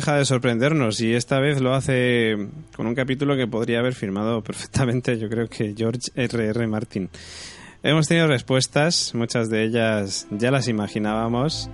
Deja 0.00 0.16
de 0.16 0.24
sorprendernos 0.24 1.02
y 1.02 1.12
esta 1.12 1.40
vez 1.40 1.60
lo 1.60 1.74
hace 1.74 2.48
con 2.74 2.86
un 2.86 2.94
capítulo 2.94 3.36
que 3.36 3.46
podría 3.46 3.80
haber 3.80 3.94
firmado 3.94 4.42
perfectamente, 4.42 5.18
yo 5.18 5.28
creo 5.28 5.46
que 5.46 5.74
George 5.76 6.10
R.R. 6.14 6.48
R. 6.48 6.66
Martin. 6.66 7.10
Hemos 7.82 8.08
tenido 8.08 8.26
respuestas, 8.26 9.14
muchas 9.14 9.50
de 9.50 9.62
ellas 9.62 10.26
ya 10.30 10.50
las 10.50 10.68
imaginábamos 10.68 11.68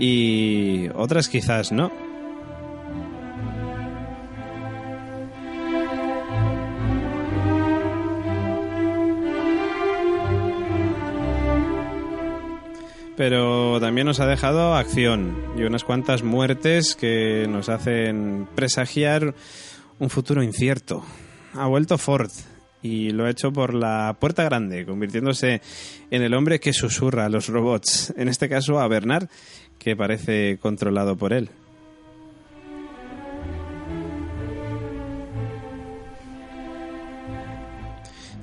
y 0.00 0.88
otras 0.96 1.28
quizás 1.28 1.70
no. 1.70 1.92
Pero 13.16 13.80
también 13.80 14.06
nos 14.06 14.20
ha 14.20 14.26
dejado 14.26 14.74
acción 14.74 15.36
y 15.56 15.62
unas 15.62 15.84
cuantas 15.84 16.22
muertes 16.22 16.94
que 16.94 17.46
nos 17.48 17.68
hacen 17.68 18.48
presagiar 18.54 19.34
un 19.98 20.10
futuro 20.10 20.42
incierto. 20.42 21.04
Ha 21.54 21.66
vuelto 21.66 21.98
Ford 21.98 22.30
y 22.82 23.10
lo 23.10 23.24
ha 23.24 23.30
hecho 23.30 23.52
por 23.52 23.72
la 23.72 24.16
puerta 24.20 24.44
grande, 24.44 24.84
convirtiéndose 24.84 25.62
en 26.10 26.22
el 26.22 26.34
hombre 26.34 26.60
que 26.60 26.72
susurra 26.72 27.24
a 27.24 27.28
los 27.28 27.48
robots, 27.48 28.12
en 28.16 28.28
este 28.28 28.48
caso 28.48 28.78
a 28.78 28.88
Bernard, 28.88 29.28
que 29.78 29.96
parece 29.96 30.58
controlado 30.60 31.16
por 31.16 31.32
él. 31.32 31.50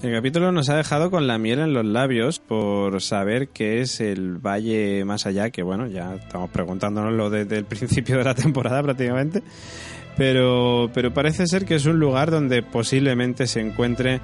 El 0.04 0.12
capítulo 0.12 0.52
nos 0.52 0.68
ha 0.70 0.78
dejado 0.78 1.12
con 1.12 1.28
la 1.28 1.38
miel 1.38 1.60
en 1.60 1.74
los 1.74 1.86
labios 1.86 2.40
por 2.40 3.04
saber 3.04 3.50
qué 3.50 3.82
es 3.82 4.02
el 4.02 4.40
valle 4.40 5.06
más 5.06 5.28
allá, 5.28 5.52
que 5.52 5.62
bueno, 5.62 5.86
ya 5.86 6.16
estamos 6.16 6.50
preguntándonoslo 6.50 7.30
desde 7.30 7.58
el 7.58 7.66
principio 7.66 8.18
de 8.18 8.24
la 8.24 8.34
temporada 8.34 8.82
prácticamente, 8.82 9.44
pero, 10.18 10.90
pero 10.92 11.14
parece 11.14 11.46
ser 11.46 11.66
que 11.66 11.76
es 11.76 11.86
un 11.86 12.00
lugar 12.00 12.32
donde 12.32 12.64
posiblemente 12.64 13.46
se 13.46 13.60
encuentre 13.60 14.22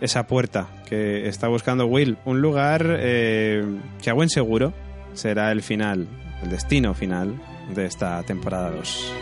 esa 0.00 0.26
puerta 0.26 0.66
que 0.88 1.28
está 1.28 1.46
buscando 1.46 1.86
Will, 1.86 2.18
un 2.24 2.40
lugar 2.40 2.84
eh, 2.98 3.64
que 4.02 4.10
a 4.10 4.14
buen 4.14 4.28
seguro 4.28 4.74
será 5.12 5.52
el 5.52 5.62
final, 5.62 6.08
el 6.42 6.50
destino 6.50 6.92
final 6.92 7.40
de 7.72 7.86
esta 7.86 8.20
temporada 8.24 8.72
2. 8.72 9.14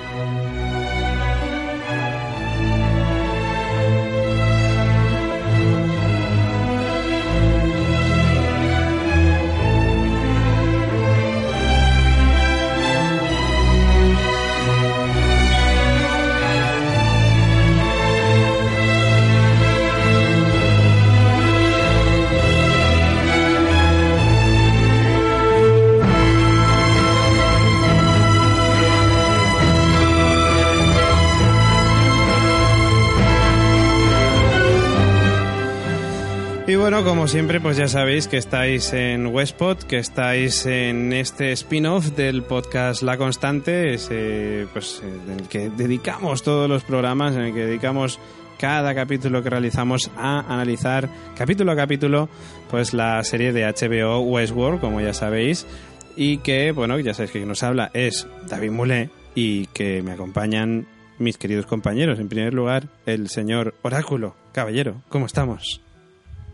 Bueno, 36.82 37.04
como 37.04 37.28
siempre, 37.28 37.60
pues 37.60 37.76
ya 37.76 37.86
sabéis 37.86 38.26
que 38.26 38.38
estáis 38.38 38.92
en 38.92 39.28
Westpod, 39.28 39.84
que 39.84 39.98
estáis 39.98 40.66
en 40.66 41.12
este 41.12 41.52
spin-off 41.52 42.08
del 42.16 42.42
podcast 42.42 43.02
La 43.02 43.16
Constante, 43.16 43.94
ese, 43.94 44.66
pues, 44.72 45.00
en 45.00 45.38
el 45.38 45.46
que 45.46 45.70
dedicamos 45.70 46.42
todos 46.42 46.68
los 46.68 46.82
programas, 46.82 47.36
en 47.36 47.42
el 47.42 47.54
que 47.54 47.66
dedicamos 47.66 48.18
cada 48.58 48.96
capítulo 48.96 49.44
que 49.44 49.50
realizamos 49.50 50.10
a 50.16 50.40
analizar 50.52 51.08
capítulo 51.36 51.70
a 51.70 51.76
capítulo 51.76 52.28
pues 52.68 52.94
la 52.94 53.22
serie 53.22 53.52
de 53.52 53.64
HBO 53.64 54.18
Westworld, 54.18 54.80
como 54.80 55.00
ya 55.00 55.14
sabéis, 55.14 55.68
y 56.16 56.38
que, 56.38 56.72
bueno, 56.72 56.98
ya 56.98 57.14
sabéis 57.14 57.30
que 57.30 57.38
quien 57.38 57.48
nos 57.48 57.62
habla 57.62 57.92
es 57.94 58.26
David 58.48 58.72
Mulé 58.72 59.10
y 59.36 59.66
que 59.66 60.02
me 60.02 60.10
acompañan 60.10 60.88
mis 61.20 61.38
queridos 61.38 61.66
compañeros. 61.66 62.18
En 62.18 62.28
primer 62.28 62.52
lugar, 62.52 62.88
el 63.06 63.28
señor 63.28 63.76
Oráculo. 63.82 64.34
Caballero, 64.50 65.00
¿cómo 65.08 65.26
estamos? 65.26 65.80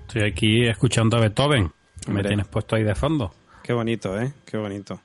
Estoy 0.08 0.22
aquí 0.22 0.66
escuchando 0.66 1.18
a 1.18 1.20
Beethoven. 1.20 1.70
Me 2.06 2.24
tienes 2.24 2.46
puesto 2.48 2.76
ahí 2.76 2.82
de 2.82 2.94
fondo. 2.94 3.30
Qué 3.62 3.74
bonito, 3.74 4.18
¿eh? 4.18 4.32
Qué 4.46 4.56
bonito. 4.56 4.98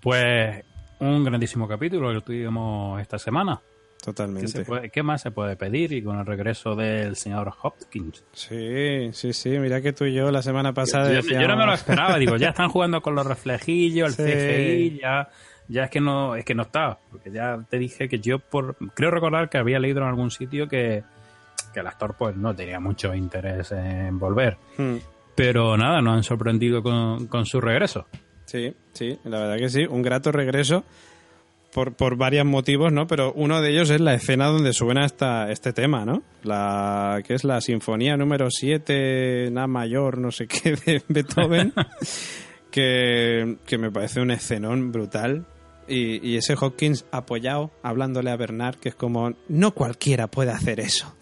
Pues 0.00 0.64
un 0.98 1.22
grandísimo 1.22 1.68
capítulo 1.68 2.12
que 2.12 2.20
tuvimos 2.20 3.00
esta 3.00 3.20
semana. 3.20 3.60
Totalmente. 4.04 4.66
¿Qué, 4.92 5.02
más 5.04 5.22
se 5.22 5.30
puede 5.30 5.54
pedir? 5.54 5.92
Y 5.92 6.02
con 6.02 6.18
el 6.18 6.26
regreso 6.26 6.74
del 6.74 7.14
señor 7.14 7.54
Hopkins. 7.62 8.24
Sí, 8.32 9.10
sí, 9.12 9.32
sí. 9.32 9.50
Mira 9.60 9.80
que 9.80 9.92
tú 9.92 10.04
y 10.04 10.12
yo 10.12 10.32
la 10.32 10.42
semana 10.42 10.72
pasada. 10.72 11.12
Yo, 11.12 11.20
yo 11.20 11.46
no 11.46 11.56
me 11.56 11.66
lo 11.66 11.72
esperaba. 11.72 12.18
Digo, 12.18 12.36
ya 12.36 12.48
están 12.50 12.68
jugando 12.68 13.02
con 13.02 13.14
los 13.14 13.24
reflejillos, 13.24 14.18
el 14.18 14.26
CGI, 14.26 14.98
ya, 15.02 15.28
ya 15.68 15.84
es 15.84 15.90
que 15.90 16.00
no, 16.00 16.34
es 16.34 16.44
que 16.44 16.56
no 16.56 16.62
está. 16.62 16.98
Porque 17.12 17.30
ya 17.30 17.64
te 17.70 17.78
dije 17.78 18.08
que 18.08 18.18
yo 18.18 18.40
por, 18.40 18.74
creo 18.92 19.12
recordar 19.12 19.48
que 19.48 19.58
había 19.58 19.78
leído 19.78 20.00
en 20.00 20.08
algún 20.08 20.32
sitio 20.32 20.66
que, 20.66 21.04
que 21.72 21.80
el 21.80 21.86
actor 21.86 22.14
pues 22.18 22.36
no 22.36 22.54
tenía 22.54 22.80
mucho 22.80 23.14
interés 23.14 23.72
en 23.72 24.18
volver. 24.18 24.56
Hmm. 24.76 24.96
Pero 25.34 25.76
nada, 25.76 26.02
nos 26.02 26.16
han 26.16 26.22
sorprendido 26.22 26.82
con, 26.82 27.46
su 27.46 27.60
regreso. 27.62 28.06
Sí, 28.44 28.74
sí, 28.92 29.18
la 29.24 29.40
verdad 29.40 29.56
que 29.56 29.70
sí, 29.70 29.86
un 29.88 30.02
grato 30.02 30.32
regreso 30.32 30.84
por, 31.72 31.94
por 31.94 32.16
varios 32.16 32.44
motivos, 32.44 32.92
¿no? 32.92 33.06
Pero 33.06 33.32
uno 33.32 33.62
de 33.62 33.70
ellos 33.70 33.88
es 33.90 34.00
la 34.00 34.12
escena 34.12 34.48
donde 34.48 34.72
suena 34.72 35.06
esta, 35.06 35.50
este 35.50 35.72
tema, 35.72 36.04
¿no? 36.04 36.22
La 36.42 37.22
que 37.24 37.34
es 37.34 37.44
la 37.44 37.60
sinfonía 37.60 38.18
número 38.18 38.50
7, 38.50 39.50
Na 39.52 39.66
mayor, 39.66 40.18
no 40.18 40.30
sé 40.30 40.46
qué, 40.46 40.74
de 40.74 41.02
Beethoven, 41.08 41.72
que, 42.70 43.56
que 43.64 43.78
me 43.78 43.90
parece 43.90 44.20
un 44.20 44.32
escenón 44.32 44.92
brutal. 44.92 45.46
Y, 45.88 46.28
y, 46.28 46.36
ese 46.36 46.54
Hawkins 46.54 47.06
apoyado, 47.10 47.72
hablándole 47.82 48.30
a 48.30 48.36
Bernard, 48.36 48.76
que 48.76 48.90
es 48.90 48.94
como, 48.94 49.32
no 49.48 49.72
cualquiera 49.72 50.28
puede 50.28 50.52
hacer 50.52 50.78
eso. 50.78 51.16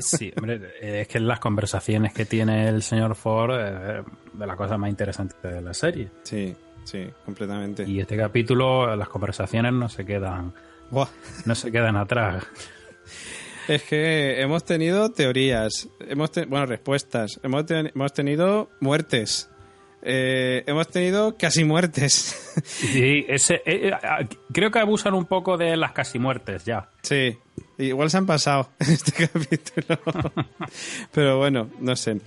Sí, 0.00 0.32
hombre, 0.36 0.60
es 0.80 1.08
que 1.08 1.20
las 1.20 1.40
conversaciones 1.40 2.12
que 2.12 2.24
tiene 2.24 2.68
el 2.68 2.82
señor 2.82 3.14
Ford 3.14 3.58
es 3.58 4.04
de 4.32 4.46
las 4.46 4.56
cosas 4.56 4.78
más 4.78 4.90
interesantes 4.90 5.40
de 5.42 5.60
la 5.60 5.74
serie. 5.74 6.08
Sí, 6.22 6.54
sí, 6.84 7.08
completamente. 7.24 7.84
Y 7.86 8.00
este 8.00 8.16
capítulo, 8.16 8.94
las 8.96 9.08
conversaciones 9.08 9.72
no 9.72 9.88
se 9.88 10.04
quedan, 10.04 10.52
no 11.44 11.54
se 11.54 11.70
quedan 11.72 11.96
atrás. 11.96 12.44
Es 13.68 13.84
que 13.84 14.40
hemos 14.40 14.64
tenido 14.64 15.12
teorías, 15.12 15.88
hemos 16.00 16.30
bueno, 16.48 16.66
respuestas, 16.66 17.38
hemos, 17.44 17.64
hemos 17.70 18.12
tenido 18.12 18.70
muertes, 18.80 19.48
eh, 20.02 20.64
hemos 20.66 20.88
tenido 20.88 21.36
casi 21.36 21.64
muertes. 21.64 22.38
Sí, 22.64 23.24
ese, 23.28 23.62
eh, 23.64 23.90
eh, 23.90 23.92
creo 24.52 24.70
que 24.70 24.80
abusan 24.80 25.14
un 25.14 25.24
poco 25.26 25.56
de 25.56 25.76
las 25.76 25.92
casi 25.92 26.18
muertes 26.18 26.64
ya. 26.64 26.90
Sí, 27.02 27.38
igual 27.78 28.10
se 28.10 28.18
han 28.18 28.26
pasado 28.26 28.68
este 28.78 29.28
capítulo. 29.28 29.98
Pero 31.12 31.38
bueno, 31.38 31.70
no 31.80 31.96
sé. 31.96 32.20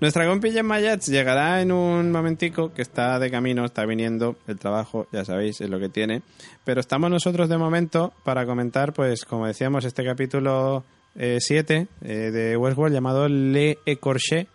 Nuestra 0.00 0.26
compi 0.26 0.50
Mayats 0.62 1.06
llegará 1.06 1.62
en 1.62 1.72
un 1.72 2.12
momentico 2.12 2.72
que 2.72 2.82
está 2.82 3.18
de 3.18 3.30
camino, 3.30 3.64
está 3.64 3.84
viniendo 3.86 4.36
el 4.46 4.58
trabajo, 4.58 5.06
ya 5.12 5.24
sabéis, 5.24 5.60
es 5.60 5.70
lo 5.70 5.78
que 5.78 5.88
tiene. 5.88 6.22
Pero 6.64 6.80
estamos 6.80 7.10
nosotros 7.10 7.48
de 7.48 7.58
momento 7.58 8.12
para 8.24 8.46
comentar, 8.46 8.92
pues 8.92 9.24
como 9.24 9.46
decíamos, 9.46 9.84
este 9.84 10.04
capítulo 10.04 10.84
7 11.14 11.88
de 12.00 12.56
Westworld 12.56 12.94
llamado 12.94 13.28
Le 13.28 13.78
Écorché, 13.86 14.48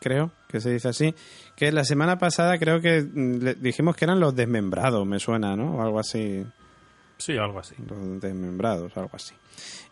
creo 0.00 0.30
que 0.48 0.60
se 0.60 0.70
dice 0.70 0.88
así, 0.88 1.14
que 1.56 1.72
la 1.72 1.84
semana 1.84 2.18
pasada 2.18 2.58
creo 2.58 2.80
que 2.80 3.02
mm, 3.02 3.60
dijimos 3.62 3.96
que 3.96 4.04
eran 4.04 4.20
los 4.20 4.34
desmembrados, 4.34 5.06
me 5.06 5.18
suena, 5.18 5.56
¿no? 5.56 5.76
O 5.76 5.82
algo 5.82 6.00
así. 6.00 6.44
Sí, 7.20 7.36
algo 7.36 7.58
así. 7.58 7.74
Los 7.86 8.20
desmembrados, 8.20 8.96
algo 8.96 9.10
así. 9.12 9.34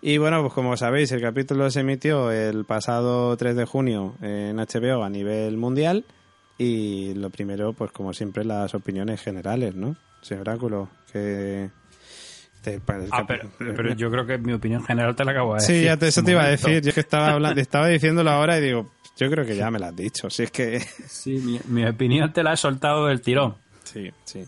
Y 0.00 0.16
bueno, 0.16 0.40
pues 0.40 0.54
como 0.54 0.76
sabéis, 0.76 1.12
el 1.12 1.20
capítulo 1.20 1.70
se 1.70 1.80
emitió 1.80 2.32
el 2.32 2.64
pasado 2.64 3.36
3 3.36 3.54
de 3.54 3.64
junio 3.66 4.14
en 4.22 4.56
HBO 4.56 5.04
a 5.04 5.10
nivel 5.10 5.58
mundial. 5.58 6.06
Y 6.56 7.14
lo 7.14 7.30
primero, 7.30 7.74
pues 7.74 7.92
como 7.92 8.12
siempre, 8.14 8.44
las 8.44 8.74
opiniones 8.74 9.20
generales, 9.20 9.74
¿no? 9.74 9.96
Señor 10.22 10.48
Oráculo, 10.48 10.88
que... 11.12 11.70
ah, 13.12 13.26
pero, 13.26 13.94
yo 13.94 14.10
creo 14.10 14.26
que 14.26 14.38
mi 14.38 14.54
opinión 14.54 14.82
general 14.84 15.14
te 15.14 15.24
la 15.24 15.32
acabo 15.32 15.54
de 15.54 15.60
decir. 15.60 15.76
Sí, 15.76 15.84
ya 15.84 15.96
te, 15.96 16.08
eso 16.08 16.22
te 16.22 16.32
iba 16.32 16.42
a 16.42 16.48
decir. 16.48 16.80
Yo 16.82 16.92
que 16.92 17.00
estaba, 17.00 17.32
hablando, 17.32 17.60
estaba 17.60 17.88
diciéndolo 17.88 18.30
ahora 18.30 18.58
y 18.58 18.62
digo, 18.62 18.90
yo 19.18 19.30
creo 19.30 19.44
que 19.44 19.54
ya 19.54 19.70
me 19.70 19.78
lo 19.78 19.86
has 19.86 19.96
dicho, 19.96 20.30
si 20.30 20.44
es 20.44 20.50
que... 20.50 20.80
Sí, 20.80 21.60
mi, 21.66 21.84
opinión 21.84 22.32
te 22.32 22.42
la 22.42 22.54
he 22.54 22.56
soltado 22.56 23.06
del 23.06 23.20
tirón. 23.20 23.56
Sí, 23.84 24.10
sí. 24.24 24.44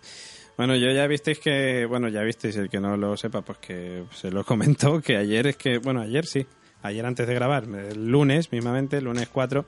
Bueno, 0.61 0.77
yo 0.77 0.93
ya 0.93 1.07
visteis 1.07 1.39
que, 1.39 1.87
bueno, 1.87 2.09
ya 2.09 2.21
visteis, 2.23 2.55
el 2.57 2.69
que 2.69 2.81
no 2.81 2.95
lo 2.97 3.17
sepa, 3.17 3.41
pues 3.41 3.57
que 3.57 4.05
se 4.13 4.31
lo 4.31 4.45
comentó, 4.45 5.01
que 5.01 5.17
ayer 5.17 5.47
es 5.47 5.57
que, 5.57 5.79
bueno, 5.79 6.03
ayer 6.03 6.27
sí, 6.27 6.47
ayer 6.83 7.07
antes 7.07 7.27
de 7.27 7.35
grabar, 7.35 7.65
el 7.65 8.11
lunes 8.11 8.53
mismamente, 8.53 8.99
el 8.99 9.05
lunes 9.05 9.31
4, 9.31 9.65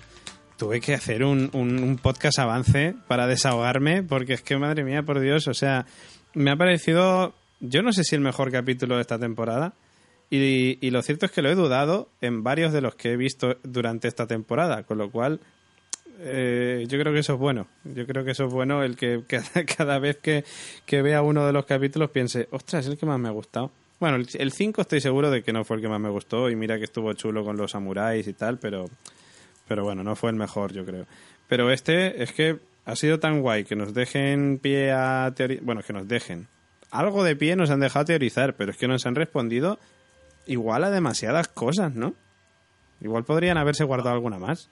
tuve 0.58 0.82
que 0.82 0.92
hacer 0.92 1.24
un, 1.24 1.48
un, 1.54 1.96
podcast 1.96 2.38
avance 2.40 2.94
para 3.08 3.26
desahogarme, 3.26 4.02
porque 4.02 4.34
es 4.34 4.42
que, 4.42 4.58
madre 4.58 4.84
mía, 4.84 5.02
por 5.02 5.18
Dios, 5.18 5.48
o 5.48 5.54
sea, 5.54 5.86
me 6.34 6.50
ha 6.50 6.56
parecido 6.56 7.32
yo 7.62 7.82
no 7.82 7.92
sé 7.92 8.04
si 8.04 8.14
el 8.16 8.20
mejor 8.20 8.50
capítulo 8.50 8.96
de 8.96 9.00
esta 9.00 9.18
temporada. 9.18 9.74
Y, 10.28 10.90
lo 10.90 11.02
cierto 11.02 11.26
es 11.26 11.32
que 11.32 11.42
lo 11.42 11.50
he 11.50 11.54
dudado 11.54 12.10
en 12.20 12.42
varios 12.42 12.72
de 12.72 12.80
los 12.80 12.94
que 12.94 13.12
he 13.12 13.16
visto 13.16 13.58
durante 13.62 14.08
esta 14.08 14.26
temporada, 14.26 14.82
con 14.82 14.98
lo 14.98 15.10
cual 15.10 15.40
eh, 16.24 16.86
yo 16.88 16.98
creo 16.98 17.12
que 17.12 17.18
eso 17.18 17.34
es 17.34 17.38
bueno. 17.38 17.66
Yo 17.84 18.06
creo 18.06 18.24
que 18.24 18.30
eso 18.30 18.46
es 18.46 18.52
bueno 18.52 18.82
el 18.82 18.96
que, 18.96 19.22
cada, 19.76 19.98
vez 19.98 20.18
que, 20.18 20.44
vea 21.02 21.22
uno 21.22 21.44
de 21.46 21.52
los 21.52 21.66
capítulos 21.66 22.10
piense, 22.10 22.48
ostras, 22.50 22.84
es 22.84 22.92
el 22.92 22.98
que 22.98 23.06
más 23.06 23.18
me 23.18 23.28
ha 23.28 23.32
gustado. 23.32 23.72
Bueno, 23.98 24.16
el 24.16 24.52
5 24.52 24.80
estoy 24.80 25.00
seguro 25.00 25.30
de 25.30 25.42
que 25.42 25.52
no 25.52 25.64
fue 25.64 25.76
el 25.76 25.82
que 25.82 25.88
más 25.88 26.00
me 26.00 26.10
gustó 26.10 26.50
y 26.50 26.56
mira 26.56 26.78
que 26.78 26.84
estuvo 26.84 27.12
chulo 27.12 27.44
con 27.44 27.56
los 27.56 27.70
samuráis 27.70 28.26
y 28.26 28.32
tal, 28.32 28.58
pero, 28.58 28.86
pero 29.68 29.84
bueno, 29.84 30.02
no 30.02 30.16
fue 30.16 30.30
el 30.30 30.36
mejor, 30.36 30.72
yo 30.72 30.84
creo. 30.84 31.06
Pero 31.48 31.70
este 31.70 32.22
es 32.22 32.32
que 32.32 32.58
ha 32.84 32.96
sido 32.96 33.20
tan 33.20 33.42
guay 33.42 33.64
que 33.64 33.76
nos 33.76 33.94
dejen 33.94 34.58
pie 34.60 34.92
a 34.92 35.32
teorizar. 35.36 35.64
Bueno, 35.64 35.82
que 35.82 35.92
nos 35.92 36.08
dejen. 36.08 36.48
Algo 36.90 37.22
de 37.24 37.36
pie 37.36 37.56
nos 37.56 37.70
han 37.70 37.80
dejado 37.80 38.04
teorizar, 38.04 38.54
pero 38.54 38.72
es 38.72 38.76
que 38.76 38.88
nos 38.88 39.06
han 39.06 39.14
respondido 39.14 39.78
igual 40.46 40.84
a 40.84 40.90
demasiadas 40.90 41.48
cosas, 41.48 41.94
¿no? 41.94 42.14
Igual 43.00 43.24
podrían 43.24 43.58
haberse 43.58 43.84
guardado 43.84 44.14
alguna 44.14 44.38
más. 44.38 44.68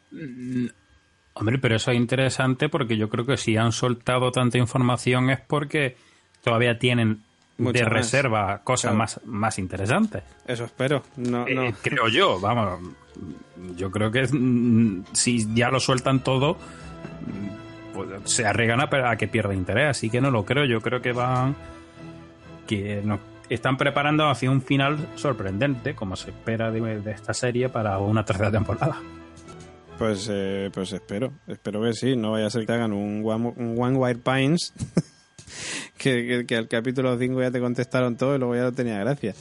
Mm, 1.35 1.39
hombre, 1.39 1.59
pero 1.59 1.77
eso 1.77 1.91
es 1.91 1.97
interesante 1.97 2.69
porque 2.69 2.97
yo 2.97 3.09
creo 3.09 3.27
que 3.27 3.37
si 3.37 3.57
han 3.57 3.73
soltado 3.73 4.31
tanta 4.33 4.59
información 4.59 5.31
es 5.31 5.41
porque 5.41 5.97
todavía 6.43 6.79
tienen 6.79 7.23
de 7.59 7.85
reserva 7.85 8.63
cosas 8.65 8.95
más, 8.95 9.21
más 9.25 9.59
interesantes. 9.59 10.23
Eso 10.47 10.65
espero. 10.65 11.03
No, 11.17 11.47
eh, 11.47 11.55
no. 11.55 11.73
creo 11.83 12.09
yo, 12.09 12.41
vamos. 12.41 12.81
Yo 13.77 13.91
creo 13.91 14.11
que 14.11 14.27
mm, 14.31 15.05
si 15.13 15.47
ya 15.55 15.71
lo 15.71 15.81
sueltan 15.81 16.21
todo, 16.21 16.57
pues 17.93 18.09
se 18.25 18.47
arreglan 18.47 18.81
a, 18.81 19.11
a 19.11 19.17
que 19.17 19.29
pierda 19.29 19.55
interés. 19.55 19.91
Así 19.91 20.09
que 20.09 20.21
no 20.21 20.31
lo 20.31 20.45
creo. 20.45 20.65
Yo 20.65 20.81
creo 20.81 21.03
que 21.03 21.13
van. 21.13 21.55
que 22.67 23.03
no, 23.05 23.21
están 23.51 23.77
preparando 23.77 24.29
hacia 24.29 24.51
un 24.51 24.63
final 24.63 25.09
sorprendente, 25.17 25.95
como 25.95 26.17
se 26.17 26.31
espera 26.31 26.71
de, 26.71 27.11
esta 27.11 27.35
serie 27.35 27.69
para 27.69 27.99
una 27.99 28.25
tercera 28.25 28.51
temporada. 28.51 28.97
Pues, 30.01 30.29
eh, 30.33 30.71
pues 30.73 30.93
espero, 30.95 31.31
espero 31.47 31.83
que 31.83 31.93
sí, 31.93 32.17
no 32.17 32.31
vaya 32.33 32.47
a 32.47 32.51
ser 32.51 32.65
que 32.65 32.73
hagan 32.73 32.93
un 32.93 33.23
One, 33.23 33.53
un 33.55 33.77
one 33.79 33.99
White 33.99 34.23
Pines, 34.25 34.73
que, 35.99 36.47
que, 36.49 36.57
al 36.57 36.69
capítulo 36.69 37.19
5 37.19 37.43
ya 37.43 37.51
te 37.51 37.61
contestaron 37.61 38.17
todo 38.17 38.35
y 38.35 38.39
luego 38.39 38.57
ya 38.57 38.63
no 38.63 38.73
tenía 38.73 38.99
gracia. 38.99 39.35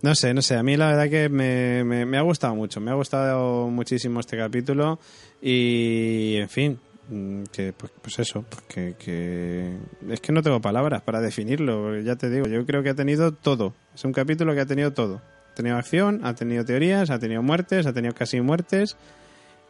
No 0.00 0.14
sé, 0.14 0.32
no 0.32 0.40
sé, 0.40 0.56
a 0.56 0.62
mí 0.62 0.76
la 0.78 0.88
verdad 0.88 1.10
que 1.10 1.28
me, 1.28 1.84
me 1.84 2.16
ha 2.16 2.22
gustado 2.22 2.54
mucho, 2.54 2.80
me 2.80 2.90
ha 2.90 2.94
gustado 2.94 3.68
muchísimo 3.68 4.20
este 4.20 4.38
capítulo 4.38 4.98
y, 5.42 6.36
en 6.36 6.48
fin, 6.48 6.80
Mm, 7.08 7.44
que 7.52 7.72
pues, 7.72 7.92
pues 8.02 8.18
eso, 8.18 8.42
pues 8.42 8.62
que, 8.98 9.76
es 10.08 10.20
que 10.20 10.32
no 10.32 10.42
tengo 10.42 10.60
palabras 10.60 11.02
para 11.02 11.20
definirlo, 11.20 12.00
ya 12.00 12.16
te 12.16 12.28
digo, 12.28 12.48
yo 12.48 12.66
creo 12.66 12.82
que 12.82 12.88
ha 12.88 12.94
tenido 12.94 13.32
todo, 13.32 13.74
es 13.94 14.04
un 14.04 14.12
capítulo 14.12 14.54
que 14.54 14.60
ha 14.62 14.66
tenido 14.66 14.92
todo, 14.92 15.22
ha 15.52 15.54
tenido 15.54 15.76
acción, 15.76 16.22
ha 16.24 16.34
tenido 16.34 16.64
teorías, 16.64 17.10
ha 17.10 17.20
tenido 17.20 17.42
muertes, 17.42 17.86
ha 17.86 17.92
tenido 17.92 18.12
casi 18.12 18.40
muertes 18.40 18.96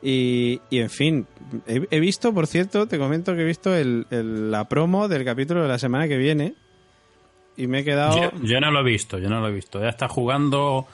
y, 0.09 0.61
y 0.71 0.81
en 0.81 0.91
fin, 0.91 1.27
he, 1.67 2.01
visto, 2.01 2.33
por 2.33 2.47
cierto, 2.47 2.87
te 2.87 2.99
comento 2.99 3.35
que 3.35 3.43
he 3.43 3.45
visto 3.45 3.75
el, 3.75 4.07
la 4.51 4.69
promo 4.69 5.09
del 5.09 5.25
capítulo 5.25 5.63
de 5.63 5.69
la 5.69 5.79
semana 5.79 6.07
que 6.07 6.17
viene 6.17 6.55
y 7.57 7.67
me 7.67 7.81
he 7.81 7.85
quedado... 7.85 8.33
Yo, 8.43 8.61
no 8.61 8.71
lo 8.71 8.81
he 8.81 8.85
visto, 8.85 9.19
yo 9.19 9.29
no 9.29 9.41
lo 9.41 9.49
he 9.49 9.53
visto, 9.53 9.81
ya 9.81 9.89
está 9.89 10.09
jugando 10.09 10.87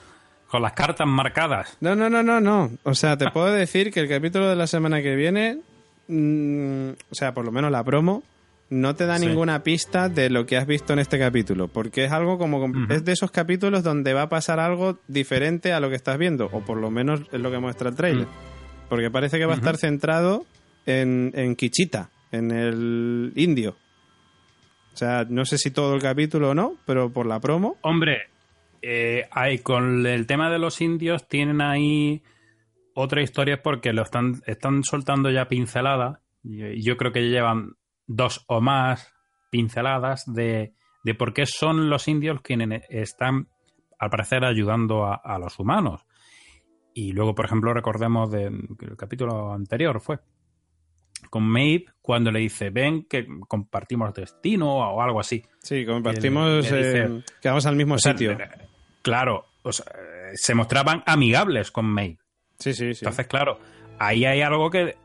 con 0.47 0.61
las 0.61 0.73
cartas 0.73 1.07
marcadas. 1.07 1.77
No, 1.81 1.95
no, 1.95 2.09
no, 2.09 2.23
no, 2.23 2.39
no. 2.39 2.71
O 2.83 2.95
sea, 2.95 3.17
te 3.17 3.29
puedo 3.31 3.51
decir 3.51 3.91
que 3.91 3.99
el 3.99 4.09
capítulo 4.09 4.49
de 4.49 4.55
la 4.55 4.67
semana 4.67 5.01
que 5.01 5.15
viene 5.15 5.59
Mm, 6.07 6.89
o 7.11 7.15
sea, 7.15 7.33
por 7.33 7.45
lo 7.45 7.51
menos 7.51 7.71
la 7.71 7.83
promo, 7.83 8.23
no 8.69 8.95
te 8.95 9.05
da 9.05 9.19
ninguna 9.19 9.63
pista 9.63 10.09
de 10.09 10.29
lo 10.29 10.45
que 10.45 10.57
has 10.57 10.67
visto 10.67 10.93
en 10.93 10.99
este 10.99 11.19
capítulo, 11.19 11.67
porque 11.67 12.05
es 12.05 12.11
algo 12.11 12.37
como 12.37 12.69
es 12.89 13.05
de 13.05 13.11
esos 13.11 13.31
capítulos 13.31 13.83
donde 13.83 14.13
va 14.13 14.23
a 14.23 14.29
pasar 14.29 14.59
algo 14.59 14.99
diferente 15.07 15.73
a 15.73 15.79
lo 15.79 15.89
que 15.89 15.95
estás 15.95 16.17
viendo, 16.17 16.49
o 16.51 16.61
por 16.61 16.77
lo 16.77 16.89
menos 16.89 17.21
es 17.31 17.39
lo 17.39 17.51
que 17.51 17.59
muestra 17.59 17.89
el 17.89 17.95
trailer, 17.95 18.25
mm. 18.25 18.52
Porque 18.89 19.09
parece 19.11 19.37
que 19.37 19.45
va 19.45 19.53
a 19.53 19.57
estar 19.57 19.77
centrado 19.77 20.45
en, 20.85 21.31
en 21.35 21.55
Kichita, 21.55 22.09
en 22.31 22.51
el 22.51 23.33
indio. 23.35 23.75
O 24.93 24.97
sea, 24.97 25.25
no 25.27 25.45
sé 25.45 25.57
si 25.57 25.71
todo 25.71 25.95
el 25.95 26.01
capítulo 26.01 26.51
o 26.51 26.53
no, 26.53 26.75
pero 26.85 27.11
por 27.11 27.25
la 27.25 27.39
promo. 27.39 27.77
Hombre, 27.81 28.27
eh, 28.81 29.27
hay, 29.31 29.59
con 29.59 30.05
el 30.05 30.27
tema 30.27 30.51
de 30.51 30.59
los 30.59 30.81
indios 30.81 31.27
tienen 31.27 31.61
ahí 31.61 32.21
otra 32.93 33.21
historia 33.21 33.61
porque 33.63 33.93
lo 33.93 34.03
están, 34.03 34.41
están 34.45 34.83
soltando 34.83 35.31
ya 35.31 35.47
pinceladas. 35.47 36.19
Y 36.43 36.83
yo 36.83 36.97
creo 36.97 37.11
que 37.11 37.29
llevan 37.29 37.73
dos 38.05 38.43
o 38.47 38.61
más 38.61 39.13
pinceladas 39.49 40.25
de, 40.25 40.73
de 41.03 41.15
por 41.15 41.33
qué 41.33 41.45
son 41.45 41.89
los 41.89 42.07
indios 42.07 42.41
quienes 42.41 42.83
están, 42.89 43.47
al 43.99 44.09
parecer, 44.09 44.43
ayudando 44.43 45.05
a, 45.05 45.37
los 45.39 45.59
humanos. 45.59 46.05
Y 46.93 47.11
luego, 47.11 47.33
por 47.33 47.45
ejemplo, 47.45 47.73
recordemos 47.73 48.31
del 48.31 48.67
el 48.81 48.97
capítulo 48.97 49.53
anterior 49.53 49.99
fue 49.99 50.19
con 51.29 51.43
Maeve 51.43 51.85
cuando 52.01 52.31
le 52.31 52.39
dice 52.39 52.69
ven 52.69 53.05
que 53.05 53.25
compartimos 53.47 54.13
destino 54.13 54.75
o 54.75 55.01
algo 55.01 55.19
así. 55.19 55.43
Sí, 55.59 55.85
compartimos, 55.85 56.69
eh, 56.71 57.23
que 57.41 57.49
vamos 57.49 57.65
al 57.65 57.75
mismo 57.75 57.97
sitio. 57.97 58.37
Claro, 59.01 59.45
se 60.33 60.55
mostraban 60.55 61.03
amigables 61.05 61.71
con 61.71 61.85
Maeve. 61.85 62.19
Sí, 62.59 62.73
sí, 62.73 62.93
sí. 62.93 62.99
Entonces, 63.03 63.27
claro, 63.27 63.59
ahí 63.99 64.25
hay 64.25 64.41
algo 64.41 64.69
que 64.69 64.95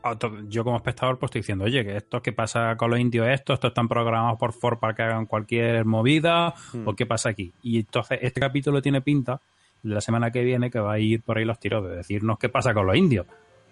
yo 0.47 0.63
como 0.63 0.77
espectador 0.77 1.17
pues 1.17 1.29
estoy 1.29 1.41
diciendo, 1.41 1.65
oye, 1.65 1.83
que 1.83 1.97
esto 1.97 2.21
que 2.21 2.31
pasa 2.31 2.75
con 2.77 2.91
los 2.91 2.99
indios 2.99 3.27
esto, 3.27 3.53
esto 3.53 3.67
están 3.67 3.87
programados 3.87 4.37
por 4.37 4.53
Ford 4.53 4.79
para 4.79 4.93
que 4.93 5.03
hagan 5.03 5.25
cualquier 5.25 5.85
movida, 5.85 6.53
hmm. 6.73 6.87
o 6.87 6.95
qué 6.95 7.05
pasa 7.05 7.29
aquí. 7.29 7.53
Y 7.61 7.79
entonces 7.79 8.19
este 8.21 8.39
capítulo 8.39 8.81
tiene 8.81 9.01
pinta 9.01 9.33
de 9.33 9.41
la 9.83 10.01
semana 10.01 10.31
que 10.31 10.43
viene 10.43 10.69
que 10.69 10.79
va 10.79 10.93
a 10.93 10.99
ir 10.99 11.21
por 11.21 11.37
ahí 11.37 11.45
los 11.45 11.59
tiros 11.59 11.87
de 11.87 11.95
decirnos 11.95 12.37
qué 12.39 12.49
pasa 12.49 12.73
con 12.73 12.87
los 12.87 12.95
indios. 12.95 13.25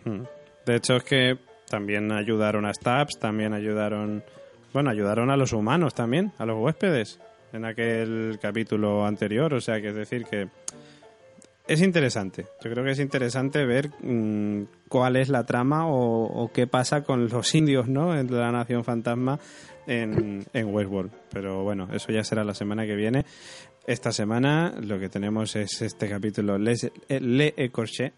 Hmm. 0.05 0.21
De 0.65 0.75
hecho 0.75 0.95
es 0.95 1.03
que 1.03 1.37
también 1.69 2.11
ayudaron 2.11 2.65
a 2.65 2.73
Stabs, 2.73 3.19
también 3.19 3.53
ayudaron, 3.53 4.23
bueno, 4.73 4.89
ayudaron 4.89 5.29
a 5.29 5.37
los 5.37 5.53
humanos 5.53 5.93
también, 5.93 6.31
a 6.37 6.45
los 6.45 6.57
huéspedes 6.57 7.19
en 7.53 7.65
aquel 7.65 8.39
capítulo 8.41 9.05
anterior, 9.05 9.53
o 9.53 9.61
sea 9.61 9.81
que 9.81 9.89
es 9.89 9.95
decir 9.95 10.25
que 10.25 10.49
es 11.67 11.81
interesante. 11.81 12.45
Yo 12.63 12.71
creo 12.71 12.83
que 12.83 12.91
es 12.91 12.99
interesante 12.99 13.65
ver 13.65 13.89
mm, 14.01 14.63
cuál 14.87 15.17
es 15.17 15.29
la 15.29 15.45
trama 15.45 15.85
o, 15.87 16.49
qué 16.53 16.65
pasa 16.67 17.03
con 17.03 17.27
los 17.27 17.53
indios, 17.55 17.87
¿no? 17.89 18.17
En 18.17 18.33
la 18.33 18.51
Nación 18.51 18.83
Fantasma 18.83 19.39
en 19.85 20.45
Westworld. 20.53 21.11
Pero 21.31 21.63
bueno, 21.63 21.87
eso 21.93 22.11
ya 22.11 22.23
será 22.23 22.43
la 22.43 22.53
semana 22.53 22.85
que 22.85 22.95
viene. 22.95 23.25
Esta 23.87 24.11
semana 24.11 24.75
lo 24.81 24.99
que 24.99 25.07
tenemos 25.07 25.55
es 25.55 25.81
este 25.81 26.09
capítulo 26.09 26.57
eh, 26.57 27.21
Le 27.21 27.53
Écorché. 27.55 28.11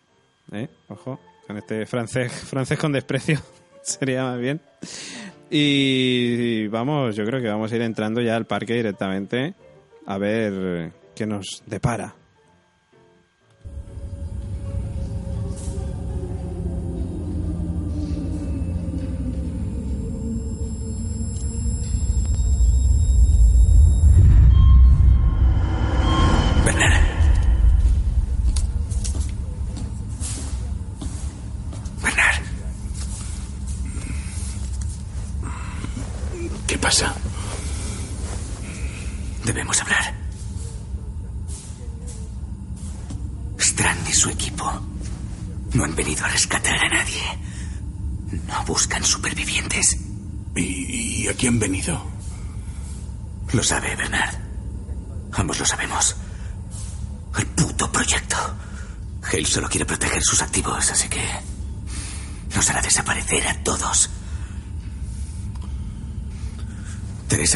¿eh? 0.51 0.67
Ojo, 0.87 1.19
con 1.45 1.57
este 1.57 1.85
francés, 1.85 2.31
francés 2.49 2.79
con 2.79 2.91
desprecio. 2.91 3.39
Sería 3.83 4.23
más 4.23 4.39
bien. 4.39 4.59
Y 5.51 6.65
vamos, 6.69 7.15
yo 7.15 7.23
creo 7.23 7.39
que 7.39 7.49
vamos 7.49 7.71
a 7.71 7.75
ir 7.75 7.83
entrando 7.83 8.19
ya 8.19 8.35
al 8.35 8.47
parque 8.47 8.73
directamente 8.73 9.53
a 10.07 10.17
ver 10.17 10.91
qué 11.15 11.27
nos 11.27 11.61
depara 11.67 12.15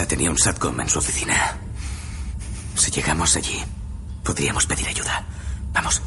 tenía 0.01 0.31
un 0.31 0.37
SATCOM 0.37 0.81
en 0.81 0.89
su 0.89 0.97
oficina. 0.97 1.55
Si 2.75 2.89
llegamos 2.89 3.35
allí, 3.35 3.63
podríamos 4.23 4.65
pedir 4.65 4.87
ayuda. 4.87 5.23
Vamos. 5.71 6.01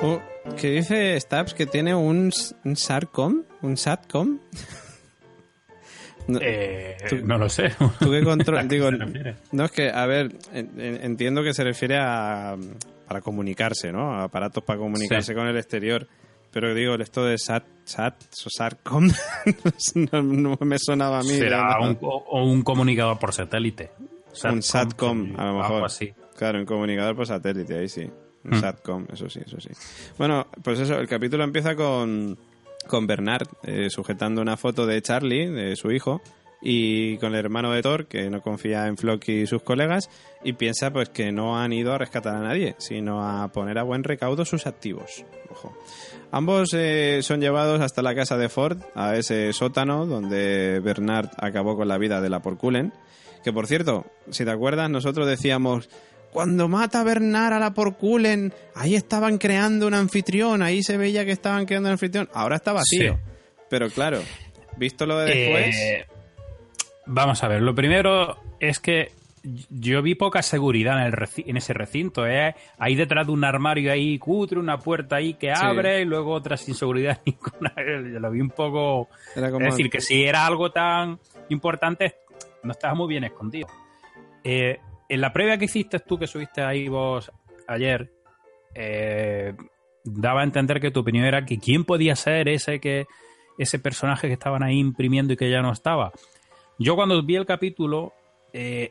Oh, 0.00 0.22
¿Qué 0.56 0.70
dice 0.70 1.20
Stabs 1.20 1.54
que 1.54 1.66
tiene 1.66 1.96
un, 1.96 2.30
un 2.64 2.76
SARCOM, 2.76 3.42
un 3.62 3.76
SATCOM, 3.76 4.38
no, 6.28 6.38
eh, 6.42 6.96
no 7.24 7.38
lo 7.38 7.48
sé. 7.48 7.72
¿Tú 7.98 8.10
qué 8.10 8.22
control? 8.22 8.68
Digo, 8.68 8.90
no 9.52 9.64
es 9.64 9.72
que, 9.72 9.90
a 9.90 10.06
ver, 10.06 10.36
entiendo 10.52 11.42
que 11.42 11.54
se 11.54 11.64
refiere 11.64 11.96
a 11.98 12.56
para 13.08 13.22
comunicarse, 13.22 13.90
¿no? 13.90 14.20
Aparatos 14.20 14.62
para 14.62 14.78
comunicarse 14.78 15.34
con 15.34 15.46
el 15.46 15.56
exterior. 15.56 16.06
Pero 16.50 16.74
digo, 16.74 16.94
esto 16.94 17.24
de 17.24 17.36
SAT, 17.38 17.64
SAT 17.84 18.22
o 18.46 18.50
SATCOM 18.50 19.10
no, 20.20 20.58
me 20.60 20.78
sonaba 20.78 21.20
a 21.20 21.22
mí. 21.22 21.30
Será 21.30 21.78
un, 21.80 21.98
o 22.00 22.44
un 22.44 22.62
comunicador 22.62 23.18
por 23.18 23.32
satélite. 23.32 23.90
un 24.44 24.62
SATCOM, 24.62 25.34
a 25.38 25.46
lo 25.46 25.58
mejor. 25.58 25.84
Así. 25.84 26.12
Claro, 26.36 26.58
un 26.58 26.66
comunicador 26.66 27.16
por 27.16 27.26
satélite, 27.26 27.78
ahí 27.78 27.88
sí. 27.88 28.10
Un 28.44 28.50
mm. 28.50 28.60
SATCOM, 28.60 29.06
eso 29.12 29.28
sí, 29.28 29.40
eso 29.44 29.60
sí. 29.60 29.70
Bueno, 30.16 30.46
pues 30.62 30.78
eso, 30.80 30.98
el 30.98 31.08
capítulo 31.08 31.44
empieza 31.44 31.74
con, 31.74 32.38
con 32.86 33.06
Bernard 33.06 33.48
eh, 33.62 33.88
sujetando 33.90 34.40
una 34.40 34.56
foto 34.56 34.86
de 34.86 35.02
Charlie, 35.02 35.50
de 35.50 35.76
su 35.76 35.90
hijo, 35.90 36.22
y 36.60 37.18
con 37.18 37.34
el 37.34 37.44
hermano 37.44 37.72
de 37.72 37.82
Thor, 37.82 38.06
que 38.06 38.30
no 38.30 38.40
confía 38.40 38.86
en 38.86 38.96
Floki 38.96 39.42
y 39.42 39.46
sus 39.46 39.62
colegas, 39.62 40.10
y 40.42 40.54
piensa 40.54 40.90
pues 40.90 41.08
que 41.08 41.30
no 41.30 41.58
han 41.58 41.72
ido 41.72 41.92
a 41.92 41.98
rescatar 41.98 42.34
a 42.34 42.40
nadie, 42.40 42.74
sino 42.78 43.22
a 43.22 43.48
poner 43.48 43.78
a 43.78 43.84
buen 43.84 44.04
recaudo 44.04 44.44
sus 44.44 44.66
activos. 44.66 45.24
Ambos 46.30 46.70
eh, 46.74 47.20
son 47.22 47.40
llevados 47.40 47.80
hasta 47.80 48.02
la 48.02 48.14
casa 48.14 48.36
de 48.36 48.48
Ford, 48.48 48.78
a 48.94 49.16
ese 49.16 49.52
sótano 49.52 50.06
donde 50.06 50.80
Bernard 50.80 51.30
acabó 51.38 51.76
con 51.76 51.88
la 51.88 51.98
vida 51.98 52.20
de 52.20 52.30
la 52.30 52.40
Porculen. 52.40 52.92
Que 53.44 53.52
por 53.52 53.66
cierto, 53.66 54.04
si 54.30 54.44
te 54.44 54.50
acuerdas, 54.50 54.90
nosotros 54.90 55.26
decíamos, 55.26 55.88
cuando 56.32 56.68
mata 56.68 57.00
a 57.00 57.04
Bernard 57.04 57.54
a 57.54 57.58
la 57.58 57.74
Porculen, 57.74 58.52
ahí 58.74 58.94
estaban 58.94 59.38
creando 59.38 59.86
un 59.86 59.94
anfitrión, 59.94 60.62
ahí 60.62 60.82
se 60.82 60.96
veía 60.96 61.24
que 61.24 61.32
estaban 61.32 61.66
creando 61.66 61.88
un 61.88 61.92
anfitrión. 61.92 62.28
Ahora 62.32 62.56
está 62.56 62.72
vacío. 62.72 63.18
Pero 63.68 63.88
claro, 63.90 64.20
visto 64.76 65.06
lo 65.06 65.18
de 65.18 65.34
después. 65.34 65.76
Eh, 65.76 66.06
vamos 67.06 67.42
a 67.42 67.48
ver, 67.48 67.62
lo 67.62 67.74
primero 67.74 68.38
es 68.60 68.78
que 68.78 69.12
yo 69.70 70.02
vi 70.02 70.14
poca 70.14 70.42
seguridad 70.42 70.98
en, 71.00 71.12
el 71.12 71.28
en 71.48 71.56
ese 71.56 71.72
recinto. 71.72 72.26
¿eh? 72.26 72.54
Ahí 72.78 72.94
detrás 72.94 73.26
de 73.26 73.32
un 73.32 73.44
armario 73.44 73.92
ahí 73.92 74.18
cutre, 74.18 74.58
una 74.58 74.78
puerta 74.78 75.16
ahí 75.16 75.34
que 75.34 75.50
abre 75.50 76.02
y 76.02 76.04
luego 76.04 76.32
otra 76.32 76.56
sin 76.56 76.74
seguridad 76.74 77.20
ninguna. 77.26 77.72
Yo 77.76 78.20
lo 78.20 78.30
vi 78.30 78.40
un 78.40 78.50
poco... 78.50 79.08
Es 79.34 79.58
decir, 79.58 79.90
que 79.90 80.00
si 80.00 80.24
era 80.24 80.46
algo 80.46 80.70
tan 80.70 81.18
importante, 81.48 82.16
no 82.62 82.72
estaba 82.72 82.94
muy 82.94 83.08
bien 83.08 83.24
escondido. 83.24 83.68
Eh, 84.44 84.78
en 85.08 85.20
la 85.20 85.32
previa 85.32 85.58
que 85.58 85.66
hiciste 85.66 85.98
tú, 86.00 86.18
que 86.18 86.26
subiste 86.26 86.62
ahí 86.62 86.88
vos 86.88 87.30
ayer, 87.66 88.10
eh, 88.74 89.54
daba 90.04 90.40
a 90.40 90.44
entender 90.44 90.80
que 90.80 90.90
tu 90.90 91.00
opinión 91.00 91.24
era 91.24 91.44
que 91.44 91.58
quién 91.58 91.84
podía 91.84 92.16
ser 92.16 92.48
ese 92.48 92.80
que 92.80 93.06
ese 93.58 93.78
personaje 93.78 94.28
que 94.28 94.34
estaban 94.34 94.62
ahí 94.62 94.78
imprimiendo 94.78 95.32
y 95.32 95.36
que 95.36 95.50
ya 95.50 95.62
no 95.62 95.72
estaba. 95.72 96.12
Yo 96.78 96.94
cuando 96.94 97.20
vi 97.22 97.36
el 97.36 97.46
capítulo 97.46 98.12
eh, 98.52 98.90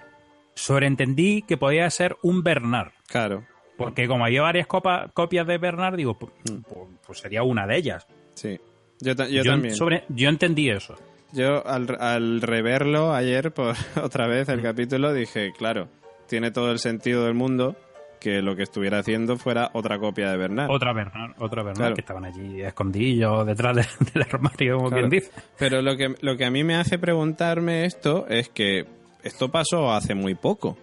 sobreentendí 0.54 1.44
que 1.44 1.58
podía 1.58 1.90
ser 1.90 2.18
un 2.22 2.44
Bernard. 2.44 2.92
Claro. 3.08 3.46
Porque 3.78 4.08
como 4.08 4.26
había 4.26 4.42
varias 4.42 4.68
copias 4.68 5.48
de 5.48 5.58
Bernard, 5.58 5.96
digo, 5.96 6.18
pues, 6.18 6.34
mm. 6.50 6.62
pues, 6.64 6.90
pues, 7.06 7.20
sería 7.20 7.44
una 7.44 7.68
de 7.68 7.78
ellas. 7.78 8.08
Sí, 8.34 8.60
yo, 9.00 9.16
también. 9.16 9.76
yo 10.10 10.30
entendí 10.30 10.70
eso. 10.70 10.96
Yo 11.32 11.66
al, 11.68 12.42
reverlo 12.42 13.14
ayer 13.14 13.54
por 13.54 13.76
otra 14.02 14.28
vez 14.28 14.50
el 14.50 14.60
mm. 14.60 14.64
capítulo 14.64 15.14
dije, 15.14 15.54
claro, 15.56 15.88
tiene 16.27 16.51
todo 16.51 16.72
el 16.72 16.79
sentido 16.79 17.25
del 17.25 17.34
mundo 17.34 17.75
que 18.19 18.41
lo 18.41 18.55
que 18.55 18.63
estuviera 18.63 19.00
haciendo 19.00 19.38
fuera 19.38 19.69
otra 19.74 20.00
copia 20.00 20.31
de 20.31 20.38
Bernard. 20.38 20.69
Otra 20.69 20.93
Bernard, 20.93 21.36
otra 21.39 21.63
Bernard 21.63 21.93
que 21.93 22.01
estaban 22.01 22.25
allí 22.25 22.62
escondidos 22.62 23.46
detrás 23.46 23.75
del 24.13 24.24
armario, 24.24 24.77
como 24.77 24.91
quien 24.91 25.10
dice. 25.10 25.31
Pero 25.57 25.81
lo 25.81 25.96
que, 25.96 26.15
lo 26.22 26.36
que 26.36 26.46
a 26.46 26.51
mí 26.51 26.63
me 26.63 26.75
hace 26.75 26.98
preguntarme 26.98 27.86
esto 27.86 28.27
es 28.27 28.50
que 28.50 28.86
esto 29.24 29.50
pasó 29.50 29.91
hace 29.91 30.15
muy 30.15 30.36
poco, 30.36 30.77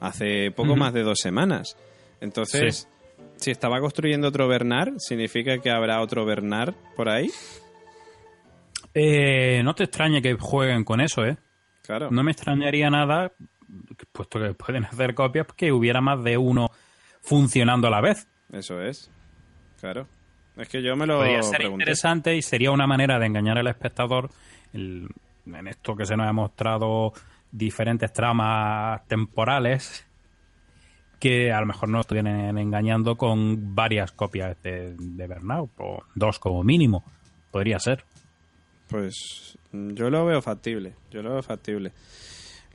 hace 0.00 0.50
poco 0.50 0.76
más 0.76 0.92
de 0.92 1.02
dos 1.02 1.18
semanas. 1.20 1.76
Entonces, 2.20 2.88
si 3.36 3.50
estaba 3.50 3.80
construyendo 3.80 4.28
otro 4.28 4.48
Bernard, 4.48 4.94
¿significa 4.98 5.58
que 5.58 5.70
habrá 5.70 6.00
otro 6.00 6.24
Bernard 6.24 6.74
por 6.96 7.08
ahí? 7.08 7.30
Eh, 8.94 9.62
no 9.62 9.74
te 9.74 9.84
extrañe 9.84 10.20
que 10.20 10.34
jueguen 10.34 10.84
con 10.84 11.00
eso, 11.00 11.24
¿eh? 11.24 11.36
Claro. 11.82 12.10
No 12.10 12.22
me 12.22 12.32
extrañaría 12.32 12.90
nada, 12.90 13.32
puesto 14.12 14.40
que 14.40 14.54
pueden 14.54 14.84
hacer 14.84 15.14
copias, 15.14 15.46
que 15.56 15.72
hubiera 15.72 16.00
más 16.00 16.22
de 16.22 16.36
uno 16.36 16.70
funcionando 17.20 17.88
a 17.88 17.90
la 17.90 18.00
vez. 18.00 18.26
Eso 18.52 18.80
es. 18.80 19.10
Claro. 19.80 20.06
Es 20.56 20.68
que 20.68 20.82
yo 20.82 20.96
me 20.96 21.06
lo. 21.06 21.18
Podría 21.18 21.42
ser 21.42 21.62
interesante 21.62 22.36
y 22.36 22.42
sería 22.42 22.70
una 22.70 22.86
manera 22.86 23.18
de 23.18 23.26
engañar 23.26 23.58
al 23.58 23.68
espectador 23.68 24.30
en 24.72 25.08
esto 25.66 25.96
que 25.96 26.04
se 26.04 26.16
nos 26.16 26.26
ha 26.26 26.32
mostrado 26.32 27.12
diferentes 27.50 28.12
tramas 28.12 29.06
temporales 29.06 30.04
que 31.18 31.52
a 31.52 31.60
lo 31.60 31.66
mejor 31.66 31.88
nos 31.88 32.06
vienen 32.06 32.58
engañando 32.58 33.16
con 33.16 33.74
varias 33.74 34.12
copias 34.12 34.56
de, 34.62 34.94
de 34.96 35.26
Burnout, 35.26 35.70
o 35.78 36.02
dos 36.14 36.38
como 36.38 36.62
mínimo. 36.62 37.04
Podría 37.50 37.78
ser. 37.78 38.04
Pues 38.88 39.58
yo 39.72 40.10
lo 40.10 40.24
veo 40.24 40.40
factible, 40.40 40.94
yo 41.10 41.22
lo 41.22 41.32
veo 41.32 41.42
factible. 41.42 41.92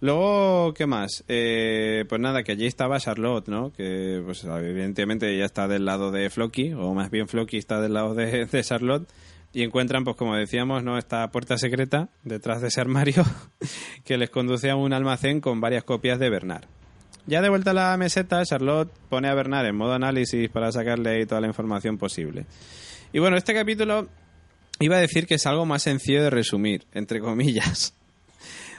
Luego, 0.04 0.74
¿qué 0.74 0.86
más? 0.86 1.24
Eh, 1.30 2.04
pues 2.10 2.20
nada, 2.20 2.44
que 2.44 2.52
allí 2.52 2.66
estaba 2.66 3.00
Charlotte, 3.00 3.48
¿no? 3.48 3.72
Que 3.72 4.22
pues 4.26 4.44
evidentemente 4.44 5.38
ya 5.38 5.46
está 5.46 5.70
del 5.70 5.86
lado 5.86 6.12
de 6.12 6.30
Floki, 6.30 6.74
o 6.74 6.94
más 6.94 7.10
bien 7.10 7.30
Floki 7.30 7.56
está 7.56 7.80
del 7.80 7.94
lado 7.94 8.14
de, 8.14 8.46
de 8.46 8.64
Charlotte 8.66 9.08
y 9.54 9.64
encuentran, 9.64 10.04
pues 10.04 10.18
como 10.18 10.36
decíamos, 10.36 10.84
¿no? 10.84 10.98
esta 10.98 11.32
puerta 11.32 11.58
secreta 11.58 12.10
detrás 12.26 12.60
de 12.60 12.68
ese 12.68 12.82
armario 12.82 13.24
que 14.04 14.18
les 14.18 14.30
conduce 14.30 14.70
a 14.70 14.76
un 14.76 14.92
almacén 14.92 15.40
con 15.40 15.62
varias 15.62 15.86
copias 15.86 16.20
de 16.20 16.30
Bernard. 16.30 16.66
Ya 17.26 17.42
de 17.42 17.48
vuelta 17.48 17.72
a 17.72 17.74
la 17.74 17.96
meseta, 17.96 18.44
Charlotte 18.44 18.92
pone 19.08 19.30
a 19.30 19.34
Bernard 19.34 19.68
en 19.68 19.78
modo 19.78 19.94
análisis 19.94 20.50
para 20.50 20.70
sacarle 20.74 21.12
ahí 21.12 21.26
toda 21.26 21.40
la 21.40 21.48
información 21.48 21.98
posible. 21.98 22.46
Y 23.14 23.20
bueno, 23.20 23.38
este 23.38 23.54
capítulo 23.54 24.10
iba 24.82 24.98
a 24.98 25.00
decir 25.00 25.28
que 25.28 25.36
es 25.36 25.48
algo 25.48 25.66
más 25.66 25.84
sencillo 25.84 26.22
de 26.22 26.30
resumir, 26.30 26.88
entre 26.92 27.22
comillas. 27.22 27.96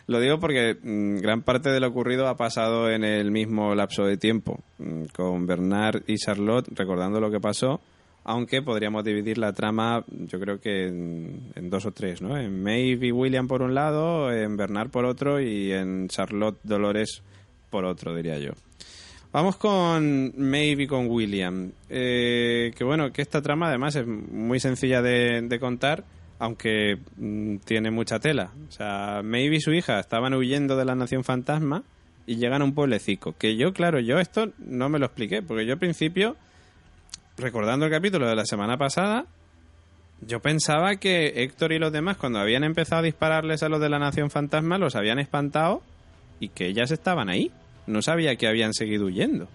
Lo 0.06 0.20
digo 0.20 0.38
porque 0.38 0.76
mm, 0.82 1.16
gran 1.18 1.42
parte 1.42 1.70
de 1.70 1.80
lo 1.80 1.88
ocurrido 1.88 2.28
ha 2.28 2.36
pasado 2.36 2.90
en 2.90 3.04
el 3.04 3.30
mismo 3.30 3.74
lapso 3.74 4.04
de 4.04 4.16
tiempo, 4.16 4.60
mm, 4.78 5.04
con 5.14 5.46
Bernard 5.46 6.02
y 6.06 6.16
Charlotte 6.16 6.68
recordando 6.74 7.20
lo 7.20 7.30
que 7.30 7.40
pasó 7.40 7.80
aunque 8.24 8.62
podríamos 8.62 9.04
dividir 9.04 9.36
la 9.38 9.52
trama, 9.52 10.02
yo 10.08 10.40
creo 10.40 10.58
que 10.58 10.86
en, 10.86 11.70
dos 11.70 11.84
o 11.84 11.92
tres, 11.92 12.22
¿no? 12.22 12.38
En 12.38 12.62
Maeve 12.62 13.08
y 13.08 13.12
William 13.12 13.46
por 13.46 13.62
un 13.62 13.74
lado, 13.74 14.32
en 14.32 14.56
Bernard 14.56 14.90
por 14.90 15.04
otro 15.04 15.40
y 15.40 15.72
en 15.72 16.08
Charlotte 16.08 16.58
Dolores 16.62 17.22
por 17.68 17.84
otro, 17.84 18.14
diría 18.14 18.38
yo. 18.38 18.52
Vamos 19.30 19.56
con 19.56 20.32
Maeve 20.38 20.84
y 20.84 20.86
con 20.86 21.08
William. 21.08 21.72
Eh, 21.90 22.72
que 22.76 22.84
bueno, 22.84 23.12
que 23.12 23.20
esta 23.20 23.42
trama 23.42 23.68
además 23.68 23.96
es 23.96 24.06
muy 24.06 24.58
sencilla 24.58 25.02
de, 25.02 25.58
contar, 25.60 26.04
aunque 26.38 26.98
mm, 27.16 27.56
tiene 27.58 27.90
mucha 27.90 28.18
tela. 28.18 28.52
O 28.68 28.70
sea, 28.70 29.22
Maeve 29.22 29.56
y 29.56 29.60
su 29.60 29.72
hija 29.72 30.00
estaban 30.00 30.34
huyendo 30.34 30.76
de 30.76 30.84
la 30.84 30.94
Nación 30.94 31.24
Fantasma 31.24 31.84
y 32.26 32.36
llegan 32.36 32.62
a 32.62 32.64
un 32.64 32.74
pueblecico. 32.74 33.34
Que 33.36 33.56
yo, 33.56 33.72
claro, 33.72 34.00
yo 34.00 34.18
esto 34.18 34.50
no 34.58 34.88
me 34.88 34.98
lo 34.98 35.06
expliqué, 35.06 35.42
porque 35.42 35.66
yo 35.66 35.74
al 35.74 35.78
principio 35.78 36.36
recordando 37.36 37.86
el 37.86 37.92
capítulo 37.92 38.28
de 38.28 38.36
la 38.36 38.44
semana 38.44 38.76
pasada, 38.76 39.26
yo 40.20 40.40
pensaba 40.40 40.96
que 40.96 41.42
Héctor 41.42 41.72
y 41.72 41.78
los 41.78 41.92
demás, 41.92 42.16
cuando 42.16 42.38
habían 42.38 42.64
empezado 42.64 43.00
a 43.00 43.04
dispararles 43.04 43.62
a 43.62 43.68
los 43.68 43.80
de 43.80 43.88
la 43.88 43.98
Nación 43.98 44.30
Fantasma, 44.30 44.78
los 44.78 44.94
habían 44.96 45.18
espantado 45.18 45.82
y 46.40 46.48
que 46.48 46.66
ellas 46.66 46.90
estaban 46.90 47.28
ahí. 47.28 47.50
No 47.86 48.00
sabía 48.02 48.36
que 48.36 48.46
habían 48.46 48.72
seguido 48.72 49.06
huyendo. 49.06 49.48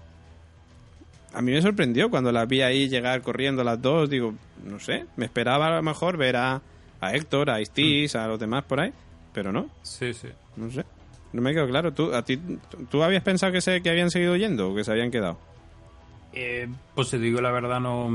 A 1.34 1.42
mí 1.42 1.52
me 1.52 1.62
sorprendió 1.62 2.10
cuando 2.10 2.32
las 2.32 2.48
vi 2.48 2.62
ahí 2.62 2.90
llegar 2.90 3.22
corriendo 3.22 3.64
las 3.64 3.82
dos. 3.82 4.10
Digo, 4.10 4.34
no 4.64 4.80
sé, 4.80 5.06
me 5.16 5.26
esperaba 5.26 5.68
a 5.68 5.76
lo 5.76 5.84
mejor 5.84 6.18
ver 6.18 6.36
a, 6.36 6.62
Héctor, 7.02 7.50
a 7.50 7.62
Istis, 7.62 8.16
a 8.16 8.28
los 8.28 8.40
demás 8.40 8.64
por 8.64 8.80
ahí, 8.80 8.92
pero 9.34 9.52
no. 9.52 9.70
Sí, 9.84 10.14
sí. 10.14 10.30
No 10.56 10.72
sé. 10.72 10.84
No 11.32 11.42
me 11.42 11.54
quedó 11.54 11.68
claro. 11.68 11.94
¿Tú, 11.94 12.14
a 12.14 12.24
ti, 12.24 12.40
¿tú 12.90 13.04
habías 13.04 13.24
pensado 13.24 13.52
que, 13.52 13.62
se, 13.62 13.82
que 13.82 13.90
habían 13.90 14.10
seguido 14.10 14.34
huyendo 14.34 14.72
o 14.72 14.76
que 14.76 14.84
se 14.84 14.92
habían 14.92 15.12
quedado? 15.12 15.38
Eh, 16.34 16.68
pues 16.94 17.10
te 17.10 17.20
digo 17.20 17.42
la 17.42 17.52
verdad, 17.52 17.80
no. 17.80 18.10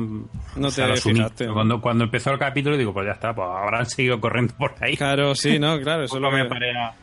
No 0.57 0.71
te 0.71 0.97
fijaste. 0.97 1.49
Cuando, 1.49 1.81
cuando 1.81 2.05
empezó 2.05 2.31
el 2.31 2.39
capítulo, 2.39 2.77
digo, 2.77 2.93
pues 2.93 3.07
ya 3.07 3.13
está, 3.13 3.35
pues 3.35 3.49
habrán 3.49 3.87
seguido 3.91 4.21
corriendo 4.21 4.55
por 4.57 4.75
ahí. 4.81 4.97
Claro, 4.97 5.35
sí, 5.35 5.59
no, 5.59 5.81
claro, 5.81 6.05
eso 6.05 6.19
lo 6.19 6.31
me 6.31 6.45
parea. 6.47 6.95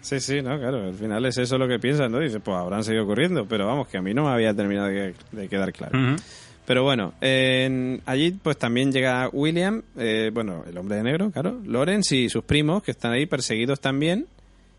Sí, 0.00 0.20
sí, 0.20 0.40
no, 0.40 0.58
claro, 0.58 0.84
al 0.84 0.94
final 0.94 1.26
es 1.26 1.38
eso 1.38 1.58
lo 1.58 1.66
que 1.66 1.78
piensas, 1.78 2.10
¿no? 2.10 2.20
Dices, 2.20 2.40
pues 2.44 2.56
habrán 2.56 2.84
seguido 2.84 3.06
corriendo, 3.06 3.46
pero 3.46 3.66
vamos, 3.66 3.88
que 3.88 3.98
a 3.98 4.02
mí 4.02 4.14
no 4.14 4.24
me 4.24 4.30
había 4.30 4.54
terminado 4.54 4.86
de, 4.88 5.14
quedar 5.48 5.72
claro. 5.72 6.16
Pero 6.64 6.82
bueno, 6.84 7.14
allí 7.20 8.30
pues 8.42 8.56
también 8.56 8.92
llega 8.92 9.28
William, 9.32 9.82
eh, 9.96 10.30
bueno, 10.32 10.64
el 10.68 10.78
hombre 10.78 10.96
de 10.96 11.02
negro, 11.02 11.30
claro, 11.30 11.60
Lawrence 11.66 12.14
y 12.16 12.28
sus 12.28 12.44
primos, 12.44 12.82
que 12.82 12.92
están 12.92 13.12
ahí 13.12 13.26
perseguidos 13.26 13.80
también. 13.80 14.26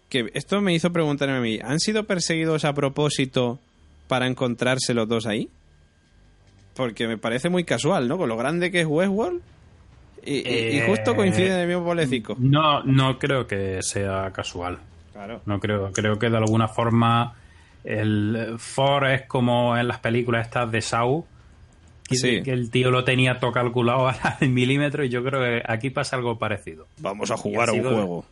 Que 0.08 0.32
esto 0.34 0.62
me 0.62 0.74
hizo 0.74 0.94
preguntarme 0.94 1.36
a 1.36 1.42
mí, 1.42 1.60
¿han 1.62 1.80
sido 1.80 2.06
perseguidos 2.06 2.64
a 2.64 2.74
propósito 2.74 3.60
para 4.08 4.26
encontrarse 4.26 4.94
los 4.94 5.10
dos 5.10 5.26
ahí? 5.26 5.50
porque 6.78 7.08
me 7.08 7.18
parece 7.18 7.50
muy 7.50 7.64
casual, 7.64 8.08
¿no? 8.08 8.18
Con 8.18 8.30
lo 8.30 8.38
grande 8.38 8.72
que 8.72 8.82
es 8.82 8.88
Westworld. 8.88 9.42
Y, 10.26 10.82
justo 10.86 11.16
coincide 11.16 11.54
en 11.54 11.60
el 11.60 11.68
mismo 11.68 11.84
bolecico. 11.84 12.36
No, 12.40 12.84
no 12.84 13.18
creo 13.18 13.48
que 13.48 13.82
sea 13.82 14.32
casual. 14.32 14.80
Claro. 15.14 15.42
No 15.46 15.60
creo, 15.60 15.92
creo 15.94 16.20
que 16.20 16.30
de 16.30 16.38
alguna 16.38 16.68
forma 16.68 17.36
el 17.84 18.56
Ford 18.58 19.10
es 19.10 19.22
como 19.24 19.78
en 19.78 19.88
las 19.88 20.00
películas 20.00 20.46
estas 20.48 20.72
de 20.72 20.82
Saw, 20.82 21.26
que 22.10 22.44
el 22.46 22.70
tío 22.70 22.92
lo 22.92 23.04
tenía 23.04 23.40
todo 23.40 23.52
calculado 23.52 24.08
al 24.08 24.50
milímetro 24.50 25.04
y 25.06 25.10
yo 25.10 25.24
creo 25.24 25.42
que 25.42 25.64
aquí 25.66 25.90
pasa 25.90 26.18
algo 26.18 26.38
parecido. 26.38 26.88
Vamos 27.00 27.32
a 27.32 27.38
jugar 27.38 27.70
a 27.70 27.74
un 27.74 27.84
juego. 27.84 28.26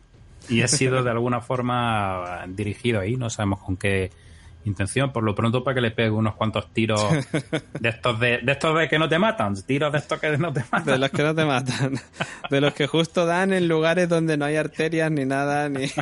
Y 0.48 0.62
ha 0.62 0.68
sido 0.68 1.02
de 1.02 1.10
alguna 1.10 1.40
forma 1.40 2.44
dirigido 2.48 3.00
ahí, 3.00 3.16
no 3.16 3.30
sabemos 3.30 3.60
con 3.62 3.76
qué 3.76 4.10
intención, 4.66 5.12
por 5.12 5.22
lo 5.22 5.34
pronto 5.34 5.64
para 5.64 5.76
que 5.76 5.80
le 5.80 5.90
pegue 5.90 6.10
unos 6.10 6.34
cuantos 6.34 6.72
tiros 6.72 7.02
de 7.80 7.88
estos 7.88 8.20
de, 8.20 8.38
de 8.38 8.52
estos 8.52 8.78
de 8.78 8.88
que 8.88 8.98
no 8.98 9.08
te 9.08 9.18
matan, 9.18 9.54
tiros 9.64 9.92
de 9.92 9.98
estos 9.98 10.20
que 10.20 10.36
no 10.36 10.52
te 10.52 10.60
matan. 10.70 10.84
De 10.84 10.98
los 10.98 11.10
que 11.10 11.22
no 11.22 11.34
te 11.34 11.44
matan. 11.44 12.00
De 12.50 12.60
los 12.60 12.74
que 12.74 12.86
justo 12.86 13.26
dan 13.26 13.52
en 13.52 13.68
lugares 13.68 14.08
donde 14.08 14.36
no 14.36 14.44
hay 14.44 14.56
arterias 14.56 15.10
ni 15.10 15.24
nada, 15.24 15.68
ni... 15.68 15.86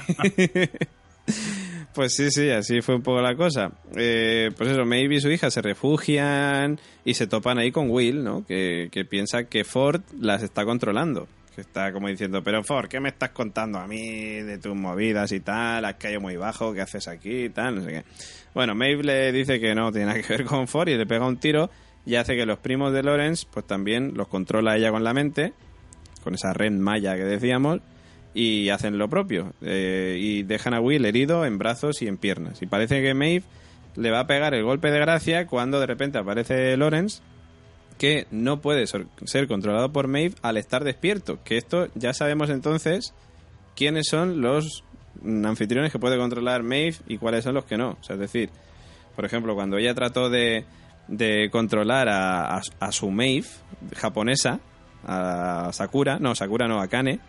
Pues 1.94 2.16
sí, 2.16 2.33
sí, 2.33 2.50
así 2.50 2.81
fue 2.83 2.96
un 2.96 3.03
poco 3.03 3.22
la 3.22 3.37
cosa. 3.37 3.70
Eh, 3.94 4.50
pues 4.57 4.70
eso, 4.70 4.85
Maeve 4.85 5.14
y 5.14 5.20
su 5.20 5.31
hija 5.31 5.48
se 5.48 5.62
refugian 5.62 6.81
y 7.05 7.14
se 7.14 7.29
topan 7.29 7.59
ahí 7.59 7.70
con 7.70 7.88
Will, 7.88 8.24
¿no? 8.24 8.44
Que, 8.44 8.88
que 8.90 9.05
piensa 9.05 9.44
que 9.44 9.62
Ford 9.62 10.03
las 10.18 10.42
está 10.42 10.64
controlando 10.64 11.29
que 11.55 11.61
está 11.61 11.93
como 11.93 12.09
diciendo, 12.09 12.43
pero 12.43 12.62
Ford, 12.64 12.88
¿qué 12.88 13.01
me 13.01 13.09
estás 13.09 13.31
contando 13.31 13.79
a 13.79 13.87
mí 13.87 14.40
de 14.43 14.59
tus 14.59 14.75
movidas 14.75 15.33
y 15.33 15.40
tal? 15.40 15.85
Has 15.85 15.95
caído 15.95 16.21
muy 16.21 16.37
bajo, 16.37 16.73
¿qué 16.75 16.81
haces 16.81 17.09
aquí 17.09 17.45
y 17.45 17.49
tal? 17.51 17.77
No 17.77 17.83
sé 17.83 17.88
qué. 17.88 18.05
Bueno, 18.55 18.75
Maeve 18.75 19.03
le 19.03 19.33
dice 19.33 19.61
que 19.61 19.75
no 19.75 19.90
tiene 19.93 20.07
nada 20.07 20.23
que 20.23 20.29
ver 20.29 20.45
con 20.45 20.69
Ford 20.69 20.88
y 20.88 20.97
le 20.97 21.07
pega 21.07 21.27
un 21.27 21.38
tiro 21.38 21.71
y 22.07 22.17
hace 22.17 22.37
que 22.37 22.45
los 22.47 22.59
primos 22.59 22.93
de 22.93 23.03
Lawrence, 23.03 23.47
pues 23.51 23.67
también 23.67 24.12
los 24.14 24.29
controla 24.29 24.77
ella 24.77 24.90
con 24.90 25.05
la 25.05 25.14
mente, 25.14 25.53
con 26.23 26.35
esa 26.35 26.53
red 26.53 26.73
maya 26.73 27.17
que 27.17 27.25
decíamos, 27.25 27.81
y 28.35 28.69
hacen 28.69 28.99
lo 28.99 29.09
propio. 29.09 29.55
Eh, 29.62 30.17
y 30.21 30.43
dejan 30.43 30.75
a 30.75 30.81
Will 30.81 31.05
herido 31.05 31.47
en 31.47 31.59
brazos 31.59 32.03
y 32.03 32.09
en 32.09 32.19
piernas. 32.19 32.61
Y 32.62 32.67
parece 32.67 33.01
que 33.01 33.14
Maeve 33.14 33.45
le 33.97 34.11
va 34.11 34.21
a 34.21 34.27
pegar 34.27 34.55
el 34.55 34.64
golpe 34.64 34.90
de 34.90 34.99
gracia 34.99 35.47
cuando 35.47 35.81
de 35.81 35.87
repente 35.87 36.19
aparece 36.19 36.77
Lawrence 36.77 37.23
que 38.05 38.27
no 38.31 38.61
puede 38.61 38.87
ser 38.87 39.49
controlado 39.49 39.90
por 39.90 40.09
Maeve 40.09 40.35
al 40.43 40.59
estar 40.59 40.85
despierto. 40.85 41.43
Que 41.43 41.57
esto 41.57 41.88
ya 41.95 42.12
sabemos 42.12 42.51
entonces 42.51 43.14
quiénes 43.75 44.09
son 44.11 44.43
los 44.43 44.85
anfitriones 45.25 45.90
que 45.90 45.99
puede 45.99 46.19
controlar 46.19 46.62
Maeve 46.62 46.97
y 47.09 47.17
cuáles 47.17 47.45
son 47.45 47.55
los 47.55 47.64
que 47.64 47.79
no. 47.79 47.97
Es 48.07 48.19
decir, 48.19 48.51
por 49.17 49.25
ejemplo, 49.25 49.55
cuando 49.55 49.79
ella 49.79 49.95
trató 49.95 50.29
de, 50.29 50.67
de 51.09 51.49
controlar 51.51 52.11
a, 52.11 52.61
a, 52.79 52.93
su 52.93 53.11
Maeve 53.11 53.47
japonesa, 53.97 54.61
a 55.07 55.71
Sakura, 55.73 56.19
no, 56.19 56.35
Sakura 56.35 56.69
no, 56.69 56.83
a 56.83 56.88
Kane, 56.88 57.21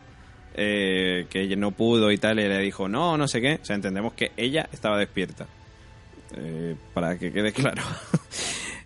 eh, 0.55 1.25
que 1.29 1.39
ella 1.39 1.55
no 1.55 1.71
pudo 1.71 2.11
y 2.11 2.17
tal, 2.17 2.37
y 2.41 2.49
le 2.49 2.59
dijo 2.59 2.89
no, 2.89 3.15
no 3.15 3.29
sé 3.29 3.39
qué. 3.39 3.59
O 3.61 3.65
sea, 3.65 3.77
entendemos 3.77 4.11
que 4.11 4.33
ella 4.35 4.67
estaba 4.73 4.97
despierta. 4.97 5.47
Eh, 6.35 6.75
para 6.93 7.17
que 7.17 7.31
quede 7.31 7.53
claro. 7.53 7.81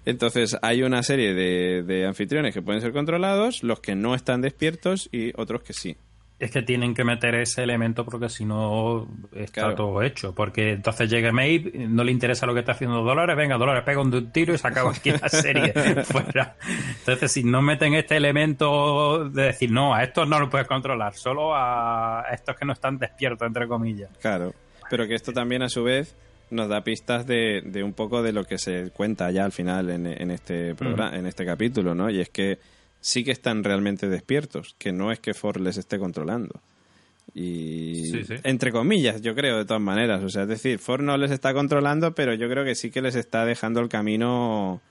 Entonces 0.05 0.57
hay 0.61 0.83
una 0.83 1.03
serie 1.03 1.33
de, 1.33 2.05
anfitriones 2.07 2.53
que 2.53 2.61
pueden 2.61 2.81
ser 2.81 2.91
controlados, 2.91 3.63
los 3.63 3.79
que 3.79 3.95
no 3.95 4.15
están 4.15 4.41
despiertos 4.41 5.09
y 5.11 5.31
otros 5.35 5.63
que 5.63 5.73
sí. 5.73 5.97
Es 6.39 6.51
que 6.51 6.61
tienen 6.61 6.95
que 6.95 7.03
meter 7.03 7.35
ese 7.35 7.63
elemento 7.63 8.05
porque 8.05 8.29
si 8.29 8.45
no 8.45 9.09
está 9.35 9.75
todo 9.75 10.01
hecho. 10.01 10.33
Porque 10.33 10.71
entonces 10.71 11.09
llega 11.09 11.33
Maeve, 11.33 11.73
no 11.89 12.05
le 12.05 12.13
interesa 12.13 12.45
lo 12.45 12.53
que 12.53 12.61
está 12.61 12.71
haciendo 12.71 13.03
Dolores, 13.03 13.35
venga, 13.35 13.57
Dolores, 13.57 13.83
pega 13.83 14.01
un 14.01 14.31
tiro 14.31 14.53
y 14.53 14.57
se 14.57 14.65
acaba 14.65 14.91
aquí 14.91 15.11
la 15.11 15.27
serie 15.27 15.73
fuera. 16.05 16.55
Entonces, 16.99 17.33
si 17.33 17.43
no 17.43 17.61
meten 17.61 17.93
este 17.93 18.15
elemento 18.15 19.29
de 19.29 19.43
decir, 19.47 19.69
no, 19.69 19.93
a 19.93 20.01
estos 20.01 20.29
no 20.29 20.39
lo 20.39 20.49
puedes 20.49 20.65
controlar, 20.65 21.13
solo 21.13 21.53
a 21.53 22.23
estos 22.31 22.55
que 22.55 22.63
no 22.63 22.71
están 22.71 22.97
despiertos, 22.97 23.45
entre 23.45 23.67
comillas. 23.67 24.09
Claro, 24.21 24.53
pero 24.89 25.05
que 25.07 25.15
esto 25.15 25.33
también 25.33 25.61
a 25.61 25.67
su 25.67 25.83
vez 25.83 26.15
nos 26.51 26.69
da 26.69 26.83
pistas 26.83 27.25
de, 27.25 27.61
de, 27.65 27.83
un 27.83 27.93
poco 27.93 28.21
de 28.21 28.33
lo 28.33 28.43
que 28.43 28.57
se 28.57 28.91
cuenta 28.91 29.31
ya 29.31 29.45
al 29.45 29.51
final 29.51 29.89
en, 29.89 30.07
en 30.07 30.31
este 30.31 30.75
programa, 30.75 31.17
en 31.17 31.25
este 31.25 31.45
capítulo, 31.45 31.95
¿no? 31.95 32.09
Y 32.09 32.19
es 32.19 32.29
que 32.29 32.59
sí 33.01 33.23
que 33.23 33.31
están 33.31 33.63
realmente 33.63 34.09
despiertos, 34.09 34.75
que 34.77 34.91
no 34.91 35.11
es 35.11 35.19
que 35.19 35.33
Ford 35.33 35.57
les 35.61 35.77
esté 35.77 35.99
controlando. 35.99 36.61
Y 37.33 38.11
entre 38.43 38.71
comillas, 38.71 39.21
yo 39.21 39.35
creo, 39.35 39.57
de 39.57 39.65
todas 39.65 39.81
maneras. 39.81 40.23
O 40.23 40.29
sea, 40.29 40.43
es 40.43 40.47
decir, 40.47 40.79
Ford 40.79 41.01
no 41.01 41.17
les 41.17 41.31
está 41.31 41.53
controlando, 41.53 42.13
pero 42.13 42.33
yo 42.33 42.49
creo 42.49 42.65
que 42.65 42.75
sí 42.75 42.91
que 42.91 43.01
les 43.01 43.15
está 43.15 43.45
dejando 43.45 43.81
el 43.81 43.89
camino. 43.89 44.81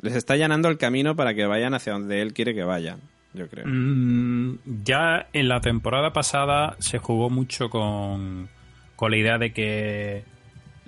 Les 0.00 0.14
está 0.14 0.34
allanando 0.34 0.68
el 0.68 0.78
camino 0.78 1.16
para 1.16 1.34
que 1.34 1.46
vayan 1.46 1.74
hacia 1.74 1.94
donde 1.94 2.22
él 2.22 2.32
quiere 2.32 2.54
que 2.54 2.62
vayan, 2.62 3.00
yo 3.34 3.48
creo. 3.48 3.66
Mm, 3.66 4.58
ya 4.84 5.28
en 5.32 5.48
la 5.48 5.60
temporada 5.60 6.12
pasada 6.12 6.76
se 6.78 6.98
jugó 6.98 7.30
mucho 7.30 7.70
con, 7.70 8.48
con 8.94 9.10
la 9.10 9.16
idea 9.16 9.38
de 9.38 9.52
que 9.52 10.22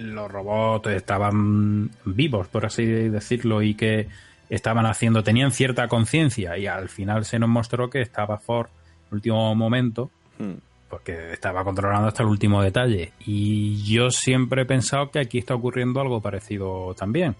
los 0.00 0.30
robots 0.30 0.90
estaban 0.90 1.90
vivos, 2.04 2.48
por 2.48 2.66
así 2.66 2.84
decirlo, 2.84 3.62
y 3.62 3.74
que 3.74 4.08
estaban 4.48 4.86
haciendo, 4.86 5.22
tenían 5.22 5.52
cierta 5.52 5.88
conciencia, 5.88 6.58
y 6.58 6.66
al 6.66 6.88
final 6.88 7.24
se 7.24 7.38
nos 7.38 7.48
mostró 7.48 7.88
que 7.88 8.00
estaba 8.00 8.38
Ford 8.38 8.68
en 8.68 9.08
el 9.10 9.14
último 9.14 9.54
momento, 9.54 10.10
hmm. 10.38 10.54
porque 10.88 11.32
estaba 11.32 11.64
controlando 11.64 12.08
hasta 12.08 12.22
el 12.22 12.28
último 12.28 12.62
detalle. 12.62 13.12
Y 13.20 13.82
yo 13.84 14.10
siempre 14.10 14.62
he 14.62 14.66
pensado 14.66 15.10
que 15.10 15.20
aquí 15.20 15.38
está 15.38 15.54
ocurriendo 15.54 16.00
algo 16.00 16.20
parecido 16.20 16.94
también. 16.94 17.36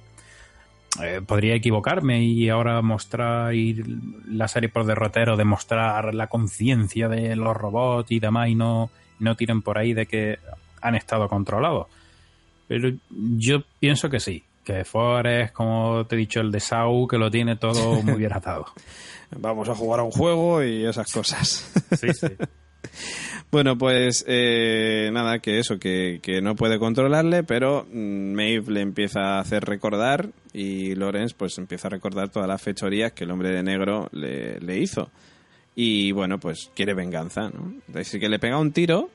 Eh, 1.03 1.21
podría 1.25 1.55
equivocarme 1.55 2.23
y 2.23 2.49
ahora 2.49 2.83
mostrar 2.83 3.55
ir 3.55 3.87
la 4.29 4.49
serie 4.49 4.69
por 4.69 4.85
derrotero, 4.85 5.37
demostrar 5.37 6.15
la 6.15 6.27
conciencia 6.27 7.09
de 7.09 7.37
los 7.37 7.57
robots 7.57 8.11
y 8.11 8.21
demás, 8.21 8.49
y 8.49 8.55
no, 8.55 8.91
no 9.19 9.37
tiren 9.37 9.63
por 9.63 9.79
ahí 9.79 9.95
de 9.95 10.07
que 10.07 10.39
han 10.81 10.95
estado 10.95 11.29
controlados 11.29 11.87
pero 12.71 12.89
yo 13.11 13.65
pienso 13.81 14.09
que 14.09 14.21
sí, 14.21 14.45
que 14.63 14.85
Ford 14.85 15.27
es, 15.27 15.51
como 15.51 16.07
te 16.07 16.15
he 16.15 16.19
dicho, 16.19 16.39
el 16.39 16.53
de 16.53 16.61
Sau, 16.61 17.09
que 17.09 17.19
lo 17.19 17.29
tiene 17.29 17.57
todo 17.57 18.01
muy 18.01 18.15
bien 18.15 18.33
atado. 18.33 18.67
Vamos 19.37 19.69
a 19.69 19.75
jugar 19.75 19.99
a 19.99 20.05
un 20.05 20.13
juego 20.13 20.63
y 20.63 20.85
esas 20.87 21.11
cosas. 21.13 21.69
sí, 21.99 22.15
sí. 22.15 22.29
Bueno, 23.51 23.77
pues 23.77 24.25
eh, 24.29 25.11
nada, 25.13 25.41
que 25.41 25.59
eso, 25.59 25.81
que, 25.81 26.21
no 26.41 26.55
puede 26.55 26.79
controlarle, 26.79 27.43
pero 27.43 27.85
mm, 27.93 28.33
Maeve 28.33 28.73
le 28.73 28.81
empieza 28.81 29.21
a 29.21 29.41
hacer 29.41 29.65
recordar 29.65 30.29
y 30.53 30.95
Lorenz 30.95 31.35
pues 31.35 31.59
empieza 31.59 31.89
a 31.89 31.91
recordar 31.91 32.29
todas 32.29 32.47
las 32.47 32.63
fechorías 32.63 33.11
que 33.11 33.25
el 33.25 33.33
hombre 33.33 33.51
de 33.51 33.65
negro 33.65 34.09
le, 34.13 34.61
le 34.61 34.79
hizo. 34.79 35.11
Y 35.75 36.13
bueno, 36.13 36.39
pues 36.39 36.71
quiere 36.77 36.95
venganza, 36.95 37.51
¿no? 37.51 37.75
Así 37.99 38.21
que 38.21 38.29
le 38.29 38.39
pega 38.39 38.57
un 38.57 38.71
tiro 38.71 39.11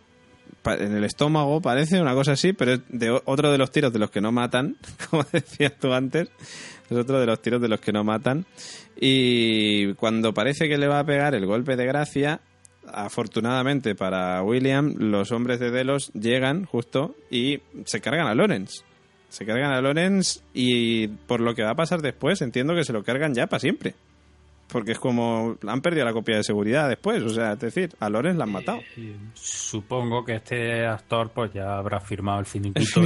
en 0.74 0.96
el 0.96 1.04
estómago, 1.04 1.62
parece 1.62 2.02
una 2.02 2.14
cosa 2.14 2.34
así, 2.34 2.54
pero 2.54 2.74
es 2.74 2.82
de 2.90 3.10
otro 3.26 3.52
de 3.52 3.58
los 3.58 3.72
tiros 3.72 3.94
de 3.94 4.00
los 4.00 4.10
que 4.10 4.22
no 4.22 4.32
matan, 4.32 4.78
como 5.10 5.24
decías 5.32 5.74
tú 5.80 5.94
antes, 5.94 6.30
es 6.90 6.98
otro 6.98 7.20
de 7.20 7.26
los 7.26 7.42
tiros 7.42 7.62
de 7.62 7.68
los 7.68 7.80
que 7.80 7.92
no 7.92 8.04
matan. 8.04 8.46
Y 9.00 9.94
cuando 9.96 10.34
parece 10.34 10.68
que 10.68 10.78
le 10.78 10.88
va 10.88 11.00
a 11.00 11.06
pegar 11.06 11.36
el 11.36 11.46
golpe 11.46 11.76
de 11.76 11.86
gracia, 11.86 12.42
afortunadamente 12.88 13.96
para 13.96 14.42
William, 14.44 14.96
los 14.98 15.32
hombres 15.32 15.60
de 15.60 15.72
Delos 15.72 16.12
llegan 16.14 16.66
justo 16.66 17.16
y 17.30 17.60
se 17.86 18.02
cargan 18.02 18.28
a 18.28 18.36
Lorenz. 18.36 18.84
Se 19.30 19.46
cargan 19.46 19.74
a 19.74 19.82
Lorenz 19.82 20.44
y 20.54 21.08
por 21.08 21.42
lo 21.42 21.56
que 21.56 21.64
va 21.64 21.72
a 21.72 21.76
pasar 21.76 22.02
después, 22.02 22.42
entiendo 22.42 22.74
que 22.74 22.86
se 22.86 22.94
lo 22.94 23.04
cargan 23.04 23.34
ya 23.34 23.48
para 23.48 23.60
siempre 23.60 23.96
porque 24.68 24.94
es 24.94 25.00
como 25.00 25.58
han 25.68 25.82
perdido 25.82 26.06
la 26.06 26.14
copia 26.14 26.38
de 26.38 26.44
seguridad 26.44 26.90
después, 26.90 27.22
o 27.22 27.30
sea, 27.30 27.54
es 27.54 27.60
decir, 27.60 27.92
a 28.00 28.10
Lorenz 28.10 28.38
la 28.38 28.46
han 28.46 28.52
matado. 28.52 28.80
supongo 29.34 30.26
que 30.26 30.36
este 30.36 30.86
actor 30.86 31.32
pues 31.34 31.54
ya 31.54 31.78
habrá 31.78 32.00
firmado 32.00 32.40
el 32.40 32.46
finiquito, 32.46 33.06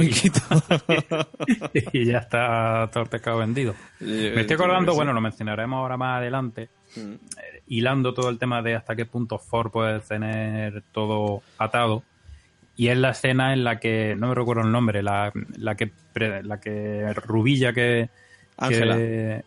Y, 1.92 2.04
ya 2.06 2.18
está 2.18 2.88
todo 2.92 3.04
el 3.04 3.08
pescado 3.10 3.38
vendido. 3.38 3.74
Me 4.00 4.40
estoy 4.40 4.54
acordando, 4.54 4.94
bueno, 4.94 5.12
lo 5.12 5.20
mencionaremos 5.20 5.78
ahora 5.78 5.96
más 5.96 6.18
adelante, 6.18 6.70
mm. 6.96 7.12
eh, 7.12 7.62
hilando 7.68 8.14
todo 8.14 8.30
el 8.30 8.38
tema 8.38 8.62
de 8.62 8.74
hasta 8.74 8.96
qué 8.96 9.04
punto 9.04 9.38
Ford 9.38 9.70
puede 9.70 10.00
tener 10.00 10.82
todo 10.92 11.42
atado. 11.58 12.02
Y 12.76 12.88
es 12.88 12.96
la 12.96 13.10
escena 13.10 13.52
en 13.52 13.62
la 13.62 13.78
que, 13.78 14.16
no 14.16 14.28
me 14.28 14.34
recuerdo 14.34 14.62
el 14.62 14.72
nombre, 14.72 15.02
la, 15.02 15.30
la 15.58 15.74
que 15.74 15.92
la 16.14 16.58
que 16.58 17.12
Rubilla 17.14 17.74
que, 17.74 18.08
Ángela 18.56 18.96
que 18.96 19.44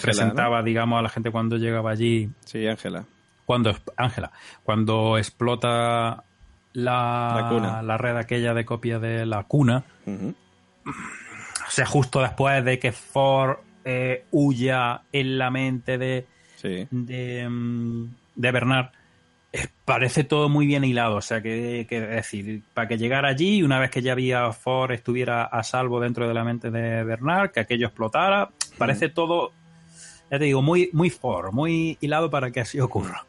presentaba, 0.00 0.62
digamos, 0.62 0.98
a 0.98 1.02
la 1.02 1.08
gente 1.08 1.30
cuando 1.30 1.56
llegaba 1.56 1.90
allí. 1.90 2.30
Sí, 2.44 2.66
Ángela. 2.66 3.04
Cuando, 3.44 3.76
Ángela, 3.96 4.32
cuando 4.62 5.18
explota 5.18 6.24
la, 6.72 7.82
la, 7.82 7.98
red 7.98 8.16
aquella 8.16 8.54
de 8.54 8.64
copia 8.64 8.98
de 8.98 9.26
la 9.26 9.44
cuna, 9.44 9.84
o 10.06 11.70
sea, 11.70 11.86
justo 11.86 12.20
después 12.20 12.64
de 12.64 12.78
que 12.78 12.92
Ford 12.92 13.58
eh, 13.84 14.24
huya 14.30 15.02
en 15.12 15.38
la 15.38 15.50
mente 15.50 15.98
de, 15.98 16.26
de, 16.62 17.48
mm, 17.48 18.04
de, 18.34 18.50
Bernard, 18.50 18.86
eh, 19.52 19.68
parece 19.84 20.24
todo 20.24 20.48
muy 20.48 20.66
bien 20.66 20.84
hilado. 20.84 21.16
O 21.16 21.20
sea, 21.20 21.42
que, 21.42 21.86
que, 21.88 22.00
decir, 22.00 22.62
para 22.72 22.88
que 22.88 22.98
llegara 22.98 23.28
allí, 23.28 23.62
una 23.62 23.78
vez 23.78 23.90
que 23.90 24.02
ya 24.02 24.12
había 24.12 24.50
Ford 24.52 24.92
estuviera 24.92 25.44
a 25.44 25.62
salvo 25.62 26.00
dentro 26.00 26.26
de 26.26 26.34
la 26.34 26.44
mente 26.44 26.70
de 26.70 27.04
Bernard, 27.04 27.50
que 27.50 27.60
aquello 27.60 27.86
explotara, 27.86 28.50
parece 28.78 29.08
todo 29.10 29.52
ya 30.30 30.38
te 30.38 30.44
digo, 30.44 30.62
muy, 30.62 30.90
muy 30.92 31.10
for, 31.10 31.52
muy 31.52 31.98
hilado 32.00 32.30
para 32.30 32.50
que 32.50 32.60
así 32.60 32.80
ocurra. 32.80 33.26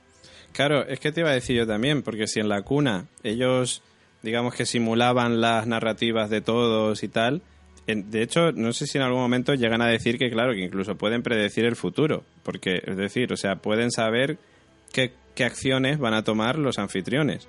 Claro, 0.53 0.87
es 0.87 0.99
que 0.99 1.11
te 1.11 1.21
iba 1.21 1.29
a 1.29 1.33
decir 1.33 1.57
yo 1.57 1.67
también, 1.67 2.01
porque 2.01 2.27
si 2.27 2.39
en 2.39 2.47
la 2.47 2.61
cuna 2.61 3.07
ellos, 3.23 3.83
digamos 4.23 4.55
que 4.55 4.65
simulaban 4.65 5.41
las 5.41 5.67
narrativas 5.67 6.29
de 6.29 6.41
todos 6.41 7.03
y 7.03 7.09
tal, 7.09 7.41
de 7.87 8.23
hecho, 8.23 8.51
no 8.51 8.73
sé 8.73 8.87
si 8.87 8.97
en 8.97 9.03
algún 9.03 9.21
momento 9.21 9.53
llegan 9.53 9.81
a 9.81 9.87
decir 9.87 10.17
que, 10.17 10.31
claro, 10.31 10.53
que 10.53 10.61
incluso 10.61 10.95
pueden 10.95 11.21
predecir 11.21 11.65
el 11.65 11.75
futuro, 11.75 12.23
porque, 12.41 12.81
es 12.83 12.97
decir, 12.97 13.31
o 13.31 13.37
sea, 13.37 13.57
pueden 13.57 13.91
saber 13.91 14.39
qué, 14.91 15.13
acciones 15.43 15.99
van 15.99 16.13
a 16.13 16.23
tomar 16.23 16.57
los 16.57 16.79
anfitriones. 16.79 17.47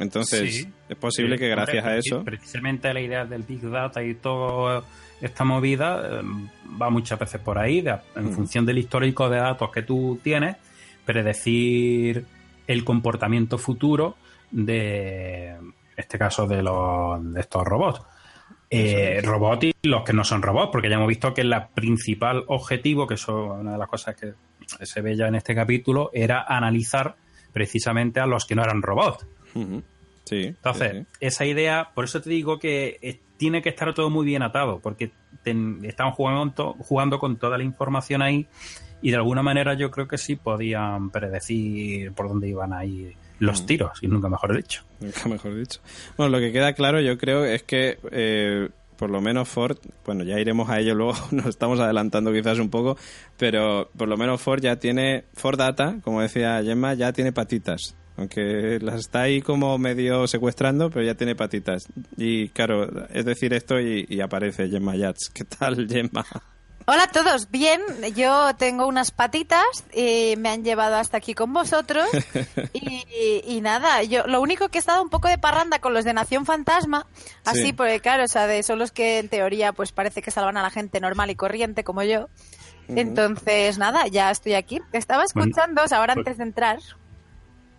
Entonces, 0.00 0.66
es 0.88 0.96
posible 0.96 1.38
que 1.38 1.48
gracias 1.48 1.84
a 1.84 1.96
eso... 1.96 2.24
Precisamente 2.24 2.92
la 2.92 3.00
idea 3.00 3.24
del 3.24 3.42
Big 3.42 3.60
Data 3.60 4.02
y 4.02 4.14
toda 4.14 4.82
esta 5.20 5.44
movida 5.44 6.20
em, 6.20 6.48
va 6.80 6.90
muchas 6.90 7.18
veces 7.18 7.40
por 7.40 7.58
ahí, 7.58 7.84
en 8.14 8.32
función 8.32 8.66
del 8.66 8.78
histórico 8.78 9.28
de 9.28 9.38
datos 9.38 9.70
que 9.70 9.82
tú 9.82 10.18
tienes, 10.22 10.56
predecir 11.04 12.26
el 12.66 12.84
comportamiento 12.84 13.58
futuro 13.58 14.16
de, 14.50 15.48
en 15.50 15.74
este 15.96 16.18
caso, 16.18 16.46
de, 16.46 16.62
los, 16.62 17.32
de 17.32 17.40
estos 17.40 17.64
robots. 17.64 18.02
Eh, 18.68 19.20
robots 19.22 19.66
y 19.82 19.88
los 19.88 20.02
que 20.02 20.12
no 20.12 20.24
son 20.24 20.42
robots, 20.42 20.70
porque 20.72 20.88
ya 20.88 20.96
hemos 20.96 21.08
visto 21.08 21.32
que 21.32 21.42
el 21.42 21.54
principal 21.74 22.44
objetivo, 22.48 23.06
que 23.06 23.14
es 23.14 23.28
una 23.28 23.72
de 23.72 23.78
las 23.78 23.88
cosas 23.88 24.16
que 24.16 24.34
se 24.84 25.00
ve 25.00 25.16
ya 25.16 25.28
en 25.28 25.36
este 25.36 25.54
capítulo, 25.54 26.10
era 26.12 26.44
analizar 26.46 27.16
precisamente 27.52 28.20
a 28.20 28.26
los 28.26 28.44
que 28.44 28.54
no 28.54 28.64
eran 28.64 28.82
robots. 28.82 29.26
Sí, 30.26 30.46
Entonces, 30.46 31.06
esa 31.20 31.46
idea, 31.46 31.90
por 31.94 32.04
eso 32.04 32.20
te 32.20 32.28
digo 32.28 32.58
que 32.58 32.98
eh, 33.00 33.20
tiene 33.36 33.62
que 33.62 33.68
estar 33.68 33.94
todo 33.94 34.10
muy 34.10 34.26
bien 34.26 34.42
atado, 34.42 34.80
porque 34.80 35.12
estamos 35.44 36.14
jugando, 36.14 36.74
jugando 36.80 37.20
con 37.20 37.36
toda 37.36 37.56
la 37.56 37.62
información 37.62 38.22
ahí 38.22 38.48
y 39.00 39.10
de 39.10 39.16
alguna 39.16 39.42
manera 39.42 39.74
yo 39.74 39.92
creo 39.92 40.08
que 40.08 40.18
sí 40.18 40.34
podían 40.34 41.10
predecir 41.10 42.12
por 42.12 42.28
dónde 42.28 42.48
iban 42.48 42.72
a 42.72 42.84
ir 42.84 43.14
los 43.38 43.62
mm. 43.62 43.66
tiros, 43.66 44.02
y 44.02 44.08
nunca 44.08 44.28
mejor 44.28 44.56
dicho. 44.56 44.82
Nunca 44.98 45.28
mejor 45.28 45.54
dicho. 45.54 45.80
Bueno, 46.16 46.36
lo 46.36 46.38
que 46.40 46.52
queda 46.52 46.72
claro 46.72 47.00
yo 47.00 47.16
creo 47.18 47.44
es 47.44 47.62
que 47.62 47.98
eh, 48.10 48.68
por 48.96 49.10
lo 49.10 49.20
menos 49.20 49.48
Ford, 49.48 49.78
bueno, 50.04 50.24
ya 50.24 50.40
iremos 50.40 50.68
a 50.70 50.80
ello 50.80 50.96
luego, 50.96 51.14
nos 51.30 51.46
estamos 51.46 51.78
adelantando 51.78 52.32
quizás 52.32 52.58
un 52.58 52.70
poco, 52.70 52.96
pero 53.36 53.90
por 53.96 54.08
lo 54.08 54.16
menos 54.16 54.40
Ford 54.40 54.60
ya 54.60 54.76
tiene, 54.76 55.24
Ford 55.34 55.58
Data, 55.58 55.98
como 56.02 56.20
decía 56.20 56.60
Gemma, 56.64 56.94
ya 56.94 57.12
tiene 57.12 57.32
patitas. 57.32 57.94
Aunque 58.16 58.78
las 58.80 59.00
está 59.00 59.22
ahí 59.22 59.42
como 59.42 59.76
medio 59.78 60.26
secuestrando, 60.26 60.90
pero 60.90 61.04
ya 61.04 61.14
tiene 61.14 61.34
patitas. 61.34 61.86
Y 62.16 62.48
claro, 62.48 63.06
es 63.08 63.24
decir 63.24 63.52
esto 63.52 63.78
y, 63.78 64.06
y 64.08 64.20
aparece 64.20 64.68
Gemma 64.68 64.96
Yats. 64.96 65.30
¿Qué 65.32 65.44
tal, 65.44 65.86
Gemma? 65.88 66.24
Hola 66.88 67.02
a 67.02 67.08
todos, 67.08 67.50
bien, 67.50 67.80
yo 68.14 68.54
tengo 68.56 68.86
unas 68.86 69.10
patitas 69.10 69.66
y 69.92 70.34
me 70.38 70.50
han 70.50 70.62
llevado 70.62 70.94
hasta 70.94 71.16
aquí 71.16 71.34
con 71.34 71.52
vosotros 71.52 72.06
y, 72.72 73.60
nada, 73.60 74.04
yo 74.04 74.24
lo 74.28 74.40
único 74.40 74.68
que 74.68 74.78
he 74.78 74.80
estado 74.80 75.02
un 75.02 75.08
poco 75.10 75.26
de 75.26 75.36
parranda 75.36 75.80
con 75.80 75.94
los 75.94 76.04
de 76.04 76.14
Nación 76.14 76.46
Fantasma, 76.46 77.08
así 77.44 77.72
porque 77.72 77.98
claro, 77.98 78.22
o 78.22 78.28
sea, 78.28 78.46
de, 78.46 78.62
son 78.62 78.78
los 78.78 78.92
que 78.92 79.18
en 79.18 79.28
teoría 79.28 79.72
pues 79.72 79.90
parece 79.90 80.22
que 80.22 80.30
salvan 80.30 80.56
a 80.58 80.62
la 80.62 80.70
gente 80.70 81.00
normal 81.00 81.28
y 81.28 81.34
corriente 81.34 81.82
como 81.82 82.04
yo. 82.04 82.28
Entonces, 82.86 83.78
nada, 83.78 84.06
ya 84.06 84.30
estoy 84.30 84.54
aquí. 84.54 84.80
Estaba 84.92 85.24
escuchando, 85.24 85.82
ahora 85.90 86.14
pues 86.14 86.18
antes 86.18 86.38
de 86.38 86.44
entrar. 86.44 86.78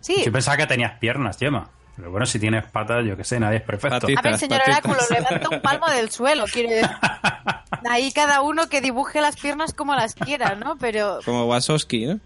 Sí. 0.00 0.22
Yo 0.24 0.32
pensaba 0.32 0.56
que 0.56 0.66
tenías 0.66 0.98
piernas, 0.98 1.38
Gemma. 1.38 1.70
Pero 1.96 2.12
bueno, 2.12 2.26
si 2.26 2.38
tienes 2.38 2.64
patas, 2.70 3.04
yo 3.04 3.16
qué 3.16 3.24
sé, 3.24 3.40
nadie 3.40 3.56
es 3.56 3.64
perfecto. 3.64 4.06
a 4.16 4.22
ver, 4.22 4.38
señor 4.38 4.60
Oráculo, 4.64 4.98
levanta 5.10 5.48
un 5.48 5.60
palmo 5.60 5.88
del 5.88 6.10
suelo, 6.10 6.44
quiere 6.44 6.76
decir. 6.76 6.90
Ahí 7.90 8.12
cada 8.12 8.40
uno 8.42 8.68
que 8.68 8.80
dibuje 8.80 9.20
las 9.20 9.36
piernas 9.36 9.74
como 9.74 9.96
las 9.96 10.14
quiera, 10.14 10.54
¿no? 10.54 10.76
Pero... 10.78 11.18
Como 11.24 11.46
Wasowski, 11.46 12.06
¿no? 12.06 12.20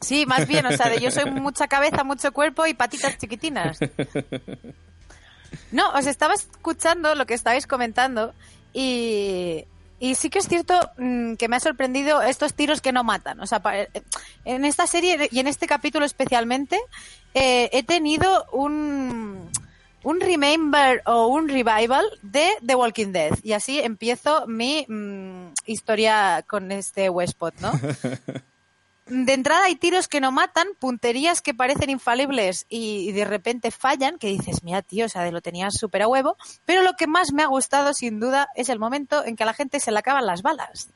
Sí, 0.00 0.24
más 0.24 0.46
bien, 0.46 0.66
o 0.66 0.72
sea, 0.72 0.88
de 0.88 1.00
yo 1.00 1.10
soy 1.10 1.30
mucha 1.30 1.66
cabeza, 1.66 2.04
mucho 2.04 2.32
cuerpo 2.32 2.66
y 2.66 2.74
patitas 2.74 3.18
chiquitinas. 3.18 3.78
No, 5.72 5.90
os 5.90 6.06
estaba 6.06 6.34
escuchando 6.34 7.14
lo 7.16 7.26
que 7.26 7.34
estabais 7.34 7.66
comentando 7.66 8.34
y, 8.72 9.64
y 10.00 10.14
sí 10.14 10.30
que 10.30 10.38
es 10.38 10.48
cierto 10.48 10.74
mm, 10.96 11.34
que 11.34 11.46
me 11.46 11.56
ha 11.56 11.60
sorprendido 11.60 12.22
estos 12.22 12.54
tiros 12.54 12.80
que 12.80 12.90
no 12.90 13.04
matan. 13.04 13.38
O 13.40 13.46
sea, 13.46 13.62
en 14.46 14.64
esta 14.64 14.86
serie 14.86 15.28
y 15.30 15.38
en 15.38 15.46
este 15.46 15.66
capítulo 15.66 16.06
especialmente 16.06 16.80
eh, 17.34 17.68
he 17.72 17.82
tenido 17.82 18.46
un, 18.50 19.50
un 20.02 20.20
remember 20.20 21.02
o 21.04 21.26
un 21.26 21.48
revival 21.48 22.06
de 22.22 22.48
The 22.66 22.74
Walking 22.74 23.12
Dead. 23.12 23.38
Y 23.42 23.52
así 23.52 23.78
empiezo 23.78 24.46
mi 24.46 24.86
mm, 24.88 25.52
historia 25.66 26.44
con 26.48 26.72
este 26.72 27.10
Westpot, 27.10 27.54
¿no? 27.60 27.70
de 29.10 29.32
entrada 29.32 29.64
hay 29.64 29.74
tiros 29.74 30.06
que 30.06 30.20
no 30.20 30.30
matan, 30.30 30.68
punterías 30.78 31.42
que 31.42 31.52
parecen 31.52 31.90
infalibles 31.90 32.64
y, 32.68 33.10
de 33.10 33.24
repente 33.24 33.72
fallan, 33.72 34.18
que 34.18 34.28
dices, 34.28 34.62
mira, 34.62 34.82
tío, 34.82 35.06
o 35.06 35.08
sea, 35.08 35.22
de 35.22 35.32
lo 35.32 35.40
tenías 35.40 35.74
súper 35.76 36.02
a 36.02 36.08
huevo. 36.08 36.36
Pero 36.64 36.82
lo 36.82 36.92
que 36.94 37.08
más 37.08 37.32
me 37.32 37.42
ha 37.42 37.46
gustado, 37.46 37.92
sin 37.92 38.20
duda, 38.20 38.48
es 38.54 38.68
el 38.68 38.78
momento 38.78 39.24
en 39.24 39.34
que 39.34 39.42
a 39.42 39.46
la 39.46 39.52
gente 39.52 39.80
se 39.80 39.90
le 39.90 39.98
acaban 39.98 40.26
las 40.26 40.42
balas. 40.42 40.90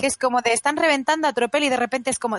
Que 0.00 0.06
es 0.06 0.16
como 0.16 0.40
de 0.40 0.54
están 0.54 0.78
reventando 0.78 1.28
a 1.28 1.34
tropel 1.34 1.64
y 1.64 1.68
de 1.68 1.76
repente 1.76 2.08
es 2.10 2.18
como 2.18 2.38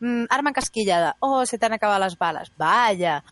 mm, 0.00 0.24
arma 0.30 0.50
encasquillada. 0.50 1.16
Oh, 1.18 1.44
se 1.44 1.58
te 1.58 1.66
han 1.66 1.72
acabado 1.72 1.98
las 1.98 2.16
balas. 2.16 2.52
Vaya. 2.56 3.24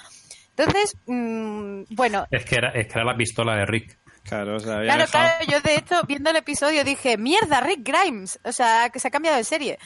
Entonces, 0.57 0.97
mm, 1.07 1.85
bueno. 1.91 2.27
Es 2.33 2.45
que, 2.45 2.57
era, 2.57 2.71
es 2.71 2.89
que 2.89 2.95
era 2.95 3.05
la 3.05 3.17
pistola 3.17 3.55
de 3.55 3.65
Rick. 3.65 3.97
Claro, 4.25 4.57
o 4.57 4.61
sea, 4.61 4.81
claro, 4.83 5.07
claro, 5.11 5.45
yo 5.49 5.61
de 5.61 5.77
hecho, 5.77 6.03
viendo 6.07 6.31
el 6.31 6.37
episodio 6.37 6.85
dije, 6.85 7.17
mierda, 7.17 7.61
Rick 7.61 7.81
Grimes. 7.85 8.41
O 8.45 8.53
sea, 8.53 8.91
que 8.91 8.99
se 8.99 9.09
ha 9.09 9.11
cambiado 9.11 9.37
de 9.37 9.45
serie. 9.45 9.79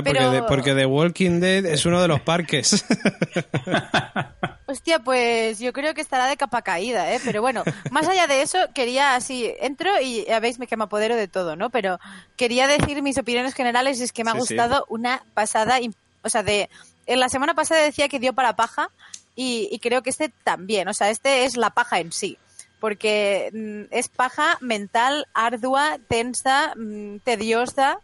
Claro, 0.00 0.04
porque, 0.04 0.42
porque 0.48 0.74
The 0.74 0.86
Walking 0.86 1.40
Dead 1.40 1.66
es 1.66 1.84
uno 1.84 2.00
de 2.00 2.08
los 2.08 2.20
parques. 2.22 2.84
Hostia, 4.66 5.00
pues 5.00 5.58
yo 5.58 5.74
creo 5.74 5.92
que 5.92 6.00
estará 6.00 6.26
de 6.28 6.38
capa 6.38 6.62
caída, 6.62 7.12
¿eh? 7.12 7.20
Pero 7.22 7.42
bueno, 7.42 7.62
más 7.90 8.08
allá 8.08 8.26
de 8.26 8.40
eso, 8.40 8.58
quería 8.74 9.14
así, 9.14 9.52
entro 9.60 10.00
y 10.00 10.24
ya 10.24 10.40
veis, 10.40 10.58
me 10.58 10.66
quema 10.66 10.84
apodero 10.84 11.14
de 11.14 11.28
todo, 11.28 11.56
¿no? 11.56 11.68
Pero 11.68 11.98
quería 12.36 12.66
decir 12.66 13.02
mis 13.02 13.18
opiniones 13.18 13.52
generales 13.52 14.00
y 14.00 14.04
es 14.04 14.12
que 14.12 14.24
me 14.24 14.30
ha 14.30 14.34
gustado 14.34 14.86
una 14.88 15.22
pasada, 15.34 15.78
o 16.22 16.28
sea, 16.30 16.42
de... 16.42 16.70
En 17.04 17.20
la 17.20 17.28
semana 17.28 17.54
pasada 17.54 17.82
decía 17.82 18.08
que 18.08 18.18
dio 18.18 18.32
para 18.32 18.56
paja 18.56 18.88
y, 19.34 19.78
creo 19.82 20.02
que 20.02 20.10
este 20.10 20.30
también, 20.44 20.88
o 20.88 20.94
sea, 20.94 21.10
este 21.10 21.44
es 21.44 21.56
la 21.56 21.70
paja 21.70 22.00
en 22.00 22.12
sí 22.12 22.38
porque 22.80 23.50
mm, 23.52 23.94
es 23.94 24.08
paja 24.08 24.58
mental, 24.60 25.28
ardua, 25.34 25.98
tensa, 26.08 26.74
mm, 26.76 27.18
tediosa, 27.18 27.98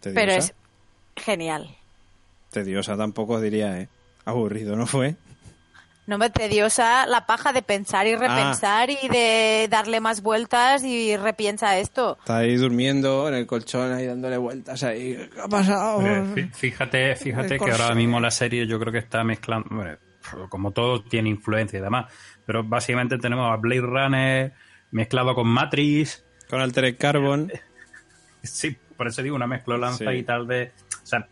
¿Tediosa? 0.00 0.20
pero 0.20 0.32
es 0.32 0.54
genial. 1.16 1.76
Tediosa 2.50 2.96
tampoco 2.96 3.40
diría, 3.40 3.80
¿eh? 3.80 3.88
Aburrido, 4.24 4.76
¿no 4.76 4.86
fue? 4.86 5.16
No 6.06 6.18
me 6.18 6.30
tediosa 6.30 7.06
la 7.06 7.26
paja 7.26 7.52
de 7.52 7.62
pensar 7.62 8.06
y 8.08 8.16
repensar 8.16 8.90
y 8.90 9.08
de 9.08 9.68
darle 9.70 10.00
más 10.00 10.20
vueltas 10.20 10.82
y 10.82 11.16
repiensa 11.16 11.78
esto. 11.78 12.18
Está 12.18 12.38
ahí 12.38 12.56
durmiendo 12.56 13.28
en 13.28 13.34
el 13.34 13.46
colchón 13.46 13.92
ahí 13.92 14.06
dándole 14.06 14.36
vueltas 14.36 14.82
ahí. 14.82 15.14
¿Qué 15.32 15.40
ha 15.40 15.48
pasado? 15.48 16.02
fíjate, 16.54 17.14
fíjate 17.14 17.58
que 17.58 17.70
ahora 17.70 17.94
mismo 17.94 18.18
la 18.18 18.32
serie 18.32 18.66
yo 18.66 18.80
creo 18.80 18.92
que 18.92 18.98
está 18.98 19.22
mezclando, 19.22 19.68
como 20.48 20.72
todo 20.72 21.04
tiene 21.04 21.28
influencia 21.28 21.78
y 21.78 21.82
demás, 21.82 22.12
pero 22.44 22.64
básicamente 22.64 23.16
tenemos 23.18 23.52
a 23.52 23.56
Blade 23.56 23.80
Runner 23.80 24.52
mezclado 24.90 25.34
con 25.36 25.46
Matrix. 25.46 26.24
Con 26.48 26.60
Altered 26.60 26.96
Carbon. 26.98 27.50
Sí, 28.44 28.76
por 28.96 29.06
eso 29.06 29.22
digo 29.22 29.36
una 29.36 29.46
mezcla 29.46 29.94
y 30.12 30.24
tal 30.24 30.48
de 30.48 30.72
o 31.02 31.06
sea, 31.06 31.26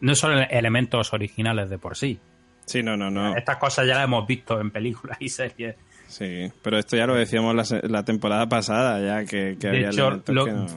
no 0.00 0.14
son 0.14 0.38
elementos 0.50 1.12
originales 1.12 1.70
de 1.70 1.78
por 1.78 1.96
sí. 1.96 2.18
Sí, 2.66 2.82
no, 2.82 2.96
no, 2.96 3.10
no. 3.10 3.36
Estas 3.36 3.56
cosas 3.58 3.86
ya 3.86 3.94
las 3.94 4.04
hemos 4.04 4.26
visto 4.26 4.60
en 4.60 4.70
películas 4.70 5.16
y 5.20 5.28
series. 5.28 5.76
Sí, 6.08 6.50
pero 6.62 6.78
esto 6.78 6.96
ya 6.96 7.06
lo 7.06 7.14
decíamos 7.14 7.70
la, 7.82 8.04
temporada 8.04 8.48
pasada, 8.48 9.00
ya 9.00 9.24
que, 9.28 9.56
que 9.58 9.68
de 9.68 9.88
hecho, 9.88 10.22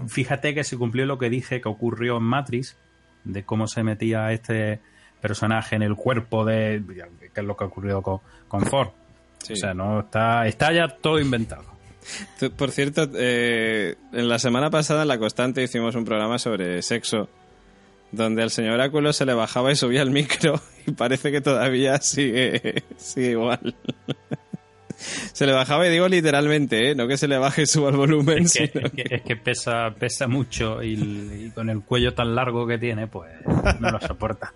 fíjate 0.07 0.55
que 0.55 0.63
se 0.63 0.75
cumplió 0.75 1.05
lo 1.05 1.19
que 1.19 1.29
dije 1.29 1.61
que 1.61 1.69
ocurrió 1.69 2.17
en 2.17 2.23
Matrix, 2.23 2.77
de 3.23 3.43
cómo 3.43 3.67
se 3.67 3.83
metía 3.83 4.31
este 4.31 4.79
personaje 5.21 5.75
en 5.75 5.83
el 5.83 5.95
cuerpo 5.95 6.45
de. 6.45 6.81
que 7.33 7.41
es 7.41 7.45
lo 7.45 7.55
que 7.55 7.63
ha 7.63 7.67
ocurrido 7.67 8.01
con, 8.01 8.21
con 8.47 8.65
Ford. 8.65 8.89
O 9.51 9.55
sea, 9.55 9.73
no 9.73 10.01
está, 10.01 10.47
está 10.47 10.73
ya 10.73 10.87
todo 10.87 11.19
inventado. 11.19 11.65
por 12.57 12.71
cierto, 12.71 13.07
eh, 13.15 13.95
en 14.11 14.27
la 14.27 14.39
semana 14.39 14.69
pasada 14.69 15.03
en 15.03 15.07
La 15.07 15.19
Constante 15.19 15.63
hicimos 15.63 15.95
un 15.95 16.05
programa 16.05 16.39
sobre 16.39 16.81
sexo 16.81 17.29
donde 18.11 18.43
al 18.43 18.51
señor 18.51 18.73
Oráculo 18.73 19.13
se 19.13 19.25
le 19.25 19.33
bajaba 19.33 19.71
y 19.71 19.75
subía 19.75 20.01
el 20.01 20.11
micro 20.11 20.61
y 20.87 20.91
parece 20.91 21.31
que 21.31 21.41
todavía 21.41 21.99
sigue, 22.01 22.83
sigue 22.97 23.31
igual. 23.31 23.75
se 24.97 25.45
le 25.45 25.53
bajaba 25.53 25.87
y 25.87 25.91
digo 25.91 26.07
literalmente, 26.07 26.91
¿eh? 26.91 26.95
no 26.95 27.07
que 27.07 27.17
se 27.17 27.27
le 27.27 27.37
baje 27.37 27.63
y 27.63 27.65
suba 27.65 27.89
el 27.89 27.95
volumen. 27.95 28.45
Es 28.45 28.71
que, 29.23 29.35
pesa, 29.35 29.93
pesa 29.97 30.27
mucho 30.27 30.83
y, 30.83 31.51
con 31.53 31.69
el 31.69 31.81
cuello 31.81 32.13
tan 32.13 32.35
largo 32.35 32.67
que 32.67 32.77
tiene, 32.77 33.07
pues 33.07 33.31
no 33.79 33.91
lo 33.91 33.99
soporta. 34.01 34.53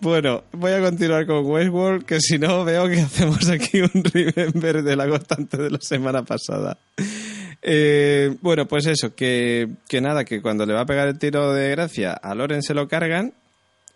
Bueno, 0.00 0.44
voy 0.52 0.72
a 0.72 0.80
continuar 0.80 1.26
con 1.26 1.44
Westworld, 1.44 2.06
que 2.06 2.20
si 2.20 2.38
no 2.38 2.64
veo 2.64 2.88
que 2.88 3.00
hacemos 3.02 3.48
aquí 3.50 3.82
un 3.82 4.02
remember 4.02 4.82
de 4.82 4.96
la 4.96 5.06
constante 5.06 5.58
de 5.58 5.70
la 5.70 5.78
semana 5.80 6.22
pasada. 6.22 6.78
Eh, 7.62 8.36
bueno, 8.40 8.66
pues 8.66 8.86
eso, 8.86 9.14
que, 9.14 9.68
que 9.88 10.00
nada, 10.00 10.24
que 10.24 10.40
cuando 10.40 10.64
le 10.66 10.72
va 10.72 10.80
a 10.80 10.86
pegar 10.86 11.08
el 11.08 11.18
tiro 11.18 11.52
de 11.52 11.70
gracia 11.70 12.12
a 12.12 12.34
Loren 12.34 12.62
se 12.62 12.74
lo 12.74 12.88
cargan 12.88 13.34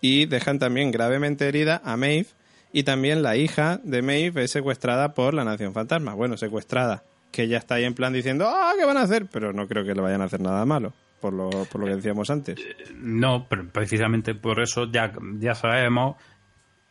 y 0.01 0.27
dejan 0.27 0.59
también 0.59 0.91
gravemente 0.91 1.49
herida 1.49 1.81
a 1.85 1.97
Maeve 1.97 2.27
y 2.73 2.83
también 2.83 3.23
la 3.23 3.37
hija 3.37 3.81
de 3.85 4.03
Maeve 4.03 4.45
es 4.45 4.51
secuestrada 4.51 5.15
por 5.15 5.33
la 5.33 5.45
Nación 5.45 5.73
Fantasma. 5.73 6.13
Bueno, 6.13 6.37
secuestrada, 6.37 7.05
que 7.31 7.49
ya 7.49 7.59
está 7.59 7.77
ahí 7.77 7.85
en 7.85 7.95
plan 7.95 8.13
diciendo, 8.13 8.47
ah, 8.49 8.73
¿qué 8.77 8.85
van 8.85 8.97
a 8.97 9.03
hacer? 9.03 9.27
Pero 9.33 9.53
no 9.53 9.67
creo 9.67 9.85
que 9.85 9.95
le 9.95 10.03
vayan 10.03 10.21
a 10.21 10.25
hacer 10.25 10.41
nada 10.41 10.65
malo, 10.67 10.93
por 11.21 11.33
lo, 11.33 11.49
por 11.51 11.81
lo 11.81 11.87
que 11.87 11.97
decíamos 11.97 12.29
antes. 12.31 12.59
No, 12.97 13.47
pero 13.49 13.67
precisamente 13.69 14.35
por 14.35 14.61
eso 14.61 14.91
ya, 14.91 15.13
ya 15.39 15.55
sabemos 15.55 16.17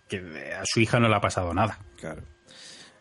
que 0.07 0.17
a 0.59 0.63
su 0.65 0.79
hija 0.79 0.99
no 0.99 1.07
le 1.07 1.15
ha 1.15 1.21
pasado 1.21 1.53
nada. 1.53 1.77
Claro. 1.99 2.23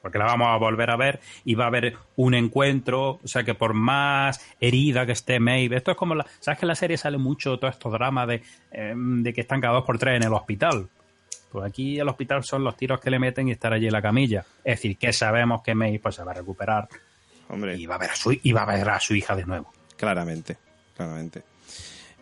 Porque 0.03 0.19
la 0.19 0.25
vamos 0.25 0.49
a 0.49 0.57
volver 0.57 0.91
a 0.91 0.97
ver 0.97 1.21
y 1.45 1.55
va 1.55 1.65
a 1.65 1.69
haber 1.69 1.97
un 2.17 2.35
encuentro. 2.35 3.21
O 3.23 3.29
sea 3.29 3.45
que 3.45 3.55
por 3.55 3.73
más 3.73 4.45
herida 4.61 5.07
que 5.07 5.13
esté 5.13 5.39
Maeve, 5.39 5.77
esto 5.77 5.93
es 5.93 5.97
como 5.97 6.15
la. 6.15 6.27
¿Sabes 6.41 6.59
que 6.59 6.67
en 6.67 6.69
la 6.69 6.75
serie 6.75 6.99
sale 6.99 7.19
mucho 7.19 7.59
todo 7.59 7.71
estos 7.71 7.93
dramas 7.93 8.27
de, 8.27 8.43
eh, 8.73 8.95
de 8.97 9.33
que 9.33 9.41
están 9.41 9.61
cada 9.61 9.75
dos 9.75 9.85
por 9.85 9.99
tres 9.99 10.17
en 10.17 10.25
el 10.25 10.35
hospital? 10.35 10.89
Pues 11.53 11.65
aquí 11.65 11.99
el 12.01 12.09
hospital 12.09 12.43
son 12.43 12.65
los 12.65 12.77
tiros 12.77 13.01
que 13.01 13.11
le 13.11 13.19
meten 13.19 13.47
y 13.47 13.53
estar 13.53 13.73
allí 13.73 13.87
en 13.87 13.93
la 13.93 14.03
camilla. 14.03 14.45
Es 14.65 14.79
decir, 14.79 14.97
que 14.97 15.13
sabemos 15.13 15.63
que 15.63 15.75
Maeve 15.75 16.01
pues, 16.01 16.17
se 16.17 16.25
va 16.25 16.33
a 16.33 16.35
recuperar 16.35 16.89
Hombre, 17.49 17.77
y 17.77 17.87
va 17.87 17.95
a 17.95 17.99
ver 17.99 18.11
a 18.11 18.17
su, 18.17 18.33
y 18.33 18.53
va 18.53 18.63
a 18.63 18.67
ver 18.67 18.89
a 18.89 18.99
su 18.99 19.15
hija 19.15 19.37
de 19.37 19.45
nuevo. 19.45 19.73
claramente, 19.97 20.57
claramente. 20.97 21.52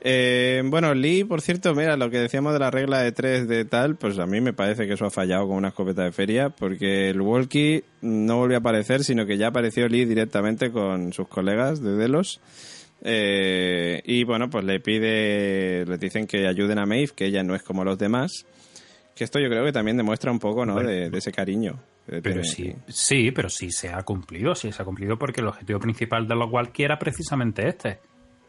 Eh, 0.02 0.62
bueno, 0.64 0.94
Lee, 0.94 1.24
por 1.24 1.42
cierto, 1.42 1.74
mira, 1.74 1.96
lo 1.96 2.08
que 2.10 2.18
decíamos 2.18 2.52
de 2.54 2.58
la 2.58 2.70
regla 2.70 3.00
de 3.02 3.12
tres 3.12 3.46
de 3.48 3.64
tal, 3.66 3.96
pues 3.96 4.18
a 4.18 4.26
mí 4.26 4.40
me 4.40 4.52
parece 4.54 4.86
que 4.86 4.94
eso 4.94 5.04
ha 5.04 5.10
fallado 5.10 5.46
con 5.48 5.56
una 5.56 5.68
escopeta 5.68 6.04
de 6.04 6.12
feria, 6.12 6.48
porque 6.48 7.10
el 7.10 7.20
walkie 7.20 7.84
no 8.00 8.38
volvió 8.38 8.56
a 8.56 8.60
aparecer, 8.60 9.04
sino 9.04 9.26
que 9.26 9.36
ya 9.36 9.48
apareció 9.48 9.88
Lee 9.88 10.06
directamente 10.06 10.70
con 10.70 11.12
sus 11.12 11.28
colegas 11.28 11.82
de 11.82 11.96
Delos. 11.96 12.40
Eh, 13.02 14.00
y 14.04 14.24
bueno, 14.24 14.48
pues 14.50 14.64
le 14.64 14.80
pide, 14.80 15.84
le 15.86 15.98
dicen 15.98 16.26
que 16.26 16.46
ayuden 16.46 16.78
a 16.78 16.86
Maeve, 16.86 17.12
que 17.14 17.26
ella 17.26 17.42
no 17.42 17.54
es 17.54 17.62
como 17.62 17.84
los 17.84 17.98
demás. 17.98 18.46
Que 19.14 19.24
esto 19.24 19.38
yo 19.38 19.48
creo 19.48 19.64
que 19.64 19.72
también 19.72 19.96
demuestra 19.96 20.30
un 20.30 20.38
poco, 20.38 20.64
¿no? 20.64 20.76
De, 20.80 21.10
de 21.10 21.18
ese 21.18 21.32
cariño. 21.32 21.78
Pero 22.06 22.22
tiene- 22.22 22.44
sí, 22.44 22.74
sí, 22.88 23.30
pero 23.32 23.48
sí 23.48 23.70
se 23.70 23.88
ha 23.90 24.02
cumplido, 24.02 24.54
sí 24.54 24.72
se 24.72 24.80
ha 24.82 24.84
cumplido 24.84 25.18
porque 25.18 25.40
el 25.42 25.48
objetivo 25.48 25.78
principal 25.78 26.26
de 26.26 26.34
los 26.34 26.50
Walkie 26.50 26.84
era 26.84 26.98
precisamente 26.98 27.68
este. 27.68 27.98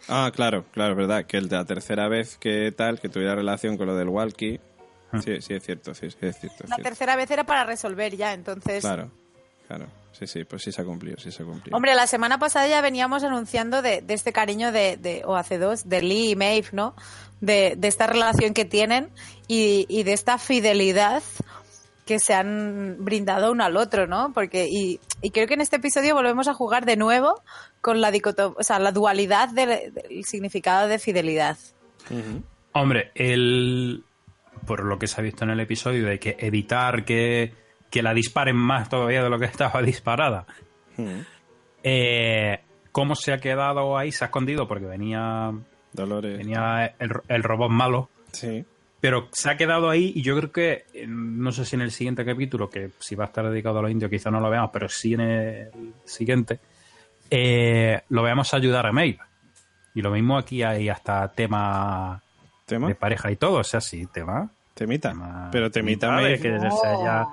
Ah, 0.07 0.31
claro, 0.33 0.65
claro, 0.71 0.95
verdad. 0.95 1.25
Que 1.25 1.37
el 1.37 1.47
de 1.49 1.55
la 1.57 1.65
tercera 1.65 2.07
vez 2.07 2.37
que 2.37 2.71
tal, 2.71 2.99
que 2.99 3.09
tuviera 3.09 3.35
relación 3.35 3.77
con 3.77 3.87
lo 3.87 3.95
del 3.95 4.09
walkie. 4.09 4.59
Sí, 5.23 5.41
sí, 5.41 5.53
es 5.53 5.63
cierto, 5.63 5.93
sí, 5.93 6.09
sí, 6.09 6.17
es 6.21 6.39
cierto. 6.39 6.63
es 6.63 6.69
La 6.69 6.75
cierto. 6.77 6.83
tercera 6.83 7.15
vez 7.17 7.29
era 7.31 7.43
para 7.43 7.65
resolver 7.65 8.15
ya, 8.15 8.33
entonces... 8.33 8.81
Claro, 8.81 9.11
claro. 9.67 9.87
Sí, 10.13 10.25
sí, 10.27 10.43
pues 10.45 10.61
sí 10.61 10.71
se 10.71 10.81
ha 10.81 10.85
cumplido, 10.85 11.17
sí 11.17 11.31
se 11.31 11.43
ha 11.43 11.45
cumplido. 11.45 11.75
Hombre, 11.75 11.95
la 11.95 12.07
semana 12.07 12.37
pasada 12.37 12.67
ya 12.67 12.79
veníamos 12.81 13.23
anunciando 13.23 13.81
de, 13.81 14.01
de 14.01 14.13
este 14.13 14.31
cariño 14.31 14.71
de, 14.71 14.95
de, 14.97 15.23
o 15.25 15.35
hace 15.35 15.57
dos, 15.57 15.87
de 15.89 16.01
Lee 16.01 16.31
y 16.31 16.35
Maeve, 16.35 16.67
¿no? 16.73 16.95
De, 17.41 17.75
de 17.77 17.87
esta 17.87 18.07
relación 18.07 18.53
que 18.53 18.65
tienen 18.65 19.09
y, 19.47 19.85
y 19.89 20.03
de 20.03 20.13
esta 20.13 20.37
fidelidad 20.37 21.23
que 22.05 22.19
se 22.19 22.33
han 22.33 22.97
brindado 22.99 23.51
uno 23.51 23.63
al 23.63 23.77
otro, 23.77 24.07
¿no? 24.07 24.31
Porque, 24.33 24.67
y, 24.69 24.99
y 25.21 25.29
creo 25.31 25.47
que 25.47 25.53
en 25.53 25.61
este 25.61 25.77
episodio 25.77 26.15
volvemos 26.15 26.47
a 26.47 26.53
jugar 26.53 26.85
de 26.85 26.97
nuevo 26.97 27.41
con 27.81 28.01
la 28.01 28.11
dicoto- 28.11 28.55
o 28.57 28.63
sea, 28.63 28.79
la 28.79 28.91
dualidad 28.91 29.49
del, 29.49 29.93
del 29.93 30.23
significado 30.25 30.87
de 30.87 30.99
fidelidad. 30.99 31.57
Hombre, 32.73 33.11
el 33.15 34.03
por 34.65 34.83
lo 34.83 34.99
que 34.99 35.07
se 35.07 35.19
ha 35.19 35.23
visto 35.23 35.43
en 35.43 35.49
el 35.51 35.59
episodio 35.59 36.05
de 36.05 36.19
que 36.19 36.35
evitar 36.39 37.03
que, 37.05 37.53
que 37.89 38.03
la 38.03 38.13
disparen 38.13 38.55
más 38.55 38.89
todavía 38.89 39.23
de 39.23 39.29
lo 39.29 39.39
que 39.39 39.45
estaba 39.45 39.81
disparada. 39.83 40.45
Eh, 41.83 42.59
¿Cómo 42.91 43.15
se 43.15 43.33
ha 43.33 43.37
quedado 43.39 43.97
ahí? 43.97 44.11
Se 44.11 44.23
ha 44.25 44.27
escondido 44.27 44.67
porque 44.67 44.85
venía, 44.85 45.51
Dolores. 45.93 46.37
venía 46.37 46.93
el, 46.99 47.09
el 47.27 47.43
robot 47.43 47.69
malo. 47.71 48.09
Sí. 48.31 48.65
Pero 49.01 49.29
se 49.31 49.49
ha 49.49 49.57
quedado 49.57 49.89
ahí 49.89 50.13
y 50.15 50.21
yo 50.21 50.37
creo 50.37 50.51
que, 50.51 50.85
no 51.07 51.51
sé 51.51 51.65
si 51.65 51.75
en 51.75 51.81
el 51.81 51.91
siguiente 51.91 52.23
capítulo, 52.23 52.69
que 52.69 52.91
si 52.99 53.15
va 53.15 53.23
a 53.25 53.27
estar 53.27 53.49
dedicado 53.49 53.79
a 53.79 53.81
los 53.81 53.91
indios 53.91 54.11
quizá 54.11 54.29
no 54.29 54.39
lo 54.39 54.49
veamos, 54.49 54.69
pero 54.71 54.87
sí 54.89 55.15
en 55.15 55.21
el 55.21 55.71
siguiente, 56.05 56.59
eh, 57.29 58.01
lo 58.09 58.21
veamos 58.23 58.53
ayudar 58.53 58.85
a 58.85 58.91
Maeve. 58.91 59.19
Y 59.95 60.01
lo 60.01 60.11
mismo 60.11 60.37
aquí 60.37 60.63
hay 60.63 60.87
hasta 60.87 61.27
tema 61.29 62.21
¿Tema? 62.65 62.87
de 62.87 62.95
pareja 62.95 63.31
y 63.31 63.35
todo, 63.35 63.59
o 63.59 63.63
sea, 63.63 63.81
sí, 63.81 64.05
tema. 64.13 64.49
Temita. 64.73 65.09
tema 65.09 65.49
Pero 65.51 65.69
temita 65.71 66.15
de 66.17 66.23
me... 66.23 66.39
que 66.39 66.59
se 66.59 66.87
haya 66.87 67.27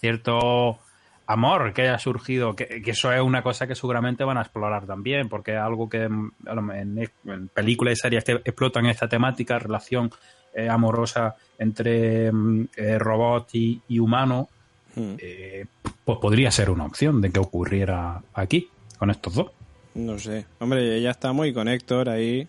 cierto 0.00 0.78
amor 1.26 1.72
que 1.72 1.82
haya 1.82 1.98
surgido, 1.98 2.56
que, 2.56 2.82
que 2.82 2.90
eso 2.90 3.12
es 3.12 3.20
una 3.20 3.42
cosa 3.42 3.66
que 3.68 3.76
seguramente 3.76 4.24
van 4.24 4.38
a 4.38 4.40
explorar 4.40 4.86
también, 4.86 5.28
porque 5.28 5.52
es 5.52 5.58
algo 5.60 5.88
que 5.88 6.08
mm, 6.08 6.32
a 6.46 6.54
lo- 6.54 6.72
en, 6.72 6.98
en 7.24 7.48
películas 7.48 7.92
y 7.92 7.96
series 8.00 8.24
que 8.24 8.32
explotan 8.32 8.86
esta 8.86 9.06
temática, 9.08 9.58
relación 9.58 10.10
eh, 10.54 10.68
amorosa 10.68 11.36
entre 11.58 12.30
mm, 12.32 12.68
eh, 12.76 12.98
robot 12.98 13.48
y, 13.54 13.80
y 13.88 13.98
humano, 13.98 14.48
Mm. 14.96 15.14
eh, 15.18 15.66
pues 16.04 16.18
podría 16.18 16.50
ser 16.50 16.68
una 16.68 16.84
opción 16.84 17.20
de 17.20 17.30
que 17.30 17.38
ocurriera 17.38 18.22
aquí, 18.34 18.68
con 18.98 19.10
estos 19.10 19.34
dos. 19.34 19.52
No 19.94 20.18
sé. 20.18 20.46
Hombre, 20.58 20.96
ella 20.96 21.12
está 21.12 21.32
muy 21.32 21.52
con 21.52 21.68
Héctor 21.68 22.08
ahí. 22.08 22.48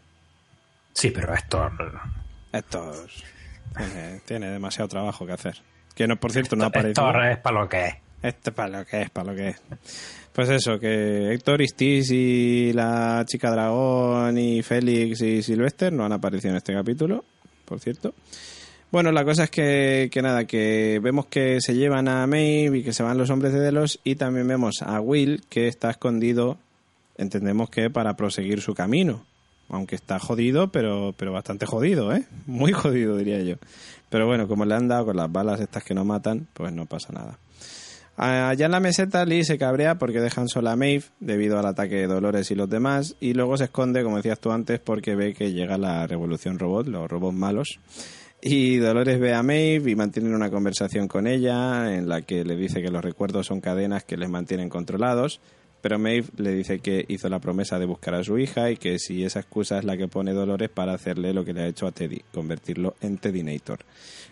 Sí, 0.93 1.11
pero 1.11 1.35
esto... 1.35 1.69
Estos... 2.51 3.23
Tiene, 3.77 4.21
tiene 4.25 4.49
demasiado 4.49 4.89
trabajo 4.89 5.25
que 5.25 5.33
hacer. 5.33 5.61
Que 5.95 6.07
no, 6.07 6.17
por 6.17 6.31
cierto, 6.31 6.55
no 6.55 6.63
ha 6.63 6.67
aparecido. 6.67 7.07
Esto 7.09 7.21
es 7.23 7.37
para 7.37 7.61
lo 7.61 7.69
que 7.69 7.85
es. 7.85 7.95
Este 8.23 8.49
es 8.49 8.55
para 8.55 8.79
lo 8.79 8.85
que 8.85 9.01
es, 9.03 9.09
para 9.11 9.31
lo 9.31 9.35
que 9.37 9.47
es. 9.49 9.61
Pues 10.33 10.49
eso, 10.49 10.79
que 10.79 11.33
Héctor, 11.33 11.61
Istis 11.61 12.11
y 12.11 12.73
la 12.73 13.23
chica 13.27 13.51
dragón 13.51 14.37
y 14.37 14.61
Félix 14.63 15.21
y 15.21 15.41
Sylvester 15.43 15.93
no 15.93 16.05
han 16.05 16.13
aparecido 16.13 16.51
en 16.51 16.57
este 16.57 16.73
capítulo, 16.73 17.23
por 17.71 17.79
cierto. 17.79 18.13
Bueno, 18.91 19.13
la 19.13 19.23
cosa 19.23 19.45
es 19.45 19.49
que, 19.49 20.10
que 20.12 20.21
nada, 20.21 20.43
que 20.43 20.99
vemos 21.01 21.27
que 21.27 21.62
se 21.62 21.73
llevan 21.73 22.10
a 22.10 22.27
Maeve 22.27 22.79
y 22.79 22.84
que 22.84 22.91
se 22.91 23.01
van 23.01 23.17
los 23.17 23.29
hombres 23.29 23.53
de 23.53 23.62
Delos 23.62 24.01
y 24.03 24.15
también 24.15 24.45
vemos 24.45 24.81
a 24.81 24.99
Will 24.99 25.41
que 25.47 25.69
está 25.69 25.89
escondido, 25.89 26.57
entendemos 27.17 27.69
que 27.69 27.89
para 27.89 28.17
proseguir 28.17 28.60
su 28.60 28.73
camino. 28.75 29.23
Aunque 29.69 29.95
está 29.95 30.19
jodido, 30.19 30.67
pero, 30.67 31.15
pero 31.15 31.31
bastante 31.31 31.65
jodido, 31.65 32.13
¿eh? 32.13 32.25
Muy 32.45 32.73
jodido, 32.73 33.15
diría 33.15 33.39
yo. 33.39 33.55
Pero 34.10 34.27
bueno, 34.27 34.49
como 34.49 34.65
le 34.65 34.75
han 34.75 34.89
dado 34.89 35.05
con 35.05 35.15
las 35.15 35.31
balas 35.31 35.62
estas 35.62 35.86
que 35.86 35.93
no 35.93 36.03
matan, 36.03 36.45
pues 36.53 36.73
no 36.73 36.88
pasa 36.88 37.13
nada. 37.13 37.38
Allá 38.17 38.65
en 38.65 38.71
la 38.71 38.80
meseta, 38.80 39.26
Lee 39.26 39.43
se 39.43 39.58
cabrea 39.58 39.95
porque 39.95 40.19
dejan 40.19 40.47
sola 40.47 40.74
a 40.74 40.76
Maeve 40.76 41.06
debido 41.19 41.58
al 41.58 41.65
ataque 41.65 41.95
de 41.95 42.08
Dolores 42.08 42.52
y 42.52 42.56
los 42.56 42.69
demás, 42.69 43.15
y 43.19 43.34
luego 43.34 43.58
se 43.58 43.63
esconde, 43.65 44.04
como 44.04 44.17
decías 44.17 44.39
tú 44.39 44.52
antes, 44.52 44.80
porque 44.80 45.15
ve 45.15 45.34
que 45.34 45.54
llega 45.54 45.78
la 45.78 46.06
revolución 46.06 46.60
robot, 46.60 46.88
los 46.88 47.10
robots 47.10 47.36
malos. 47.36 47.80
Y 48.41 48.78
Dolores 48.78 49.19
ve 49.19 49.34
a 49.34 49.43
Maeve 49.43 49.91
y 49.91 49.95
mantienen 49.95 50.34
una 50.34 50.50
conversación 50.50 51.08
con 51.08 51.28
ella 51.28 51.95
en 51.95 52.10
la 52.10 52.21
que 52.21 52.43
le 52.43 52.56
dice 52.56 52.82
que 52.82 52.89
los 52.89 53.04
recuerdos 53.04 53.47
son 53.47 53.62
cadenas 53.62 54.04
que 54.04 54.17
les 54.17 54.30
mantienen 54.30 54.67
controlados, 54.67 55.39
pero 55.81 55.97
Maeve 55.99 56.27
le 56.37 56.51
dice 56.53 56.79
que 56.79 57.05
hizo 57.07 57.27
la 57.29 57.39
promesa 57.39 57.79
de 57.79 57.85
buscar 57.85 58.13
a 58.15 58.23
su 58.23 58.37
hija 58.37 58.69
y 58.71 58.77
que 58.77 58.99
si 58.99 59.23
esa 59.23 59.39
excusa 59.39 59.79
es 59.79 59.83
la 59.83 59.97
que 59.97 60.07
pone 60.07 60.33
Dolores 60.33 60.69
para 60.69 60.93
hacerle 60.93 61.33
lo 61.33 61.43
que 61.43 61.53
le 61.53 61.61
ha 61.61 61.67
hecho 61.67 61.87
a 61.87 61.91
Teddy, 61.91 62.21
convertirlo 62.33 62.95
en 63.01 63.17
Teddinator. 63.17 63.79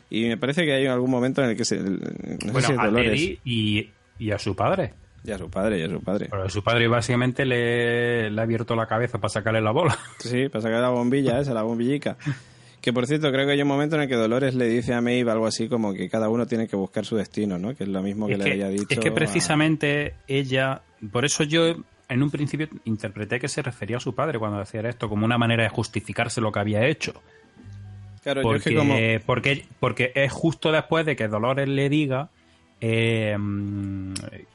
Y 0.09 0.25
me 0.27 0.37
parece 0.37 0.65
que 0.65 0.73
hay 0.73 0.85
algún 0.87 1.11
momento 1.11 1.43
en 1.43 1.51
el 1.51 1.55
que 1.57 1.65
se... 1.65 1.79
No 1.79 2.59
sé 2.59 2.67
si 2.67 2.71
a 2.73 2.85
Dolores. 2.85 3.11
Teddy 3.11 3.39
y, 3.45 3.89
y 4.19 4.31
a 4.31 4.39
su 4.39 4.55
padre. 4.55 4.93
Y 5.23 5.31
a 5.31 5.37
su 5.37 5.49
padre, 5.49 5.79
y 5.79 5.83
a 5.83 5.89
su 5.89 6.01
padre. 6.01 6.27
Pero 6.31 6.49
su 6.49 6.63
padre 6.63 6.87
básicamente 6.87 7.45
le, 7.45 8.29
le 8.31 8.39
ha 8.39 8.43
abierto 8.43 8.75
la 8.75 8.85
cabeza 8.87 9.17
para 9.19 9.29
sacarle 9.29 9.61
la 9.61 9.71
bola. 9.71 9.97
Sí, 10.19 10.47
para 10.49 10.61
sacar 10.61 10.81
la 10.81 10.89
bombilla 10.89 11.39
esa, 11.39 11.53
la 11.53 11.63
bombillica. 11.63 12.17
Que 12.81 12.93
por 12.93 13.05
cierto, 13.05 13.29
creo 13.29 13.45
que 13.45 13.51
hay 13.51 13.61
un 13.61 13.67
momento 13.67 13.97
en 13.97 14.03
el 14.03 14.07
que 14.07 14.15
Dolores 14.15 14.55
le 14.55 14.65
dice 14.69 14.93
a 14.93 15.01
Maeve 15.01 15.29
algo 15.29 15.45
así 15.45 15.67
como 15.67 15.93
que 15.93 16.07
cada 16.09 16.29
uno 16.29 16.47
tiene 16.47 16.65
que 16.69 16.77
buscar 16.77 17.03
su 17.05 17.17
destino, 17.17 17.59
¿no? 17.59 17.75
Que 17.75 17.83
es 17.83 17.89
lo 17.89 18.01
mismo 18.01 18.27
que 18.27 18.33
Es 18.33 18.39
le 18.39 18.45
que, 18.45 18.51
había 18.53 18.69
dicho. 18.69 18.85
es 18.89 18.99
que 18.99 19.09
a- 19.09 19.13
precisamente 19.13 20.13
ella, 20.29 20.81
por 21.11 21.25
eso 21.25 21.43
yo 21.43 21.75
en 22.09 22.23
un 22.23 22.31
principio 22.31 22.67
interpreté 22.85 23.39
que 23.39 23.47
se 23.47 23.61
refería 23.61 23.97
a 23.97 23.99
su 23.99 24.15
padre 24.15 24.39
cuando 24.39 24.59
decía 24.59 24.81
esto, 24.81 25.07
como 25.09 25.25
una 25.25 25.37
manera 25.37 25.63
de 25.63 25.69
justificarse 25.69 26.41
lo 26.41 26.51
que 26.51 26.59
había 26.59 26.85
hecho. 26.87 27.13
Claro, 28.23 28.41
yo 28.41 28.55
es 28.55 28.63
Porque, 28.63 28.69
que 28.71 28.75
como. 28.75 28.95
porque, 29.25 29.65
porque 29.79 30.11
es 30.15 30.31
justo 30.31 30.71
después 30.71 31.05
de 31.05 31.15
que 31.15 31.27
Dolores 31.27 31.69
le 31.69 31.87
diga 31.89 32.29
eh, 32.81 33.37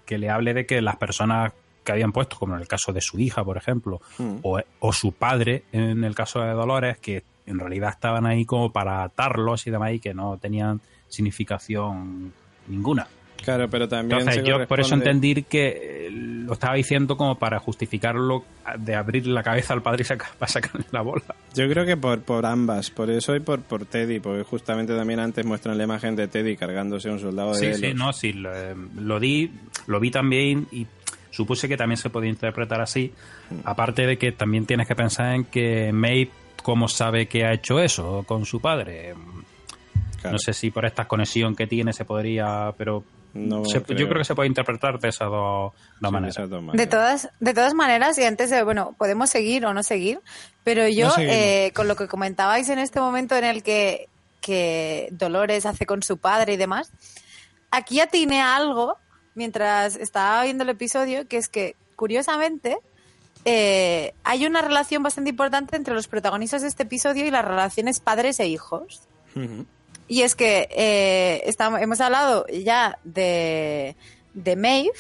que 0.04 0.18
le 0.18 0.30
hable 0.30 0.54
de 0.54 0.66
que 0.66 0.80
las 0.83 0.96
personas 0.96 1.52
que 1.85 1.92
habían 1.92 2.12
puesto, 2.12 2.37
como 2.38 2.54
en 2.54 2.61
el 2.62 2.68
caso 2.68 2.92
de 2.92 3.00
su 3.00 3.18
hija, 3.18 3.44
por 3.44 3.57
ejemplo, 3.57 4.00
Mm. 4.18 4.37
o, 4.42 4.59
o 4.80 4.92
su 4.92 5.12
padre, 5.12 5.64
en 5.72 6.02
el 6.04 6.14
caso 6.14 6.40
de 6.40 6.50
Dolores, 6.52 6.98
que 6.98 7.24
en 7.46 7.59
realidad 7.59 7.90
estaban 7.90 8.24
ahí 8.26 8.46
como 8.46 8.72
para 8.72 9.02
atarlos 9.02 9.66
y 9.66 9.70
demás 9.70 9.92
y 9.92 10.00
que 10.00 10.14
no 10.14 10.38
tenían 10.38 10.80
significación 11.09 12.33
ninguna. 12.68 13.07
Claro, 13.44 13.68
pero 13.68 13.87
también. 13.88 14.20
Entonces 14.20 14.42
yo 14.44 14.66
por 14.66 14.80
eso 14.80 14.94
entendí 14.94 15.42
que 15.42 16.07
eh, 16.07 16.11
lo 16.11 16.54
estaba 16.54 16.74
diciendo 16.74 17.16
como 17.16 17.38
para 17.38 17.59
justificarlo 17.59 18.44
de 18.78 18.94
abrir 18.94 19.26
la 19.26 19.42
cabeza 19.42 19.74
al 19.74 19.83
padre 19.83 20.02
y 20.02 20.04
saca- 20.04 20.30
para 20.38 20.50
sacarle 20.50 20.87
la 20.90 21.02
bola. 21.02 21.22
Yo 21.54 21.68
creo 21.68 21.85
que 21.85 21.96
por, 21.96 22.22
por 22.22 22.46
ambas, 22.46 22.90
por 22.90 23.11
eso 23.11 23.37
y 23.37 23.40
por, 23.40 23.61
por 23.61 23.85
Teddy, 23.85 24.20
porque 24.20 24.42
justamente 24.44 24.96
también 24.96 25.20
antes 25.20 25.44
muestran 25.44 25.76
la 25.76 25.85
imagen 25.85 26.16
de 26.16 26.26
Teddy 26.28 26.57
cargándose 26.57 27.09
a 27.09 27.12
un 27.12 27.20
soldado 27.20 27.52
de 27.54 27.74
Sí, 27.74 27.80
sí, 27.88 27.94
no, 27.94 28.12
sí, 28.12 28.33
lo, 28.33 28.54
eh, 28.54 28.74
lo 28.98 29.20
di, 29.20 29.50
lo 29.87 30.00
vi 30.00 30.11
también 30.11 30.66
y 30.72 30.87
supuse 31.30 31.68
que 31.68 31.76
también 31.76 31.96
se 31.98 32.11
podía 32.11 32.30
interpretar 32.30 32.80
así. 32.80 33.12
Aparte 33.64 34.07
de 34.07 34.16
que 34.16 34.33
también 34.33 34.64
tienes 34.66 34.88
que 34.88 34.94
pensar 34.94 35.35
en 35.35 35.44
que 35.44 35.92
Maeve, 35.92 36.30
¿cómo 36.62 36.88
sabe 36.88 37.26
que 37.26 37.44
ha 37.44 37.52
hecho 37.52 37.78
eso 37.80 38.24
con 38.26 38.46
su 38.46 38.61
padre? 38.61 39.14
No 40.30 40.38
sé 40.38 40.54
si 40.54 40.70
por 40.70 40.87
esta 40.87 41.04
conexión 41.07 41.54
que 41.54 41.66
tiene 41.66 41.92
se 41.92 42.07
podría, 42.07 42.72
pero 42.78 43.04
yo 43.35 43.83
creo 43.83 44.18
que 44.18 44.25
se 44.25 44.35
puede 44.35 44.49
interpretar 44.49 44.99
de 45.01 45.09
esas 45.09 45.29
dos, 45.29 45.73
maneras. 46.01 46.37
De 46.73 46.87
todas, 46.87 47.29
de 47.40 47.55
todas 47.55 47.75
maneras, 47.75 48.16
y 48.18 48.25
antes 48.25 48.51
de, 48.51 48.62
bueno, 48.62 48.94
podemos 48.97 49.31
seguir 49.31 49.66
o 49.66 49.75
no 49.75 49.83
seguir, 49.83 50.20
pero 50.62 50.87
yo, 50.88 51.12
eh, 51.18 51.73
con 51.75 51.88
lo 51.88 51.97
que 51.97 52.07
comentabais 52.07 52.68
en 52.68 52.79
este 52.79 53.01
momento 53.01 53.37
en 53.37 53.44
el 53.44 53.62
que, 53.62 54.09
que 54.40 55.09
Dolores 55.11 55.66
hace 55.66 55.85
con 55.85 56.03
su 56.03 56.18
padre 56.18 56.55
y 56.55 56.57
demás, 56.57 56.92
aquí 57.70 58.01
atiné 58.01 58.40
algo 58.40 58.97
mientras 59.35 59.97
estaba 59.97 60.44
viendo 60.44 60.62
el 60.62 60.70
episodio, 60.70 61.27
que 61.27 61.37
es 61.37 61.49
que, 61.49 61.75
curiosamente, 61.97 62.79
eh, 63.44 64.14
hay 64.23 64.47
una 64.47 64.62
relación 64.62 65.03
bastante 65.03 65.31
importante 65.31 65.77
entre 65.77 65.94
los 65.94 66.09
protagonistas 66.09 66.62
de 66.62 66.68
este 66.68 66.85
episodio 66.85 67.27
y 67.27 67.31
las 67.31 67.44
relaciones 67.44 68.01
padres 68.01 68.38
e 68.40 68.47
hijos. 68.47 69.03
Y 70.07 70.23
es 70.23 70.35
que 70.35 70.69
eh, 70.71 71.43
estamos, 71.47 71.81
hemos 71.81 72.01
hablado 72.01 72.47
ya 72.49 72.99
de, 73.05 73.97
de 74.35 74.57
Maeve 74.57 74.93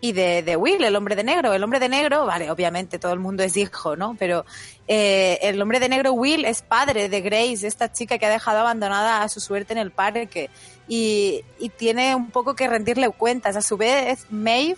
y 0.00 0.12
de, 0.12 0.56
Will, 0.56 0.84
el 0.84 0.96
hombre 0.96 1.16
de 1.16 1.24
negro. 1.24 1.54
El 1.54 1.64
hombre 1.64 1.80
de 1.80 1.88
negro, 1.88 2.26
vale, 2.26 2.50
obviamente 2.50 2.98
todo 2.98 3.14
el 3.14 3.20
mundo 3.20 3.42
es 3.42 3.56
hijo, 3.56 3.96
¿no? 3.96 4.16
Pero 4.18 4.44
eh, 4.86 5.38
el 5.40 5.60
hombre 5.62 5.80
de 5.80 5.88
negro, 5.88 6.12
Will, 6.12 6.44
es 6.44 6.60
padre 6.60 7.08
de 7.08 7.22
Grace, 7.22 7.66
esta 7.66 7.90
chica 7.90 8.18
que 8.18 8.26
ha 8.26 8.30
dejado 8.30 8.60
abandonada 8.60 9.22
a 9.22 9.28
su 9.30 9.40
suerte 9.40 9.72
en 9.72 9.78
el 9.78 9.92
parque 9.92 10.50
y, 10.88 11.42
y 11.58 11.70
tiene 11.70 12.14
un 12.14 12.30
poco 12.30 12.54
que 12.54 12.68
rendirle 12.68 13.08
cuentas. 13.10 13.56
A 13.56 13.62
su 13.62 13.78
vez, 13.78 14.26
Maeve 14.28 14.76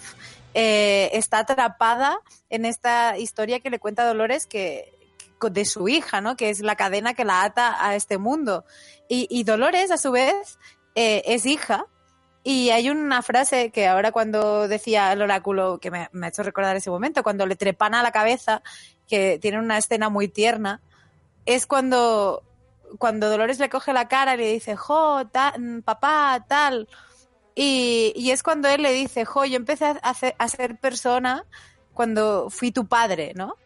eh, 0.54 1.10
está 1.12 1.40
atrapada 1.40 2.20
en 2.48 2.64
esta 2.64 3.18
historia 3.18 3.60
que 3.60 3.68
le 3.68 3.78
cuenta 3.80 4.06
Dolores 4.06 4.46
que 4.46 4.95
de 5.40 5.64
su 5.64 5.88
hija, 5.88 6.20
¿no? 6.20 6.36
Que 6.36 6.50
es 6.50 6.60
la 6.60 6.76
cadena 6.76 7.14
que 7.14 7.24
la 7.24 7.42
ata 7.42 7.76
a 7.84 7.94
este 7.94 8.18
mundo. 8.18 8.64
Y, 9.08 9.44
Dolores, 9.44 9.90
a 9.90 9.98
su 9.98 10.10
vez, 10.10 10.58
eh, 10.94 11.22
es 11.26 11.46
hija. 11.46 11.86
Y 12.42 12.70
hay 12.70 12.90
una 12.90 13.22
frase 13.22 13.70
que 13.70 13.86
ahora 13.86 14.12
cuando 14.12 14.68
decía 14.68 15.12
el 15.12 15.22
oráculo, 15.22 15.78
que 15.78 15.90
me, 15.90 16.08
ha 16.22 16.28
hecho 16.28 16.42
recordar 16.42 16.76
ese 16.76 16.90
momento, 16.90 17.22
cuando 17.22 17.46
le 17.46 17.56
trepana 17.56 18.00
a 18.00 18.02
la 18.02 18.12
cabeza, 18.12 18.62
que 19.08 19.38
tiene 19.40 19.58
una 19.58 19.78
escena 19.78 20.08
muy 20.08 20.28
tierna, 20.28 20.80
es 21.44 21.66
cuando, 21.66 22.42
cuando 22.98 23.30
Dolores 23.30 23.58
le 23.58 23.68
coge 23.68 23.92
la 23.92 24.08
cara 24.08 24.34
y 24.34 24.38
le 24.38 24.52
dice, 24.52 24.76
jo, 24.76 25.22
papá, 25.84 26.44
tal. 26.48 26.88
Y, 27.54 28.12
y, 28.16 28.30
es 28.30 28.42
cuando 28.42 28.68
él 28.68 28.82
le 28.82 28.92
dice, 28.92 29.24
jo, 29.24 29.44
yo 29.44 29.56
empecé 29.56 29.86
a, 29.86 30.14
a 30.38 30.48
ser 30.48 30.78
persona 30.78 31.44
cuando 31.94 32.50
fui 32.50 32.70
tu 32.70 32.86
padre, 32.86 33.32
¿no? 33.34 33.56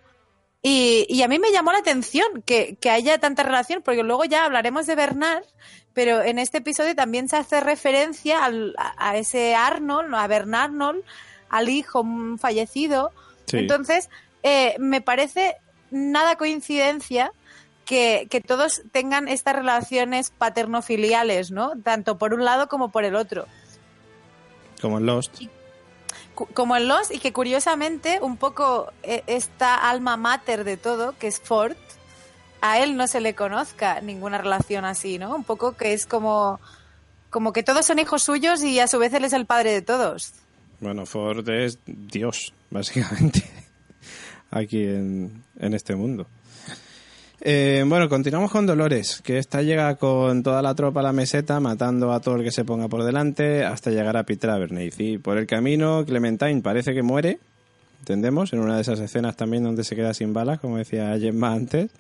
Y, 0.62 1.23
a 1.23 1.29
mí 1.29 1.38
me 1.38 1.53
llamó 1.53 1.73
la 1.73 1.79
atención 1.79 2.42
que, 2.44 2.77
haya 2.90 3.18
tanta 3.18 3.42
relación, 3.42 3.83
porque 3.83 4.03
luego 4.03 4.25
ya 4.25 4.44
hablaremos 4.44 4.87
de 4.87 4.94
Bernard, 4.94 5.44
pero 5.94 6.23
en 6.23 6.38
este 6.38 6.59
episodio 6.59 6.94
también 6.94 7.29
se 7.29 7.37
hace 7.37 7.61
referencia 7.61 8.40
a, 8.77 9.16
ese 9.16 9.55
Arnold, 9.55 10.14
a 10.14 10.27
Bernard 10.27 10.70
Arnold, 10.70 11.03
al 11.49 11.68
hijo 11.68 12.05
fallecido. 12.38 13.11
Entonces, 13.53 14.11
eh, 14.42 14.77
me 14.79 15.01
parece 15.01 15.57
nada 15.90 16.37
coincidencia 16.37 17.33
que, 17.87 18.43
todos 18.47 18.82
tengan 18.93 19.28
estas 19.28 19.57
relaciones 19.57 20.30
paterno-filiales, 20.30 21.51
¿no? 21.51 21.72
Tanto 21.82 22.18
por 22.18 22.34
un 22.34 22.45
lado 22.45 22.68
como 22.68 22.91
por 22.91 23.05
el 23.05 23.16
otro. 23.16 23.47
Como 24.80 24.99
en 24.99 25.07
Lost 25.07 25.41
como 26.35 26.76
en 26.76 26.89
Lost 26.89 27.12
y 27.12 27.18
que 27.18 27.33
curiosamente 27.33 28.18
un 28.20 28.37
poco 28.37 28.93
eh, 29.03 29.22
esta 29.26 29.74
alma 29.74 30.16
mater 30.16 30.64
de 30.64 30.76
todo, 30.76 31.14
que 31.18 31.26
es 31.26 31.41
Ford, 31.41 31.76
a 32.61 32.78
él 32.78 32.97
no 32.97 33.07
se 33.07 33.20
le 33.20 33.35
conozca 33.35 34.01
ninguna 34.01 34.39
relación 34.39 34.85
así, 34.85 35.18
¿no? 35.18 35.35
Un 35.35 35.45
poco 35.45 35.76
que 35.76 35.93
es 35.93 36.07
como, 36.07 36.61
como 37.31 37.53
que 37.53 37.62
todos 37.62 37.87
son 37.87 37.99
hijos 37.99 38.22
suyos 38.22 38.62
y 38.62 38.81
a 38.81 38.87
su 38.87 38.99
vez 38.99 39.12
él 39.14 39.24
es 39.24 39.33
el 39.33 39.47
padre 39.47 39.72
de 39.72 39.83
todos. 39.83 40.33
Bueno, 40.81 41.07
Ford 41.07 41.49
es 41.49 41.78
Dios, 41.87 42.55
básicamente, 42.70 43.45
aquí 44.51 44.85
en 44.85 45.45
este 45.59 45.95
mundo. 45.95 46.26
Eh, 47.43 47.82
bueno, 47.86 48.11
continuamos 48.11 48.51
con 48.51 48.66
Dolores, 48.66 49.22
que 49.22 49.38
esta 49.38 49.62
llega 49.62 49.97
con 49.97 50.43
toda 50.43 50.61
la 50.61 50.74
tropa 50.74 51.01
a 51.01 51.05
la 51.05 51.12
meseta, 51.14 51.59
matando 51.59 52.12
a 52.12 52.20
todo 52.20 52.36
el 52.36 52.45
que 52.45 52.51
se 52.51 52.66
ponga 52.66 52.88
por 52.88 53.03
delante, 53.03 53.64
hasta 53.64 53.91
llegar 53.91 54.16
a 54.18 54.24
Peter 54.24 54.51
Abernathy. 54.51 55.14
Y 55.14 55.18
por 55.18 55.38
el 55.38 55.47
camino, 55.47 56.05
Clementine 56.05 56.61
parece 56.61 56.93
que 56.93 57.03
muere, 57.03 57.38
entendemos, 58.01 58.53
en 58.53 58.61
una 58.61 58.76
de 58.76 58.82
esas 58.82 59.01
escenas 59.01 59.36
también 59.36 59.62
donde 59.62 59.84
se 59.84 59.97
queda 59.97 60.12
sin 60.12 60.34
balas, 60.34 60.61
como 60.61 60.76
decía 60.76 61.18
Gemma 61.18 61.53
antes. 61.53 61.91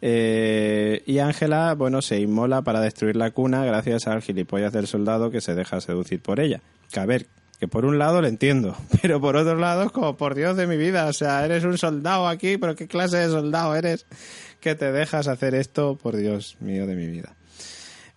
Eh, 0.00 1.02
y 1.04 1.18
Ángela, 1.18 1.74
bueno, 1.74 2.00
se 2.00 2.18
inmola 2.18 2.62
para 2.62 2.80
destruir 2.80 3.16
la 3.16 3.30
cuna 3.32 3.64
gracias 3.66 4.06
al 4.06 4.22
gilipollas 4.22 4.72
del 4.72 4.86
soldado 4.86 5.30
que 5.30 5.42
se 5.42 5.54
deja 5.54 5.80
seducir 5.82 6.20
por 6.20 6.40
ella. 6.40 6.62
Que 6.90 7.00
a 7.00 7.06
ver, 7.06 7.26
que 7.58 7.68
por 7.68 7.84
un 7.84 7.98
lado 7.98 8.20
lo 8.20 8.28
entiendo, 8.28 8.76
pero 9.02 9.20
por 9.20 9.36
otro 9.36 9.56
lado 9.56 9.84
es 9.84 9.92
como, 9.92 10.16
por 10.16 10.34
Dios 10.34 10.56
de 10.56 10.66
mi 10.66 10.76
vida, 10.76 11.06
o 11.06 11.12
sea, 11.12 11.44
eres 11.44 11.64
un 11.64 11.78
soldado 11.78 12.28
aquí, 12.28 12.56
pero 12.58 12.74
¿qué 12.74 12.86
clase 12.86 13.18
de 13.18 13.28
soldado 13.28 13.74
eres? 13.74 14.06
que 14.66 14.74
te 14.74 14.90
dejas 14.90 15.28
hacer 15.28 15.54
esto, 15.54 15.96
por 15.96 16.16
Dios 16.16 16.56
mío 16.58 16.88
de 16.88 16.96
mi 16.96 17.06
vida. 17.06 17.36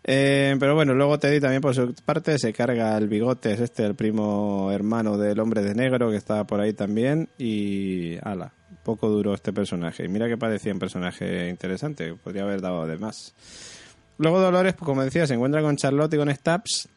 Eh, 0.03 0.55
pero 0.59 0.73
bueno, 0.73 0.95
luego 0.95 1.19
Teddy 1.19 1.39
también 1.39 1.61
por 1.61 1.75
su 1.75 1.93
parte 1.93 2.39
se 2.39 2.53
carga 2.53 2.97
el 2.97 3.07
bigote, 3.07 3.51
es 3.53 3.59
este 3.59 3.85
el 3.85 3.93
primo 3.93 4.71
hermano 4.71 5.15
del 5.17 5.39
hombre 5.39 5.61
de 5.61 5.75
negro 5.75 6.09
que 6.09 6.17
estaba 6.17 6.45
por 6.45 6.59
ahí 6.59 6.73
también 6.73 7.29
y 7.37 8.17
ala, 8.23 8.51
poco 8.83 9.09
duro 9.09 9.35
este 9.35 9.53
personaje. 9.53 10.07
Mira 10.07 10.27
que 10.27 10.37
parecía 10.37 10.73
un 10.73 10.79
personaje 10.79 11.49
interesante, 11.49 12.15
podría 12.15 12.43
haber 12.43 12.61
dado 12.61 12.87
de 12.87 12.97
más. 12.97 13.35
Luego 14.17 14.39
Dolores, 14.39 14.73
pues, 14.73 14.87
como 14.87 15.03
decía, 15.03 15.27
se 15.27 15.35
encuentra 15.35 15.61
con 15.61 15.75
Charlotte 15.75 16.15
y 16.15 16.17
con 16.17 16.33
Stabs, 16.33 16.89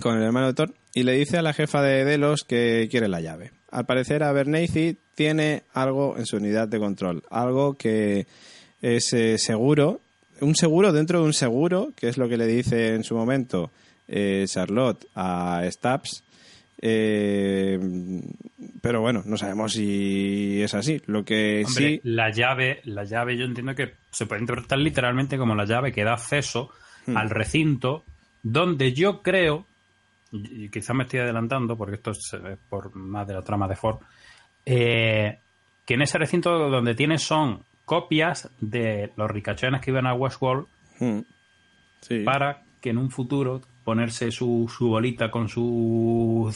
con 0.00 0.16
el 0.16 0.22
hermano 0.22 0.48
de 0.48 0.54
Thor, 0.54 0.74
y 0.94 1.02
le 1.02 1.12
dice 1.12 1.38
a 1.38 1.42
la 1.42 1.52
jefa 1.52 1.82
de 1.82 2.04
Delos 2.04 2.44
que 2.44 2.88
quiere 2.90 3.08
la 3.08 3.20
llave. 3.20 3.52
Al 3.70 3.86
parecer, 3.86 4.22
Abernathy 4.22 4.96
tiene 5.14 5.62
algo 5.72 6.16
en 6.16 6.26
su 6.26 6.36
unidad 6.36 6.68
de 6.68 6.78
control, 6.78 7.22
algo 7.30 7.74
que 7.74 8.26
ese 8.82 9.38
seguro, 9.38 10.00
un 10.40 10.54
seguro 10.54 10.92
dentro 10.92 11.20
de 11.20 11.26
un 11.26 11.32
seguro, 11.32 11.92
que 11.96 12.08
es 12.08 12.18
lo 12.18 12.28
que 12.28 12.36
le 12.36 12.46
dice 12.46 12.94
en 12.94 13.04
su 13.04 13.14
momento 13.14 13.70
eh, 14.08 14.44
Charlotte 14.46 15.06
a 15.14 15.62
Stabs. 15.70 16.22
Eh, 16.80 17.78
pero 18.82 19.00
bueno, 19.00 19.22
no 19.24 19.36
sabemos 19.36 19.72
si 19.72 20.62
es 20.62 20.74
así. 20.74 21.00
Lo 21.06 21.24
que 21.24 21.64
sí. 21.66 22.00
La 22.04 22.30
llave, 22.30 22.80
la 22.84 23.04
llave, 23.04 23.36
yo 23.36 23.44
entiendo 23.44 23.74
que 23.74 23.94
se 24.10 24.26
puede 24.26 24.42
interpretar 24.42 24.78
literalmente 24.78 25.38
como 25.38 25.54
la 25.54 25.64
llave 25.64 25.92
que 25.92 26.04
da 26.04 26.14
acceso 26.14 26.70
hmm. 27.06 27.16
al 27.16 27.30
recinto, 27.30 28.04
donde 28.42 28.92
yo 28.92 29.22
creo, 29.22 29.66
y 30.44 30.68
quizás 30.68 30.94
me 30.96 31.04
estoy 31.04 31.20
adelantando, 31.20 31.76
porque 31.76 31.96
esto 31.96 32.10
es 32.10 32.36
por 32.68 32.94
más 32.94 33.26
de 33.26 33.34
la 33.34 33.42
trama 33.42 33.68
de 33.68 33.76
Ford, 33.76 33.98
eh, 34.64 35.38
que 35.84 35.94
en 35.94 36.02
ese 36.02 36.18
recinto 36.18 36.50
donde 36.68 36.94
tiene 36.94 37.18
son 37.18 37.64
copias 37.84 38.50
de 38.60 39.12
los 39.16 39.30
ricachones 39.30 39.80
que 39.80 39.90
iban 39.90 40.06
a 40.06 40.14
Westworld 40.14 40.66
hmm. 40.98 41.20
para 42.24 42.62
que 42.80 42.90
en 42.90 42.98
un 42.98 43.10
futuro 43.10 43.62
ponerse 43.84 44.32
su, 44.32 44.70
su 44.76 44.88
bolita 44.88 45.30
con 45.30 45.48
su 45.48 46.52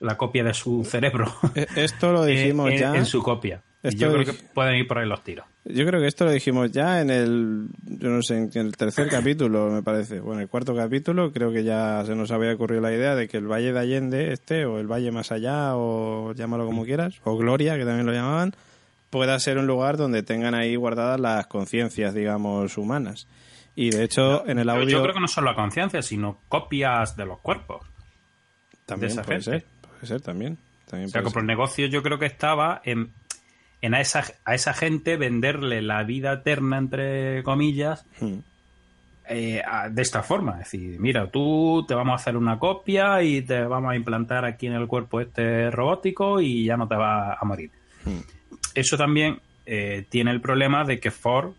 la 0.00 0.16
copia 0.16 0.42
de 0.44 0.54
su 0.54 0.84
cerebro. 0.84 1.32
E, 1.54 1.66
esto 1.76 2.12
lo 2.12 2.24
dijimos 2.26 2.70
ya. 2.78 2.94
En 2.94 3.06
su 3.06 3.22
copia. 3.22 3.62
Yo 3.90 4.12
creo 4.12 4.24
que 4.24 4.32
pueden 4.32 4.76
ir 4.76 4.86
por 4.86 4.98
ahí 4.98 5.08
los 5.08 5.22
tiros. 5.22 5.46
Yo 5.64 5.86
creo 5.86 6.00
que 6.00 6.06
esto 6.06 6.24
lo 6.24 6.30
dijimos 6.30 6.70
ya 6.72 7.00
en 7.00 7.10
el, 7.10 7.68
yo 7.84 8.10
no 8.10 8.22
sé, 8.22 8.36
en 8.36 8.50
el 8.54 8.76
tercer 8.76 9.08
capítulo, 9.08 9.70
me 9.70 9.82
parece. 9.82 10.20
Bueno, 10.20 10.42
el 10.42 10.48
cuarto 10.48 10.74
capítulo 10.74 11.32
creo 11.32 11.52
que 11.52 11.64
ya 11.64 12.04
se 12.04 12.14
nos 12.14 12.30
había 12.30 12.52
ocurrido 12.52 12.82
la 12.82 12.92
idea 12.92 13.14
de 13.14 13.28
que 13.28 13.38
el 13.38 13.46
Valle 13.46 13.72
de 13.72 13.78
Allende, 13.78 14.32
este, 14.32 14.66
o 14.66 14.78
el 14.78 14.86
Valle 14.86 15.10
más 15.10 15.32
allá, 15.32 15.76
o 15.76 16.32
llámalo 16.34 16.66
como 16.66 16.84
quieras, 16.84 17.20
o 17.24 17.36
Gloria, 17.36 17.76
que 17.76 17.84
también 17.84 18.06
lo 18.06 18.12
llamaban, 18.12 18.54
pueda 19.10 19.38
ser 19.38 19.58
un 19.58 19.66
lugar 19.66 19.96
donde 19.96 20.22
tengan 20.22 20.54
ahí 20.54 20.76
guardadas 20.76 21.20
las 21.20 21.46
conciencias, 21.46 22.14
digamos, 22.14 22.76
humanas. 22.76 23.26
Y 23.76 23.90
de 23.90 24.04
hecho, 24.04 24.46
en 24.46 24.58
el 24.58 24.68
audio. 24.68 24.88
Yo 24.88 25.02
creo 25.02 25.14
que 25.14 25.20
no 25.20 25.28
solo 25.28 25.50
la 25.50 25.56
conciencia, 25.56 26.02
sino 26.02 26.40
copias 26.48 27.16
de 27.16 27.26
los 27.26 27.40
cuerpos. 27.40 27.86
También 28.86 29.16
puede 29.16 29.40
ser, 29.40 29.64
puede 29.80 30.06
ser 30.06 30.20
también. 30.20 30.58
o 30.92 31.08
sea, 31.08 31.22
que 31.22 31.30
por 31.30 31.42
el 31.42 31.46
negocio 31.46 31.86
yo 31.86 32.02
creo 32.02 32.18
que 32.18 32.26
estaba 32.26 32.82
en, 32.84 33.12
en 33.84 33.94
a, 33.94 34.00
esa, 34.00 34.24
a 34.44 34.54
esa 34.54 34.74
gente 34.74 35.16
venderle 35.16 35.82
la 35.82 36.02
vida 36.04 36.32
eterna, 36.32 36.78
entre 36.78 37.42
comillas, 37.42 38.06
hmm. 38.20 38.38
eh, 39.28 39.62
de 39.90 40.02
esta 40.02 40.22
forma. 40.22 40.52
Es 40.52 40.70
decir, 40.70 40.98
mira, 41.00 41.30
tú 41.30 41.84
te 41.86 41.94
vamos 41.94 42.12
a 42.12 42.16
hacer 42.16 42.36
una 42.36 42.58
copia 42.58 43.22
y 43.22 43.42
te 43.42 43.62
vamos 43.62 43.92
a 43.92 43.96
implantar 43.96 44.44
aquí 44.44 44.66
en 44.66 44.74
el 44.74 44.86
cuerpo 44.86 45.20
este 45.20 45.70
robótico 45.70 46.40
y 46.40 46.64
ya 46.64 46.76
no 46.76 46.88
te 46.88 46.96
vas 46.96 47.36
a 47.40 47.44
morir. 47.44 47.70
Hmm 48.04 48.20
eso 48.74 48.96
también 48.96 49.40
eh, 49.64 50.04
tiene 50.08 50.32
el 50.32 50.40
problema 50.40 50.84
de 50.84 51.00
que 51.00 51.10
Ford 51.10 51.52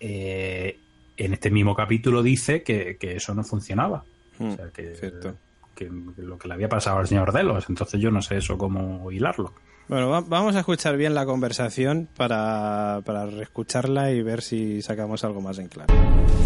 eh, 0.00 0.78
en 1.16 1.32
este 1.32 1.50
mismo 1.50 1.74
capítulo 1.74 2.22
dice 2.22 2.62
que, 2.62 2.96
eso 3.00 3.34
no 3.34 3.42
funcionaba. 3.42 4.04
o 4.38 4.44
hmm, 4.44 4.56
sea, 4.56 4.70
que, 4.70 5.90
lo 6.18 6.38
que 6.38 6.48
le 6.48 6.54
había 6.54 6.68
pasado 6.68 6.98
al 6.98 7.08
señor 7.08 7.32
Delos. 7.32 7.66
Entonces 7.68 8.00
yo 8.00 8.10
no 8.10 8.20
sé 8.20 8.36
eso 8.38 8.58
cómo 8.58 9.10
hilarlo. 9.10 9.52
Bueno, 9.88 10.08
va- 10.10 10.20
vamos 10.20 10.54
a 10.56 10.60
escuchar 10.60 10.96
bien 10.96 11.14
la 11.14 11.24
conversación 11.24 12.08
para, 12.16 13.00
para 13.04 13.26
reescucharla 13.26 14.10
y 14.10 14.22
ver 14.22 14.42
si 14.42 14.82
sacamos 14.82 15.24
algo 15.24 15.40
más 15.40 15.58
en 15.58 15.68
claro. 15.68 15.94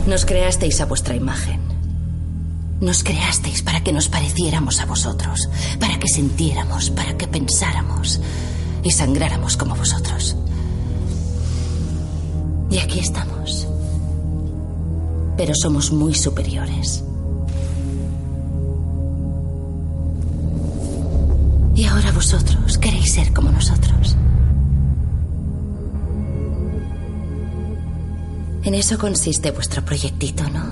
Nos 0.06 0.24
creasteis 0.24 0.80
a 0.80 0.86
vuestra 0.86 1.14
imagen. 1.16 1.60
Nos 2.80 3.02
creasteis 3.04 3.62
para 3.62 3.82
que 3.82 3.92
nos 3.92 4.08
pareciéramos 4.08 4.80
a 4.80 4.86
vosotros, 4.86 5.48
para 5.80 5.98
que 5.98 6.08
sintiéramos, 6.08 6.90
para 6.90 7.16
que 7.16 7.28
pensáramos 7.28 8.20
y 8.82 8.90
sangráramos 8.90 9.56
como 9.56 9.74
vosotros. 9.76 10.36
Y 12.70 12.78
aquí 12.78 12.98
estamos. 13.00 13.68
Pero 15.36 15.52
somos 15.54 15.92
muy 15.92 16.14
superiores. 16.14 17.04
Y 21.82 21.84
ahora 21.86 22.12
vosotros 22.12 22.78
queréis 22.78 23.12
ser 23.12 23.32
como 23.32 23.50
nosotros. 23.50 24.16
En 28.62 28.74
eso 28.74 28.96
consiste 28.96 29.50
vuestro 29.50 29.84
proyectito, 29.84 30.44
¿no? 30.48 30.64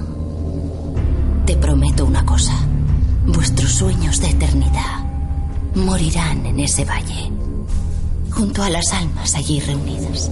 Te 1.46 1.56
prometo 1.56 2.06
una 2.06 2.24
cosa. 2.24 2.54
Vuestros 3.26 3.72
sueños 3.72 4.20
de 4.20 4.28
eternidad 4.28 5.04
morirán 5.74 6.46
en 6.46 6.60
ese 6.60 6.84
valle, 6.84 7.32
junto 8.30 8.62
a 8.62 8.70
las 8.70 8.92
almas 8.92 9.34
allí 9.34 9.58
reunidas. 9.58 10.30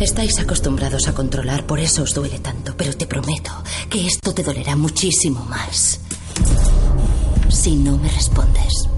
Estáis 0.00 0.38
acostumbrados 0.38 1.08
a 1.08 1.12
controlar, 1.12 1.66
por 1.66 1.78
eso 1.78 2.02
os 2.02 2.14
duele 2.14 2.38
tanto, 2.38 2.74
pero 2.74 2.96
te 2.96 3.06
prometo 3.06 3.52
que 3.90 4.06
esto 4.06 4.32
te 4.32 4.42
dolerá 4.42 4.74
muchísimo 4.74 5.44
más 5.44 6.00
si 7.50 7.76
no 7.76 7.98
me 7.98 8.08
respondes. 8.08 8.88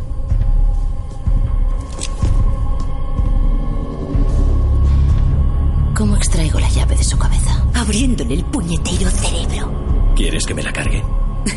¿Cómo 5.96 6.16
extraigo 6.16 6.60
la 6.60 6.68
llave 6.68 6.96
de 6.96 7.04
su 7.04 7.18
cabeza? 7.18 7.64
Abriéndole 7.74 8.34
el 8.34 8.44
puñetero 8.44 9.10
cerebro. 9.10 10.12
¿Quieres 10.14 10.46
que 10.46 10.54
me 10.54 10.62
la 10.62 10.72
cargue? 10.72 11.02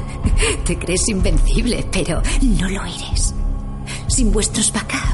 Te 0.65 0.79
crees 0.79 1.07
invencible, 1.09 1.87
pero 1.91 2.21
no 2.41 2.67
lo 2.69 2.83
eres. 2.83 3.33
Sin 4.07 4.31
vuestros 4.31 4.71
backups, 4.71 5.04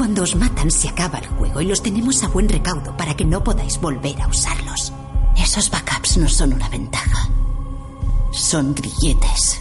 cuando 0.00 0.22
os 0.22 0.34
matan 0.34 0.70
se 0.70 0.88
acaba 0.88 1.18
el 1.18 1.26
juego 1.26 1.60
y 1.60 1.66
los 1.66 1.82
tenemos 1.82 2.24
a 2.24 2.28
buen 2.28 2.48
recaudo 2.48 2.96
para 2.96 3.14
que 3.14 3.26
no 3.26 3.44
podáis 3.44 3.78
volver 3.78 4.18
a 4.22 4.28
usarlos. 4.28 4.94
Esos 5.36 5.70
backups 5.70 6.16
no 6.16 6.26
son 6.26 6.54
una 6.54 6.70
ventaja. 6.70 7.28
Son 8.32 8.74
grilletes. 8.74 9.60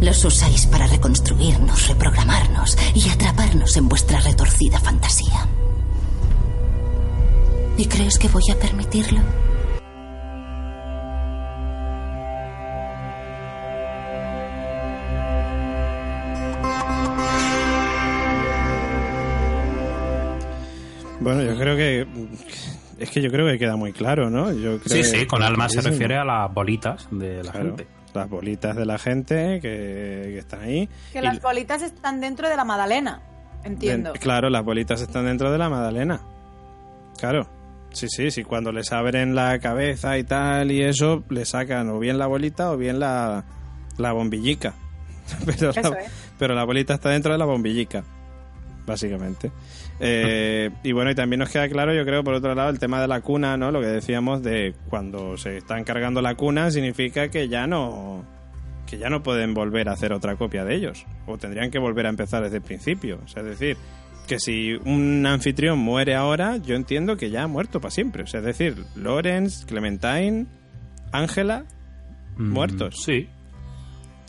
Los 0.00 0.24
usáis 0.24 0.66
para 0.66 0.86
reconstruirnos, 0.86 1.88
reprogramarnos 1.88 2.78
y 2.94 3.08
atraparnos 3.08 3.76
en 3.76 3.88
vuestra 3.88 4.20
retorcida 4.20 4.78
fantasía. 4.78 5.48
¿Y 7.76 7.86
crees 7.86 8.16
que 8.16 8.28
voy 8.28 8.48
a 8.48 8.60
permitirlo? 8.60 9.22
Bueno, 21.22 21.42
yo 21.42 21.56
creo 21.58 21.76
que. 21.76 22.06
Es 22.98 23.10
que 23.10 23.20
yo 23.20 23.30
creo 23.30 23.46
que 23.46 23.58
queda 23.58 23.76
muy 23.76 23.92
claro, 23.92 24.30
¿no? 24.30 24.52
Yo 24.52 24.78
creo 24.78 25.02
Sí, 25.04 25.10
que- 25.10 25.18
sí, 25.20 25.26
con 25.26 25.42
alma 25.42 25.68
se 25.68 25.80
refiere 25.80 26.16
a 26.16 26.24
las 26.24 26.52
bolitas 26.52 27.08
de 27.10 27.42
la 27.42 27.50
Claro, 27.52 27.66
gente. 27.76 27.86
Las 28.14 28.28
bolitas 28.28 28.76
de 28.76 28.84
la 28.86 28.98
gente 28.98 29.58
que, 29.60 30.22
que 30.28 30.38
están 30.38 30.60
ahí. 30.62 30.88
Que 31.12 31.18
Y- 31.18 31.22
las 31.22 31.40
bolitas 31.40 31.82
están 31.82 32.20
dentro 32.20 32.48
de 32.48 32.56
la 32.56 32.64
Madalena. 32.64 33.22
Entiendo. 33.64 34.12
de- 34.12 34.18
claro, 34.18 34.50
las 34.50 34.64
bolitas 34.64 35.00
están 35.00 35.24
dentro 35.24 35.50
de 35.52 35.58
la 35.58 35.68
Madalena. 35.68 36.20
Claro. 37.18 37.48
Sí, 37.92 38.06
sí, 38.08 38.30
sí. 38.30 38.42
Cuando 38.42 38.72
les 38.72 38.90
abren 38.92 39.34
la 39.34 39.58
cabeza 39.58 40.16
y 40.18 40.24
tal 40.24 40.70
y 40.72 40.82
eso, 40.82 41.24
le 41.28 41.44
sacan 41.44 41.88
o 41.90 41.98
bien 41.98 42.18
la 42.18 42.26
bolita 42.26 42.70
o 42.72 42.76
bien 42.76 42.98
la, 43.00 43.44
la 43.98 44.12
bombillica. 44.12 44.74
Pero, 45.46 45.70
Eso 45.70 45.90
la, 45.90 46.00
es. 46.00 46.12
pero 46.38 46.54
la 46.54 46.64
bolita 46.64 46.94
está 46.94 47.10
dentro 47.10 47.32
de 47.32 47.38
la 47.38 47.44
bombillica, 47.44 48.02
básicamente. 48.86 49.52
Eh, 50.04 50.70
y 50.82 50.92
bueno, 50.92 51.10
y 51.10 51.14
también 51.14 51.38
nos 51.40 51.50
queda 51.50 51.68
claro, 51.68 51.94
yo 51.94 52.04
creo, 52.04 52.24
por 52.24 52.34
otro 52.34 52.54
lado, 52.54 52.70
el 52.70 52.78
tema 52.78 53.00
de 53.00 53.08
la 53.08 53.20
cuna, 53.20 53.56
¿no? 53.56 53.70
Lo 53.70 53.80
que 53.80 53.86
decíamos 53.86 54.42
de 54.42 54.74
cuando 54.88 55.36
se 55.36 55.58
están 55.58 55.84
cargando 55.84 56.20
la 56.20 56.34
cuna 56.34 56.70
significa 56.70 57.28
que 57.28 57.48
ya 57.48 57.66
no 57.66 58.24
que 58.86 58.98
ya 58.98 59.08
no 59.08 59.22
pueden 59.22 59.54
volver 59.54 59.88
a 59.88 59.92
hacer 59.92 60.12
otra 60.12 60.36
copia 60.36 60.64
de 60.64 60.74
ellos 60.74 61.06
o 61.26 61.38
tendrían 61.38 61.70
que 61.70 61.78
volver 61.78 62.04
a 62.06 62.10
empezar 62.10 62.42
desde 62.42 62.56
el 62.56 62.62
principio. 62.62 63.20
O 63.24 63.28
sea, 63.28 63.42
es 63.42 63.58
decir, 63.58 63.76
que 64.26 64.38
si 64.38 64.74
un 64.84 65.24
anfitrión 65.24 65.78
muere 65.78 66.14
ahora, 66.14 66.58
yo 66.58 66.74
entiendo 66.74 67.16
que 67.16 67.30
ya 67.30 67.44
ha 67.44 67.46
muerto 67.46 67.80
para 67.80 67.90
siempre. 67.90 68.24
O 68.24 68.26
sea, 68.26 68.40
es 68.40 68.46
decir, 68.46 68.84
Lawrence, 68.94 69.64
Clementine, 69.64 70.46
Ángela, 71.10 71.64
Mm, 72.36 72.50
muertos. 72.50 73.02
Sí. 73.04 73.28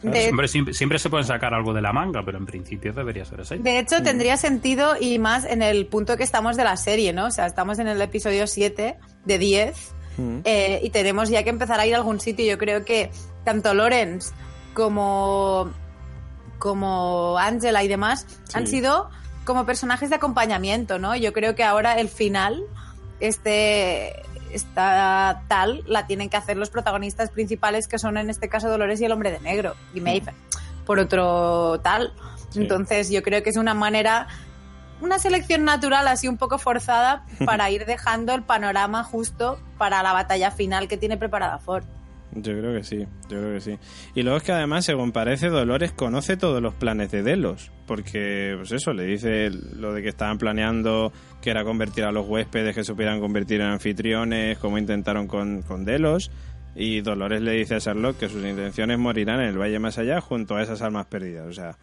De- 0.04 0.30
Hombre, 0.30 0.48
siempre, 0.48 0.74
siempre 0.74 1.00
se 1.00 1.10
pueden 1.10 1.26
sacar 1.26 1.54
algo 1.54 1.74
de 1.74 1.82
la 1.82 1.94
manga, 1.94 2.22
pero 2.26 2.38
en 2.38 2.46
principio 2.46 2.94
debería 2.94 3.26
ser 3.26 3.42
así. 3.42 3.58
De 3.58 3.80
hecho, 3.80 4.04
tendría 4.04 4.38
sentido 4.38 4.96
y 5.00 5.18
más 5.20 5.46
en 5.46 5.62
el 5.62 5.86
punto 5.88 6.18
que 6.18 6.24
estamos 6.24 6.58
de 6.58 6.64
la 6.66 6.76
serie, 6.78 7.14
¿no? 7.14 7.28
O 7.28 7.32
sea, 7.32 7.46
estamos 7.46 7.80
en 7.80 7.88
el 7.88 8.02
episodio 8.02 8.46
7 8.48 8.98
de 9.26 9.38
10 9.38 9.94
Mm. 10.18 10.40
eh, 10.44 10.80
y 10.84 10.90
tenemos 10.92 11.30
ya 11.30 11.42
que 11.44 11.50
empezar 11.50 11.80
a 11.80 11.88
ir 11.88 11.96
a 11.96 11.98
algún 11.98 12.20
sitio. 12.20 12.46
Yo 12.46 12.60
creo 12.60 12.86
que 12.86 13.10
tanto 13.44 13.74
Lorenz 13.74 14.32
como, 14.76 15.72
como 16.60 17.38
Angela 17.40 17.84
y 17.84 17.88
demás 17.88 18.28
han 18.54 18.68
sido 18.68 19.10
como 19.46 19.66
personajes 19.66 20.10
de 20.10 20.16
acompañamiento, 20.18 21.00
¿no? 21.00 21.16
Yo 21.16 21.34
creo 21.34 21.56
que 21.56 21.64
ahora 21.64 22.00
el 22.00 22.10
final, 22.10 22.64
este, 23.20 24.22
esta 24.54 25.44
tal, 25.48 25.84
la 25.88 26.08
tienen 26.08 26.30
que 26.30 26.38
hacer 26.38 26.58
los 26.58 26.70
protagonistas 26.70 27.30
principales, 27.30 27.88
que 27.88 28.00
son 28.00 28.18
en 28.18 28.30
este 28.30 28.50
caso 28.50 28.70
Dolores 28.70 29.02
y 29.02 29.06
el 29.06 29.12
hombre 29.12 29.32
de 29.32 29.40
negro, 29.40 29.76
y 29.94 30.02
Maeve, 30.02 30.34
por 30.86 31.00
otro 31.00 31.80
tal. 31.82 32.14
Sí. 32.50 32.62
Entonces 32.62 33.10
yo 33.10 33.24
creo 33.24 33.44
que 33.44 33.50
es 33.50 33.58
una 33.58 33.74
manera, 33.74 34.28
una 35.02 35.20
selección 35.20 35.66
natural 35.66 36.08
así 36.08 36.28
un 36.28 36.38
poco 36.38 36.58
forzada 36.60 37.26
para 37.46 37.70
ir 37.70 37.86
dejando 37.86 38.34
el 38.34 38.44
panorama 38.44 39.04
justo 39.04 39.60
para 39.78 40.04
la 40.04 40.14
batalla 40.14 40.52
final 40.52 40.88
que 40.88 40.98
tiene 40.98 41.18
preparada 41.18 41.58
Ford. 41.58 41.84
Yo 42.36 42.58
creo 42.58 42.74
que 42.74 42.84
sí, 42.84 43.00
yo 43.30 43.40
creo 43.40 43.54
que 43.54 43.62
sí. 43.62 43.78
Y 44.16 44.24
luego 44.24 44.38
es 44.38 44.44
que 44.44 44.52
además, 44.52 44.86
según 44.86 45.12
parece, 45.12 45.50
Dolores 45.50 45.92
conoce 45.92 46.36
todos 46.36 46.62
los 46.62 46.74
planes 46.74 47.12
de 47.12 47.22
Delos, 47.22 47.72
porque, 47.86 48.56
pues 48.58 48.72
eso, 48.72 48.94
le 48.94 49.06
dice 49.06 49.50
lo 49.50 49.94
de 49.94 50.02
que 50.02 50.10
estaban 50.10 50.38
planeando 50.38 51.14
que 51.42 51.52
era 51.52 51.64
convertir 51.64 52.06
a 52.06 52.12
los 52.12 52.28
huéspedes 52.28 52.74
que 52.74 52.84
supieran 52.84 53.20
convertir 53.20 53.62
en 53.62 53.68
anfitriones, 53.68 54.58
como 54.58 54.78
intentaron 54.78 55.28
con, 55.28 55.62
con 55.62 55.86
Delos, 55.86 56.32
y 56.76 57.02
Dolores 57.02 57.42
le 57.42 57.52
dice 57.52 57.76
a 57.76 57.80
Sherlock 57.80 58.18
que 58.18 58.30
sus 58.30 58.44
intenciones 58.44 58.98
morirán 58.98 59.42
en 59.42 59.50
el 59.50 59.58
Valle 59.60 59.78
más 59.78 59.98
allá 60.00 60.20
junto 60.22 60.56
a 60.56 60.64
esas 60.64 60.82
almas 60.82 61.06
perdidas. 61.06 61.48
O 61.48 61.54
sea, 61.54 61.78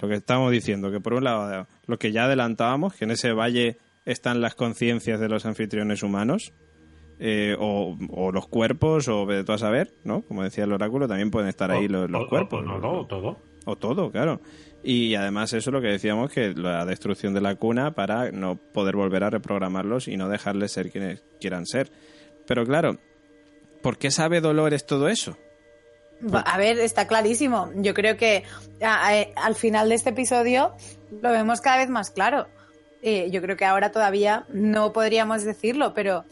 lo 0.00 0.08
que 0.08 0.14
estamos 0.14 0.50
diciendo, 0.50 0.90
que 0.90 1.00
por 1.00 1.14
un 1.14 1.24
lado, 1.24 1.66
lo 1.86 1.98
que 1.98 2.12
ya 2.12 2.24
adelantábamos, 2.24 2.94
que 2.94 3.04
en 3.04 3.10
ese 3.10 3.32
valle 3.32 3.76
están 4.04 4.40
las 4.40 4.54
conciencias 4.54 5.20
de 5.20 5.28
los 5.28 5.46
anfitriones 5.46 6.02
humanos, 6.02 6.52
eh, 7.18 7.56
o, 7.58 7.96
o 8.10 8.32
los 8.32 8.46
cuerpos, 8.48 9.08
o 9.08 9.26
de 9.26 9.44
todo 9.44 9.56
a 9.56 9.58
saber, 9.58 9.92
¿no? 10.04 10.22
Como 10.22 10.42
decía 10.42 10.64
el 10.64 10.72
oráculo, 10.72 11.06
también 11.08 11.30
pueden 11.30 11.48
estar 11.48 11.70
ahí 11.70 11.88
los, 11.88 12.10
los 12.10 12.22
O- 12.22 12.24
o- 12.24 12.28
cuerpos. 12.28 12.64
No, 12.64 12.78
no, 12.78 13.06
todo. 13.06 13.38
O 13.66 13.76
todo, 13.76 14.10
claro. 14.10 14.40
Y 14.82 15.14
además 15.14 15.52
eso 15.54 15.70
lo 15.70 15.80
que 15.80 15.86
decíamos, 15.88 16.30
que 16.30 16.52
la 16.54 16.84
destrucción 16.84 17.32
de 17.32 17.40
la 17.40 17.54
cuna 17.54 17.94
para 17.94 18.30
no 18.30 18.56
poder 18.56 18.96
volver 18.96 19.24
a 19.24 19.30
reprogramarlos 19.30 20.08
y 20.08 20.16
no 20.18 20.28
dejarles 20.28 20.72
ser 20.72 20.90
quienes 20.90 21.22
quieran 21.40 21.64
ser. 21.64 21.90
Pero 22.46 22.66
claro, 22.66 22.98
¿por 23.82 23.96
qué 23.96 24.10
sabe 24.10 24.42
Dolores 24.42 24.84
todo 24.84 25.08
eso? 25.08 25.38
A 26.44 26.58
ver, 26.58 26.78
está 26.78 27.06
clarísimo. 27.06 27.70
Yo 27.76 27.94
creo 27.94 28.16
que 28.16 28.44
a- 28.82 29.08
a- 29.10 29.26
al 29.46 29.54
final 29.54 29.88
de 29.88 29.94
este 29.94 30.10
episodio 30.10 30.72
lo 31.22 31.30
vemos 31.32 31.60
cada 31.62 31.78
vez 31.78 31.88
más 31.88 32.10
claro. 32.10 32.46
Eh, 33.02 33.30
yo 33.30 33.40
creo 33.42 33.56
que 33.56 33.64
ahora 33.64 33.92
todavía 33.92 34.44
no 34.50 34.92
podríamos 34.92 35.44
decirlo, 35.44 35.92
pero 35.94 36.24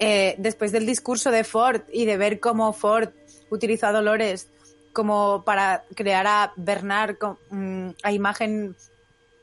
eh, 0.00 0.34
después 0.38 0.72
del 0.72 0.86
discurso 0.86 1.30
de 1.30 1.44
Ford 1.44 1.82
y 1.92 2.06
de 2.06 2.16
ver 2.16 2.40
cómo 2.40 2.72
Ford 2.72 3.10
utilizó 3.50 3.86
a 3.86 3.92
Dolores 3.92 4.48
como 4.94 5.44
para 5.44 5.84
crear 5.94 6.26
a 6.26 6.52
Bernard 6.56 7.16
mm, 7.50 7.90
a 8.02 8.10
imagen 8.10 8.74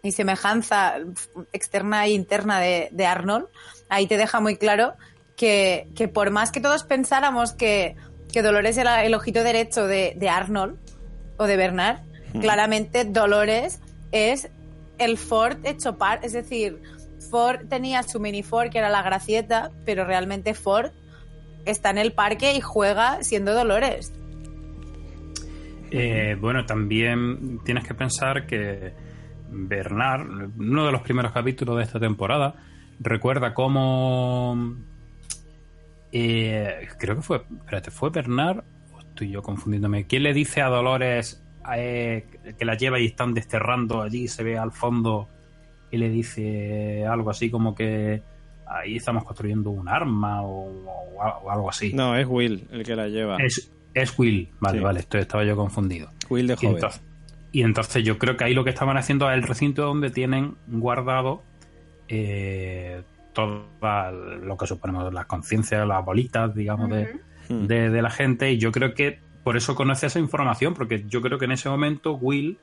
y 0.02 0.12
semejanza 0.12 0.96
externa 1.54 2.06
e 2.06 2.12
interna 2.12 2.60
de, 2.60 2.90
de 2.92 3.06
Arnold, 3.06 3.48
ahí 3.88 4.08
te 4.08 4.18
deja 4.18 4.40
muy 4.40 4.58
claro 4.58 4.94
que, 5.36 5.88
que 5.96 6.08
por 6.08 6.32
más 6.32 6.52
que 6.52 6.60
todos 6.60 6.84
pensáramos 6.84 7.54
que, 7.54 7.96
que 8.32 8.42
Dolores 8.42 8.78
era 8.78 9.06
el 9.06 9.14
ojito 9.14 9.44
derecho 9.44 9.86
de, 9.86 10.14
de 10.16 10.30
Arnold 10.30 10.78
o 11.38 11.46
de 11.46 11.56
Bernard, 11.56 12.00
claramente 12.42 13.06
Dolores 13.06 13.80
es 14.12 14.50
el 14.98 15.18
Ford 15.18 15.58
hecho 15.66 15.98
par, 15.98 16.20
es 16.24 16.34
decir, 16.34 16.82
Ford 17.30 17.68
tenía 17.68 18.04
su 18.04 18.20
mini 18.20 18.44
Ford 18.44 18.70
que 18.70 18.78
era 18.80 18.90
la 18.90 19.02
gracieta, 19.02 19.72
pero 19.86 20.06
realmente 20.06 20.54
Ford 20.54 20.92
está 21.66 21.90
en 21.90 21.98
el 21.98 22.14
parque 22.14 22.54
y 22.56 22.62
juega 22.62 23.24
siendo 23.24 23.54
Dolores. 23.54 24.14
Eh, 25.92 26.36
bueno, 26.40 26.66
también 26.66 27.60
tienes 27.64 27.86
que 27.86 27.94
pensar 27.94 28.46
que 28.46 28.94
Bernard, 29.50 30.28
uno 30.58 30.86
de 30.86 30.92
los 30.92 31.02
primeros 31.02 31.32
capítulos 31.32 31.78
de 31.78 31.84
esta 31.84 32.00
temporada, 32.00 32.56
recuerda 33.00 33.54
cómo. 33.54 34.76
Eh, 36.12 36.88
creo 37.00 37.16
que 37.16 37.22
fue. 37.22 37.44
Espérate, 37.60 37.92
¿fue 37.92 38.10
Bernard? 38.10 38.64
O 38.94 39.00
estoy 39.00 39.32
yo 39.32 39.42
confundiéndome. 39.42 40.06
¿Quién 40.06 40.24
le 40.24 40.34
dice 40.34 40.62
a 40.62 40.68
Dolores 40.68 41.44
eh, 41.76 42.26
que 42.58 42.66
la 42.66 42.76
lleva 42.76 43.00
y 43.00 43.06
están 43.06 43.34
desterrando 43.34 44.02
allí? 44.02 44.28
Se 44.28 44.44
ve 44.44 44.58
al 44.58 44.72
fondo 44.72 45.30
y 45.92 45.98
le 45.98 46.10
dice 46.10 47.06
algo 47.06 47.30
así 47.30 47.50
como 47.50 47.74
que 47.76 48.22
ahí 48.66 48.98
estamos 48.98 49.24
construyendo 49.24 49.70
un 49.70 49.88
arma 49.88 50.42
o, 50.44 50.70
o 51.18 51.50
algo 51.52 51.70
así. 51.70 51.94
No, 51.94 52.16
es 52.16 52.28
Will 52.28 52.68
el 52.72 52.84
que 52.84 52.96
la 52.96 53.08
lleva. 53.08 53.38
Es, 53.38 53.72
es 53.94 54.18
Will, 54.20 54.50
vale, 54.60 54.80
Sí. 54.80 54.84
vale, 54.84 55.00
esto 55.00 55.18
estaba 55.18 55.44
yo 55.46 55.56
confundido. 55.56 56.10
Will 56.30 56.48
de 56.48 56.54
Y 56.54 56.58
joven. 56.58 56.76
entonces, 56.76 57.02
y 57.54 57.62
entonces 57.64 58.04
yo 58.04 58.18
creo 58.18 58.36
que 58.38 58.44
ahí 58.44 58.54
lo 58.54 58.64
que 58.64 58.70
estaban 58.72 58.98
haciendo 58.98 59.30
es 59.32 59.36
el 59.38 59.44
recinto 59.44 59.84
donde 59.84 60.10
tienen 60.10 60.56
guardado 60.68 61.42
eh, 62.08 63.02
toda 63.34 64.12
lo 64.12 64.58
que 64.58 64.68
suponemos 64.68 65.14
las 65.14 65.26
conciencias, 65.26 65.88
las 65.88 66.04
bolitas, 66.04 66.54
digamos, 66.56 66.90
de, 66.90 67.20
de, 67.50 67.90
de 67.90 68.02
la 68.02 68.10
gente. 68.10 68.52
Y 68.52 68.58
yo 68.58 68.72
creo 68.72 68.94
que 68.94 69.20
por 69.44 69.58
eso 69.58 69.76
conoce 69.76 70.08
esa 70.08 70.20
información, 70.20 70.74
porque 70.74 71.06
yo 71.08 71.22
creo 71.22 71.38
que 71.38 71.46
en 71.46 71.52
ese 71.54 71.70
momento 71.70 72.14
Will 72.16 72.58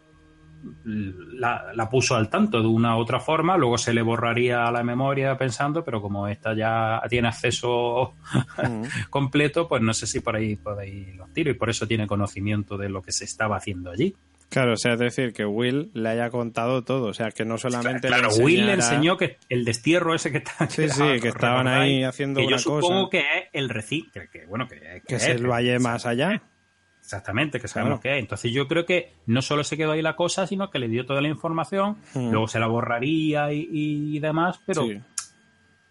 la, 0.85 1.73
la 1.75 1.89
puso 1.89 2.15
al 2.15 2.29
tanto 2.29 2.61
de 2.61 2.69
una 2.69 2.97
u 2.97 3.01
otra 3.01 3.21
forma, 3.21 3.57
luego 3.57 3.79
se 3.79 3.95
le 3.95 4.03
borraría 4.03 4.67
a 4.67 4.73
la 4.73 4.83
memoria 4.83 5.37
pensando, 5.37 5.85
pero 5.85 6.01
como 6.01 6.29
esta 6.29 6.55
ya 6.55 7.01
tiene 7.09 7.29
acceso 7.29 8.15
Mm. 8.63 8.83
completo, 9.11 9.69
pues 9.69 9.83
no 9.83 9.95
sé 9.95 10.07
si 10.07 10.21
por 10.21 10.37
ahí 10.37 10.57
podéis 10.57 11.15
los 11.17 11.33
tiros 11.33 11.55
y 11.55 11.59
por 11.59 11.71
eso 11.71 11.87
tiene 11.87 12.07
conocimiento 12.07 12.77
de 12.77 12.89
lo 12.89 13.03
que 13.03 13.13
se 13.13 13.25
estaba 13.25 13.57
haciendo 13.57 13.91
allí. 13.91 14.15
Claro, 14.51 14.75
o 14.75 14.77
sea, 14.77 14.93
es 14.93 15.01
decir, 15.01 15.33
que 15.33 15.45
Will 15.45 15.91
le 15.95 16.11
haya 16.11 16.31
contado 16.31 16.85
todo. 16.85 17.09
O 17.09 17.15
sea, 17.15 17.31
que 17.31 17.45
no 17.45 17.59
solamente 17.59 18.07
Claro, 18.07 18.29
le 18.37 18.45
Will 18.45 18.67
le 18.67 18.75
enseñó 18.75 19.17
que 19.17 19.39
el 19.49 19.65
destierro 19.65 20.15
ese 20.15 20.31
que 20.31 20.39
está 20.39 20.69
Sí, 20.69 20.89
sí, 20.89 21.21
que 21.21 21.29
estaban 21.29 21.67
ahí 21.67 22.05
haciendo 22.05 22.41
que 22.41 22.47
una 22.47 22.57
yo 22.57 22.63
supongo 22.63 23.11
que 23.11 23.19
es 23.19 23.45
el 23.53 23.69
recinto, 23.69 24.13
que, 24.13 24.29
que, 24.29 24.47
bueno, 24.47 24.69
que, 24.69 25.03
Que 25.07 25.17
es 25.17 25.27
el 25.27 25.47
valle 25.47 25.79
más 25.81 26.07
allá. 26.07 26.43
Exactamente, 27.05 27.61
que 27.61 27.69
sabemos 27.69 28.01
Claro. 28.01 28.03
que 28.03 28.17
es. 28.19 28.23
Entonces 28.23 28.51
yo 28.51 28.67
creo 28.67 28.87
que 28.87 29.13
no 29.27 29.43
solo 29.43 29.63
se 29.63 29.77
quedó 29.77 29.93
ahí 29.93 30.01
la 30.01 30.17
cosa, 30.17 30.47
sino 30.47 30.71
que 30.71 30.79
le 30.79 30.89
dio 30.89 31.05
toda 31.05 31.21
la 31.21 31.29
información, 31.29 31.99
Mm. 32.15 32.31
luego 32.31 32.49
se 32.49 32.59
la 32.59 32.67
borraría 32.67 33.53
y, 33.53 33.69
y 33.71 34.19
demás, 34.21 34.59
pero, 34.65 34.87
Sí. 34.87 35.01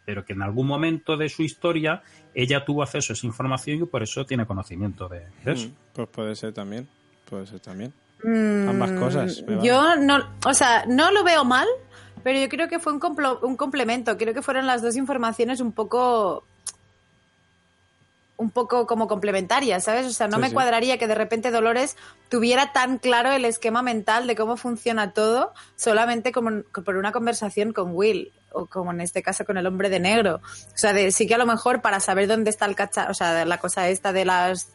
pero 0.05 0.25
que 0.25 0.33
en 0.33 0.41
algún 0.41 0.65
momento 0.67 1.15
de 1.15 1.29
su 1.29 1.43
historia 1.43 2.01
ella 2.33 2.65
tuvo 2.65 2.81
acceso 2.81 3.13
a 3.13 3.15
esa 3.15 3.27
información 3.27 3.77
y 3.83 3.85
por 3.85 4.01
eso 4.01 4.25
tiene 4.25 4.45
conocimiento 4.47 5.07
de, 5.07 5.27
de 5.45 5.51
eso. 5.53 5.67
Mm, 5.67 5.71
Pues 5.93 6.09
puede 6.09 6.35
ser 6.35 6.51
también. 6.53 6.87
Puede 7.29 7.45
ser 7.45 7.59
también. 7.59 7.93
Mm, 8.23 8.69
Ambas 8.69 8.91
cosas. 8.93 9.43
Yo 9.61 9.95
no, 9.97 10.17
o 10.45 10.53
sea, 10.55 10.85
no 10.87 11.11
lo 11.11 11.23
veo 11.23 11.45
mal, 11.45 11.67
pero 12.23 12.39
yo 12.39 12.49
creo 12.49 12.67
que 12.67 12.79
fue 12.79 12.91
un, 12.91 12.99
complo- 12.99 13.37
un 13.43 13.55
complemento. 13.55 14.17
Creo 14.17 14.33
que 14.33 14.41
fueron 14.41 14.65
las 14.65 14.81
dos 14.81 14.95
informaciones 14.95 15.59
un 15.61 15.73
poco 15.73 16.43
un 18.35 18.49
poco 18.49 18.87
como 18.87 19.07
complementarias, 19.07 19.83
¿sabes? 19.83 20.05
O 20.07 20.11
sea, 20.11 20.27
no 20.27 20.35
Sí, 20.37 20.41
me 20.41 20.47
sí. 20.49 20.53
cuadraría 20.53 20.97
que 20.97 21.07
de 21.07 21.15
repente 21.15 21.51
Dolores 21.51 21.95
tuviera 22.29 22.73
tan 22.73 22.97
claro 22.97 23.31
el 23.31 23.45
esquema 23.45 23.81
mental 23.83 24.25
de 24.27 24.35
cómo 24.35 24.57
funciona 24.57 25.13
todo 25.13 25.53
solamente 25.75 26.31
como 26.31 26.63
por 26.83 26.97
una 26.97 27.11
conversación 27.11 27.73
con 27.73 27.91
Will 27.95 28.31
o 28.51 28.65
como 28.65 28.91
en 28.91 29.01
este 29.01 29.21
caso 29.21 29.45
con 29.45 29.57
el 29.57 29.67
hombre 29.67 29.89
de 29.89 29.99
negro. 29.99 30.35
O 30.37 30.77
sea, 30.77 30.93
de, 30.93 31.11
sí 31.11 31.27
que 31.27 31.35
a 31.35 31.37
lo 31.37 31.45
mejor 31.45 31.81
para 31.81 31.99
saber 31.99 32.27
dónde 32.27 32.49
está 32.49 32.65
el 32.65 32.75
cacha, 32.75 33.07
o 33.09 33.13
sea, 33.13 33.45
la 33.45 33.59
cosa 33.59 33.87
esta 33.89 34.11
de 34.13 34.25
las 34.25 34.69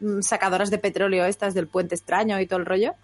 mm, 0.00 0.20
sacadoras 0.20 0.70
de 0.70 0.78
petróleo 0.78 1.24
estas 1.24 1.54
del 1.54 1.66
puente 1.66 1.94
extraño 1.94 2.38
y 2.40 2.46
todo 2.46 2.58
el 2.60 2.66
rollo, 2.66 2.94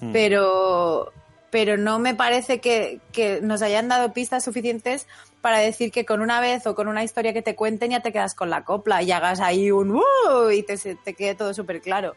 Mm. 0.00 0.12
pero 0.12 1.12
pero 1.50 1.78
no 1.78 1.98
me 1.98 2.14
parece 2.14 2.60
que, 2.60 3.00
que 3.10 3.40
nos 3.40 3.62
hayan 3.62 3.88
dado 3.88 4.12
pistas 4.12 4.44
suficientes 4.44 5.06
para 5.40 5.58
decir 5.58 5.90
que 5.92 6.04
con 6.04 6.20
una 6.20 6.40
vez 6.40 6.66
o 6.66 6.74
con 6.74 6.88
una 6.88 7.04
historia 7.04 7.32
que 7.32 7.42
te 7.42 7.54
cuenten 7.54 7.90
ya 7.92 8.00
te 8.00 8.12
quedas 8.12 8.34
con 8.34 8.50
la 8.50 8.64
copla 8.64 9.02
y 9.02 9.12
hagas 9.12 9.40
ahí 9.40 9.70
un 9.70 9.92
¡uh! 9.96 10.50
y 10.52 10.62
te, 10.62 10.76
se- 10.76 10.96
te 10.96 11.14
quede 11.14 11.34
todo 11.34 11.54
súper 11.54 11.80
claro. 11.80 12.14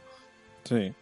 Sí. 0.64 0.94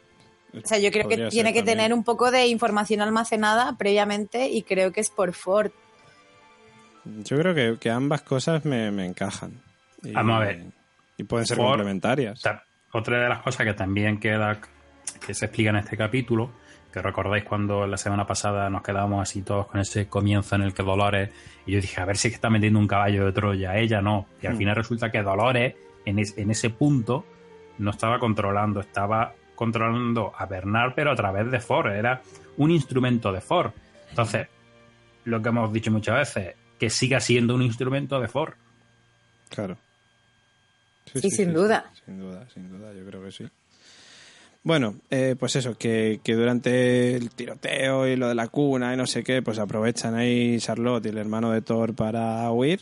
O 0.53 0.67
sea, 0.67 0.79
yo 0.79 0.91
creo 0.91 1.07
que 1.07 1.15
tiene 1.29 1.53
que 1.53 1.59
también. 1.59 1.77
tener 1.77 1.93
un 1.93 2.03
poco 2.03 2.31
de 2.31 2.47
información 2.47 3.01
almacenada 3.01 3.75
previamente 3.77 4.49
y 4.49 4.63
creo 4.63 4.91
que 4.91 4.99
es 5.01 5.09
por 5.09 5.33
Ford. 5.33 5.71
Yo 7.05 7.37
creo 7.37 7.55
que, 7.55 7.77
que 7.79 7.89
ambas 7.89 8.21
cosas 8.21 8.65
me, 8.65 8.91
me 8.91 9.05
encajan. 9.05 9.53
Y, 10.03 10.11
Vamos 10.11 10.35
a 10.37 10.39
ver. 10.39 10.63
Y 11.17 11.23
pueden 11.23 11.45
ser 11.45 11.57
Ford- 11.57 11.67
complementarias. 11.69 12.41
Ta- 12.41 12.63
Otra 12.91 13.21
de 13.21 13.29
las 13.29 13.41
cosas 13.41 13.65
que 13.65 13.73
también 13.73 14.19
queda, 14.19 14.59
que 15.25 15.33
se 15.33 15.45
explica 15.45 15.69
en 15.69 15.77
este 15.77 15.95
capítulo, 15.97 16.51
que 16.91 17.01
recordáis 17.01 17.43
cuando 17.43 17.85
la 17.85 17.97
semana 17.97 18.25
pasada 18.25 18.69
nos 18.69 18.81
quedábamos 18.81 19.21
así 19.21 19.41
todos 19.43 19.67
con 19.67 19.79
ese 19.79 20.07
comienzo 20.07 20.55
en 20.55 20.63
el 20.63 20.73
que 20.73 20.81
Dolores, 20.83 21.29
y 21.65 21.73
yo 21.73 21.81
dije, 21.81 22.01
a 22.01 22.05
ver 22.05 22.17
si 22.17 22.27
es 22.27 22.31
que 22.33 22.35
está 22.35 22.49
metiendo 22.49 22.79
un 22.79 22.87
caballo 22.87 23.25
de 23.25 23.31
Troya, 23.31 23.77
ella 23.77 24.01
no. 24.01 24.25
Y 24.41 24.47
al 24.47 24.53
Hmm. 24.55 24.57
final 24.57 24.75
resulta 24.75 25.11
que 25.11 25.21
Dolores, 25.21 25.75
en, 26.05 26.19
es- 26.19 26.37
en 26.37 26.49
ese 26.51 26.69
punto, 26.71 27.25
no 27.77 27.91
estaba 27.91 28.17
controlando, 28.19 28.79
estaba 28.79 29.33
controlando 29.55 30.33
a 30.37 30.45
Bernard, 30.45 30.93
pero 30.95 31.11
a 31.11 31.15
través 31.15 31.51
de 31.51 31.59
Ford, 31.59 31.91
era 31.91 32.21
un 32.57 32.71
instrumento 32.71 33.31
de 33.31 33.41
Ford. 33.41 33.71
Entonces, 34.09 34.47
lo 35.25 35.41
que 35.41 35.49
hemos 35.49 35.71
dicho 35.71 35.91
muchas 35.91 36.15
veces, 36.17 36.55
que 36.79 36.89
siga 36.89 37.19
siendo 37.19 37.53
un 37.55 37.61
instrumento 37.61 38.19
de 38.19 38.27
Ford. 38.27 38.53
Claro. 39.49 39.77
Sí, 41.13 41.29
sin 41.29 41.53
duda. 41.53 41.91
Sin 42.05 42.19
duda, 42.19 42.47
sin 42.53 42.69
duda, 42.69 42.93
yo 42.93 43.05
creo 43.05 43.23
que 43.23 43.31
sí. 43.31 43.47
Bueno, 44.61 44.95
eh, 45.09 45.35
pues 45.39 45.55
eso, 45.55 45.77
que, 45.77 46.19
que 46.23 46.35
durante 46.35 47.15
el 47.15 47.29
tiroteo 47.29 48.07
y 48.07 48.17
lo 48.17 48.27
de 48.27 48.35
la 48.35 48.49
cuna 48.49 48.93
y 48.93 48.97
no 48.97 49.07
sé 49.07 49.23
qué, 49.23 49.41
pues 49.41 49.57
aprovechan 49.57 50.15
ahí 50.15 50.57
Charlotte 50.59 51.05
y 51.05 51.09
el 51.09 51.17
hermano 51.17 51.51
de 51.51 51.61
Thor 51.61 51.95
para 51.95 52.51
huir. 52.51 52.81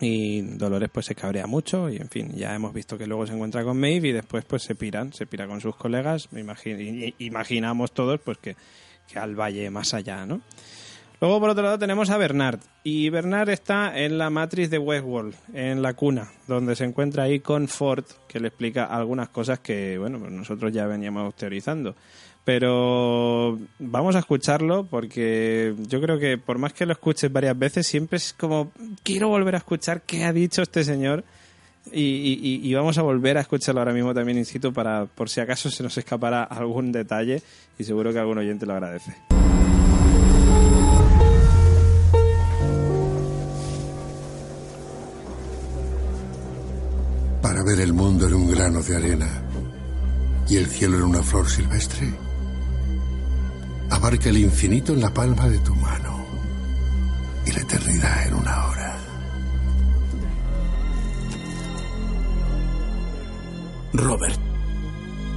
Y 0.00 0.42
Dolores 0.42 0.90
pues 0.92 1.06
se 1.06 1.14
cabrea 1.14 1.46
mucho 1.46 1.88
y 1.88 1.96
en 1.96 2.08
fin, 2.08 2.32
ya 2.34 2.54
hemos 2.54 2.74
visto 2.74 2.98
que 2.98 3.06
luego 3.06 3.26
se 3.26 3.32
encuentra 3.32 3.64
con 3.64 3.78
Maeve 3.78 4.08
y 4.08 4.12
después 4.12 4.44
pues 4.44 4.62
se 4.62 4.74
piran, 4.74 5.12
se 5.14 5.26
pira 5.26 5.46
con 5.46 5.62
sus 5.62 5.74
colegas, 5.74 6.28
me 6.32 6.44
imaginamos 7.18 7.92
todos 7.92 8.20
pues 8.20 8.36
que, 8.36 8.56
que 9.10 9.18
al 9.18 9.34
valle 9.34 9.70
más 9.70 9.94
allá, 9.94 10.26
¿no? 10.26 10.42
Luego, 11.20 11.40
por 11.40 11.50
otro 11.50 11.62
lado, 11.62 11.78
tenemos 11.78 12.10
a 12.10 12.18
Bernard. 12.18 12.58
Y 12.84 13.08
Bernard 13.08 13.48
está 13.48 13.98
en 13.98 14.18
la 14.18 14.28
matriz 14.30 14.68
de 14.70 14.78
Westworld, 14.78 15.34
en 15.54 15.80
la 15.80 15.94
cuna, 15.94 16.30
donde 16.46 16.76
se 16.76 16.84
encuentra 16.84 17.22
ahí 17.24 17.40
con 17.40 17.68
Ford, 17.68 18.04
que 18.28 18.38
le 18.38 18.48
explica 18.48 18.84
algunas 18.84 19.30
cosas 19.30 19.60
que, 19.60 19.96
bueno, 19.98 20.18
pues 20.18 20.30
nosotros 20.30 20.72
ya 20.72 20.86
veníamos 20.86 21.34
teorizando. 21.34 21.94
Pero 22.44 23.58
vamos 23.80 24.14
a 24.14 24.20
escucharlo 24.20 24.84
porque 24.84 25.74
yo 25.88 26.00
creo 26.00 26.18
que 26.18 26.38
por 26.38 26.58
más 26.58 26.72
que 26.72 26.86
lo 26.86 26.92
escuches 26.92 27.32
varias 27.32 27.58
veces, 27.58 27.86
siempre 27.86 28.18
es 28.18 28.32
como, 28.34 28.70
quiero 29.02 29.28
volver 29.28 29.56
a 29.56 29.58
escuchar 29.58 30.02
qué 30.02 30.24
ha 30.24 30.32
dicho 30.32 30.62
este 30.62 30.84
señor. 30.84 31.24
Y, 31.92 32.60
y- 32.64 32.74
vamos 32.74 32.98
a 32.98 33.02
volver 33.02 33.36
a 33.38 33.40
escucharlo 33.40 33.80
ahora 33.80 33.92
mismo 33.92 34.12
también 34.14 34.38
in 34.38 34.44
situ 34.44 34.72
para, 34.72 35.06
por 35.06 35.28
si 35.28 35.40
acaso 35.40 35.70
se 35.70 35.82
nos 35.82 35.96
escapará 35.98 36.42
algún 36.44 36.90
detalle 36.92 37.42
y 37.78 37.84
seguro 37.84 38.12
que 38.12 38.18
algún 38.18 38.38
oyente 38.38 38.66
lo 38.66 38.72
agradece. 38.74 39.14
Ver 47.66 47.80
el 47.80 47.92
mundo 47.92 48.28
en 48.28 48.34
un 48.34 48.48
grano 48.48 48.80
de 48.80 48.94
arena 48.94 49.42
y 50.48 50.56
el 50.56 50.66
cielo 50.66 50.98
en 50.98 51.02
una 51.02 51.20
flor 51.20 51.50
silvestre, 51.50 52.14
abarca 53.90 54.28
el 54.28 54.38
infinito 54.38 54.92
en 54.92 55.00
la 55.00 55.12
palma 55.12 55.48
de 55.48 55.58
tu 55.58 55.74
mano 55.74 56.24
y 57.44 57.50
la 57.50 57.60
eternidad 57.60 58.28
en 58.28 58.34
una 58.34 58.66
hora. 58.66 58.96
Robert, 63.94 64.40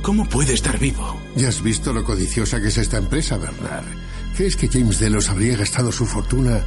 ¿cómo 0.04 0.30
puede 0.30 0.54
estar 0.54 0.78
vivo? 0.78 1.20
Ya 1.36 1.48
has 1.48 1.64
visto 1.64 1.92
lo 1.92 2.04
codiciosa 2.04 2.62
que 2.62 2.68
es 2.68 2.78
esta 2.78 2.98
empresa, 2.98 3.38
Bernard. 3.38 3.86
¿Crees 4.38 4.56
que 4.56 4.68
James 4.68 5.00
Delos 5.00 5.30
habría 5.30 5.58
gastado 5.58 5.92
su 5.92 6.06
fortuna 6.06 6.64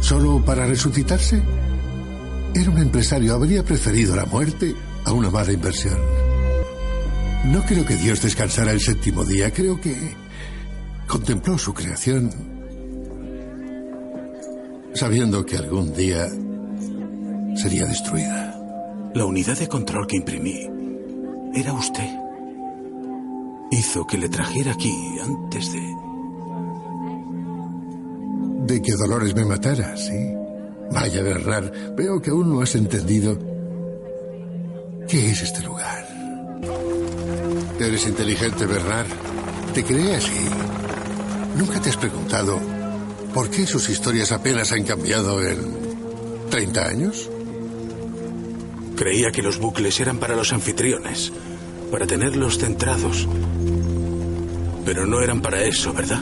solo 0.00 0.44
para 0.44 0.66
resucitarse? 0.66 1.40
Era 2.52 2.68
un 2.68 2.78
empresario, 2.78 3.34
habría 3.34 3.62
preferido 3.62 4.16
la 4.16 4.24
muerte 4.24 4.74
a 5.08 5.12
una 5.12 5.30
mala 5.30 5.52
inversión. 5.52 5.98
No 7.46 7.62
creo 7.64 7.84
que 7.86 7.96
Dios 7.96 8.20
descansara 8.20 8.72
el 8.72 8.80
séptimo 8.80 9.24
día, 9.24 9.50
creo 9.50 9.80
que 9.80 9.96
contempló 11.06 11.56
su 11.56 11.72
creación 11.72 12.30
sabiendo 14.92 15.46
que 15.46 15.56
algún 15.56 15.94
día 15.94 16.26
sería 17.56 17.86
destruida. 17.86 18.54
La 19.14 19.24
unidad 19.24 19.58
de 19.58 19.66
control 19.66 20.06
que 20.06 20.16
imprimí 20.16 20.68
era 21.54 21.72
usted. 21.72 22.08
Hizo 23.70 24.06
que 24.06 24.18
le 24.18 24.28
trajera 24.28 24.72
aquí 24.72 24.94
antes 25.22 25.72
de... 25.72 25.80
De 28.66 28.82
que 28.82 28.92
Dolores 28.92 29.34
me 29.34 29.46
matara, 29.46 29.96
sí. 29.96 30.34
Vaya, 30.92 31.22
Bernard, 31.22 31.96
veo 31.96 32.20
que 32.20 32.30
aún 32.30 32.50
no 32.50 32.60
has 32.60 32.74
entendido 32.74 33.38
qué 35.08 35.30
es 35.30 35.42
este 35.42 35.62
lugar. 35.62 36.06
Eres 37.80 38.06
inteligente, 38.06 38.66
Bernard. 38.66 39.06
Te 39.72 39.82
creé 39.82 40.16
así. 40.16 40.48
¿Nunca 41.56 41.80
te 41.80 41.88
has 41.88 41.96
preguntado 41.96 42.60
por 43.32 43.50
qué 43.50 43.66
sus 43.66 43.88
historias 43.88 44.32
apenas 44.32 44.70
han 44.72 44.84
cambiado 44.84 45.42
en 45.42 45.58
30 46.50 46.86
años? 46.86 47.30
Creía 48.96 49.30
que 49.32 49.42
los 49.42 49.58
bucles 49.58 49.98
eran 50.00 50.18
para 50.18 50.36
los 50.36 50.52
anfitriones, 50.52 51.32
para 51.90 52.06
tenerlos 52.06 52.58
centrados. 52.58 53.26
Pero 54.84 55.06
no 55.06 55.20
eran 55.20 55.40
para 55.40 55.62
eso, 55.62 55.92
¿verdad? 55.92 56.20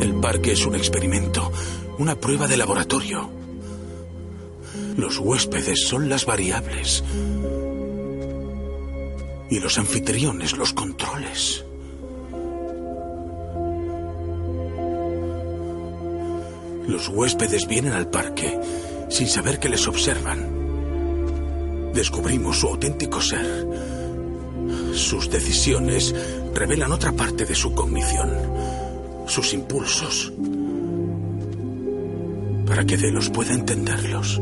El 0.00 0.14
parque 0.16 0.52
es 0.52 0.64
un 0.64 0.74
experimento, 0.74 1.50
una 1.98 2.16
prueba 2.16 2.46
de 2.46 2.56
laboratorio. 2.56 3.30
Los 4.96 5.18
huéspedes 5.18 5.86
son 5.86 6.08
las 6.08 6.26
variables. 6.26 7.02
Y 9.50 9.60
los 9.60 9.78
anfitriones 9.78 10.56
los 10.56 10.72
controles. 10.72 11.64
Los 16.86 17.08
huéspedes 17.08 17.68
vienen 17.68 17.92
al 17.92 18.08
parque 18.08 18.58
sin 19.08 19.28
saber 19.28 19.58
que 19.58 19.68
les 19.68 19.86
observan. 19.86 21.92
Descubrimos 21.92 22.58
su 22.58 22.68
auténtico 22.68 23.20
ser. 23.20 23.66
Sus 24.94 25.30
decisiones 25.30 26.14
revelan 26.54 26.92
otra 26.92 27.12
parte 27.12 27.44
de 27.44 27.54
su 27.54 27.74
cognición, 27.74 28.30
sus 29.26 29.52
impulsos, 29.52 30.32
para 32.66 32.84
que 32.84 32.96
Delos 32.96 33.30
pueda 33.30 33.52
entenderlos. 33.52 34.40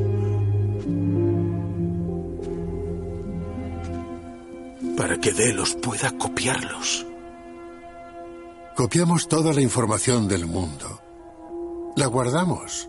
Para 5.11 5.20
que 5.20 5.32
Delos 5.32 5.74
pueda 5.82 6.12
copiarlos. 6.16 7.04
Copiamos 8.76 9.26
toda 9.26 9.52
la 9.52 9.61
información 9.61 10.28
del 10.28 10.46
mundo. 10.46 11.00
La 11.96 12.06
guardamos. 12.06 12.88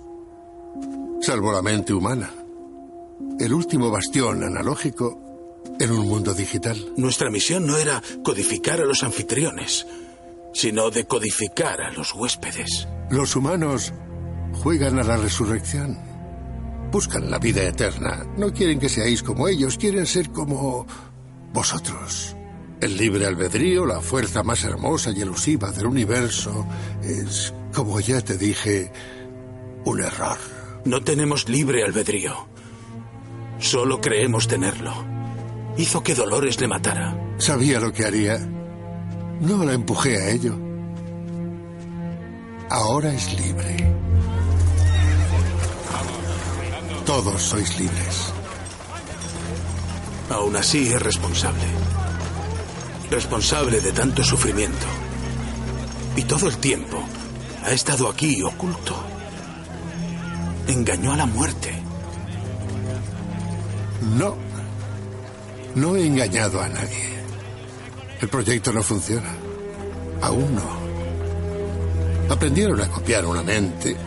Salvo 1.19 1.51
la 1.51 1.63
mente 1.63 1.93
humana. 1.93 2.30
El 3.39 3.51
último 3.55 3.89
bastión 3.89 4.43
analógico 4.43 5.59
en 5.80 5.89
un 5.89 6.07
mundo 6.07 6.36
digital. 6.36 6.93
Nuestra 6.95 7.32
misión 7.32 7.65
no 7.65 7.76
era 7.76 8.03
codificar 8.24 8.80
a 8.82 8.86
los 8.86 9.01
anfitriones, 9.01 9.88
sino 10.53 10.91
decodificar 10.91 11.82
a 11.82 11.91
los 11.91 12.13
huéspedes. 12.13 12.88
Los 13.09 13.36
humanos 13.36 13.93
juegan 14.61 14.99
a 14.99 15.03
la 15.03 15.17
resurrección. 15.17 15.97
Buscan 16.91 17.32
la 17.32 17.39
vida 17.39 17.63
eterna. 17.63 18.28
No 18.38 18.53
quieren 18.53 18.78
que 18.78 18.89
seáis 18.89 19.24
como 19.24 19.47
ellos, 19.47 19.80
quieren 19.80 20.05
ser 20.05 20.30
como 20.30 20.86
vosotros. 21.54 22.36
El 22.80 22.97
libre 22.97 23.26
albedrío, 23.26 23.86
la 23.86 24.02
fuerza 24.02 24.43
más 24.43 24.64
hermosa 24.64 25.12
y 25.12 25.22
elusiva 25.22 25.72
del 25.72 25.86
universo, 25.86 26.66
es, 27.04 27.54
como 27.74 27.99
ya 27.99 28.22
te 28.22 28.38
dije, 28.38 28.91
un 29.86 30.02
error. 30.02 30.38
No 30.86 31.02
tenemos 31.02 31.47
libre 31.47 31.84
albedrío. 31.84 32.47
Solo 33.60 34.02
creemos 34.02 34.47
tenerlo. 34.47 34.93
Hizo 35.78 36.02
que 36.02 36.16
Dolores 36.16 36.60
le 36.60 36.68
matara. 36.68 37.16
Sabía 37.38 37.80
lo 37.80 37.93
que 37.93 38.06
haría. 38.06 38.39
No 39.41 39.64
la 39.64 39.74
empujé 39.74 40.18
a 40.18 40.30
ello. 40.30 40.58
Ahora 42.70 43.14
es 43.14 43.39
libre. 43.39 43.93
Todos 47.06 47.41
sois 47.41 47.80
libres. 47.80 48.34
Aún 50.32 50.55
así 50.55 50.88
es 50.88 51.01
responsable. 51.01 51.65
Responsable 53.09 53.82
de 53.82 53.91
tanto 53.91 54.23
sufrimiento. 54.23 54.86
Y 56.15 56.23
todo 56.23 56.47
el 56.47 56.57
tiempo 56.57 57.03
ha 57.65 57.71
estado 57.71 58.09
aquí 58.09 58.41
oculto. 58.41 58.95
Engañó 60.67 61.11
a 61.11 61.17
la 61.17 61.25
muerte. 61.25 61.73
No. 64.17 64.38
No 65.75 65.97
he 65.97 66.05
engañado 66.05 66.61
a 66.61 66.69
nadie. 66.69 67.11
El 68.21 68.29
proyecto 68.29 68.71
no 68.71 68.82
funciona. 68.82 69.34
Aún 70.21 70.55
no. 70.55 72.34
Aprendieron 72.34 72.79
a 72.79 72.88
copiar 72.88 73.25
una 73.25 73.43
mente 73.43 73.97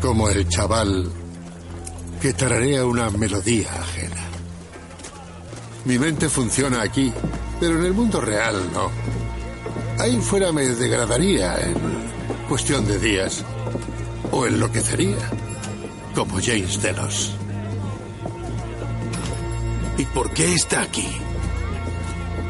como 0.00 0.28
el 0.28 0.48
chaval 0.48 1.08
que 2.20 2.32
tararea 2.32 2.84
una 2.84 3.08
melodía 3.10 3.72
ajena. 3.72 4.31
Mi 5.84 5.98
mente 5.98 6.28
funciona 6.28 6.82
aquí, 6.82 7.12
pero 7.58 7.78
en 7.78 7.84
el 7.84 7.92
mundo 7.92 8.20
real 8.20 8.70
no. 8.72 8.90
Ahí 9.98 10.16
fuera 10.20 10.52
me 10.52 10.62
degradaría 10.62 11.56
en 11.60 11.74
cuestión 12.48 12.86
de 12.86 12.98
días. 12.98 13.44
O 14.30 14.46
enloquecería, 14.46 15.18
como 16.14 16.40
James 16.40 16.80
Delos. 16.80 17.32
¿Y 19.98 20.04
por 20.06 20.30
qué 20.32 20.54
está 20.54 20.82
aquí? 20.82 21.08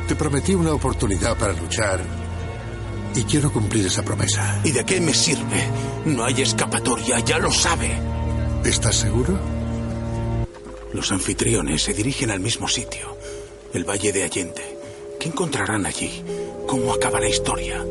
Te 0.07 0.15
prometí 0.15 0.55
una 0.55 0.73
oportunidad 0.73 1.37
para 1.37 1.53
luchar 1.53 2.01
y 3.15 3.23
quiero 3.25 3.53
cumplir 3.53 3.87
esa 3.87 4.03
promesa. 4.03 4.61
¿Y 4.65 4.71
de 4.71 4.85
qué 4.85 5.01
me 5.01 5.15
sirve? 5.15 5.69
No 6.05 6.25
hay 6.25 6.43
escapatoria, 6.43 7.19
ya 7.21 7.39
lo 7.39 7.51
sabe. 7.51 7.99
¿Estás 8.65 8.97
seguro? 8.97 9.39
Los 10.93 11.11
anfitriones 11.11 11.83
se 11.83 11.95
dirigen 11.95 12.31
al 12.31 12.41
mismo 12.41 12.69
sitio, 12.69 13.17
el 13.75 13.85
Valle 13.85 14.13
de 14.13 14.25
Allende. 14.25 14.79
¿Qué 15.19 15.29
encontrarán 15.29 15.87
allí? 15.87 16.23
¿Cómo 16.67 16.93
acaba 16.93 17.21
la 17.21 17.29
historia? 17.29 17.85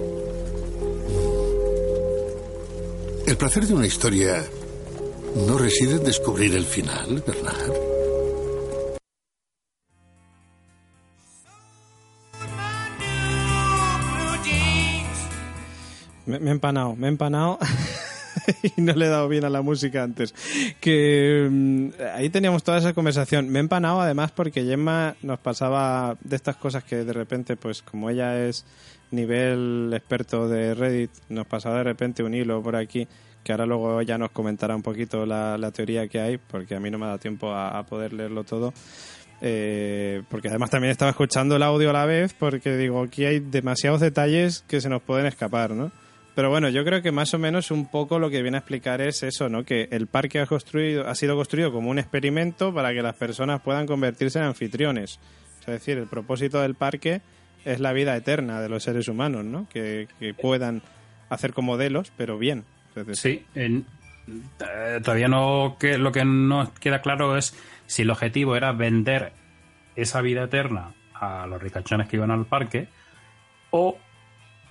El 3.25 3.37
placer 3.37 3.65
de 3.65 3.73
una 3.73 3.87
historia 3.87 4.43
no 5.47 5.57
reside 5.57 5.95
en 5.95 6.03
descubrir 6.03 6.55
el 6.55 6.65
final, 6.65 7.23
Bernard. 7.25 7.71
Me, 16.25 16.39
me 16.39 16.49
he 16.49 16.53
empanado, 16.53 16.95
me 16.95 17.07
he 17.07 17.09
empanado. 17.09 17.57
y 18.63 18.81
no 18.81 18.93
le 18.93 19.05
he 19.05 19.09
dado 19.09 19.27
bien 19.27 19.45
a 19.45 19.49
la 19.49 19.61
música 19.61 20.03
antes. 20.03 20.33
Que 20.79 21.47
mm, 21.49 21.89
ahí 22.15 22.29
teníamos 22.29 22.63
toda 22.63 22.77
esa 22.77 22.93
conversación. 22.93 23.49
Me 23.49 23.59
he 23.59 23.61
empanado 23.61 24.01
además 24.01 24.31
porque 24.31 24.63
Gemma 24.63 25.15
nos 25.21 25.39
pasaba 25.39 26.17
de 26.23 26.35
estas 26.35 26.55
cosas 26.55 26.83
que 26.83 27.03
de 27.03 27.13
repente, 27.13 27.55
pues 27.55 27.81
como 27.81 28.09
ella 28.09 28.45
es 28.45 28.65
nivel 29.11 29.91
experto 29.93 30.47
de 30.47 30.73
Reddit, 30.73 31.11
nos 31.29 31.45
pasaba 31.45 31.77
de 31.77 31.83
repente 31.83 32.23
un 32.23 32.33
hilo 32.33 32.61
por 32.61 32.75
aquí 32.75 33.07
que 33.43 33.51
ahora 33.51 33.65
luego 33.65 33.99
ella 33.99 34.17
nos 34.17 34.31
comentará 34.31 34.75
un 34.75 34.83
poquito 34.83 35.25
la, 35.25 35.57
la 35.57 35.71
teoría 35.71 36.07
que 36.07 36.19
hay, 36.19 36.37
porque 36.37 36.75
a 36.75 36.79
mí 36.79 36.91
no 36.91 36.99
me 36.99 37.05
ha 37.05 37.07
dado 37.07 37.19
tiempo 37.19 37.51
a, 37.51 37.79
a 37.79 37.83
poder 37.83 38.13
leerlo 38.13 38.43
todo. 38.43 38.71
Eh, 39.41 40.21
porque 40.29 40.49
además 40.49 40.69
también 40.69 40.91
estaba 40.91 41.09
escuchando 41.09 41.55
el 41.55 41.63
audio 41.63 41.89
a 41.89 41.93
la 41.93 42.05
vez, 42.05 42.33
porque 42.33 42.77
digo, 42.77 43.01
aquí 43.01 43.25
hay 43.25 43.39
demasiados 43.39 43.99
detalles 43.99 44.63
que 44.67 44.79
se 44.79 44.89
nos 44.89 45.01
pueden 45.01 45.25
escapar, 45.25 45.71
¿no? 45.71 45.91
Pero 46.33 46.49
bueno, 46.49 46.69
yo 46.69 46.85
creo 46.85 47.01
que 47.01 47.11
más 47.11 47.33
o 47.33 47.39
menos 47.39 47.71
un 47.71 47.89
poco 47.89 48.17
lo 48.17 48.29
que 48.29 48.41
viene 48.41 48.57
a 48.57 48.59
explicar 48.59 49.01
es 49.01 49.21
eso, 49.23 49.49
¿no? 49.49 49.65
Que 49.65 49.89
el 49.91 50.07
parque 50.07 50.39
ha, 50.39 50.45
construido, 50.45 51.07
ha 51.07 51.15
sido 51.15 51.35
construido 51.35 51.71
como 51.71 51.89
un 51.89 51.99
experimento 51.99 52.73
para 52.73 52.93
que 52.93 53.01
las 53.01 53.15
personas 53.15 53.61
puedan 53.61 53.85
convertirse 53.85 54.39
en 54.39 54.45
anfitriones. 54.45 55.19
Es 55.61 55.65
decir, 55.67 55.97
el 55.97 56.07
propósito 56.07 56.61
del 56.61 56.75
parque 56.75 57.21
es 57.65 57.79
la 57.79 57.91
vida 57.91 58.15
eterna 58.15 58.61
de 58.61 58.69
los 58.69 58.83
seres 58.83 59.07
humanos, 59.07 59.43
¿no? 59.43 59.67
Que, 59.69 60.07
que 60.19 60.33
puedan 60.33 60.81
hacer 61.29 61.53
como 61.53 61.73
modelos, 61.73 62.11
pero 62.15 62.37
bien. 62.37 62.65
Sí, 63.13 63.45
eh, 63.55 63.83
todavía 65.03 65.27
no 65.27 65.77
que 65.79 65.97
lo 65.97 66.11
que 66.11 66.25
no 66.25 66.71
queda 66.79 67.01
claro 67.01 67.37
es 67.37 67.55
si 67.87 68.01
el 68.01 68.09
objetivo 68.09 68.55
era 68.55 68.73
vender 68.73 69.31
esa 69.95 70.21
vida 70.21 70.43
eterna 70.43 70.93
a 71.13 71.47
los 71.47 71.61
ricachones 71.61 72.07
que 72.09 72.17
iban 72.17 72.31
al 72.31 72.45
parque 72.45 72.87
o 73.69 73.97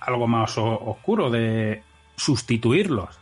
algo 0.01 0.27
más 0.27 0.57
o- 0.57 0.79
oscuro 0.85 1.29
de 1.29 1.81
sustituirlos. 2.17 3.17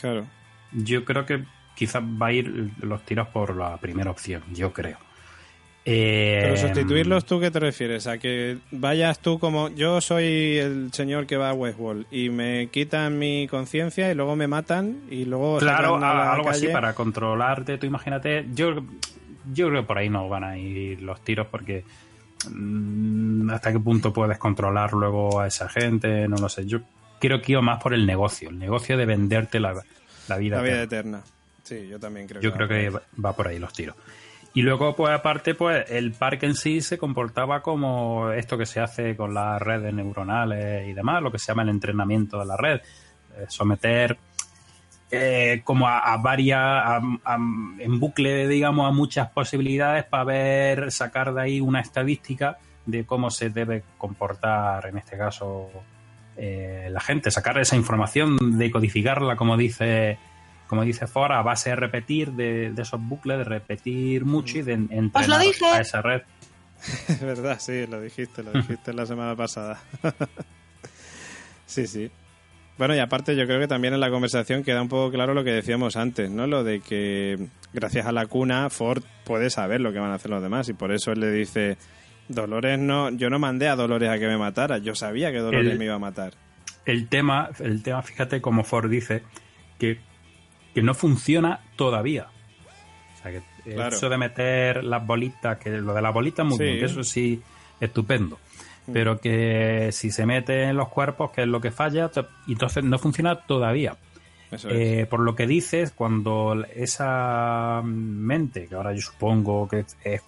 Claro. 0.00 0.26
Yo 0.72 1.04
creo 1.04 1.26
que 1.26 1.44
quizás 1.74 2.02
va 2.02 2.26
a 2.28 2.32
ir 2.32 2.70
los 2.80 3.02
tiros 3.04 3.28
por 3.28 3.56
la 3.56 3.76
primera 3.78 4.10
opción, 4.10 4.42
yo 4.52 4.72
creo. 4.72 4.98
Eh, 5.90 6.40
Pero 6.42 6.56
sustituirlos, 6.58 7.24
¿tú 7.24 7.40
qué 7.40 7.50
te 7.50 7.60
refieres? 7.60 8.06
¿A 8.06 8.18
que 8.18 8.58
vayas 8.72 9.20
tú 9.20 9.38
como 9.38 9.70
yo 9.70 10.02
soy 10.02 10.58
el 10.58 10.92
señor 10.92 11.26
que 11.26 11.38
va 11.38 11.48
a 11.50 11.54
Westworld 11.54 12.04
y 12.10 12.28
me 12.28 12.68
quitan 12.70 13.18
mi 13.18 13.48
conciencia 13.48 14.10
y 14.10 14.14
luego 14.14 14.36
me 14.36 14.46
matan 14.48 15.00
y 15.10 15.24
luego 15.24 15.56
Claro, 15.58 15.96
a 15.96 16.00
la 16.00 16.32
algo 16.34 16.50
así 16.50 16.68
para 16.68 16.94
controlarte. 16.94 17.78
Tú 17.78 17.86
imagínate, 17.86 18.44
yo, 18.52 18.82
yo 19.54 19.68
creo 19.68 19.80
que 19.80 19.86
por 19.86 19.96
ahí 19.96 20.10
no 20.10 20.28
van 20.28 20.44
a 20.44 20.58
ir 20.58 21.00
los 21.00 21.22
tiros 21.22 21.46
porque 21.46 21.84
hasta 23.50 23.72
qué 23.72 23.80
punto 23.80 24.12
puedes 24.12 24.38
controlar 24.38 24.92
luego 24.92 25.40
a 25.40 25.46
esa 25.46 25.68
gente, 25.68 26.28
no 26.28 26.36
lo 26.36 26.48
sé. 26.48 26.66
Yo 26.66 26.80
creo 27.20 27.40
que 27.42 27.52
iba 27.52 27.62
más 27.62 27.82
por 27.82 27.94
el 27.94 28.06
negocio, 28.06 28.50
el 28.50 28.58
negocio 28.58 28.96
de 28.96 29.06
venderte 29.06 29.60
la, 29.60 29.74
la 30.28 30.36
vida. 30.36 30.56
La 30.56 30.62
vida 30.62 30.82
eterna. 30.82 31.18
eterna. 31.18 31.22
Sí, 31.64 31.86
yo 31.88 31.98
también 31.98 32.26
creo 32.26 32.40
Yo 32.40 32.52
que 32.52 32.56
creo 32.56 32.66
va 32.66 32.68
por 32.68 32.76
ahí. 32.76 32.84
que 32.84 32.90
va- 32.90 33.02
va 33.24 33.32
por 33.36 33.48
ahí 33.48 33.58
los 33.58 33.72
tiros. 33.72 33.96
Y 34.54 34.62
luego, 34.62 34.96
pues 34.96 35.12
aparte, 35.12 35.54
pues 35.54 35.90
el 35.90 36.12
parque 36.12 36.46
en 36.46 36.54
sí 36.54 36.80
se 36.80 36.96
comportaba 36.96 37.60
como 37.60 38.32
esto 38.32 38.56
que 38.56 38.64
se 38.66 38.80
hace 38.80 39.14
con 39.14 39.34
las 39.34 39.60
redes 39.60 39.92
neuronales 39.92 40.88
y 40.88 40.94
demás, 40.94 41.22
lo 41.22 41.30
que 41.30 41.38
se 41.38 41.46
llama 41.52 41.62
el 41.62 41.68
entrenamiento 41.68 42.38
de 42.38 42.46
la 42.46 42.56
red. 42.56 42.80
Eh, 43.36 43.44
someter 43.48 44.16
eh, 45.10 45.62
como 45.64 45.88
a, 45.88 46.16
varias, 46.18 47.02
en 47.78 48.00
bucle, 48.00 48.46
digamos, 48.46 48.88
a 48.88 48.92
muchas 48.92 49.30
posibilidades 49.30 50.04
para 50.04 50.24
ver, 50.24 50.92
sacar 50.92 51.32
de 51.32 51.42
ahí 51.42 51.60
una 51.60 51.80
estadística 51.80 52.58
de 52.84 53.04
cómo 53.04 53.30
se 53.30 53.50
debe 53.50 53.84
comportar, 53.96 54.86
en 54.86 54.98
este 54.98 55.16
caso, 55.16 55.70
eh, 56.36 56.88
la 56.90 57.00
gente, 57.00 57.30
sacar 57.30 57.58
esa 57.58 57.76
información, 57.76 58.58
decodificarla, 58.58 59.36
como 59.36 59.56
dice 59.56 60.18
como 60.68 60.84
dice 60.84 61.06
Ford, 61.06 61.32
a 61.32 61.40
base 61.40 61.70
de 61.70 61.76
repetir 61.76 62.32
de, 62.32 62.74
esos 62.76 63.00
bucles, 63.00 63.38
de 63.38 63.44
repetir 63.44 64.26
mucho 64.26 64.58
y 64.58 64.62
de 64.62 64.74
entrenar 64.74 65.40
a 65.40 65.80
esa 65.80 66.02
red. 66.02 66.22
Es 67.08 67.20
verdad, 67.20 67.58
sí, 67.58 67.86
lo 67.86 68.00
dijiste, 68.00 68.42
lo 68.42 68.52
dijiste 68.52 68.92
la 68.92 69.06
semana 69.06 69.34
pasada. 69.34 69.80
sí, 71.66 71.86
sí. 71.86 72.10
Bueno, 72.78 72.94
y 72.94 73.00
aparte 73.00 73.36
yo 73.36 73.44
creo 73.46 73.58
que 73.58 73.66
también 73.66 73.94
en 73.94 74.00
la 74.00 74.10
conversación 74.10 74.62
queda 74.62 74.80
un 74.80 74.88
poco 74.88 75.10
claro 75.10 75.34
lo 75.34 75.44
que 75.44 75.50
decíamos 75.50 75.96
antes, 75.96 76.30
¿no? 76.30 76.46
Lo 76.46 76.62
de 76.62 76.80
que 76.80 77.36
gracias 77.72 78.06
a 78.06 78.12
la 78.12 78.26
cuna 78.26 78.70
Ford 78.70 79.02
puede 79.24 79.50
saber 79.50 79.80
lo 79.80 79.92
que 79.92 79.98
van 79.98 80.12
a 80.12 80.14
hacer 80.14 80.30
los 80.30 80.42
demás 80.42 80.68
y 80.68 80.74
por 80.74 80.92
eso 80.92 81.10
él 81.10 81.20
le 81.20 81.32
dice, 81.32 81.76
Dolores 82.28 82.78
no, 82.78 83.10
yo 83.10 83.30
no 83.30 83.38
mandé 83.38 83.68
a 83.68 83.76
Dolores 83.76 84.08
a 84.08 84.18
que 84.18 84.28
me 84.28 84.38
matara, 84.38 84.78
yo 84.78 84.94
sabía 84.94 85.32
que 85.32 85.38
Dolores 85.38 85.76
me 85.76 85.86
iba 85.86 85.94
a 85.94 85.98
matar. 85.98 86.34
El 86.86 87.08
tema, 87.08 87.50
el 87.58 87.82
tema, 87.82 88.00
fíjate 88.02 88.40
como 88.40 88.62
Ford 88.62 88.88
dice, 88.88 89.22
que 89.78 89.98
que 90.78 90.82
no 90.84 90.94
funciona 90.94 91.60
todavía. 91.74 92.28
O 93.16 93.22
sea, 93.22 93.32
que 93.32 93.42
eso 93.66 94.08
de 94.08 94.16
meter 94.16 94.84
las 94.84 95.04
bolitas, 95.04 95.58
que 95.58 95.70
lo 95.70 95.92
de 95.92 96.00
las 96.00 96.14
bolitas 96.14 96.46
muy 96.46 96.56
bien, 96.56 96.78
que 96.78 96.84
eso 96.84 97.02
sí, 97.02 97.42
estupendo. 97.80 98.38
Mm. 98.88 98.92
Pero 98.92 99.20
que 99.20 99.90
si 99.92 100.10
se 100.10 100.26
mete 100.26 100.64
en 100.64 100.76
los 100.76 100.88
cuerpos, 100.88 101.30
que 101.30 101.42
es 101.42 101.48
lo 101.48 101.60
que 101.60 101.70
falla, 101.70 102.10
entonces 102.48 102.82
no 102.82 102.98
funciona 102.98 103.36
todavía. 103.36 103.96
Eh, 104.50 105.06
por 105.08 105.20
lo 105.20 105.36
que 105.36 105.46
dices, 105.46 105.92
cuando 105.92 106.64
esa 106.74 107.82
mente, 107.84 108.66
que 108.66 108.74
ahora 108.74 108.94
yo 108.94 109.02
supongo 109.02 109.68
que 109.68 109.84
es, 110.04 110.22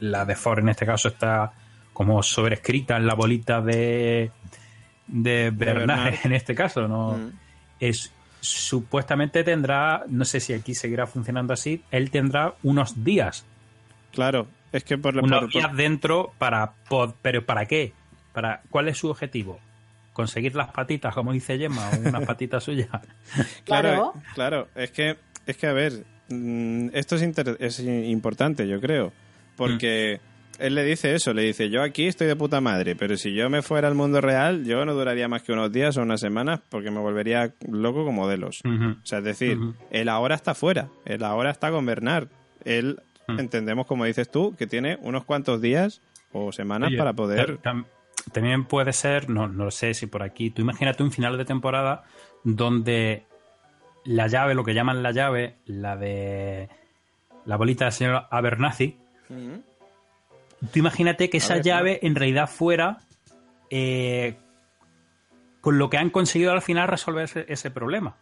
la 0.00 0.24
de 0.24 0.34
Ford 0.34 0.58
en 0.58 0.70
este 0.70 0.84
caso 0.84 1.08
está 1.08 1.52
como 1.92 2.20
sobrescrita 2.24 2.96
en 2.96 3.06
la 3.06 3.14
bolita 3.14 3.60
de, 3.60 4.32
de 5.06 5.50
Bernard, 5.50 6.14
en 6.24 6.32
este 6.32 6.54
caso, 6.54 6.88
¿no? 6.88 7.12
Mm. 7.12 7.32
Es 7.78 8.12
supuestamente 8.40 9.44
tendrá, 9.44 10.04
no 10.08 10.24
sé 10.24 10.40
si 10.40 10.52
aquí 10.52 10.74
seguirá 10.74 11.06
funcionando 11.06 11.54
así, 11.54 11.82
él 11.90 12.10
tendrá 12.10 12.54
unos 12.62 13.04
días. 13.04 13.46
Claro, 14.12 14.48
es 14.74 14.84
que 14.84 14.98
por 14.98 15.16
unos 15.16 15.50
días 15.50 15.74
dentro 15.76 16.32
para, 16.38 16.72
pero 17.22 17.46
¿para 17.46 17.66
qué? 17.66 17.92
Para 18.32 18.62
¿cuál 18.70 18.88
es 18.88 18.98
su 18.98 19.08
objetivo? 19.08 19.60
Conseguir 20.12 20.54
las 20.54 20.70
patitas, 20.70 21.14
como 21.14 21.32
dice 21.32 21.58
Gemma, 21.58 21.90
o 21.90 22.08
unas 22.08 22.24
patitas 22.26 22.64
suyas. 22.64 22.88
claro, 23.64 24.14
claro, 24.34 24.68
es 24.74 24.90
que 24.90 25.16
es 25.46 25.56
que 25.56 25.66
a 25.66 25.72
ver, 25.72 26.04
mm, 26.28 26.88
esto 26.92 27.16
es, 27.16 27.22
es 27.60 27.80
importante, 27.80 28.68
yo 28.68 28.80
creo, 28.80 29.12
porque 29.56 30.20
mm 30.20 30.34
él 30.58 30.74
le 30.74 30.84
dice 30.84 31.14
eso, 31.14 31.32
le 31.32 31.42
dice, 31.42 31.70
yo 31.70 31.82
aquí 31.82 32.06
estoy 32.06 32.26
de 32.26 32.36
puta 32.36 32.60
madre, 32.60 32.94
pero 32.94 33.16
si 33.16 33.34
yo 33.34 33.50
me 33.50 33.62
fuera 33.62 33.88
al 33.88 33.94
mundo 33.94 34.20
real, 34.20 34.64
yo 34.64 34.84
no 34.84 34.94
duraría 34.94 35.28
más 35.28 35.42
que 35.42 35.52
unos 35.52 35.72
días 35.72 35.96
o 35.96 36.02
unas 36.02 36.20
semanas 36.20 36.60
porque 36.68 36.90
me 36.90 37.00
volvería 37.00 37.52
loco 37.68 38.04
como 38.04 38.22
modelos. 38.22 38.60
O 38.64 39.06
sea, 39.06 39.18
es 39.18 39.24
decir, 39.24 39.58
él 39.90 40.08
ahora 40.08 40.34
está 40.34 40.54
fuera, 40.54 40.88
él 41.04 41.24
ahora 41.24 41.50
está 41.50 41.70
con 41.70 41.84
Bernard. 41.86 42.28
Él, 42.64 43.00
entendemos, 43.28 43.86
como 43.86 44.04
dices 44.04 44.30
tú, 44.30 44.54
que 44.56 44.66
tiene 44.66 44.98
unos 45.00 45.24
cuantos 45.24 45.60
días 45.60 46.00
o 46.32 46.52
semanas 46.52 46.90
para 46.96 47.12
poder... 47.12 47.58
También 48.32 48.64
puede 48.64 48.94
ser, 48.94 49.28
no, 49.28 49.48
no 49.48 49.70
sé 49.70 49.92
si 49.92 50.06
por 50.06 50.22
aquí, 50.22 50.48
tú 50.48 50.62
imagínate 50.62 51.02
un 51.02 51.12
final 51.12 51.36
de 51.36 51.44
temporada 51.44 52.04
donde 52.42 53.26
la 54.04 54.28
llave, 54.28 54.54
lo 54.54 54.64
que 54.64 54.72
llaman 54.72 55.02
la 55.02 55.10
llave, 55.10 55.56
la 55.66 55.96
de 55.96 56.70
la 57.44 57.56
bolita 57.56 57.84
del 57.84 57.92
señor 57.92 58.26
Abernathy, 58.30 58.96
Tú 60.72 60.78
imagínate 60.78 61.30
que 61.30 61.38
esa 61.38 61.58
llave 61.58 61.98
en 62.02 62.14
realidad 62.14 62.48
fuera 62.48 62.98
eh, 63.70 64.36
con 65.60 65.78
lo 65.78 65.90
que 65.90 65.98
han 65.98 66.10
conseguido 66.10 66.52
al 66.52 66.62
final 66.62 66.88
resolver 66.88 67.46
ese, 67.48 67.70
problema. 67.70 68.16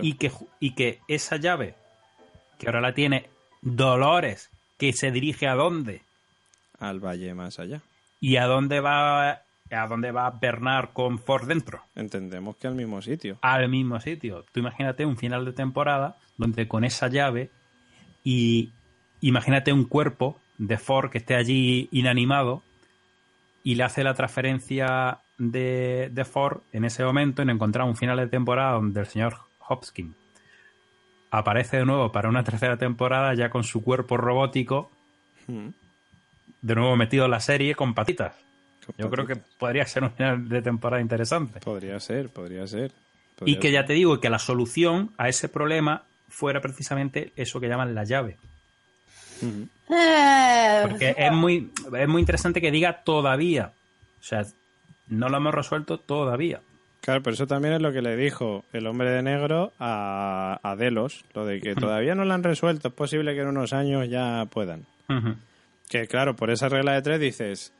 Y, 0.00 0.14
que, 0.14 0.30
y 0.60 0.74
que 0.74 1.00
esa 1.08 1.36
llave, 1.36 1.74
que 2.62 2.68
ahora 2.68 2.80
la 2.80 2.94
tiene 2.94 3.28
Dolores, 3.60 4.50
que 4.78 4.92
se 4.92 5.10
dirige 5.10 5.48
a 5.48 5.54
dónde? 5.54 6.02
Al 6.78 7.00
valle 7.00 7.34
más 7.34 7.58
allá. 7.58 7.82
¿Y 8.20 8.36
a 8.36 8.46
dónde 8.46 8.80
va 8.80 9.30
a 9.30 9.86
dónde 9.88 10.12
va 10.12 10.30
Bernard 10.30 10.90
con 10.92 11.18
Ford 11.18 11.48
dentro? 11.48 11.82
Entendemos 11.96 12.56
que 12.56 12.68
al 12.68 12.76
mismo 12.76 13.02
sitio. 13.02 13.38
Al 13.42 13.68
mismo 13.68 13.98
sitio. 14.00 14.44
Tú 14.52 14.60
imagínate 14.60 15.04
un 15.04 15.16
final 15.16 15.44
de 15.44 15.52
temporada 15.52 16.18
donde 16.36 16.68
con 16.68 16.84
esa 16.84 17.08
llave 17.08 17.50
y 18.22 18.70
imagínate 19.20 19.72
un 19.72 19.84
cuerpo 19.84 20.38
de 20.58 20.78
Ford 20.78 21.10
que 21.10 21.18
esté 21.18 21.34
allí 21.34 21.88
inanimado 21.90 22.62
y 23.64 23.74
le 23.74 23.82
hace 23.82 24.04
la 24.04 24.14
transferencia 24.14 25.18
de, 25.36 26.10
de 26.12 26.24
Ford 26.24 26.60
en 26.72 26.84
ese 26.84 27.04
momento 27.04 27.42
y 27.42 27.46
nos 27.46 27.56
encontramos 27.56 27.94
un 27.94 27.96
final 27.96 28.18
de 28.18 28.28
temporada 28.28 28.74
donde 28.74 29.00
el 29.00 29.06
señor 29.06 29.34
Hopkins 29.66 30.21
aparece 31.32 31.78
de 31.78 31.86
nuevo 31.86 32.12
para 32.12 32.28
una 32.28 32.44
tercera 32.44 32.76
temporada 32.76 33.34
ya 33.34 33.48
con 33.48 33.64
su 33.64 33.82
cuerpo 33.82 34.18
robótico 34.18 34.92
hmm. 35.48 35.68
de 36.60 36.74
nuevo 36.74 36.94
metido 36.94 37.24
en 37.24 37.30
la 37.32 37.40
serie 37.40 37.74
con 37.74 37.94
patitas. 37.94 38.36
Yo 38.98 39.08
creo 39.10 39.26
que 39.26 39.36
podría 39.36 39.86
ser 39.86 40.04
un 40.04 40.10
final 40.12 40.48
de 40.48 40.60
temporada 40.60 41.00
interesante. 41.00 41.60
Podría 41.60 41.98
ser, 42.00 42.28
podría 42.28 42.66
ser. 42.66 42.92
y 43.44 43.56
que 43.56 43.72
ya 43.72 43.86
te 43.86 43.94
digo 43.94 44.20
que 44.20 44.28
la 44.28 44.38
solución 44.38 45.12
a 45.16 45.28
ese 45.28 45.48
problema 45.48 46.04
fuera 46.28 46.60
precisamente 46.60 47.32
eso 47.36 47.60
que 47.60 47.68
llaman 47.68 47.94
la 47.94 48.04
llave. 48.04 48.36
Eh, 49.42 50.86
Porque 50.88 51.14
es 51.16 51.32
muy, 51.32 51.70
es 51.98 52.08
muy 52.08 52.20
interesante 52.20 52.60
que 52.60 52.70
diga 52.70 53.02
todavía. 53.04 53.72
O 54.20 54.24
sea, 54.24 54.44
no 55.08 55.28
lo 55.28 55.36
hemos 55.36 55.54
resuelto 55.54 55.98
todavía. 55.98 56.60
Claro, 57.02 57.20
pero 57.20 57.34
eso 57.34 57.48
también 57.48 57.74
es 57.74 57.82
lo 57.82 57.92
que 57.92 58.00
le 58.00 58.16
dijo 58.16 58.64
el 58.72 58.86
hombre 58.86 59.10
de 59.10 59.22
negro 59.22 59.72
a, 59.80 60.60
a 60.62 60.76
Delos, 60.76 61.24
lo 61.34 61.44
de 61.44 61.60
que 61.60 61.74
todavía 61.74 62.14
no 62.14 62.24
lo 62.24 62.32
han 62.32 62.44
resuelto, 62.44 62.88
es 62.88 62.94
posible 62.94 63.34
que 63.34 63.40
en 63.40 63.48
unos 63.48 63.72
años 63.72 64.08
ya 64.08 64.46
puedan. 64.46 64.86
Que 65.90 66.06
claro, 66.06 66.36
por 66.36 66.50
esa 66.50 66.68
regla 66.68 66.94
de 66.94 67.02
tres 67.02 67.20
dices, 67.20 67.74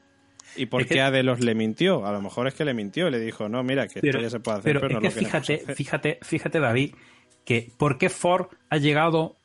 ¿y 0.56 0.66
por 0.66 0.86
qué 0.86 1.00
a 1.00 1.10
Delos 1.10 1.40
le 1.40 1.54
mintió? 1.54 2.04
A 2.04 2.12
lo 2.12 2.20
mejor 2.20 2.48
es 2.48 2.54
que 2.54 2.64
le 2.64 2.74
mintió, 2.74 3.08
le 3.08 3.20
dijo, 3.20 3.48
no, 3.48 3.62
mira, 3.62 3.86
que 3.86 4.00
esto 4.00 4.20
ya 4.20 4.28
se 4.28 4.40
puede 4.40 4.58
hacer, 4.58 4.80
pero, 4.80 5.00
no 5.00 5.06
es 5.06 5.14
que 5.14 5.20
fíjate, 5.20 5.58
fíjate, 5.74 6.18
fíjate, 6.20 6.58
David, 6.58 6.94
que 7.44 7.70
¿por 7.78 7.98
qué 7.98 8.10
Ford 8.10 8.48
ha 8.68 8.76
llegado 8.76 9.36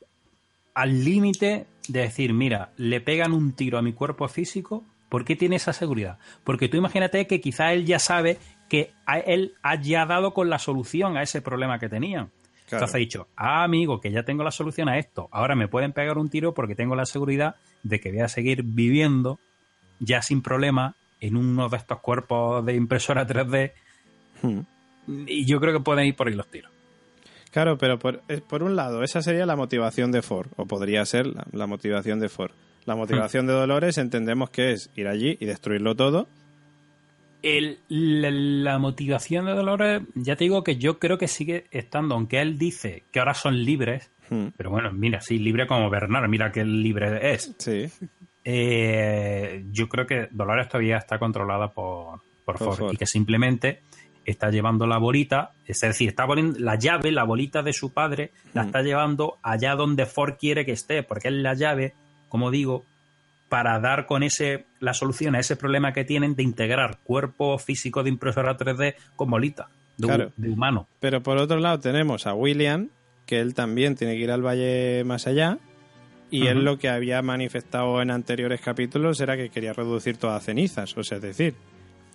al 0.73 1.05
límite 1.05 1.67
de 1.88 2.01
decir, 2.01 2.34
mira, 2.34 2.71
le 2.78 2.99
pegan 2.99 3.32
un 3.32 3.53
tiro 3.53 3.78
a 3.78 3.82
mi 3.82 3.93
cuerpo 3.93 4.28
físico, 4.28 4.84
¿por 5.07 5.23
qué 5.23 5.36
tiene 5.36 5.55
esa 5.55 5.71
seguridad? 5.71 6.17
Porque 6.43 6.67
tú 6.67 6.78
imagínate 6.78 7.25
que 7.28 7.39
quizá 7.39 7.73
él 7.73 7.86
ya 7.86 7.99
sabe 7.99 8.38
que 8.70 8.91
él 9.26 9.53
haya 9.61 10.05
dado 10.05 10.34
con 10.34 10.49
la 10.49 10.59
solución 10.59 11.18
a 11.18 11.24
ese 11.24 11.41
problema 11.41 11.80
que 11.80 11.89
tenían. 11.89 12.32
Entonces 12.70 12.95
ha 12.95 12.97
dicho, 12.97 13.28
ah, 13.38 13.63
amigo, 13.63 14.01
que 14.01 14.11
ya 14.11 14.24
tengo 14.24 14.43
la 14.43 14.51
solución 14.51 14.89
a 14.89 14.97
esto. 14.97 15.30
Ahora 15.32 15.55
me 15.55 15.70
pueden 15.70 15.93
pegar 15.93 16.18
un 16.18 16.30
tiro 16.30 16.53
porque 16.53 16.76
tengo 16.76 16.95
la 16.95 17.05
seguridad 17.05 17.55
de 17.84 17.99
que 18.01 18.11
voy 18.11 18.20
a 18.20 18.28
seguir 18.28 18.63
viviendo 18.63 19.39
ya 19.99 20.22
sin 20.22 20.41
problema 20.41 20.95
en 21.22 21.38
uno 21.38 21.70
de 21.70 21.78
estos 21.78 21.99
cuerpos 21.99 22.65
de 22.65 22.76
impresora 22.76 23.26
3D. 23.26 23.72
Hmm. 24.41 24.59
Y 25.28 25.45
yo 25.45 25.61
creo 25.61 25.74
que 25.74 25.80
pueden 25.80 26.05
ir 26.05 26.15
por 26.15 26.28
ahí 26.28 26.34
los 26.34 26.47
tiros. 26.47 26.72
Claro, 27.51 27.78
pero 27.78 27.97
por, 27.97 28.22
por, 28.43 28.61
un 28.61 28.76
lado, 28.76 29.01
esa 29.03 29.22
sería 29.22 29.45
la 29.45 29.55
motivación 29.55 30.11
de 30.11 30.22
Ford, 30.22 30.49
o 30.57 30.65
podría 30.65 31.05
ser 31.05 31.26
la, 31.26 31.68
motivación 31.68 32.20
de 32.20 32.28
Ford. 32.28 32.51
La 32.86 32.95
motivación 32.95 33.45
hmm. 33.45 33.47
de 33.47 33.53
Dolores 33.53 33.97
entendemos 33.97 34.49
que 34.49 34.74
es 34.74 34.89
ir 34.95 35.07
allí 35.07 35.38
y 35.39 35.45
destruirlo 35.45 35.95
todo. 35.95 36.28
El, 37.43 37.79
la, 37.89 38.77
motivación 38.79 39.45
de 39.45 39.53
Dolores, 39.53 40.01
ya 40.15 40.35
te 40.35 40.45
digo 40.45 40.63
que 40.63 40.77
yo 40.77 40.99
creo 40.99 41.17
que 41.17 41.27
sigue 41.27 41.65
estando, 41.71 42.15
aunque 42.15 42.41
él 42.41 42.57
dice 42.57 43.03
que 43.11 43.19
ahora 43.19 43.33
son 43.33 43.63
libres, 43.63 44.11
hmm. 44.29 44.47
pero 44.57 44.69
bueno, 44.69 44.91
mira, 44.91 45.21
sí, 45.21 45.38
libre 45.38 45.67
como 45.67 45.89
Bernard, 45.89 46.27
mira 46.29 46.51
qué 46.51 46.65
libre 46.65 47.33
es. 47.33 47.53
Sí. 47.57 47.88
Eh, 48.43 49.65
yo 49.71 49.88
creo 49.88 50.07
que 50.07 50.27
Dolores 50.31 50.67
todavía 50.67 50.97
está 50.97 51.19
controlada 51.19 51.67
por, 51.69 52.21
por, 52.43 52.57
Ford, 52.57 52.93
y 52.93 52.97
que 52.97 53.05
simplemente 53.05 53.81
está 54.25 54.49
llevando 54.49 54.88
la 54.88 54.97
bolita, 54.97 55.51
es 55.65 55.81
decir, 55.81 56.09
está 56.09 56.27
poniendo 56.27 56.59
la 56.59 56.75
llave, 56.75 57.11
la 57.11 57.23
bolita 57.23 57.61
de 57.61 57.73
su 57.73 57.93
padre, 57.93 58.31
la 58.53 58.63
está 58.63 58.81
llevando 58.81 59.38
allá 59.41 59.75
donde 59.75 60.05
Ford 60.05 60.35
quiere 60.39 60.65
que 60.65 60.73
esté, 60.73 61.03
porque 61.03 61.29
es 61.29 61.33
la 61.33 61.53
llave, 61.53 61.93
como 62.27 62.51
digo, 62.51 62.83
para 63.50 63.80
dar 63.80 64.06
con 64.06 64.24
ese 64.24 64.66
la 64.80 64.93
solución 64.93 65.36
a 65.36 65.39
ese 65.39 65.56
problema 65.56 65.93
que 65.93 66.04
tienen 66.04 66.36
de 66.36 66.43
integrar 66.43 67.00
cuerpo 67.04 67.58
físico 67.58 68.04
de 68.04 68.10
impresora 68.10 68.58
3D 68.58 68.95
con 69.16 69.30
bolita 69.30 69.70
de, 69.98 70.32
de 70.36 70.50
humano. 70.50 70.88
Pero 71.00 71.24
por 71.24 71.38
otro 71.38 71.60
lado 71.60 71.80
tenemos 71.80 72.28
a 72.28 72.34
William, 72.34 72.89
que 73.26 73.39
él 73.39 73.54
también 73.54 73.95
tiene 73.95 74.16
que 74.16 74.22
ir 74.22 74.32
al 74.32 74.45
valle 74.45 75.04
más 75.04 75.28
allá 75.28 75.60
Y 76.30 76.48
él 76.48 76.66
lo 76.66 76.78
que 76.78 76.89
había 76.89 77.22
manifestado 77.22 78.02
en 78.02 78.12
anteriores 78.12 78.62
capítulos 78.62 79.20
era 79.22 79.38
que 79.38 79.50
quería 79.50 79.74
reducir 79.74 80.18
todas 80.18 80.43
cenizas, 80.43 80.95
o 80.98 81.04
sea, 81.04 81.18
es 81.18 81.24
decir, 81.24 81.56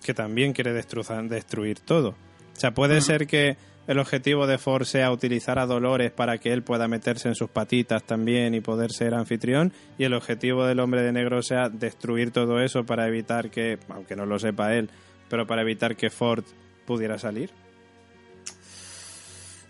que 0.04 0.12
también 0.12 0.52
quiere 0.52 0.72
destruzar, 0.72 1.24
destruir 1.28 1.80
todo. 1.80 2.10
O 2.10 2.60
sea, 2.60 2.72
puede 2.72 3.00
ser 3.00 3.26
que 3.26 3.56
el 3.86 3.98
objetivo 3.98 4.46
de 4.46 4.58
Ford 4.58 4.84
sea 4.84 5.10
utilizar 5.10 5.58
a 5.58 5.66
Dolores 5.66 6.10
para 6.10 6.38
que 6.38 6.52
él 6.52 6.62
pueda 6.62 6.88
meterse 6.88 7.28
en 7.28 7.34
sus 7.34 7.50
patitas 7.50 8.04
también 8.04 8.54
y 8.54 8.60
poder 8.60 8.92
ser 8.92 9.14
anfitrión, 9.14 9.72
y 9.98 10.04
el 10.04 10.14
objetivo 10.14 10.64
del 10.64 10.80
hombre 10.80 11.02
de 11.02 11.12
negro 11.12 11.42
sea 11.42 11.68
destruir 11.68 12.30
todo 12.30 12.60
eso 12.60 12.84
para 12.84 13.06
evitar 13.06 13.50
que, 13.50 13.78
aunque 13.88 14.16
no 14.16 14.26
lo 14.26 14.38
sepa 14.38 14.74
él, 14.74 14.90
pero 15.28 15.46
para 15.46 15.62
evitar 15.62 15.96
que 15.96 16.10
Ford 16.10 16.44
pudiera 16.86 17.18
salir. 17.18 17.50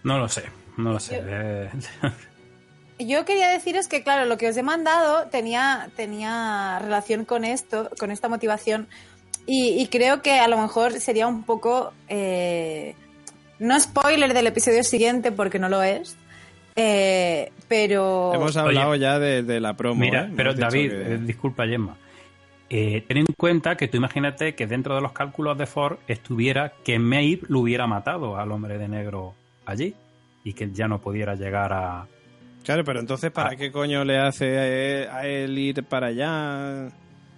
No 0.03 0.19
lo 0.19 0.29
sé, 0.29 0.45
no 0.77 0.93
lo 0.93 1.01
sé. 1.01 1.23
Eh, 1.25 1.71
Yo 2.99 3.25
quería 3.25 3.49
deciros 3.49 3.89
que, 3.89 4.03
claro, 4.03 4.27
lo 4.27 4.37
que 4.37 4.49
os 4.49 4.57
he 4.57 4.63
mandado 4.63 5.29
tenía, 5.29 5.91
tenía 5.97 6.79
relación 6.81 7.25
con 7.25 7.45
esto, 7.45 7.91
con 7.99 8.11
esta 8.11 8.29
motivación, 8.29 8.89
y, 9.47 9.81
y 9.81 9.87
creo 9.89 10.23
que 10.23 10.39
a 10.39 10.47
lo 10.49 10.59
mejor 10.59 10.93
sería 11.01 11.27
un 11.27 11.43
poco, 11.43 11.93
eh, 12.09 12.95
no 13.63 13.79
spoiler 13.81 14.35
del 14.35 14.47
episodio 14.47 14.83
siguiente, 14.83 15.33
porque 15.33 15.59
no 15.59 15.69
lo 15.69 15.83
es, 15.83 16.17
eh, 16.77 17.51
pero... 17.69 18.33
Hemos 18.35 18.57
hablado 18.57 18.95
ya 18.97 19.19
de, 19.19 19.43
de 19.43 19.61
la 19.61 19.75
promo. 19.77 20.01
Mira, 20.01 20.25
¿eh? 20.25 20.33
pero 20.37 20.55
David, 20.55 20.91
que- 20.91 21.15
eh, 21.15 21.19
disculpa, 21.19 21.67
Gemma. 21.67 21.97
Eh, 22.75 23.05
ten 23.07 23.19
en 23.19 23.27
cuenta 23.37 23.77
que 23.77 23.87
tú 23.89 23.99
imagínate 23.99 24.55
que 24.55 24.67
dentro 24.67 24.95
de 24.95 25.03
los 25.03 25.13
cálculos 25.13 25.59
de 25.59 25.67
Ford 25.67 25.99
estuviera 26.09 26.73
que 26.83 26.99
Maeve 26.99 27.43
lo 27.49 27.61
hubiera 27.61 27.87
matado 27.87 28.39
al 28.39 28.51
hombre 28.51 28.79
de 28.79 28.89
negro 28.89 29.35
allí 29.67 29.95
y 30.43 30.55
que 30.55 30.71
ya 30.73 30.89
no 30.89 30.99
pudiera 30.99 31.35
llegar 31.35 31.71
a. 31.75 32.07
Claro, 32.65 32.83
pero 32.85 33.01
entonces, 33.01 33.31
¿para 33.31 33.57
qué 33.57 33.71
coño 33.71 34.05
le 34.05 34.17
hace 34.19 35.07
a 35.07 35.27
él 35.27 35.59
ir 35.59 35.85
para 35.85 36.07
allá? 36.07 36.89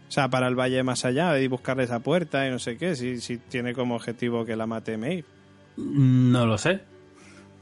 O 0.09 0.11
sea, 0.13 0.29
para 0.29 0.47
el 0.47 0.55
valle 0.55 0.85
más 0.85 1.05
allá 1.05 1.37
y 1.41 1.49
buscarle 1.49 1.83
esa 1.83 1.99
puerta 1.99 2.47
y 2.47 2.51
no 2.51 2.61
sé 2.61 2.77
qué, 2.77 2.95
si, 2.95 3.21
si 3.21 3.39
tiene 3.39 3.75
como 3.75 3.97
objetivo 3.97 4.45
que 4.45 4.55
la 4.55 4.67
mate 4.69 4.97
Maeve. 4.97 5.25
No 5.77 6.47
lo 6.47 6.57
sé, 6.59 6.81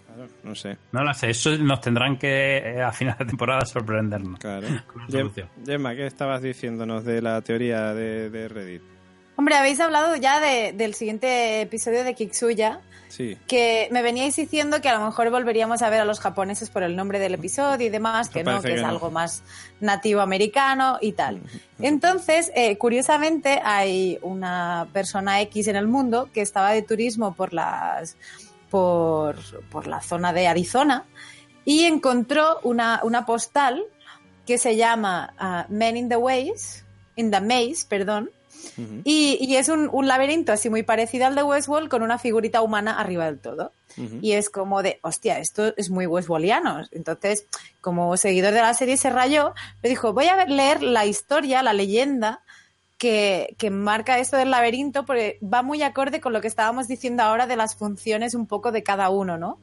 Claro, 0.07 0.29
no 0.45 0.55
sé. 0.55 0.77
no 0.93 1.03
lo 1.05 1.15
sé. 1.15 1.31
Eso 1.31 1.57
nos 1.59 1.81
tendrán 1.81 2.19
que 2.19 2.59
eh, 2.59 2.83
a 2.83 2.93
final 2.93 3.17
de 3.19 3.25
temporada 3.25 3.65
sorprendernos. 3.65 4.39
Claro. 4.39 4.67
Gemma, 5.67 5.95
¿qué 5.95 6.07
estabas 6.07 6.43
diciéndonos 6.43 7.05
de 7.05 7.23
la 7.23 7.41
teoría 7.41 7.95
de, 7.95 8.29
de 8.31 8.49
Reddit? 8.49 8.83
Hombre, 9.37 9.55
habéis 9.57 9.81
hablado 9.81 10.15
ya 10.17 10.41
de- 10.41 10.73
del 10.75 10.93
siguiente 10.95 11.63
episodio 11.63 12.05
de 12.05 12.15
Kiksuya, 12.15 12.81
Sí. 13.13 13.37
que 13.47 13.89
me 13.91 14.01
veníais 14.01 14.35
diciendo 14.37 14.81
que 14.81 14.89
a 14.89 14.99
lo 14.99 15.05
mejor 15.05 15.29
volveríamos 15.29 15.83
a 15.83 15.91
ver 15.91 16.01
a 16.01 16.07
los 16.07 16.19
japoneses 16.19 16.71
por 16.71 16.83
el 16.83 16.97
nombre 16.97 17.19
del 17.19 17.35
episodio 17.35 17.87
y 17.87 17.91
demás, 17.91 18.31
que 18.31 18.43
no, 18.43 18.63
que 18.63 18.69
que 18.69 18.75
es 18.77 18.81
no. 18.81 18.89
algo 18.89 19.11
más 19.11 19.43
nativo 19.81 20.23
americano 20.23 20.97
y 20.99 21.13
tal. 21.13 21.43
Entonces, 21.79 22.51
eh, 22.55 22.79
curiosamente, 22.79 23.61
hay 23.63 24.19
una 24.23 24.89
persona 24.95 25.43
X 25.43 25.69
en 25.69 25.77
el 25.77 25.89
mundo 25.89 26.31
que 26.33 26.41
estaba 26.41 26.71
de 26.71 26.81
turismo 26.81 27.35
por 27.35 27.53
las 27.53 28.17
por, 28.71 29.37
por 29.69 29.87
la 29.87 30.01
zona 30.01 30.33
de 30.33 30.49
Arizona 30.49 31.05
y 31.67 31.85
encontró 31.85 32.61
una, 32.63 33.01
una 33.03 33.27
postal 33.27 33.85
que 34.47 34.57
se 34.57 34.77
llama 34.77 35.35
ah, 35.39 35.67
Men 35.69 35.99
in 35.99 36.09
the 36.09 36.17
Ways, 36.17 36.83
in 37.17 37.31
the 37.31 37.43
Maze, 37.43 37.85
perdón, 37.87 38.31
Y, 39.05 39.39
y 39.41 39.57
es 39.57 39.69
un, 39.69 39.89
un 39.93 40.07
laberinto 40.07 40.53
así 40.53 40.71
muy 40.71 40.83
parecido 40.83 41.27
al 41.27 41.35
de 41.35 41.43
Westworld 41.43 41.89
con 41.89 42.03
una 42.03 42.19
figurita 42.19 42.63
humana 42.63 42.99
arriba 42.99 43.27
del 43.27 43.39
todo. 43.39 43.73
Y 44.23 44.33
es 44.33 44.49
como 44.49 44.83
de, 44.83 44.99
hostia, 45.03 45.39
esto 45.39 45.75
es 45.77 45.91
muy 45.91 46.07
Westworldiano. 46.07 46.87
Entonces, 46.93 47.47
como 47.83 48.17
seguidor 48.17 48.55
de 48.55 48.63
la 48.63 48.73
serie 48.73 48.97
se 48.97 49.11
rayó, 49.11 49.53
le 49.83 49.91
dijo, 49.91 50.13
voy 50.15 50.29
a 50.29 50.37
ver- 50.37 50.51
leer 50.51 50.83
la 50.83 51.05
historia, 51.05 51.63
la 51.63 51.75
leyenda 51.75 52.41
que, 52.97 53.55
que 53.59 53.71
marca 53.71 54.19
esto 54.19 54.37
del 54.37 54.51
laberinto, 54.51 55.05
porque 55.05 55.39
va 55.43 55.63
muy 55.63 55.83
acorde 55.83 56.21
con 56.21 56.33
lo 56.33 56.41
que 56.41 56.49
estábamos 56.49 56.89
diciendo 56.89 57.23
ahora 57.23 57.47
de 57.47 57.57
las 57.57 57.75
funciones 57.75 58.35
un 58.35 58.47
poco 58.47 58.73
de 58.73 58.83
cada 58.83 59.11
uno, 59.11 59.37
¿no? 59.37 59.59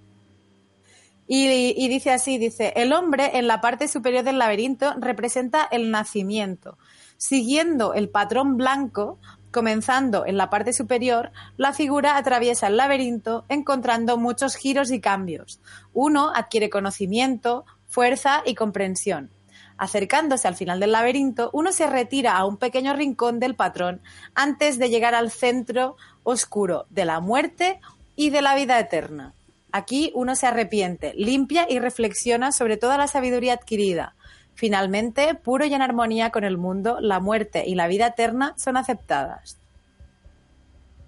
Y, 1.32 1.76
y 1.78 1.88
dice 1.89 2.12
así, 2.12 2.38
dice, 2.38 2.74
el 2.76 2.91
hombre 2.91 3.38
en 3.38 3.47
la 3.47 3.62
parte 3.62 3.88
superior 3.88 4.24
del 4.24 4.39
laberinto 4.39 4.93
representa 5.00 5.68
el 5.72 5.91
nacimiento. 5.91 6.78
Siguiendo 7.20 7.93
el 7.93 8.07
patrón 8.07 8.55
blanco, 8.55 9.20
comenzando 9.51 10.26
en 10.26 10.38
la 10.38 10.49
parte 10.49 10.72
superior, 10.72 11.34
la 11.57 11.74
figura 11.74 12.15
atraviesa 12.15 12.67
el 12.67 12.78
laberinto 12.78 13.43
encontrando 13.49 14.15
muchos 14.15 14.55
giros 14.55 14.89
y 14.89 15.01
cambios. 15.01 15.59
Uno 15.91 16.32
adquiere 16.34 16.70
conocimiento, 16.70 17.65
fuerza 17.88 18.41
y 18.45 18.55
comprensión. 18.55 19.32
Acercándose 19.78 20.47
al 20.47 20.55
final 20.55 20.80
del 20.80 20.93
laberinto, 20.93 21.49
uno 21.51 21.74
se 21.74 21.88
retira 21.88 22.38
a 22.38 22.45
un 22.45 22.55
pequeño 22.55 22.93
rincón 22.93 23.41
del 23.41 23.53
patrón 23.53 24.01
antes 24.34 24.80
de 24.80 24.89
llegar 24.89 25.13
al 25.13 25.30
centro 25.30 25.97
oscuro 26.24 26.86
de 26.89 27.03
la 27.03 27.20
muerte 27.20 27.82
y 28.15 28.30
de 28.30 28.41
la 28.41 28.55
vida 28.55 28.80
eterna. 28.80 29.34
Aquí 29.74 30.13
uno 30.15 30.38
se 30.38 30.47
arrepiente, 30.47 31.13
limpia 31.15 31.67
y 31.70 31.80
reflexiona 31.80 32.53
sobre 32.53 32.78
toda 32.78 32.97
la 32.97 33.07
sabiduría 33.07 33.55
adquirida. 33.55 34.15
Finalmente, 34.60 35.36
puro 35.36 35.64
y 35.66 35.74
en 35.74 35.82
armonía 35.82 36.32
con 36.32 36.43
el 36.43 36.57
mundo, 36.57 36.97
la 36.99 37.22
muerte 37.22 37.64
y 37.66 37.76
la 37.76 37.88
vida 37.88 38.07
eterna 38.07 38.55
son 38.57 38.76
aceptadas. 38.76 39.57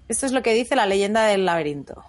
Esto 0.07 0.25
es 0.25 0.31
lo 0.31 0.41
que 0.41 0.53
dice 0.53 0.77
la 0.77 0.85
leyenda 0.85 1.25
del 1.25 1.43
laberinto. 1.43 2.01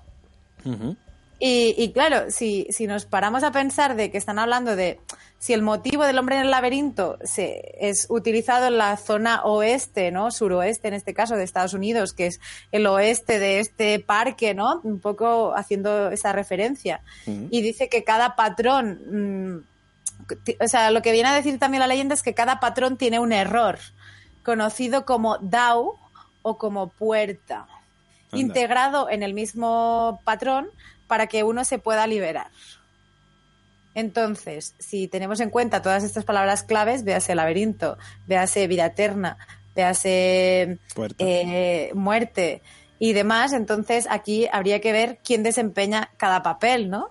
Y, 1.41 1.75
y 1.77 1.91
claro, 1.91 2.31
si, 2.31 2.69
si 2.71 2.87
nos 2.87 3.07
paramos 3.07 3.43
a 3.43 3.51
pensar 3.51 3.97
de 3.97 4.13
que 4.13 4.19
están 4.19 4.39
hablando 4.39 4.77
de 4.77 5.01
si 5.41 5.53
el 5.53 5.63
motivo 5.63 6.05
del 6.05 6.17
hombre 6.21 6.37
en 6.37 6.43
el 6.43 6.53
laberinto 6.53 7.19
se, 7.25 7.75
es 7.81 8.07
utilizado 8.09 8.69
en 8.69 8.79
la 8.79 8.97
zona 8.97 9.43
oeste, 9.43 10.13
¿no? 10.13 10.31
Suroeste, 10.31 10.87
en 10.87 10.95
este 10.95 11.13
caso, 11.13 11.35
de 11.35 11.43
Estados 11.43 11.75
Unidos, 11.75 12.13
que 12.13 12.27
es 12.27 12.39
el 12.71 12.87
oeste 12.87 13.41
de 13.41 13.59
este 13.59 13.99
parque, 13.99 14.55
¿no? 14.55 14.81
Un 14.85 15.01
poco 15.01 15.53
haciendo 15.57 16.13
esa 16.13 16.31
referencia. 16.31 17.01
Y 17.27 17.61
dice 17.63 17.89
que 17.89 18.05
cada 18.05 18.37
patrón, 18.37 19.01
mm, 19.11 19.72
o 20.61 20.69
sea, 20.69 20.91
lo 20.91 21.03
que 21.03 21.13
viene 21.13 21.29
a 21.29 21.35
decir 21.35 21.59
también 21.59 21.81
la 21.81 21.87
leyenda 21.87 22.15
es 22.15 22.23
que 22.23 22.35
cada 22.35 22.61
patrón 22.61 22.97
tiene 22.97 23.19
un 23.19 23.33
error, 23.33 23.79
conocido 24.43 25.05
como 25.05 25.39
DAO 25.39 25.99
o 26.43 26.59
como 26.59 26.89
puerta, 26.89 27.67
Anda. 28.31 28.39
integrado 28.39 29.11
en 29.11 29.23
el 29.23 29.35
mismo 29.35 30.21
patrón 30.25 30.71
para 31.07 31.27
que 31.27 31.45
uno 31.45 31.65
se 31.65 31.79
pueda 31.79 32.07
liberar. 32.07 32.51
Entonces, 33.95 34.75
si 34.79 35.07
tenemos 35.07 35.41
en 35.41 35.51
cuenta 35.51 35.83
todas 35.83 36.03
estas 36.03 36.25
palabras 36.25 36.63
claves, 36.63 37.05
véase 37.05 37.35
laberinto, 37.35 37.99
véase 38.27 38.67
vida 38.67 38.87
eterna, 38.87 39.37
véase 39.75 40.79
eh, 41.19 41.91
muerte 41.95 42.63
y 42.99 43.13
demás, 43.13 43.53
entonces 43.53 44.07
aquí 44.09 44.49
habría 44.51 44.81
que 44.81 44.93
ver 44.93 45.19
quién 45.23 45.43
desempeña 45.43 46.11
cada 46.17 46.43
papel, 46.43 46.89
¿no? 46.89 47.11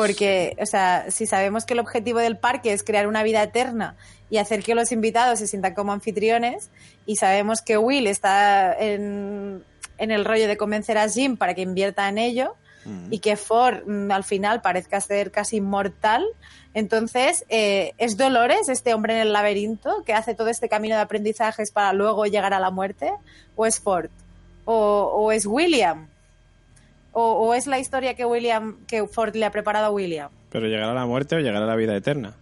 Porque, 0.00 0.56
o 0.60 0.66
sea, 0.66 1.10
si 1.10 1.26
sabemos 1.26 1.64
que 1.64 1.74
el 1.74 1.80
objetivo 1.80 2.20
del 2.20 2.38
parque 2.38 2.72
es 2.72 2.82
crear 2.82 3.06
una 3.06 3.22
vida 3.22 3.42
eterna 3.42 3.96
y 4.30 4.38
hacer 4.38 4.62
que 4.62 4.74
los 4.74 4.92
invitados 4.92 5.38
se 5.38 5.46
sientan 5.46 5.74
como 5.74 5.92
anfitriones, 5.92 6.70
y 7.04 7.16
sabemos 7.16 7.60
que 7.60 7.76
Will 7.76 8.06
está 8.06 8.72
en, 8.72 9.62
en 9.98 10.10
el 10.10 10.24
rollo 10.24 10.48
de 10.48 10.56
convencer 10.56 10.96
a 10.96 11.08
Jim 11.08 11.36
para 11.36 11.54
que 11.54 11.62
invierta 11.62 12.08
en 12.08 12.18
ello, 12.18 12.54
Ujú. 12.86 13.08
y 13.10 13.18
que 13.18 13.36
Ford 13.36 13.86
mm, 13.86 14.10
al 14.10 14.24
final 14.24 14.62
parezca 14.62 15.00
ser 15.02 15.30
casi 15.30 15.56
inmortal. 15.56 16.24
Entonces, 16.72 17.44
eh, 17.50 17.92
¿es 17.98 18.16
Dolores, 18.16 18.68
este 18.70 18.94
hombre 18.94 19.14
en 19.14 19.20
el 19.20 19.32
laberinto, 19.32 20.02
que 20.04 20.14
hace 20.14 20.34
todo 20.34 20.48
este 20.48 20.68
camino 20.68 20.94
de 20.94 21.02
aprendizajes 21.02 21.72
para 21.72 21.92
luego 21.92 22.24
llegar 22.24 22.54
a 22.54 22.60
la 22.60 22.70
muerte? 22.70 23.12
¿O 23.54 23.66
es 23.66 23.80
Ford? 23.80 24.08
¿O, 24.64 25.10
o 25.14 25.32
es 25.32 25.44
William? 25.44 26.09
¿O, 27.12 27.32
o 27.32 27.54
es 27.54 27.66
la 27.66 27.78
historia 27.78 28.14
que 28.14 28.24
William, 28.24 28.84
que 28.86 29.06
Ford 29.06 29.34
le 29.34 29.44
ha 29.44 29.50
preparado 29.50 29.86
a 29.86 29.90
William? 29.90 30.30
Pero 30.50 30.66
llegará 30.66 30.92
a 30.92 30.94
la 30.94 31.06
muerte 31.06 31.36
o 31.36 31.40
llegará 31.40 31.64
a 31.64 31.68
la 31.68 31.76
vida 31.76 31.96
eterna. 31.96 32.34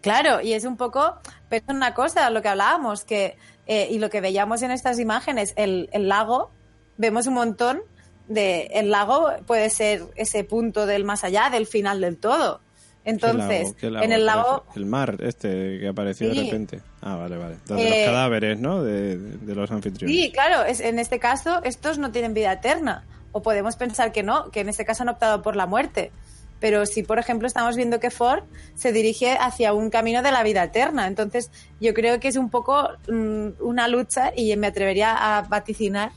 Claro, 0.00 0.40
y 0.40 0.52
es 0.52 0.64
un 0.64 0.76
poco, 0.76 1.18
pero 1.48 1.64
es 1.66 1.74
una 1.74 1.94
cosa, 1.94 2.28
lo 2.30 2.42
que 2.42 2.48
hablábamos, 2.48 3.04
que 3.04 3.36
eh, 3.66 3.88
y 3.90 3.98
lo 3.98 4.10
que 4.10 4.20
veíamos 4.20 4.62
en 4.62 4.72
estas 4.72 4.98
imágenes, 4.98 5.54
el, 5.56 5.88
el 5.92 6.08
lago, 6.08 6.50
vemos 6.96 7.26
un 7.28 7.34
montón 7.34 7.82
de, 8.26 8.68
el 8.72 8.90
lago 8.90 9.30
puede 9.46 9.70
ser 9.70 10.02
ese 10.16 10.44
punto 10.44 10.86
del 10.86 11.04
más 11.04 11.22
allá, 11.24 11.50
del 11.50 11.66
final 11.66 12.00
del 12.00 12.18
todo. 12.18 12.60
Entonces, 13.04 13.74
¿Qué 13.80 13.90
lago? 13.90 14.00
¿Qué 14.00 14.06
en 14.06 14.12
el 14.12 14.26
lago? 14.26 14.42
lago, 14.42 14.64
El 14.76 14.86
mar, 14.86 15.16
este 15.20 15.78
que 15.80 15.88
apareció 15.88 16.28
de 16.28 16.34
Sí. 16.34 16.44
repente. 16.44 16.80
Ah, 17.00 17.16
vale, 17.16 17.36
vale. 17.36 17.56
Donde 17.66 17.84
Eh, 17.86 17.90
los 17.90 18.12
cadáveres, 18.14 18.58
¿no? 18.60 18.82
De, 18.82 19.16
de 19.18 19.54
los 19.54 19.70
anfitriones. 19.70 20.16
sí, 20.16 20.30
claro, 20.30 20.62
es, 20.64 20.80
en 20.80 20.98
este 20.98 21.18
caso 21.18 21.60
estos 21.64 21.98
no 21.98 22.12
tienen 22.12 22.32
vida 22.34 22.52
eterna, 22.52 23.04
o 23.32 23.42
podemos 23.42 23.76
pensar 23.76 24.12
que 24.12 24.22
no, 24.22 24.50
que 24.50 24.60
en 24.60 24.68
este 24.68 24.84
caso 24.84 25.02
han 25.02 25.08
optado 25.08 25.42
por 25.42 25.56
la 25.56 25.66
muerte. 25.66 26.12
Pero 26.60 26.86
si, 26.86 27.02
por 27.02 27.18
ejemplo, 27.18 27.48
estamos 27.48 27.74
viendo 27.74 27.98
que 27.98 28.10
Ford 28.12 28.44
se 28.76 28.92
dirige 28.92 29.36
hacia 29.40 29.72
un 29.72 29.90
camino 29.90 30.22
de 30.22 30.30
la 30.30 30.44
vida 30.44 30.62
eterna, 30.62 31.08
entonces 31.08 31.50
yo 31.80 31.92
creo 31.94 32.20
que 32.20 32.28
es 32.28 32.36
un 32.36 32.50
poco 32.50 32.88
mm, 33.08 33.48
una 33.60 33.88
lucha 33.88 34.30
y 34.36 34.54
me 34.56 34.68
atrevería 34.68 35.12
a 35.38 35.42
vaticinar 35.42 36.12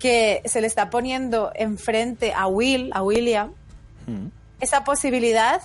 que 0.00 0.42
se 0.46 0.60
le 0.60 0.66
está 0.66 0.90
poniendo 0.90 1.52
enfrente 1.54 2.32
a 2.34 2.48
Will, 2.48 2.90
a 2.92 3.04
William, 3.04 3.52
Mm. 4.08 4.28
esa 4.60 4.82
posibilidad 4.82 5.60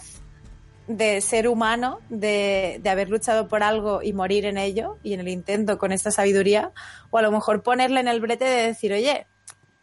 de 0.88 1.22
ser 1.22 1.48
humano, 1.48 2.00
de, 2.10 2.80
de, 2.82 2.90
haber 2.90 3.10
luchado 3.10 3.48
por 3.48 3.64
algo 3.64 4.02
y 4.02 4.14
morir 4.14 4.46
en 4.46 4.58
ello 4.58 4.98
y 5.02 5.14
en 5.14 5.22
el 5.22 5.30
intento 5.30 5.78
con 5.78 5.92
esta 5.92 6.12
sabiduría, 6.12 6.72
o 7.10 7.18
a 7.18 7.22
lo 7.22 7.32
mejor 7.32 7.64
ponerle 7.64 8.02
en 8.02 8.08
el 8.08 8.20
brete 8.20 8.46
de 8.46 8.68
decir, 8.68 8.92
oye, 8.92 9.26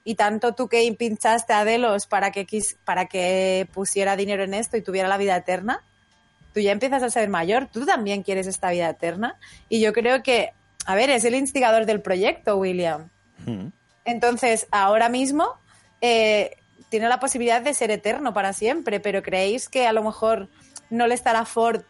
y 0.04 0.14
tanto 0.14 0.54
tú 0.54 0.68
que 0.68 0.94
pinchaste 0.98 1.52
a 1.52 1.64
Delos 1.64 2.06
para 2.06 2.30
que, 2.30 2.46
para 2.84 3.06
que 3.06 3.68
pusiera 3.72 4.16
dinero 4.16 4.44
en 4.44 4.54
esto 4.54 4.76
y 4.76 4.82
tuviera 4.82 5.08
la 5.08 5.18
vida 5.18 5.36
eterna, 5.36 5.84
tú 6.54 6.60
ya 6.60 6.72
empiezas 6.72 7.02
a 7.02 7.10
ser 7.10 7.28
mayor, 7.28 7.68
tú 7.72 7.86
también 7.86 8.22
quieres 8.22 8.46
esta 8.46 8.70
vida 8.70 8.88
eterna. 8.88 9.38
Y 9.68 9.80
yo 9.80 9.92
creo 9.92 10.22
que, 10.22 10.52
a 10.86 10.94
ver, 10.94 11.10
es 11.10 11.24
el 11.24 11.34
instigador 11.34 11.86
del 11.86 12.00
proyecto, 12.00 12.56
William. 12.56 13.08
Hmm. 13.46 13.68
Entonces, 14.04 14.66
ahora 14.70 15.08
mismo 15.08 15.46
eh, 16.00 16.56
tiene 16.88 17.08
la 17.08 17.20
posibilidad 17.20 17.62
de 17.62 17.74
ser 17.74 17.90
eterno 17.90 18.32
para 18.32 18.52
siempre, 18.52 19.00
pero 19.00 19.22
¿creéis 19.22 19.68
que 19.68 19.86
a 19.86 19.92
lo 19.92 20.02
mejor 20.02 20.48
no 20.90 21.06
le 21.06 21.14
estará 21.14 21.44
Ford 21.44 21.82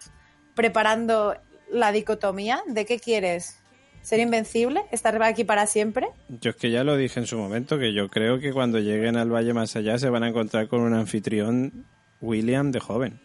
preparando 0.54 1.36
la 1.70 1.92
dicotomía 1.92 2.62
de 2.66 2.84
qué 2.84 2.98
quieres? 2.98 3.58
¿Ser 4.02 4.20
invencible? 4.20 4.82
¿Estar 4.92 5.22
aquí 5.22 5.44
para 5.44 5.66
siempre? 5.66 6.08
Yo 6.28 6.50
es 6.50 6.56
que 6.56 6.70
ya 6.70 6.84
lo 6.84 6.96
dije 6.96 7.20
en 7.20 7.26
su 7.26 7.36
momento, 7.36 7.78
que 7.78 7.92
yo 7.92 8.08
creo 8.08 8.40
que 8.40 8.52
cuando 8.52 8.78
lleguen 8.78 9.16
al 9.16 9.32
Valle 9.32 9.52
Más 9.52 9.76
Allá 9.76 9.98
se 9.98 10.08
van 10.08 10.22
a 10.22 10.28
encontrar 10.28 10.68
con 10.68 10.80
un 10.80 10.94
anfitrión 10.94 11.84
William 12.20 12.72
de 12.72 12.80
joven. 12.80 13.20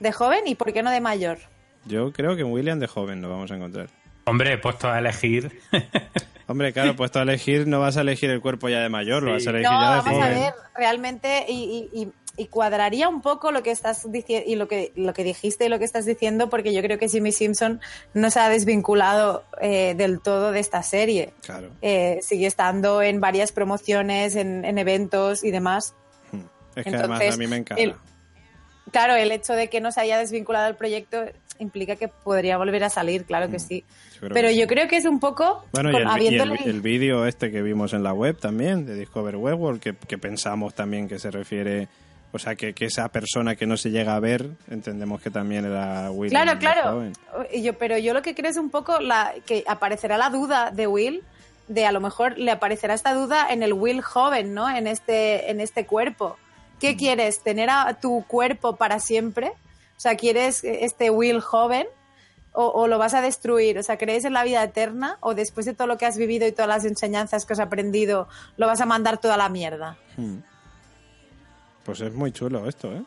¿De 0.00 0.12
joven 0.12 0.46
y 0.46 0.54
por 0.54 0.72
qué 0.72 0.82
no 0.82 0.90
de 0.90 1.00
mayor? 1.00 1.38
Yo 1.84 2.12
creo 2.12 2.36
que 2.36 2.44
William 2.44 2.78
de 2.78 2.86
joven 2.86 3.22
lo 3.22 3.28
vamos 3.28 3.50
a 3.50 3.56
encontrar. 3.56 3.88
Hombre, 4.24 4.58
puesto 4.58 4.90
a 4.90 4.98
elegir. 4.98 5.60
Hombre, 6.48 6.72
claro, 6.72 6.94
puesto 6.94 7.18
a 7.18 7.22
elegir, 7.22 7.66
no 7.66 7.80
vas 7.80 7.96
a 7.96 8.02
elegir 8.02 8.30
el 8.30 8.40
cuerpo 8.40 8.68
ya 8.68 8.80
de 8.80 8.88
mayor, 8.88 9.22
lo 9.22 9.32
vas 9.32 9.46
a 9.46 9.50
elegir 9.50 9.68
ya 9.68 9.96
de 9.96 10.10
vamos 10.10 10.24
a 10.24 10.28
ver, 10.28 10.54
realmente, 10.76 11.44
y, 11.48 12.08
cuadraría 12.44 13.08
un 13.08 13.22
poco 13.22 13.50
lo 13.50 13.62
que 13.62 13.70
estás 13.70 14.10
diciendo 14.10 14.48
y 14.48 14.56
lo 14.56 14.68
que, 14.68 14.92
lo 14.94 15.14
que 15.14 15.24
dijiste 15.24 15.66
y 15.66 15.68
lo 15.68 15.78
que 15.78 15.86
estás 15.86 16.04
diciendo, 16.04 16.50
porque 16.50 16.74
yo 16.74 16.82
creo 16.82 16.98
que 16.98 17.08
Jimmy 17.08 17.32
Simpson 17.32 17.80
no 18.12 18.30
se 18.30 18.40
ha 18.40 18.48
desvinculado 18.48 19.44
eh, 19.60 19.94
del 19.96 20.20
todo 20.20 20.52
de 20.52 20.60
esta 20.60 20.82
serie. 20.82 21.32
Claro. 21.42 21.70
Eh, 21.80 22.18
sigue 22.22 22.46
estando 22.46 23.00
en 23.02 23.20
varias 23.20 23.52
promociones, 23.52 24.36
en, 24.36 24.64
eventos 24.78 25.44
y 25.44 25.50
demás. 25.50 25.94
Hmm. 26.32 26.40
Es 26.76 26.84
que 26.84 26.96
además 26.96 27.34
a 27.34 27.36
mí 27.38 27.46
me 27.46 27.56
encanta. 27.56 27.98
claro, 28.90 29.14
el 29.14 29.32
hecho 29.32 29.54
de 29.54 29.68
que 29.68 29.80
no 29.80 29.90
se 29.90 30.00
haya 30.00 30.18
desvinculado 30.18 30.66
del 30.66 30.76
proyecto 30.76 31.24
implica 31.58 31.96
que 31.96 32.08
podría 32.08 32.58
volver 32.58 32.84
a 32.84 32.90
salir, 32.90 33.24
claro 33.24 33.48
que 33.48 33.56
mm, 33.56 33.60
sí. 33.60 33.84
Pero 34.20 34.50
yo 34.50 34.66
creo 34.66 34.88
que 34.88 34.96
es 34.96 35.06
un 35.06 35.20
poco... 35.20 35.64
Bueno, 35.72 35.90
y 35.90 36.26
el, 36.36 36.80
vídeo 36.82 37.26
este 37.26 37.50
que 37.50 37.62
vimos 37.62 37.94
en 37.94 38.02
la 38.02 38.12
web 38.12 38.38
también, 38.38 38.84
de 38.84 38.94
Discover 38.94 39.36
Web 39.36 39.80
que, 39.80 39.94
que 39.94 40.18
pensamos 40.18 40.74
también 40.74 41.08
que 41.08 41.18
se 41.18 41.30
refiere... 41.30 41.88
O 42.36 42.38
sea, 42.38 42.54
que, 42.54 42.74
que, 42.74 42.84
esa 42.84 43.08
persona 43.08 43.56
que 43.56 43.66
no 43.66 43.78
se 43.78 43.90
llega 43.90 44.14
a 44.14 44.20
ver, 44.20 44.50
entendemos 44.70 45.22
que 45.22 45.30
también 45.30 45.64
era 45.64 46.10
Will. 46.10 46.30
Claro, 46.30 46.58
claro. 46.58 47.10
Yo, 47.54 47.72
pero 47.78 47.96
yo 47.96 48.12
lo 48.12 48.20
que 48.20 48.34
creo 48.34 48.50
es 48.50 48.58
un 48.58 48.68
poco 48.68 49.00
la, 49.00 49.32
que 49.46 49.64
aparecerá 49.66 50.18
la 50.18 50.28
duda 50.28 50.70
de 50.70 50.86
Will, 50.86 51.22
de 51.68 51.86
a 51.86 51.92
lo 51.92 52.00
mejor 52.00 52.36
le 52.36 52.50
aparecerá 52.50 52.92
esta 52.92 53.14
duda 53.14 53.46
en 53.50 53.62
el 53.62 53.72
Will 53.72 54.02
joven, 54.02 54.52
¿no? 54.52 54.68
En 54.68 54.86
este, 54.86 55.50
en 55.50 55.62
este 55.62 55.86
cuerpo. 55.86 56.36
¿Qué 56.78 56.92
mm. 56.92 56.96
quieres? 56.98 57.40
¿Tener 57.40 57.70
a 57.70 57.94
tu 58.00 58.22
cuerpo 58.28 58.76
para 58.76 59.00
siempre? 59.00 59.52
O 59.96 60.00
sea, 60.00 60.14
¿quieres 60.16 60.62
este 60.62 61.08
Will 61.08 61.40
joven 61.40 61.86
o, 62.52 62.86
lo 62.86 62.98
vas 62.98 63.14
a 63.14 63.22
destruir? 63.22 63.78
O 63.78 63.82
sea, 63.82 63.96
¿crees 63.96 64.26
en 64.26 64.34
la 64.34 64.44
vida 64.44 64.62
eterna 64.62 65.16
o 65.20 65.34
después 65.34 65.64
de 65.64 65.72
todo 65.72 65.86
lo 65.86 65.96
que 65.96 66.04
has 66.04 66.18
vivido 66.18 66.46
y 66.46 66.52
todas 66.52 66.68
las 66.68 66.84
enseñanzas 66.84 67.46
que 67.46 67.54
has 67.54 67.60
aprendido, 67.60 68.28
lo 68.58 68.66
vas 68.66 68.82
a 68.82 68.86
mandar 68.86 69.18
toda 69.18 69.38
la 69.38 69.48
mierda? 69.48 69.96
Hmm. 70.18 70.40
Pues 71.86 72.00
es 72.02 72.12
muy 72.12 72.32
chulo 72.32 72.68
esto, 72.68 72.92
¿eh? 72.92 73.02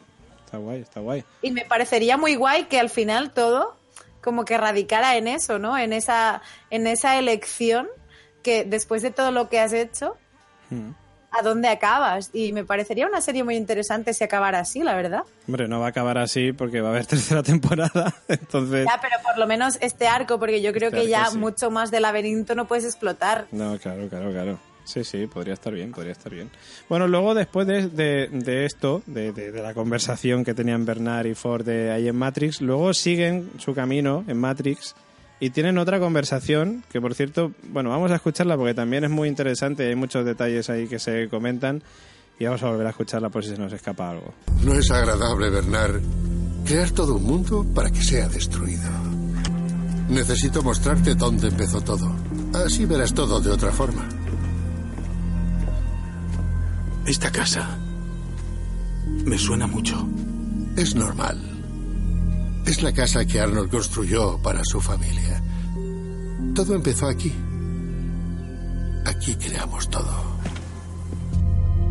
Está 0.46 0.58
guay, 0.58 0.82
está 0.82 1.00
guay. 1.00 1.24
Y 1.44 1.52
me 1.52 1.66
parecería 1.66 2.18
muy 2.18 2.36
guay 2.36 2.64
que 2.64 2.80
al 2.80 2.90
final 2.90 3.32
todo 3.32 3.76
como 4.22 4.46
que 4.46 4.58
radicara 4.58 5.16
en 5.18 5.28
eso, 5.28 5.60
¿no? 5.60 5.78
En 5.78 5.94
esa, 5.94 6.42
en 6.72 6.88
esa 6.88 7.20
elección 7.20 7.88
que 8.42 8.64
después 8.64 9.04
de 9.04 9.12
todo 9.12 9.32
lo 9.32 9.50
que 9.50 9.60
has 9.60 9.74
hecho, 9.74 10.18
hmm 10.72 10.92
a 11.32 11.42
dónde 11.42 11.68
acabas. 11.68 12.30
Y 12.34 12.54
me 12.54 12.66
parecería 12.66 13.08
una 13.08 13.22
serie 13.22 13.44
muy 13.44 13.56
interesante 13.56 14.14
si 14.14 14.24
acabara 14.24 14.60
así, 14.60 14.84
la 14.84 14.96
verdad. 14.96 15.24
Hombre, 15.48 15.68
no 15.68 15.80
va 15.80 15.88
a 15.88 15.90
acabar 15.90 16.18
así 16.18 16.54
porque 16.54 16.82
va 16.82 16.90
a 16.90 16.92
haber 16.92 17.06
tercera 17.08 17.44
temporada, 17.44 18.14
entonces... 18.28 18.86
Ya, 18.86 19.00
pero 19.02 19.16
por 19.24 19.38
lo 19.38 19.48
menos 19.48 19.78
este 19.82 20.08
arco, 20.08 20.40
porque 20.40 20.62
yo 20.62 20.74
creo 20.74 20.92
que 20.92 21.08
ya 21.08 21.32
mucho 21.32 21.72
más 21.72 21.92
del 21.92 22.04
laberinto 22.04 22.56
no 22.56 22.68
puedes 22.68 22.86
explotar. 22.86 23.48
No, 23.52 23.78
claro, 23.78 24.08
claro, 24.10 24.32
claro. 24.32 24.60
Sí, 24.90 25.04
sí, 25.04 25.28
podría 25.28 25.54
estar 25.54 25.72
bien, 25.72 25.92
podría 25.92 26.14
estar 26.14 26.34
bien. 26.34 26.50
Bueno, 26.90 27.08
luego 27.08 27.36
después 27.36 27.68
de, 27.68 28.66
esto, 28.66 29.04
de, 29.06 29.52
la 29.62 29.76
conversación 29.76 30.44
que 30.44 30.56
tenían 30.56 30.84
Bernard 30.84 31.28
y 31.28 31.36
Ford 31.36 31.70
ahí 31.70 32.08
en 32.08 32.16
Matrix, 32.16 32.60
luego 32.60 32.92
siguen 32.96 33.52
su 33.60 33.76
camino 33.76 34.26
en 34.28 34.40
Matrix 34.40 34.96
y 35.40 35.52
tienen 35.52 35.78
otra 35.78 36.00
conversación 36.00 36.84
que, 36.92 37.00
por 37.00 37.14
cierto, 37.14 37.52
bueno, 37.72 37.92
vamos 37.92 38.10
a 38.10 38.16
escucharla 38.16 38.58
porque 38.58 38.74
también 38.74 39.04
es 39.04 39.12
muy 39.12 39.30
interesante. 39.30 39.88
Hay 39.88 39.96
muchos 39.96 40.26
detalles 40.26 40.72
ahí 40.72 40.88
que 40.88 40.98
se 40.98 41.30
comentan 41.30 41.84
y 42.40 42.46
vamos 42.46 42.64
a 42.64 42.72
volver 42.72 42.88
a 42.88 42.90
escucharla 42.90 43.30
por 43.30 43.44
si 43.44 43.52
se 43.52 43.60
nos 43.60 43.72
escapa 43.72 44.10
algo. 44.10 44.34
No 44.64 44.74
es 44.74 44.90
agradable, 44.90 45.52
Bernard, 45.52 46.02
crear 46.66 46.90
todo 46.90 47.18
un 47.18 47.26
mundo 47.26 47.64
para 47.76 47.92
que 47.92 48.02
sea 48.02 48.28
destruido. 48.28 48.90
Necesito 50.10 50.64
mostrarte 50.64 51.14
dónde 51.14 51.50
empezó 51.50 51.80
todo. 51.80 52.12
Así 52.66 52.88
verás 52.88 53.14
todo 53.14 53.40
de 53.40 53.52
otra 53.52 53.72
forma. 53.72 54.10
Esta 57.10 57.32
casa 57.32 57.68
me 59.26 59.36
suena 59.36 59.66
mucho. 59.66 60.08
Es 60.78 60.94
normal. 60.94 61.42
Es 62.68 62.84
la 62.84 62.94
casa 62.94 63.26
que 63.26 63.40
Arnold 63.40 63.72
construyó 63.72 64.40
para 64.44 64.64
su 64.64 64.80
familia. 64.80 65.42
Todo 66.54 66.76
empezó 66.76 67.08
aquí. 67.08 67.34
Aquí 69.08 69.34
creamos 69.34 69.90
todo. 69.90 70.38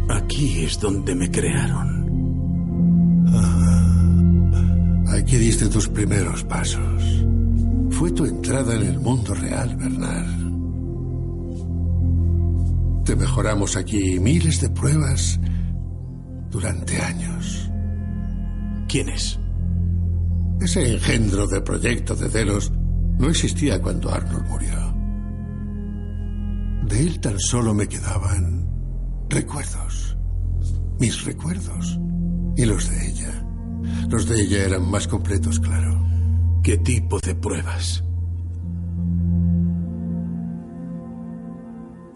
Aquí 0.08 0.60
es 0.60 0.78
donde 0.78 1.16
me 1.16 1.28
crearon. 1.28 3.26
Ah, 3.34 5.14
aquí 5.18 5.36
diste 5.36 5.66
tus 5.66 5.88
primeros 5.88 6.44
pasos. 6.44 7.24
Fue 7.90 8.12
tu 8.12 8.24
entrada 8.24 8.76
en 8.76 8.82
el 8.82 9.00
mundo 9.00 9.34
real, 9.34 9.74
Bernard. 9.74 10.47
Te 13.08 13.16
mejoramos 13.16 13.74
aquí 13.78 14.20
miles 14.20 14.60
de 14.60 14.68
pruebas 14.68 15.40
durante 16.50 17.00
años. 17.00 17.70
¿Quién 18.86 19.08
es? 19.08 19.40
Ese 20.60 20.92
engendro 20.92 21.46
de 21.46 21.62
proyecto 21.62 22.14
de 22.14 22.28
Delos 22.28 22.70
no 23.18 23.30
existía 23.30 23.80
cuando 23.80 24.12
Arnold 24.12 24.46
murió. 24.48 24.94
De 26.86 27.00
él 27.00 27.18
tan 27.18 27.40
solo 27.40 27.72
me 27.72 27.88
quedaban 27.88 28.68
recuerdos. 29.30 30.18
Mis 31.00 31.24
recuerdos. 31.24 31.98
Y 32.58 32.66
los 32.66 32.90
de 32.90 33.08
ella. 33.08 33.42
Los 34.10 34.28
de 34.28 34.38
ella 34.38 34.64
eran 34.66 34.86
más 34.86 35.08
completos, 35.08 35.58
claro. 35.58 35.98
¿Qué 36.62 36.76
tipo 36.76 37.18
de 37.20 37.34
pruebas? 37.34 38.04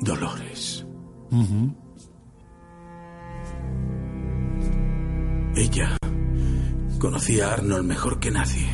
Dolores. 0.01 0.51
Ella 5.57 5.97
Conocía 7.03 7.49
a 7.49 7.55
Arnold 7.55 7.85
mejor 7.85 8.20
que 8.20 8.30
nadie 8.30 8.64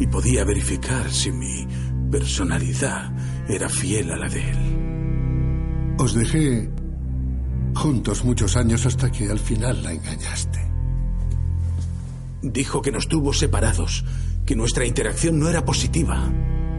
y 0.00 0.08
podía 0.08 0.44
verificar 0.44 1.08
si 1.12 1.30
mi 1.30 1.64
personalidad 2.10 3.12
era 3.48 3.68
fiel 3.68 4.10
a 4.10 4.16
la 4.16 4.28
de 4.28 4.50
él. 4.50 5.96
Os 5.96 6.12
dejé 6.14 6.68
juntos 7.76 8.24
muchos 8.24 8.56
años 8.56 8.84
hasta 8.84 9.12
que 9.12 9.30
al 9.30 9.38
final 9.38 9.80
la 9.84 9.92
engañaste. 9.92 10.58
Dijo 12.42 12.82
que 12.82 12.90
nos 12.90 13.06
tuvo 13.06 13.32
separados, 13.32 14.04
que 14.44 14.56
nuestra 14.56 14.84
interacción 14.84 15.38
no 15.38 15.48
era 15.48 15.64
positiva. 15.64 16.28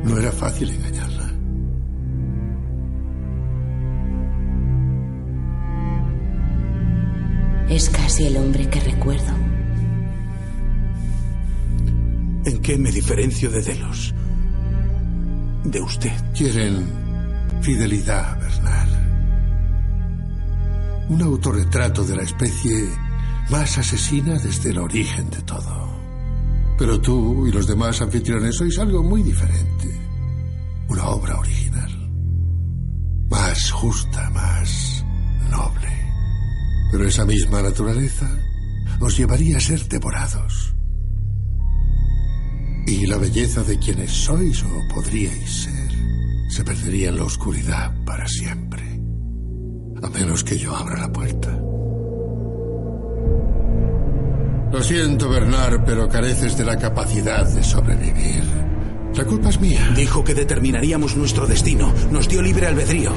No 0.04 0.18
era 0.18 0.34
fácil 0.34 0.70
engañarla. 0.72 1.26
Es 7.70 7.89
casi 7.89 8.26
el 8.26 8.38
hombre 8.38 8.70
que 8.70 8.80
recuerdo. 8.80 9.34
¿En 12.45 12.61
qué 12.61 12.78
me 12.78 12.91
diferencio 12.91 13.49
de 13.51 13.61
Delos? 13.61 14.13
De 15.65 15.82
usted. 15.82 16.13
Quieren 16.34 16.88
fidelidad, 17.61 18.39
Bernard. 18.39 18.89
Un 21.09 21.22
autorretrato 21.22 22.05
de 22.05 22.15
la 22.15 22.24
especie 22.24 22.89
más 23.49 23.78
asesina 23.78 24.39
desde 24.39 24.72
el 24.72 24.78
origen 24.78 25.30
de 25.30 25.41
todo. 25.41 25.88
Pero 26.78 27.01
tú 27.01 27.47
y 27.47 27.51
los 27.51 27.68
demás 27.68 28.01
anfitriones 28.01 28.55
sois 28.55 28.80
algo 28.80 29.03
muy 29.03 29.24
diferente. 29.24 29.89
Una 30.88 31.09
obra 31.09 31.38
original. 31.38 31.91
Más 33.30 33.72
justa. 33.72 34.30
Pero 36.92 37.06
esa 37.06 37.26
misma 37.26 37.62
naturaleza 37.62 38.30
os 39.00 39.18
llevaría 39.18 39.58
a 39.58 39.62
ser 39.62 39.88
devorados. 39.88 40.74
Y 42.88 43.06
la 43.06 43.18
belleza 43.18 43.64
de 43.64 43.78
quienes 43.78 44.12
sois 44.12 44.64
o 44.64 44.94
podríais 44.94 45.64
ser 45.64 45.88
se 46.50 46.64
perdería 46.64 47.10
en 47.10 47.18
la 47.18 47.26
oscuridad 47.26 47.94
para 48.06 48.28
siempre. 48.28 48.84
A 50.02 50.10
menos 50.10 50.44
que 50.44 50.58
yo 50.58 50.76
abra 50.76 50.98
la 50.98 51.12
puerta. 51.12 51.50
Lo 54.72 54.84
siento, 54.84 55.30
Bernard, 55.30 55.84
pero 55.86 56.08
careces 56.08 56.58
de 56.58 56.66
la 56.66 56.78
capacidad 56.78 57.46
de 57.48 57.64
sobrevivir. 57.64 58.44
La 59.16 59.26
culpa 59.26 59.50
es 59.50 59.60
mía. 59.60 59.92
Dijo 59.96 60.24
que 60.24 60.34
determinaríamos 60.34 61.16
nuestro 61.16 61.48
destino. 61.48 61.94
Nos 62.12 62.28
dio 62.30 62.42
libre 62.42 62.68
albedrío. 62.68 63.12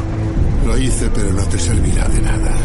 Lo 0.66 0.79
hice, 0.79 1.11
pero 1.14 1.33
no 1.33 1.45
te 1.47 1.59
servirá 1.59 2.09
de 2.09 2.23
nada. 2.23 2.57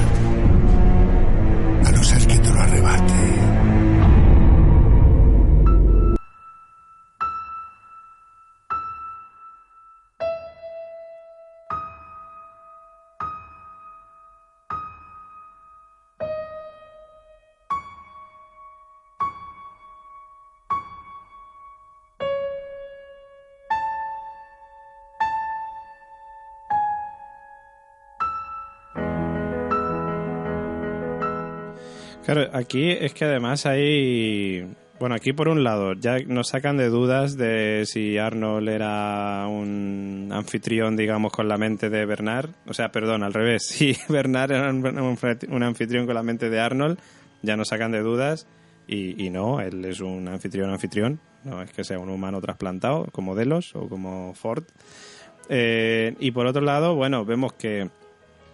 Claro, 32.26 32.49
aquí 32.53 32.89
es 32.89 33.13
que 33.13 33.26
además 33.26 33.67
hay... 33.67 34.67
Bueno, 34.99 35.13
aquí 35.13 35.32
por 35.32 35.47
un 35.47 35.63
lado 35.63 35.93
ya 35.93 36.17
nos 36.26 36.47
sacan 36.47 36.76
de 36.76 36.89
dudas 36.89 37.38
de 37.38 37.84
si 37.86 38.17
Arnold 38.17 38.67
era 38.67 39.45
un 39.47 40.30
anfitrión, 40.31 40.95
digamos, 40.95 41.31
con 41.31 41.47
la 41.47 41.57
mente 41.57 41.91
de 41.91 42.06
Bernard. 42.06 42.49
O 42.65 42.73
sea, 42.73 42.89
perdón, 42.89 43.22
al 43.22 43.34
revés. 43.34 43.68
Si 43.69 43.95
Bernard 44.10 44.53
era 44.53 44.72
un, 44.72 45.64
anfitrión 45.64 46.07
con 46.07 46.15
la 46.15 46.23
mente 46.23 46.49
de 46.49 46.60
Arnold, 46.60 46.97
ya 47.43 47.56
nos 47.57 47.68
sacan 47.68 47.91
de 47.91 47.99
dudas. 47.99 48.47
Y, 48.88 49.23
y, 49.23 49.30
no, 49.30 49.60
él 49.60 49.85
es 49.85 49.99
un 49.99 50.27
anfitrión 50.27 50.72
anfitrión. 50.72 51.19
No 51.43 51.61
es 51.61 51.72
que 51.72 51.84
sea 51.84 51.99
un 51.99 52.10
humano 52.10 52.41
trasplantado, 52.41 53.06
como 53.11 53.35
Delos 53.35 53.76
o 53.76 53.88
como 53.88 54.34
Ford. 54.34 54.64
Eh, 55.49 56.15
y 56.19 56.31
por 56.31 56.47
otro 56.47 56.64
lado, 56.64 56.95
bueno, 56.95 57.23
vemos 57.23 57.53
que, 57.53 57.89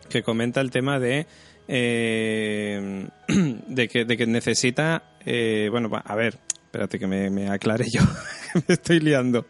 que 0.10 0.24
comenta 0.24 0.60
el 0.60 0.72
tema 0.72 1.00
de 1.00 1.26
eh, 1.68 3.08
de, 3.28 3.88
que, 3.88 4.06
de 4.06 4.18
que 4.18 4.26
necesita, 4.26 5.04
eh, 5.26 5.68
bueno, 5.72 5.90
a 6.04 6.16
ver, 6.16 6.38
espérate 6.66 7.00
que 7.00 7.08
me, 7.08 7.50
aclare 7.50 7.86
yo, 7.90 8.02
me 8.68 8.74
estoy 8.74 9.00
liando. 9.00 9.46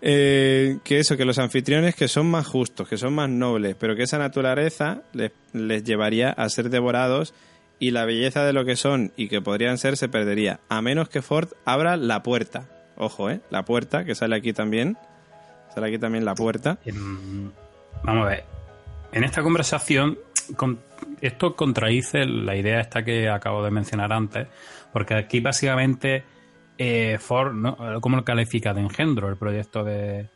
Eh, 0.00 0.78
que 0.84 0.98
eso, 0.98 1.16
que 1.16 1.24
los 1.24 1.38
anfitriones 1.38 1.94
que 1.94 2.08
son 2.08 2.30
más 2.30 2.46
justos, 2.46 2.88
que 2.88 2.96
son 2.96 3.14
más 3.14 3.28
nobles, 3.28 3.76
pero 3.78 3.96
que 3.96 4.04
esa 4.04 4.18
naturaleza 4.18 5.02
les, 5.12 5.32
les 5.52 5.84
llevaría 5.84 6.30
a 6.30 6.48
ser 6.48 6.70
devorados 6.70 7.34
y 7.78 7.90
la 7.90 8.04
belleza 8.04 8.44
de 8.44 8.52
lo 8.52 8.64
que 8.64 8.76
son 8.76 9.12
y 9.16 9.28
que 9.28 9.42
podrían 9.42 9.78
ser 9.78 9.96
se 9.96 10.08
perdería, 10.08 10.60
a 10.68 10.80
menos 10.82 11.08
que 11.08 11.22
Ford 11.22 11.48
abra 11.64 11.96
la 11.96 12.22
puerta. 12.22 12.68
Ojo, 12.96 13.28
¿eh? 13.28 13.40
La 13.50 13.64
puerta, 13.64 14.04
que 14.04 14.14
sale 14.14 14.36
aquí 14.36 14.52
también. 14.52 14.96
Sale 15.74 15.88
aquí 15.88 15.98
también 15.98 16.24
la 16.24 16.34
puerta. 16.34 16.78
Vamos 18.02 18.26
a 18.26 18.28
ver. 18.28 18.44
En 19.12 19.24
esta 19.24 19.42
conversación 19.42 20.18
con, 20.54 20.78
esto 21.20 21.56
contradice 21.56 22.24
la 22.24 22.56
idea 22.56 22.80
esta 22.80 23.04
que 23.04 23.28
acabo 23.28 23.64
de 23.64 23.70
mencionar 23.70 24.12
antes, 24.12 24.46
porque 24.92 25.14
aquí 25.14 25.40
básicamente 25.40 26.24
eh, 26.78 27.18
Ford, 27.18 27.54
¿no? 27.54 27.76
¿cómo 28.00 28.16
lo 28.16 28.24
califica? 28.24 28.74
De 28.74 28.80
engendro 28.80 29.28
el 29.28 29.36
proyecto 29.36 29.82
de, 29.82 30.28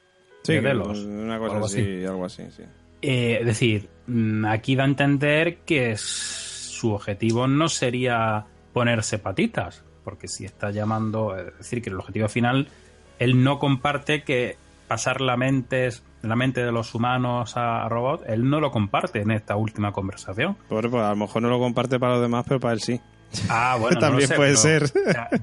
sí, 0.43 0.59
Delos. 0.59 0.99
Una 1.01 1.39
cosa 1.39 1.55
algo 1.55 1.67
así, 1.67 2.05
algo 2.05 2.25
así, 2.25 2.45
sí. 2.51 2.63
Eh, 3.03 3.39
es 3.41 3.47
decir, 3.47 3.89
mm, 4.07 4.45
aquí 4.47 4.77
da 4.77 4.85
a 4.85 4.87
entender 4.87 5.59
que 5.59 5.97
su 5.97 6.93
objetivo 6.93 7.47
no 7.47 7.69
sería 7.69 8.47
ponerse 8.73 9.19
patitas, 9.19 9.85
porque 10.05 10.29
si 10.29 10.45
está 10.45 10.71
llamando, 10.71 11.37
es 11.37 11.57
decir, 11.59 11.83
que 11.83 11.91
el 11.91 11.97
objetivo 11.97 12.29
final, 12.29 12.69
él 13.19 13.43
no 13.43 13.59
comparte 13.59 14.23
que 14.23 14.57
pasar 14.91 15.21
la 15.21 15.37
mente 15.37 15.89
la 16.23 16.35
mente 16.35 16.65
de 16.65 16.73
los 16.73 16.97
humanos 16.97 17.57
a 17.57 17.89
robots, 17.89 18.25
él 18.27 18.51
no 18.51 18.59
lo 18.59 18.73
comparte 18.73 19.21
en 19.21 19.31
esta 19.31 19.55
última 19.55 19.93
conversación. 19.93 20.57
pues 20.69 20.85
a 20.93 21.11
lo 21.11 21.17
mejor 21.17 21.43
no 21.43 21.49
lo 21.49 21.61
comparte 21.61 22.01
para 22.01 22.15
los 22.15 22.23
demás, 22.23 22.45
pero 22.47 22.59
para 22.59 22.75
él 22.75 22.81
sí. 22.81 23.01
Ah, 23.49 23.77
bueno, 23.79 24.01
también 24.01 24.29
puede 24.35 24.57
ser. 24.57 24.91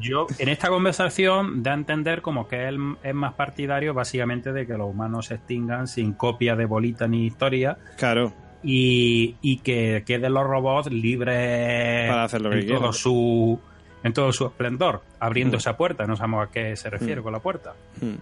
yo 0.01 0.27
en 0.37 0.49
esta 0.49 0.67
conversación 0.67 1.63
da 1.63 1.71
a 1.71 1.75
entender 1.75 2.21
como 2.21 2.49
que 2.49 2.67
él 2.67 2.97
es 3.01 3.15
más 3.15 3.35
partidario 3.35 3.93
básicamente 3.93 4.51
de 4.51 4.67
que 4.67 4.73
los 4.73 4.89
humanos 4.89 5.27
se 5.27 5.35
extingan 5.35 5.87
sin 5.87 6.11
copia 6.11 6.57
de 6.57 6.65
bolita 6.65 7.07
ni 7.07 7.25
historia. 7.25 7.77
Claro. 7.97 8.33
Y, 8.63 9.37
y 9.41 9.59
que 9.59 10.03
queden 10.05 10.33
los 10.33 10.45
robots 10.45 10.91
libres 10.91 12.09
para 12.09 12.25
hacer 12.25 12.41
lo 12.41 12.49
que 12.49 12.59
en 12.59 12.67
todo 12.67 12.91
su 12.91 13.57
en 14.03 14.11
todo 14.11 14.33
su 14.33 14.45
esplendor, 14.45 15.03
abriendo 15.21 15.55
mm. 15.55 15.59
esa 15.59 15.77
puerta. 15.77 16.05
No 16.05 16.17
sabemos 16.17 16.49
a 16.49 16.51
qué 16.51 16.75
se 16.75 16.89
refiere 16.89 17.21
mm. 17.21 17.23
con 17.23 17.31
la 17.31 17.39
puerta. 17.39 17.75
Mm. 18.01 18.15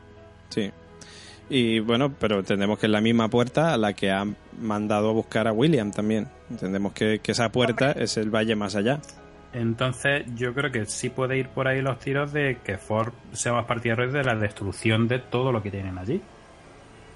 Sí. 0.49 0.71
Y 1.49 1.79
bueno, 1.79 2.11
pero 2.11 2.39
entendemos 2.39 2.79
que 2.79 2.87
es 2.87 2.91
la 2.91 3.01
misma 3.01 3.29
puerta 3.29 3.73
a 3.73 3.77
la 3.77 3.93
que 3.93 4.11
ha 4.11 4.25
mandado 4.59 5.09
a 5.09 5.13
buscar 5.13 5.47
a 5.47 5.53
William 5.53 5.91
también. 5.91 6.27
Entendemos 6.49 6.93
que, 6.93 7.21
esa 7.23 7.51
puerta 7.51 7.91
es 7.91 8.17
el 8.17 8.29
valle 8.29 8.55
más 8.55 8.75
allá. 8.75 8.99
Entonces 9.53 10.25
yo 10.35 10.53
creo 10.53 10.71
que 10.71 10.85
sí 10.85 11.09
puede 11.09 11.37
ir 11.37 11.47
por 11.49 11.67
ahí 11.67 11.81
los 11.81 11.99
tiros 11.99 12.33
de 12.33 12.57
que 12.63 12.77
Ford 12.77 13.13
sea 13.31 13.53
más 13.53 13.65
partidario 13.65 14.11
de 14.11 14.23
la 14.23 14.35
destrucción 14.35 15.07
de 15.07 15.19
todo 15.19 15.51
lo 15.51 15.61
que 15.61 15.71
tienen 15.71 15.97
allí. 15.97 16.21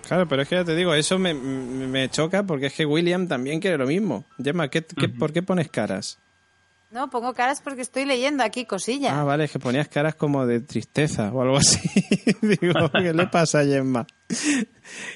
Claro, 0.08 0.28
pero 0.28 0.44
es 0.44 0.48
que 0.48 0.56
ya 0.56 0.64
te 0.64 0.76
digo, 0.76 0.94
eso 0.94 1.20
me, 1.20 2.10
choca 2.10 2.44
porque 2.44 2.68
es 2.68 2.74
que 2.74 2.86
William 2.86 3.28
también 3.28 3.60
quiere 3.60 3.78
lo 3.78 3.86
mismo. 3.86 4.26
Gemma, 4.42 4.70
¿qué, 4.70 4.82
¿por 4.82 5.34
qué 5.34 5.44
pones 5.44 5.70
caras? 5.70 6.20
No, 6.92 7.10
pongo 7.12 7.34
caras 7.34 7.62
porque 7.62 7.84
estoy 7.84 8.06
leyendo 8.06 8.44
aquí 8.44 8.66
cosillas. 8.66 9.14
Ah, 9.14 9.24
vale, 9.24 9.44
es 9.44 9.52
que 9.52 9.60
ponías 9.60 9.88
caras 9.88 10.16
como 10.16 10.48
de 10.48 10.60
tristeza 10.60 11.32
o 11.32 11.42
algo 11.44 11.58
así. 11.58 11.80
Digo, 12.42 12.74
¿qué 12.94 13.14
le 13.14 13.28
pasa 13.28 13.60
a 13.60 13.66
Gemma? 13.66 14.08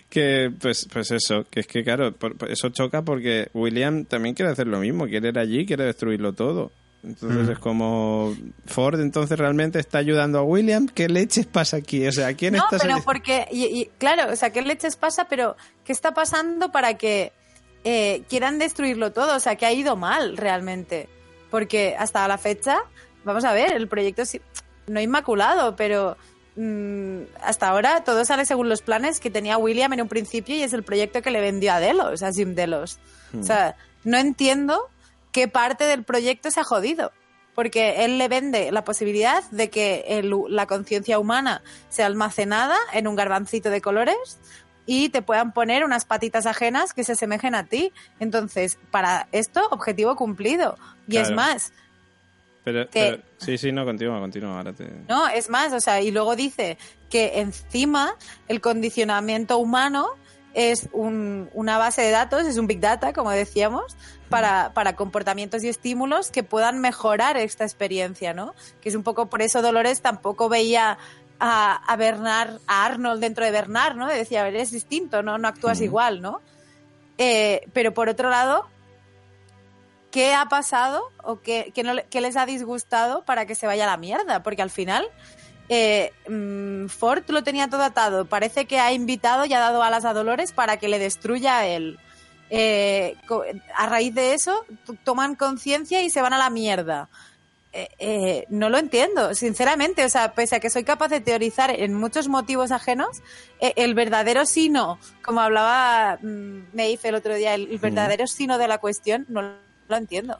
que, 0.09 0.51
pues, 0.61 0.87
pues 0.91 1.09
eso, 1.09 1.45
que 1.49 1.61
es 1.61 1.67
que 1.67 1.83
claro, 1.83 2.15
eso 2.47 2.69
choca 2.69 3.01
porque 3.01 3.49
William 3.55 4.05
también 4.05 4.35
quiere 4.35 4.51
hacer 4.51 4.67
lo 4.67 4.79
mismo, 4.79 5.07
quiere 5.07 5.29
ir 5.29 5.39
allí, 5.39 5.65
quiere 5.65 5.85
destruirlo 5.85 6.33
todo. 6.33 6.71
Entonces 7.03 7.47
mm. 7.47 7.51
es 7.51 7.59
como 7.59 8.33
Ford 8.65 9.01
entonces 9.01 9.37
realmente 9.37 9.79
está 9.79 9.97
ayudando 9.97 10.39
a 10.39 10.43
William. 10.43 10.87
¿Qué 10.87 11.09
leches 11.09 11.47
pasa 11.47 11.77
aquí? 11.77 12.05
O 12.07 12.11
sea, 12.11 12.33
¿quién 12.35 12.53
no, 12.53 12.63
está 12.63 12.77
pero 12.77 13.01
porque 13.03 13.47
y, 13.51 13.89
claro, 13.97 14.31
o 14.31 14.35
sea, 14.35 14.51
¿qué 14.51 14.61
leches 14.61 14.95
pasa? 14.95 15.25
Pero 15.27 15.57
¿qué 15.83 15.91
está 15.91 16.13
pasando 16.13 16.71
para 16.71 16.93
que 16.97 17.33
eh, 17.83 18.23
quieran 18.29 18.59
destruirlo 18.59 19.11
todo? 19.11 19.35
O 19.35 19.39
sea, 19.39 19.55
que 19.55 19.65
ha 19.65 19.73
ido 19.73 19.97
mal 19.97 20.37
realmente 20.37 21.09
porque 21.53 21.95
hasta 21.99 22.27
la 22.27 22.39
fecha, 22.39 22.79
vamos 23.23 23.43
a 23.43 23.53
ver, 23.53 23.73
el 23.73 23.87
proyecto 23.87 24.23
no 24.87 24.99
inmaculado, 24.99 25.75
pero 25.75 26.17
mm, 26.55 27.25
hasta 27.43 27.69
ahora 27.69 28.03
todo 28.03 28.25
sale 28.25 28.47
según 28.47 28.69
los 28.69 28.81
planes 28.81 29.19
que 29.19 29.29
tenía 29.29 29.59
William 29.59 29.93
en 29.93 30.01
un 30.01 30.07
principio 30.07 30.55
y 30.55 30.63
es 30.63 30.73
el 30.73 30.81
proyecto 30.81 31.21
que 31.21 31.29
le 31.29 31.41
vendió 31.41 31.71
a 31.71 31.79
Delos, 31.79 32.23
a 32.23 32.31
Jim 32.31 32.55
Delos. 32.55 32.97
O 33.39 33.43
sea, 33.43 33.75
hmm. 34.03 34.09
no 34.09 34.17
entiendo 34.17 34.89
qué 35.31 35.47
parte 35.47 35.83
del 35.83 36.03
proyecto 36.03 36.49
se 36.49 36.59
ha 36.59 36.63
jodido 36.63 37.11
porque 37.53 38.03
él 38.03 38.17
le 38.17 38.29
vende 38.29 38.71
la 38.71 38.83
posibilidad 38.83 39.43
de 39.51 39.69
que 39.69 40.23
la 40.49 40.65
conciencia 40.65 41.19
humana 41.19 41.61
sea 41.89 42.07
almacenada 42.07 42.77
en 42.93 43.07
un 43.07 43.15
garbancito 43.15 43.69
de 43.69 43.79
colores 43.79 44.39
y 44.85 45.09
te 45.09 45.21
puedan 45.21 45.53
poner 45.53 45.83
unas 45.83 46.05
patitas 46.05 46.45
ajenas 46.45 46.93
que 46.93 47.03
se 47.03 47.13
asemejen 47.13 47.55
a 47.55 47.65
ti. 47.65 47.91
Entonces, 48.19 48.77
para 48.91 49.27
esto, 49.31 49.61
objetivo 49.71 50.15
cumplido. 50.15 50.77
Y 51.07 51.17
es 51.17 51.31
más. 51.31 51.71
Pero, 52.63 52.87
sí, 53.37 53.57
sí, 53.57 53.71
no, 53.71 53.83
continúa, 53.85 54.19
continúa. 54.19 54.57
Ahora 54.57 54.73
te... 54.73 54.89
No, 55.09 55.27
es 55.27 55.49
más, 55.49 55.73
o 55.73 55.81
sea, 55.81 56.01
y 56.01 56.11
luego 56.11 56.35
dice 56.35 56.77
que 57.09 57.39
encima 57.39 58.15
el 58.47 58.61
condicionamiento 58.61 59.57
humano 59.57 60.07
es 60.53 60.87
una 60.93 61.77
base 61.77 62.03
de 62.03 62.11
datos, 62.11 62.45
es 62.45 62.57
un 62.57 62.67
big 62.67 62.79
data, 62.79 63.11
como 63.11 63.31
decíamos, 63.31 63.97
para, 64.29 64.71
para, 64.73 64.95
comportamientos 64.95 65.63
y 65.63 65.69
estímulos 65.69 66.31
que 66.31 66.43
puedan 66.43 66.79
mejorar 66.79 67.37
esta 67.37 67.63
experiencia, 67.63 68.33
¿no? 68.33 68.53
Que 68.79 68.89
es 68.89 68.95
un 68.95 69.03
poco 69.03 69.29
por 69.29 69.41
eso 69.41 69.61
Dolores 69.61 70.01
tampoco 70.01 70.49
veía 70.49 70.97
a, 71.39 71.75
a 71.75 71.95
Bernard, 71.95 72.59
a 72.67 72.85
Arnold 72.85 73.21
dentro 73.21 73.45
de 73.45 73.51
Bernard, 73.51 73.95
¿no? 73.95 74.07
decía, 74.07 74.41
a 74.41 74.43
ver, 74.43 74.55
es 74.55 74.71
distinto, 74.71 75.23
¿no? 75.23 75.37
No 75.37 75.47
actúas 75.47 75.81
igual, 75.81 76.21
¿no? 76.21 76.41
Eh, 77.17 77.67
pero 77.73 77.93
por 77.93 78.09
otro 78.09 78.29
lado, 78.29 78.67
¿qué 80.11 80.33
ha 80.33 80.47
pasado 80.47 81.03
o 81.23 81.41
qué, 81.41 81.71
qué, 81.73 82.21
les 82.21 82.37
ha 82.37 82.45
disgustado 82.45 83.23
para 83.23 83.45
que 83.45 83.55
se 83.55 83.67
vaya 83.67 83.83
a 83.85 83.87
la 83.87 83.97
mierda? 83.97 84.43
Porque 84.43 84.61
al 84.61 84.69
final 84.69 85.07
eh, 85.69 86.11
mm, 86.27 86.87
Ford 86.87 87.23
lo 87.27 87.43
tenía 87.43 87.69
todo 87.69 87.83
atado. 87.83 88.25
Parece 88.25 88.65
que 88.65 88.79
ha 88.79 88.93
invitado 88.93 89.45
y 89.45 89.53
ha 89.53 89.59
dado 89.59 89.83
alas 89.83 90.05
a 90.05 90.13
Dolores 90.13 90.51
para 90.51 90.77
que 90.77 90.87
le 90.87 90.99
destruya 90.99 91.59
a 91.59 91.65
él. 91.65 91.99
Eh, 92.49 93.15
a 93.75 93.87
raíz 93.87 94.13
de 94.13 94.33
eso, 94.33 94.65
toman 95.03 95.35
conciencia 95.35 96.01
y 96.01 96.09
se 96.09 96.21
van 96.21 96.33
a 96.33 96.37
la 96.37 96.49
mierda. 96.49 97.09
Eh, 97.75 97.87
eh, 97.97 98.45
no 98.49 98.69
lo 98.69 98.77
entiendo, 98.77 99.33
sinceramente. 99.33 100.05
O 100.05 100.09
sea, 100.09 100.33
pese 100.33 100.57
a 100.57 100.59
que 100.59 100.69
soy 100.69 100.83
capaz 100.83 101.07
de 101.07 101.21
teorizar 101.21 101.71
en 101.71 101.95
muchos 101.95 102.27
motivos 102.27 102.71
ajenos, 102.71 103.23
eh, 103.59 103.73
el 103.77 103.95
verdadero 103.95 104.45
sino, 104.45 104.99
como 105.23 105.41
hablaba 105.41 106.19
mm, 106.21 106.73
Meif 106.73 107.03
el 107.05 107.15
otro 107.15 107.33
día, 107.33 107.55
el, 107.55 107.79
verdadero 107.79 108.27
sino 108.27 108.59
de 108.59 108.67
la 108.67 108.77
cuestión 108.77 109.25
no 109.27 109.41
lo 109.41 109.97
entiendo. 109.97 110.37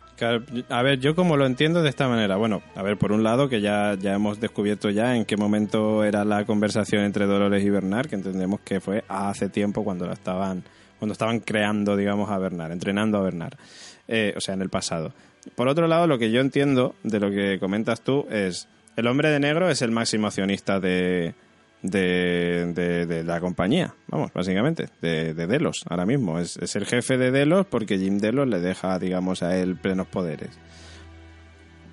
a 0.70 0.84
ver, 0.84 1.00
yo 1.00 1.16
como 1.16 1.36
lo 1.36 1.48
entiendo 1.48 1.82
de 1.82 1.90
esta 1.90 2.08
manera. 2.08 2.38
Bueno, 2.38 2.62
a 2.76 2.84
ver, 2.84 2.98
por 2.98 3.12
un 3.12 3.24
lado, 3.24 3.50
que 3.50 3.62
ya, 3.62 3.96
ya 4.00 4.14
hemos 4.14 4.40
descubierto 4.40 4.92
ya 4.92 5.16
en 5.16 5.26
qué 5.26 5.36
momento 5.36 6.04
era 6.04 6.24
la 6.26 6.46
conversación 6.46 7.04
entre 7.04 7.26
Dolores 7.26 7.64
y 7.64 7.70
Bernard, 7.72 8.10
que 8.10 8.16
entendemos 8.16 8.60
que 8.62 8.80
fue 8.80 9.04
hace 9.08 9.50
tiempo 9.50 9.84
cuando 9.84 10.06
la 10.06 10.14
estaban, 10.14 10.64
cuando 11.00 11.14
estaban 11.14 11.40
creando, 11.40 11.98
digamos, 11.98 12.30
a 12.30 12.38
Bernard, 12.38 12.72
entrenando 12.72 13.18
a 13.18 13.22
Bernard. 13.22 13.56
o 14.38 14.40
sea, 14.40 14.54
en 14.54 14.62
el 14.62 14.70
pasado. 14.70 15.14
Por 15.56 15.68
otro 15.68 15.88
lado, 15.88 16.08
lo 16.08 16.18
que 16.18 16.32
yo 16.32 16.42
entiendo 16.42 16.96
de 17.04 17.20
lo 17.20 17.32
que 17.32 17.60
comentas 17.60 18.02
tú 18.02 18.26
es, 18.30 18.68
el 18.96 19.08
hombre 19.08 19.30
de 19.30 19.40
negro 19.40 19.70
es 19.70 19.82
el 19.82 19.92
máximo 19.92 20.28
accionista 20.28 20.80
de, 20.80 21.34
de, 21.82 23.24
la 23.26 23.40
compañía, 23.40 23.94
vamos, 24.08 24.32
básicamente, 24.34 24.88
de, 25.02 25.34
Delos 25.34 25.84
ahora 25.90 26.06
mismo. 26.06 26.40
Es, 26.40 26.58
es, 26.58 26.76
el 26.76 26.86
jefe 26.86 27.18
de 27.18 27.32
Delos 27.32 27.66
porque 27.66 27.98
Jim 27.98 28.20
Delos 28.20 28.48
le 28.48 28.60
deja, 28.60 28.98
digamos, 29.00 29.44
a 29.44 29.58
él 29.58 29.76
plenos 29.76 30.08
poderes. 30.08 30.50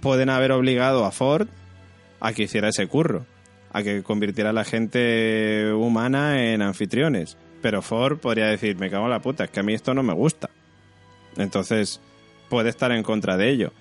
Pueden 0.00 0.30
haber 0.30 0.52
obligado 0.52 1.04
a 1.04 1.10
Ford 1.10 1.48
a 2.20 2.32
que 2.32 2.44
hiciera 2.44 2.68
ese 2.68 2.86
curro, 2.86 3.26
a 3.72 3.82
que 3.82 4.02
convirtiera 4.02 4.50
a 4.50 4.54
la 4.54 4.64
gente 4.64 5.72
humana 5.72 6.52
en 6.52 6.62
anfitriones. 6.62 7.36
Pero 7.60 7.82
Ford 7.82 8.18
podría 8.18 8.46
decir, 8.46 8.76
me 8.76 8.90
cago 8.90 9.04
en 9.04 9.10
la 9.10 9.20
puta, 9.20 9.44
es 9.44 9.50
que 9.50 9.60
a 9.60 9.62
mí 9.62 9.74
esto 9.74 9.92
no 9.92 10.02
me 10.02 10.14
gusta. 10.14 10.48
Entonces, 11.36 12.00
puede 12.50 12.68
estar 12.68 12.92
en 12.92 13.02
contra 13.02 13.38
de 13.38 13.48
ello. 13.48 13.72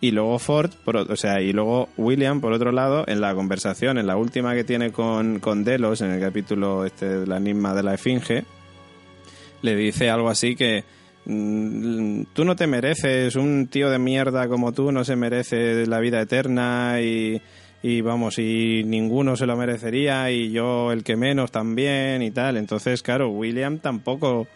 Y 0.00 0.10
luego 0.10 0.38
Ford, 0.40 0.72
o 0.84 1.16
sea, 1.16 1.40
y 1.40 1.52
luego 1.52 1.88
William, 1.96 2.40
por 2.40 2.52
otro 2.52 2.72
lado, 2.72 3.04
en 3.06 3.20
la 3.20 3.34
conversación, 3.34 3.98
en 3.98 4.08
la 4.08 4.16
última 4.16 4.54
que 4.54 4.64
tiene 4.64 4.90
con, 4.90 5.38
con 5.38 5.62
Delos, 5.62 6.00
en 6.00 6.10
el 6.10 6.20
capítulo 6.20 6.84
este 6.84 7.20
de 7.20 7.26
la 7.26 7.36
enigma 7.36 7.72
de 7.72 7.82
la 7.84 7.94
Esfinge, 7.94 8.44
le 9.62 9.76
dice 9.76 10.10
algo 10.10 10.28
así 10.28 10.56
que 10.56 10.82
mm, 11.24 12.24
tú 12.32 12.44
no 12.44 12.56
te 12.56 12.66
mereces, 12.66 13.36
un 13.36 13.68
tío 13.68 13.90
de 13.90 14.00
mierda 14.00 14.48
como 14.48 14.72
tú 14.72 14.90
no 14.90 15.04
se 15.04 15.14
merece 15.14 15.86
la 15.86 16.00
vida 16.00 16.20
eterna 16.20 17.00
y, 17.00 17.40
y 17.80 18.00
vamos, 18.00 18.40
y 18.40 18.82
ninguno 18.84 19.36
se 19.36 19.46
lo 19.46 19.56
merecería 19.56 20.32
y 20.32 20.50
yo 20.50 20.90
el 20.90 21.04
que 21.04 21.16
menos 21.16 21.52
también 21.52 22.22
y 22.22 22.32
tal. 22.32 22.56
Entonces, 22.56 23.04
claro, 23.04 23.30
William 23.30 23.78
tampoco 23.78 24.48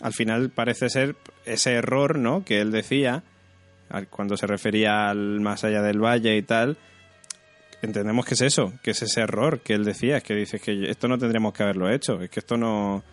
al 0.00 0.12
final 0.12 0.50
parece 0.50 0.88
ser 0.90 1.16
ese 1.44 1.72
error, 1.72 2.18
¿no? 2.18 2.44
Que 2.44 2.60
él 2.60 2.70
decía 2.70 3.22
cuando 4.10 4.36
se 4.36 4.46
refería 4.46 5.08
al 5.08 5.40
más 5.40 5.64
allá 5.64 5.82
del 5.82 6.02
valle 6.02 6.36
y 6.36 6.42
tal. 6.42 6.76
Entendemos 7.80 8.26
que 8.26 8.34
es 8.34 8.40
eso, 8.42 8.72
que 8.82 8.90
es 8.90 9.02
ese 9.02 9.20
error 9.20 9.60
que 9.60 9.74
él 9.74 9.84
decía, 9.84 10.18
es 10.18 10.24
que 10.24 10.34
dices 10.34 10.60
que 10.60 10.90
esto 10.90 11.08
no 11.08 11.16
tendríamos 11.16 11.52
que 11.52 11.62
haberlo 11.62 11.88
hecho, 11.90 12.20
es 12.20 12.28
que 12.28 12.40
esto 12.40 12.56
no, 12.56 13.04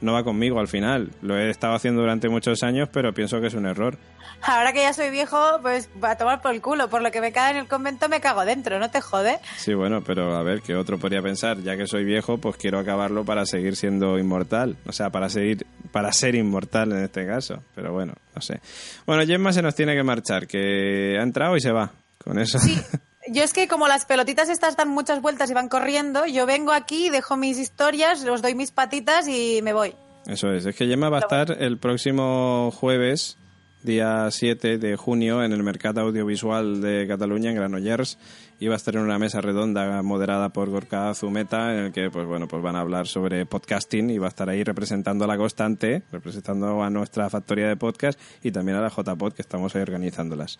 no 0.00 0.12
va 0.12 0.24
conmigo 0.24 0.60
al 0.60 0.68
final. 0.68 1.10
Lo 1.22 1.36
he 1.36 1.50
estado 1.50 1.74
haciendo 1.74 2.00
durante 2.00 2.28
muchos 2.28 2.62
años, 2.62 2.88
pero 2.92 3.12
pienso 3.12 3.40
que 3.40 3.48
es 3.48 3.54
un 3.54 3.66
error. 3.66 3.98
Ahora 4.42 4.72
que 4.72 4.80
ya 4.80 4.92
soy 4.92 5.10
viejo, 5.10 5.58
pues 5.60 5.90
va 6.02 6.12
a 6.12 6.16
tomar 6.16 6.40
por 6.40 6.54
el 6.54 6.62
culo. 6.62 6.88
Por 6.88 7.02
lo 7.02 7.10
que 7.10 7.20
me 7.20 7.32
cae 7.32 7.50
en 7.52 7.58
el 7.58 7.68
convento, 7.68 8.08
me 8.08 8.20
cago 8.20 8.44
dentro, 8.44 8.78
¿no 8.78 8.90
te 8.90 9.00
jode? 9.00 9.38
Sí, 9.56 9.74
bueno, 9.74 10.02
pero 10.02 10.34
a 10.34 10.42
ver, 10.42 10.62
¿qué 10.62 10.74
otro 10.74 10.98
podría 10.98 11.20
pensar? 11.20 11.58
Ya 11.62 11.76
que 11.76 11.86
soy 11.86 12.04
viejo, 12.04 12.38
pues 12.38 12.56
quiero 12.56 12.78
acabarlo 12.78 13.24
para 13.24 13.44
seguir 13.44 13.76
siendo 13.76 14.18
inmortal. 14.18 14.76
O 14.86 14.92
sea, 14.92 15.10
para 15.10 15.28
seguir, 15.28 15.66
para 15.92 16.12
ser 16.12 16.34
inmortal 16.34 16.92
en 16.92 17.04
este 17.04 17.26
caso. 17.26 17.62
Pero 17.74 17.92
bueno, 17.92 18.14
no 18.34 18.40
sé. 18.40 18.60
Bueno, 19.06 19.26
Gemma 19.26 19.52
se 19.52 19.62
nos 19.62 19.74
tiene 19.74 19.94
que 19.94 20.02
marchar, 20.02 20.46
que 20.46 21.18
ha 21.18 21.22
entrado 21.22 21.56
y 21.56 21.60
se 21.60 21.72
va. 21.72 21.90
Con 22.22 22.38
eso. 22.38 22.58
Sí. 22.58 22.80
Yo 23.28 23.42
es 23.42 23.52
que 23.52 23.68
como 23.68 23.86
las 23.86 24.06
pelotitas 24.06 24.48
estas 24.48 24.76
dan 24.76 24.88
muchas 24.88 25.20
vueltas 25.20 25.50
y 25.50 25.54
van 25.54 25.68
corriendo, 25.68 26.24
yo 26.26 26.46
vengo 26.46 26.72
aquí, 26.72 27.10
dejo 27.10 27.36
mis 27.36 27.58
historias, 27.58 28.24
os 28.24 28.40
doy 28.40 28.54
mis 28.54 28.70
patitas 28.70 29.28
y 29.28 29.60
me 29.62 29.72
voy. 29.72 29.94
Eso 30.26 30.52
es, 30.52 30.64
es 30.64 30.74
que 30.74 30.86
Gemma 30.86 31.10
va 31.10 31.18
a 31.18 31.20
estar 31.20 31.56
el 31.60 31.78
próximo 31.78 32.70
jueves, 32.70 33.36
día 33.82 34.30
7 34.30 34.78
de 34.78 34.96
junio, 34.96 35.42
en 35.42 35.52
el 35.52 35.62
Mercado 35.62 36.00
Audiovisual 36.02 36.80
de 36.80 37.06
Cataluña, 37.06 37.50
en 37.50 37.56
Granollers, 37.56 38.18
iba 38.60 38.74
a 38.74 38.76
estar 38.76 38.94
en 38.94 39.02
una 39.02 39.18
mesa 39.18 39.40
redonda 39.40 40.02
moderada 40.02 40.50
por 40.50 40.68
Gorka 40.68 41.12
Zumeta, 41.14 41.72
en 41.72 41.78
el 41.86 41.92
que 41.92 42.10
pues 42.10 42.26
bueno, 42.26 42.46
pues 42.46 42.62
van 42.62 42.76
a 42.76 42.80
hablar 42.80 43.06
sobre 43.06 43.46
podcasting 43.46 44.10
y 44.10 44.18
va 44.18 44.26
a 44.26 44.28
estar 44.28 44.50
ahí 44.50 44.62
representando 44.62 45.24
a 45.24 45.26
la 45.26 45.38
constante, 45.38 46.02
representando 46.12 46.82
a 46.82 46.90
nuestra 46.90 47.30
factoría 47.30 47.68
de 47.68 47.76
podcast 47.76 48.20
y 48.42 48.52
también 48.52 48.76
a 48.76 48.82
la 48.82 48.90
JPod 48.90 49.32
que 49.32 49.40
estamos 49.40 49.74
ahí 49.74 49.82
organizándolas. 49.82 50.58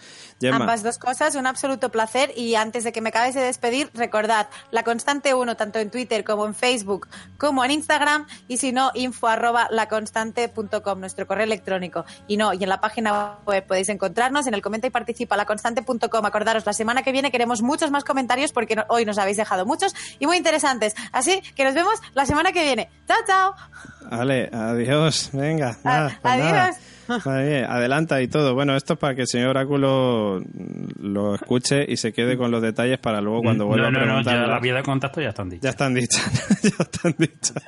Ambas 0.50 0.82
dos 0.82 0.96
cosas, 0.96 1.34
un 1.34 1.46
absoluto 1.46 1.90
placer 1.90 2.32
y 2.34 2.54
antes 2.54 2.84
de 2.84 2.92
que 2.92 3.02
me 3.02 3.10
acabes 3.10 3.34
de 3.34 3.42
despedir, 3.42 3.90
recordad, 3.92 4.48
la 4.70 4.82
constante 4.82 5.34
1 5.34 5.56
tanto 5.56 5.78
en 5.78 5.90
Twitter 5.90 6.24
como 6.24 6.46
en 6.46 6.54
Facebook 6.54 7.06
como 7.36 7.62
en 7.64 7.70
Instagram 7.70 8.26
y 8.48 8.56
si 8.56 8.72
no, 8.72 8.92
info 8.94 9.28
arroba 9.28 9.68
laconstante.com, 9.70 11.00
nuestro 11.00 11.26
correo 11.26 11.44
electrónico. 11.44 12.06
Y 12.26 12.38
no, 12.38 12.54
y 12.54 12.62
en 12.62 12.68
la 12.70 12.80
página 12.80 13.38
web 13.46 13.66
podéis 13.66 13.90
encontrarnos, 13.90 14.46
en 14.46 14.54
el 14.54 14.62
comenta 14.62 14.86
y 14.86 14.90
participa 14.90 15.36
laconstante.com. 15.36 16.24
Acordaros, 16.24 16.64
la 16.64 16.72
semana 16.72 17.02
que 17.02 17.12
viene 17.12 17.30
queremos 17.30 17.60
muchos 17.60 17.89
más 17.90 18.04
comentarios 18.04 18.52
porque 18.52 18.76
hoy 18.88 19.04
nos 19.04 19.18
habéis 19.18 19.36
dejado 19.36 19.66
muchos 19.66 19.94
y 20.18 20.26
muy 20.26 20.36
interesantes. 20.36 20.94
Así 21.12 21.40
que 21.54 21.64
nos 21.64 21.74
vemos 21.74 22.00
la 22.14 22.26
semana 22.26 22.52
que 22.52 22.62
viene. 22.62 22.88
Chao, 23.06 23.18
chao. 23.26 23.54
Vale, 24.10 24.50
adiós. 24.52 25.30
Venga, 25.32 25.76
nada, 25.84 26.18
pues 26.20 26.34
adiós. 26.34 26.76
adelanta 27.68 28.20
y 28.22 28.28
todo. 28.28 28.54
Bueno, 28.54 28.76
esto 28.76 28.94
es 28.94 28.98
para 28.98 29.14
que 29.14 29.22
el 29.22 29.28
señor 29.28 29.50
Oráculo 29.50 30.42
lo 30.98 31.34
escuche 31.34 31.84
y 31.86 31.96
se 31.96 32.12
quede 32.12 32.36
con 32.36 32.50
los 32.50 32.62
detalles 32.62 32.98
para 32.98 33.20
luego 33.20 33.42
cuando 33.42 33.66
vuelva 33.66 33.88
a 33.88 33.90
preguntar. 33.90 34.40
No, 34.40 34.46
la 34.46 34.58
vía 34.58 34.74
de 34.74 34.82
contacto 34.82 35.20
ya 35.20 35.30
están 35.30 35.48
dichas. 35.48 35.62
Ya 35.62 35.70
están 35.70 35.94
dichas. 35.94 36.62
ya 36.62 36.84
están 36.84 37.14
dichas. 37.18 37.62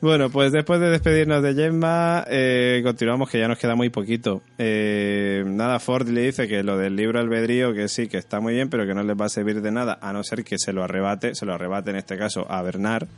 Bueno, 0.00 0.30
pues 0.30 0.50
después 0.50 0.80
de 0.80 0.88
despedirnos 0.88 1.42
de 1.42 1.52
Gemma, 1.52 2.24
eh, 2.26 2.80
continuamos 2.82 3.28
que 3.28 3.38
ya 3.38 3.48
nos 3.48 3.58
queda 3.58 3.74
muy 3.74 3.90
poquito. 3.90 4.40
Eh, 4.56 5.44
nada, 5.46 5.78
Ford 5.78 6.08
le 6.08 6.22
dice 6.22 6.48
que 6.48 6.62
lo 6.62 6.78
del 6.78 6.96
libro 6.96 7.20
albedrío, 7.20 7.74
que 7.74 7.86
sí, 7.86 8.08
que 8.08 8.16
está 8.16 8.40
muy 8.40 8.54
bien, 8.54 8.70
pero 8.70 8.86
que 8.86 8.94
no 8.94 9.02
les 9.02 9.14
va 9.14 9.26
a 9.26 9.28
servir 9.28 9.60
de 9.60 9.70
nada, 9.70 9.98
a 10.00 10.14
no 10.14 10.24
ser 10.24 10.42
que 10.42 10.56
se 10.58 10.72
lo 10.72 10.82
arrebate, 10.82 11.34
se 11.34 11.44
lo 11.44 11.52
arrebate 11.52 11.90
en 11.90 11.96
este 11.96 12.16
caso 12.16 12.50
a 12.50 12.62
Bernard. 12.62 13.08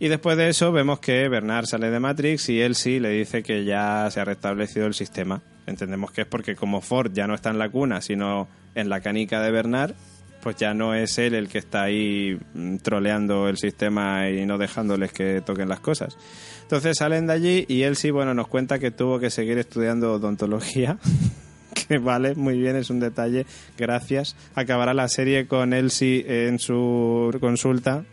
Y 0.00 0.08
después 0.08 0.36
de 0.36 0.48
eso 0.48 0.72
vemos 0.72 0.98
que 0.98 1.28
Bernard 1.28 1.66
sale 1.66 1.88
de 1.88 2.00
Matrix 2.00 2.48
y 2.48 2.60
él 2.62 2.74
sí 2.74 2.98
le 2.98 3.10
dice 3.10 3.44
que 3.44 3.64
ya 3.64 4.10
se 4.10 4.18
ha 4.18 4.24
restablecido 4.24 4.86
el 4.86 4.94
sistema. 4.94 5.40
Entendemos 5.68 6.10
que 6.10 6.22
es 6.22 6.26
porque 6.26 6.56
como 6.56 6.80
Ford 6.80 7.12
ya 7.12 7.28
no 7.28 7.34
está 7.36 7.50
en 7.50 7.58
la 7.58 7.68
cuna, 7.68 8.00
sino 8.00 8.48
en 8.74 8.88
la 8.88 9.00
canica 9.00 9.40
de 9.40 9.52
Bernard, 9.52 9.94
pues 10.42 10.56
ya 10.56 10.74
no 10.74 10.94
es 10.94 11.18
él 11.18 11.34
el 11.34 11.48
que 11.48 11.58
está 11.58 11.82
ahí 11.82 12.38
mm, 12.54 12.76
troleando 12.76 13.48
el 13.48 13.56
sistema 13.56 14.28
y 14.30 14.46
no 14.46 14.58
dejándoles 14.58 15.12
que 15.12 15.40
toquen 15.40 15.68
las 15.68 15.80
cosas. 15.80 16.16
Entonces 16.62 16.98
salen 16.98 17.26
de 17.26 17.32
allí 17.32 17.64
y 17.68 17.82
él 17.82 17.96
sí, 17.96 18.10
bueno, 18.10 18.34
nos 18.34 18.48
cuenta 18.48 18.78
que 18.78 18.90
tuvo 18.90 19.18
que 19.18 19.30
seguir 19.30 19.58
estudiando 19.58 20.12
odontología. 20.12 20.98
que 21.88 21.98
vale, 21.98 22.34
muy 22.34 22.58
bien, 22.58 22.76
es 22.76 22.90
un 22.90 23.00
detalle, 23.00 23.46
gracias. 23.76 24.36
Acabará 24.54 24.94
la 24.94 25.08
serie 25.08 25.46
con 25.46 25.72
Elsie 25.72 26.46
en 26.46 26.58
su 26.58 27.36
consulta, 27.40 28.04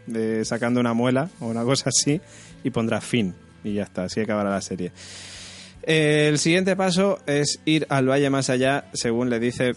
sacando 0.44 0.80
una 0.80 0.94
muela 0.94 1.30
o 1.40 1.48
una 1.48 1.64
cosa 1.64 1.90
así, 1.90 2.22
y 2.64 2.70
pondrá 2.70 3.02
fin. 3.02 3.34
Y 3.64 3.74
ya 3.74 3.84
está, 3.84 4.04
así 4.06 4.22
acabará 4.22 4.50
la 4.50 4.62
serie. 4.62 4.92
El 5.84 6.40
siguiente 6.40 6.76
paso 6.76 7.20
es 7.28 7.60
ir 7.66 7.86
al 7.90 8.10
valle 8.10 8.30
más 8.30 8.50
allá, 8.50 8.86
según 8.94 9.30
le 9.30 9.40
dice 9.40 9.76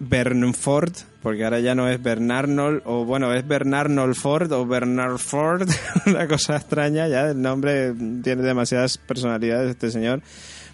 Bernford, 0.00 0.92
porque 1.22 1.44
ahora 1.44 1.60
ya 1.60 1.74
no 1.74 1.88
es 1.88 2.02
Bernarnold, 2.02 2.82
o 2.86 3.04
bueno, 3.04 3.32
es 3.34 3.46
Bernarnold 3.46 4.14
Ford 4.14 4.50
o 4.52 4.66
Bernard 4.66 5.18
Ford, 5.18 5.68
una 6.06 6.26
cosa 6.26 6.56
extraña, 6.56 7.06
ya 7.06 7.30
el 7.30 7.40
nombre 7.40 7.92
tiene 8.22 8.42
demasiadas 8.42 8.98
personalidades 8.98 9.70
este 9.70 9.90
señor. 9.90 10.22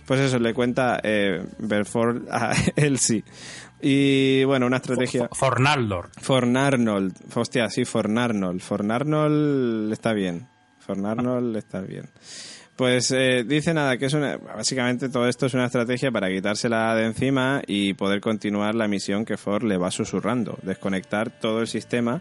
Pues 0.07 0.21
eso, 0.21 0.39
le 0.39 0.55
cuenta 0.55 1.01
eh, 1.03 1.45
Berford 1.59 2.29
a 2.31 2.53
Elsie. 2.77 3.25
Y 3.83 4.45
bueno, 4.45 4.67
una 4.67 4.77
estrategia. 4.77 5.29
Fornarnold. 5.33 6.11
Fornarnold. 6.21 7.13
Hostia, 7.35 7.69
sí, 7.69 7.85
Fornarnold. 7.85 8.61
Fornarnold 8.61 9.93
está 9.93 10.13
bien. 10.13 10.47
Fornarnold 10.79 11.57
está 11.57 11.81
bien. 11.81 12.09
Pues 12.77 13.11
eh, 13.11 13.43
dice 13.47 13.73
nada, 13.73 13.97
que 13.97 14.05
es 14.05 14.13
una, 14.13 14.37
básicamente 14.37 15.09
todo 15.09 15.27
esto 15.29 15.47
es 15.47 15.55
una 15.55 15.65
estrategia 15.65 16.13
para 16.13 16.29
quitársela 16.29 16.95
de 16.95 17.07
encima 17.07 17.63
y 17.67 17.95
poder 17.95 18.21
continuar 18.21 18.75
la 18.75 18.87
misión 18.87 19.25
que 19.25 19.39
Ford 19.39 19.65
le 19.65 19.79
va 19.79 19.91
susurrando, 19.91 20.59
desconectar 20.63 21.31
todo 21.31 21.63
el 21.63 21.69
sistema 21.69 22.21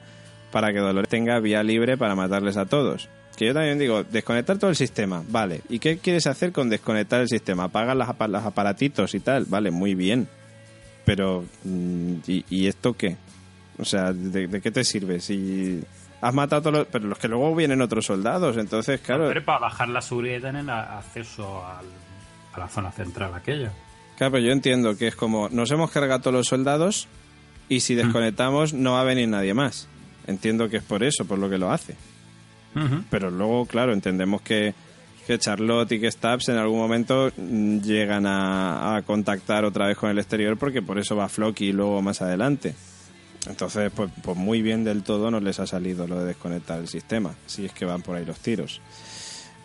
para 0.51 0.71
que 0.71 0.79
Dolores 0.79 1.09
tenga 1.09 1.37
vía 1.41 1.61
libre 1.61 1.97
para 1.97 2.15
matarles 2.15 2.55
a 2.55 2.65
todos. 2.65 3.09
Que 3.35 3.47
yo 3.47 3.53
también 3.53 3.77
digo, 3.77 4.05
desconectar 4.05 4.57
todo 4.57 4.69
el 4.69 4.77
sistema, 4.77 5.21
vale. 5.27 5.59
¿Y 5.67 5.79
qué 5.79 5.97
quieres 5.97 6.25
hacer 6.25 6.53
con 6.53 6.69
desconectar 6.69 7.19
el 7.19 7.27
sistema? 7.27 7.65
Apagar 7.65 7.97
los, 7.97 8.07
aparatitos 8.45 9.13
y 9.13 9.19
tal, 9.19 9.43
vale, 9.43 9.71
muy 9.71 9.93
bien. 9.93 10.29
Pero, 11.03 11.43
mm, 11.65 12.13
¿y, 12.27 12.67
esto 12.67 12.93
qué? 12.93 13.17
O 13.77 13.83
sea, 13.83 14.13
¿de, 14.13 14.47
¿de, 14.47 14.61
qué 14.61 14.71
te 14.71 14.85
sirve? 14.85 15.19
Si 15.19 15.83
has 16.21 16.33
matado 16.33 16.59
a 16.59 16.63
todos 16.63 16.77
los, 16.79 16.87
pero 16.87 17.07
los 17.07 17.17
que 17.17 17.27
luego 17.27 17.55
vienen 17.55 17.81
otros 17.81 18.05
soldados, 18.05 18.57
entonces, 18.57 19.01
claro. 19.01 19.27
Pero 19.27 19.43
para 19.43 19.59
bajar 19.59 19.89
la 19.89 20.01
seguridad 20.01 20.49
en 20.49 20.55
el 20.57 20.69
acceso 20.69 21.63
a 21.63 21.81
la 22.57 22.67
zona 22.67 22.91
central 22.91 23.33
aquella. 23.33 23.71
Claro, 24.17 24.33
pero 24.33 24.45
yo 24.45 24.51
entiendo 24.51 24.97
que 24.97 25.07
es 25.07 25.15
como, 25.15 25.49
nos 25.49 25.71
hemos 25.71 25.91
cargado 25.91 26.21
todos 26.21 26.33
los 26.33 26.47
soldados 26.47 27.07
y 27.67 27.81
si 27.81 27.95
desconectamos 27.95 28.73
no 28.73 28.93
va 28.93 29.01
a 29.01 29.03
venir 29.03 29.27
nadie 29.27 29.53
más. 29.53 29.87
Entiendo 30.27 30.69
que 30.69 30.77
es 30.77 30.83
por 30.83 31.03
eso, 31.03 31.25
por 31.25 31.37
lo 31.37 31.49
que 31.49 31.57
lo 31.57 31.71
hace. 31.71 31.95
Pero 33.09 33.31
luego, 33.31 33.65
claro, 33.65 33.93
entendemos 33.93 34.41
que, 34.41 34.73
que 35.25 35.39
Charlotte 35.39 35.93
y 35.93 35.99
que 36.01 36.11
Stubbs 36.11 36.49
en 36.49 36.57
algún 36.57 36.77
momento 36.77 37.29
llegan 37.29 38.25
a, 38.25 38.97
a 38.97 39.01
contactar 39.03 39.63
otra 39.63 39.87
vez 39.87 39.97
con 39.97 40.09
el 40.09 40.19
exterior 40.19 40.57
porque 40.57 40.81
por 40.81 40.99
eso 40.99 41.15
va 41.15 41.29
Flocky 41.29 41.71
luego 41.71 42.01
más 42.01 42.21
adelante. 42.21 42.75
Entonces, 43.47 43.91
pues, 43.95 44.11
pues 44.21 44.37
muy 44.37 44.61
bien 44.61 44.83
del 44.83 45.03
todo 45.03 45.31
no 45.31 45.39
les 45.39 45.59
ha 45.59 45.67
salido 45.67 46.07
lo 46.07 46.19
de 46.19 46.27
desconectar 46.27 46.79
el 46.79 46.87
sistema, 46.87 47.35
si 47.45 47.65
es 47.65 47.73
que 47.73 47.85
van 47.85 48.01
por 48.01 48.15
ahí 48.15 48.25
los 48.25 48.39
tiros. 48.39 48.81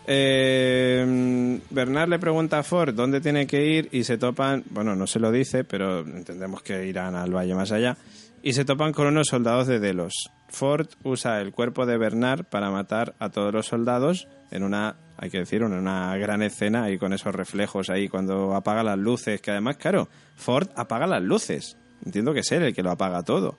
Eh, 0.07 1.59
Bernard 1.69 2.09
le 2.09 2.19
pregunta 2.19 2.59
a 2.59 2.63
Ford 2.63 2.93
dónde 2.93 3.21
tiene 3.21 3.45
que 3.45 3.65
ir 3.65 3.89
y 3.91 4.03
se 4.03 4.17
topan, 4.17 4.63
bueno, 4.69 4.95
no 4.95 5.07
se 5.07 5.19
lo 5.19 5.31
dice, 5.31 5.63
pero 5.63 5.99
entendemos 5.99 6.61
que 6.63 6.85
irán 6.85 7.15
al 7.15 7.35
valle 7.35 7.55
más 7.55 7.71
allá, 7.71 7.97
y 8.43 8.53
se 8.53 8.65
topan 8.65 8.93
con 8.93 9.07
unos 9.07 9.27
soldados 9.27 9.67
de 9.67 9.79
Delos. 9.79 10.31
Ford 10.49 10.87
usa 11.03 11.39
el 11.39 11.51
cuerpo 11.51 11.85
de 11.85 11.97
Bernard 11.97 12.45
para 12.45 12.71
matar 12.71 13.15
a 13.19 13.29
todos 13.29 13.53
los 13.53 13.67
soldados 13.67 14.27
en 14.49 14.63
una, 14.63 14.97
hay 15.17 15.29
que 15.29 15.39
decir, 15.39 15.61
en 15.61 15.73
una 15.73 16.15
gran 16.17 16.41
escena 16.41 16.89
y 16.89 16.97
con 16.97 17.13
esos 17.13 17.33
reflejos 17.33 17.89
ahí 17.89 18.09
cuando 18.09 18.55
apaga 18.55 18.83
las 18.83 18.97
luces, 18.97 19.39
que 19.41 19.51
además, 19.51 19.77
claro, 19.77 20.09
Ford 20.35 20.69
apaga 20.75 21.07
las 21.07 21.21
luces. 21.21 21.77
Entiendo 22.03 22.33
que 22.33 22.39
es 22.39 22.51
él 22.51 22.63
el 22.63 22.73
que 22.73 22.83
lo 22.83 22.91
apaga 22.91 23.23
todo. 23.23 23.57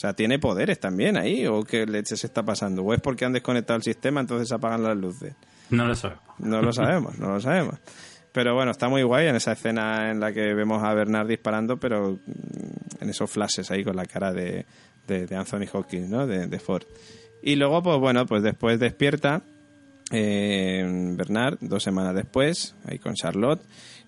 O 0.00 0.02
sea, 0.02 0.14
¿tiene 0.14 0.38
poderes 0.38 0.80
también 0.80 1.18
ahí? 1.18 1.46
¿O 1.46 1.62
qué 1.62 1.84
leche 1.84 2.16
se 2.16 2.26
está 2.26 2.42
pasando? 2.42 2.82
¿O 2.82 2.94
es 2.94 3.02
porque 3.02 3.26
han 3.26 3.34
desconectado 3.34 3.76
el 3.76 3.82
sistema 3.82 4.22
entonces 4.22 4.50
apagan 4.50 4.82
las 4.82 4.96
luces? 4.96 5.34
No 5.68 5.84
lo 5.84 5.94
sabemos. 5.94 6.24
No 6.38 6.62
lo 6.62 6.72
sabemos, 6.72 7.18
no 7.18 7.34
lo 7.34 7.40
sabemos. 7.42 7.74
Pero 8.32 8.54
bueno, 8.54 8.70
está 8.70 8.88
muy 8.88 9.02
guay 9.02 9.26
en 9.26 9.36
esa 9.36 9.52
escena 9.52 10.10
en 10.10 10.18
la 10.18 10.32
que 10.32 10.54
vemos 10.54 10.82
a 10.82 10.94
Bernard 10.94 11.28
disparando, 11.28 11.76
pero 11.76 12.12
mm, 12.12 13.02
en 13.02 13.10
esos 13.10 13.30
flashes 13.30 13.70
ahí 13.70 13.84
con 13.84 13.94
la 13.94 14.06
cara 14.06 14.32
de, 14.32 14.64
de, 15.06 15.26
de 15.26 15.36
Anthony 15.36 15.66
Hawkins, 15.70 16.08
¿no? 16.08 16.26
De, 16.26 16.46
de 16.46 16.58
Ford. 16.58 16.84
Y 17.42 17.56
luego, 17.56 17.82
pues 17.82 17.98
bueno, 17.98 18.24
pues 18.24 18.42
después 18.42 18.80
despierta 18.80 19.42
eh, 20.12 21.12
Bernard, 21.14 21.58
dos 21.60 21.82
semanas 21.82 22.14
después, 22.14 22.74
ahí 22.86 22.98
con 22.98 23.12
Charlotte. 23.12 23.60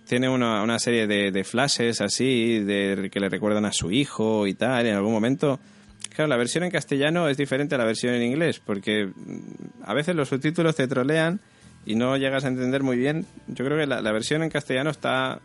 Tiene 0.07 0.31
una, 0.31 0.63
una 0.63 0.79
serie 0.79 1.07
de, 1.07 1.31
de 1.31 1.45
flashes 1.45 2.01
así, 2.01 2.61
de, 2.61 3.11
que 3.13 3.21
le 3.21 3.29
recuerdan 3.29 3.67
a 3.67 3.73
su 3.73 3.91
hijo 3.91 4.47
y 4.47 4.55
tal. 4.55 4.87
En 4.87 4.97
algún 4.97 5.13
momento, 5.13 5.61
claro, 6.13 6.29
la 6.29 6.37
versión 6.37 6.65
en 6.65 6.71
castellano 6.71 7.29
es 7.29 7.37
diferente 7.37 7.75
a 7.75 7.79
la 7.79 7.85
versión 7.85 8.15
en 8.15 8.23
inglés, 8.23 8.61
porque 8.61 9.07
mm, 9.07 9.83
a 9.85 9.95
veces 9.95 10.15
los 10.15 10.29
subtítulos 10.29 10.77
te 10.77 10.87
trolean 10.89 11.41
y 11.85 11.95
no 11.95 12.17
llegas 12.17 12.45
a 12.45 12.49
entender 12.49 12.83
muy 12.83 12.97
bien. 12.97 13.27
Yo 13.49 13.65
creo 13.65 13.79
que 13.79 13.87
la, 13.87 14.13
versión 14.13 14.43
en 14.43 14.51
castellano 14.51 14.91
está 14.91 15.41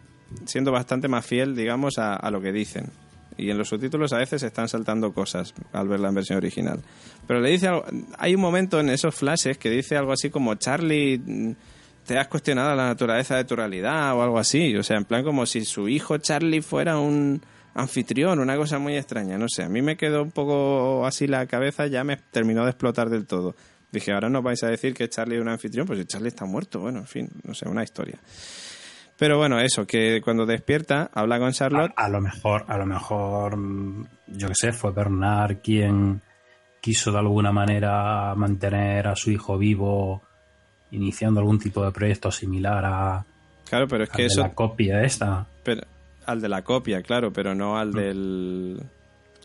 siendo 0.46 0.72
bastante 0.72 1.08
más 1.08 1.26
fiel, 1.26 1.56
digamos, 1.56 1.98
a, 1.98 2.30
lo 2.30 2.42
que 2.42 2.52
dicen. 2.52 2.90
Y 3.38 3.50
en 3.50 3.58
los 3.58 3.70
subtítulos 3.70 4.14
a 4.14 4.18
veces 4.18 4.44
están 4.44 4.68
saltando 4.68 5.14
cosas 5.14 5.54
al 5.72 5.88
verla 5.88 6.10
en 6.10 6.16
versión 6.16 6.38
original. 6.38 6.82
Pero 7.28 7.40
le 7.40 7.50
dice 7.50 7.68
algo, 7.68 7.86
hay 8.18 8.36
un 8.36 8.42
momento 8.42 8.80
en 8.80 8.90
esos 8.90 9.16
flashes 9.16 9.58
que 9.58 9.70
dice 9.70 9.96
algo 9.96 10.12
así 10.12 10.30
como 10.30 10.56
Charlie, 10.56 11.20
mm, 11.20 11.52
te 12.06 12.18
has 12.18 12.28
cuestionado 12.28 12.76
la 12.76 12.88
naturaleza 12.88 13.36
de 13.36 13.44
tu 13.44 13.56
realidad 13.56 14.16
o 14.16 14.24
algo 14.24 14.40
así. 14.40 14.76
O 14.76 14.84
sea, 14.84 14.98
en 14.98 15.06
plan 15.06 15.24
como 15.24 15.46
si 15.46 15.66
su 15.66 15.88
hijo 15.88 16.18
Charlie 16.18 16.62
fuera 16.62 17.00
un 17.00 17.42
anfitrión, 17.78 18.40
una 18.40 18.58
cosa 18.58 18.80
muy 18.80 18.96
extraña. 18.98 19.38
No 19.38 19.48
sé, 19.48 19.64
a 19.64 19.70
mí 19.70 19.82
me 19.82 19.96
quedó 19.96 20.24
un 20.24 20.32
poco 20.32 21.06
así 21.06 21.28
la 21.28 21.46
cabeza, 21.46 21.88
ya 21.88 22.04
me 22.04 22.18
terminó 22.18 22.64
de 22.64 22.72
explotar 22.72 23.10
del 23.10 23.26
todo. 23.26 23.56
Dije, 23.92 24.12
ahora 24.12 24.30
no 24.30 24.42
vais 24.42 24.62
a 24.64 24.68
decir 24.68 24.94
que 24.94 25.08
Charlie 25.08 25.38
es 25.38 25.42
un 25.42 25.48
anfitrión, 25.50 25.88
pues 25.88 26.06
Charlie 26.08 26.28
está 26.28 26.46
muerto. 26.46 26.80
Bueno, 26.80 27.00
en 27.00 27.08
fin, 27.08 27.30
no 27.44 27.54
sé, 27.54 27.70
una 27.70 27.84
historia. 27.84 28.20
Pero 29.18 29.38
bueno, 29.38 29.60
eso, 29.60 29.88
que 29.88 30.22
cuando 30.24 30.46
despierta, 30.46 31.10
habla 31.14 31.40
con 31.40 31.52
Charlotte. 31.52 31.94
A, 31.96 32.06
a 32.06 32.10
lo 32.10 32.22
mejor, 32.22 32.66
a 32.68 32.78
lo 32.78 32.86
mejor, 32.86 33.58
mm, 33.58 34.06
yo 34.28 34.48
qué 34.50 34.56
sé, 34.56 34.74
fue 34.74 34.92
Bernard 34.92 35.58
quien 35.64 36.22
quiso 36.82 37.12
de 37.12 37.18
alguna 37.20 37.52
manera 37.52 38.36
mantener 38.36 39.08
a 39.08 39.16
su 39.16 39.32
hijo 39.32 39.58
vivo, 39.58 40.22
iniciando 40.92 41.40
algún 41.40 41.58
tipo 41.60 41.84
de 41.84 41.92
proyecto 41.92 42.32
similar 42.32 42.86
a, 42.86 43.26
Claro, 43.70 43.88
pero 43.88 44.04
es 44.04 44.10
que 44.10 44.26
eso. 44.26 44.42
la 44.42 44.54
copia 44.54 45.02
esta. 45.04 45.46
Pero, 45.64 45.82
al 46.28 46.42
de 46.42 46.50
la 46.50 46.62
copia, 46.64 47.02
claro, 47.02 47.32
pero 47.34 47.56
no 47.56 47.78
al 47.78 47.92
del. 47.94 48.82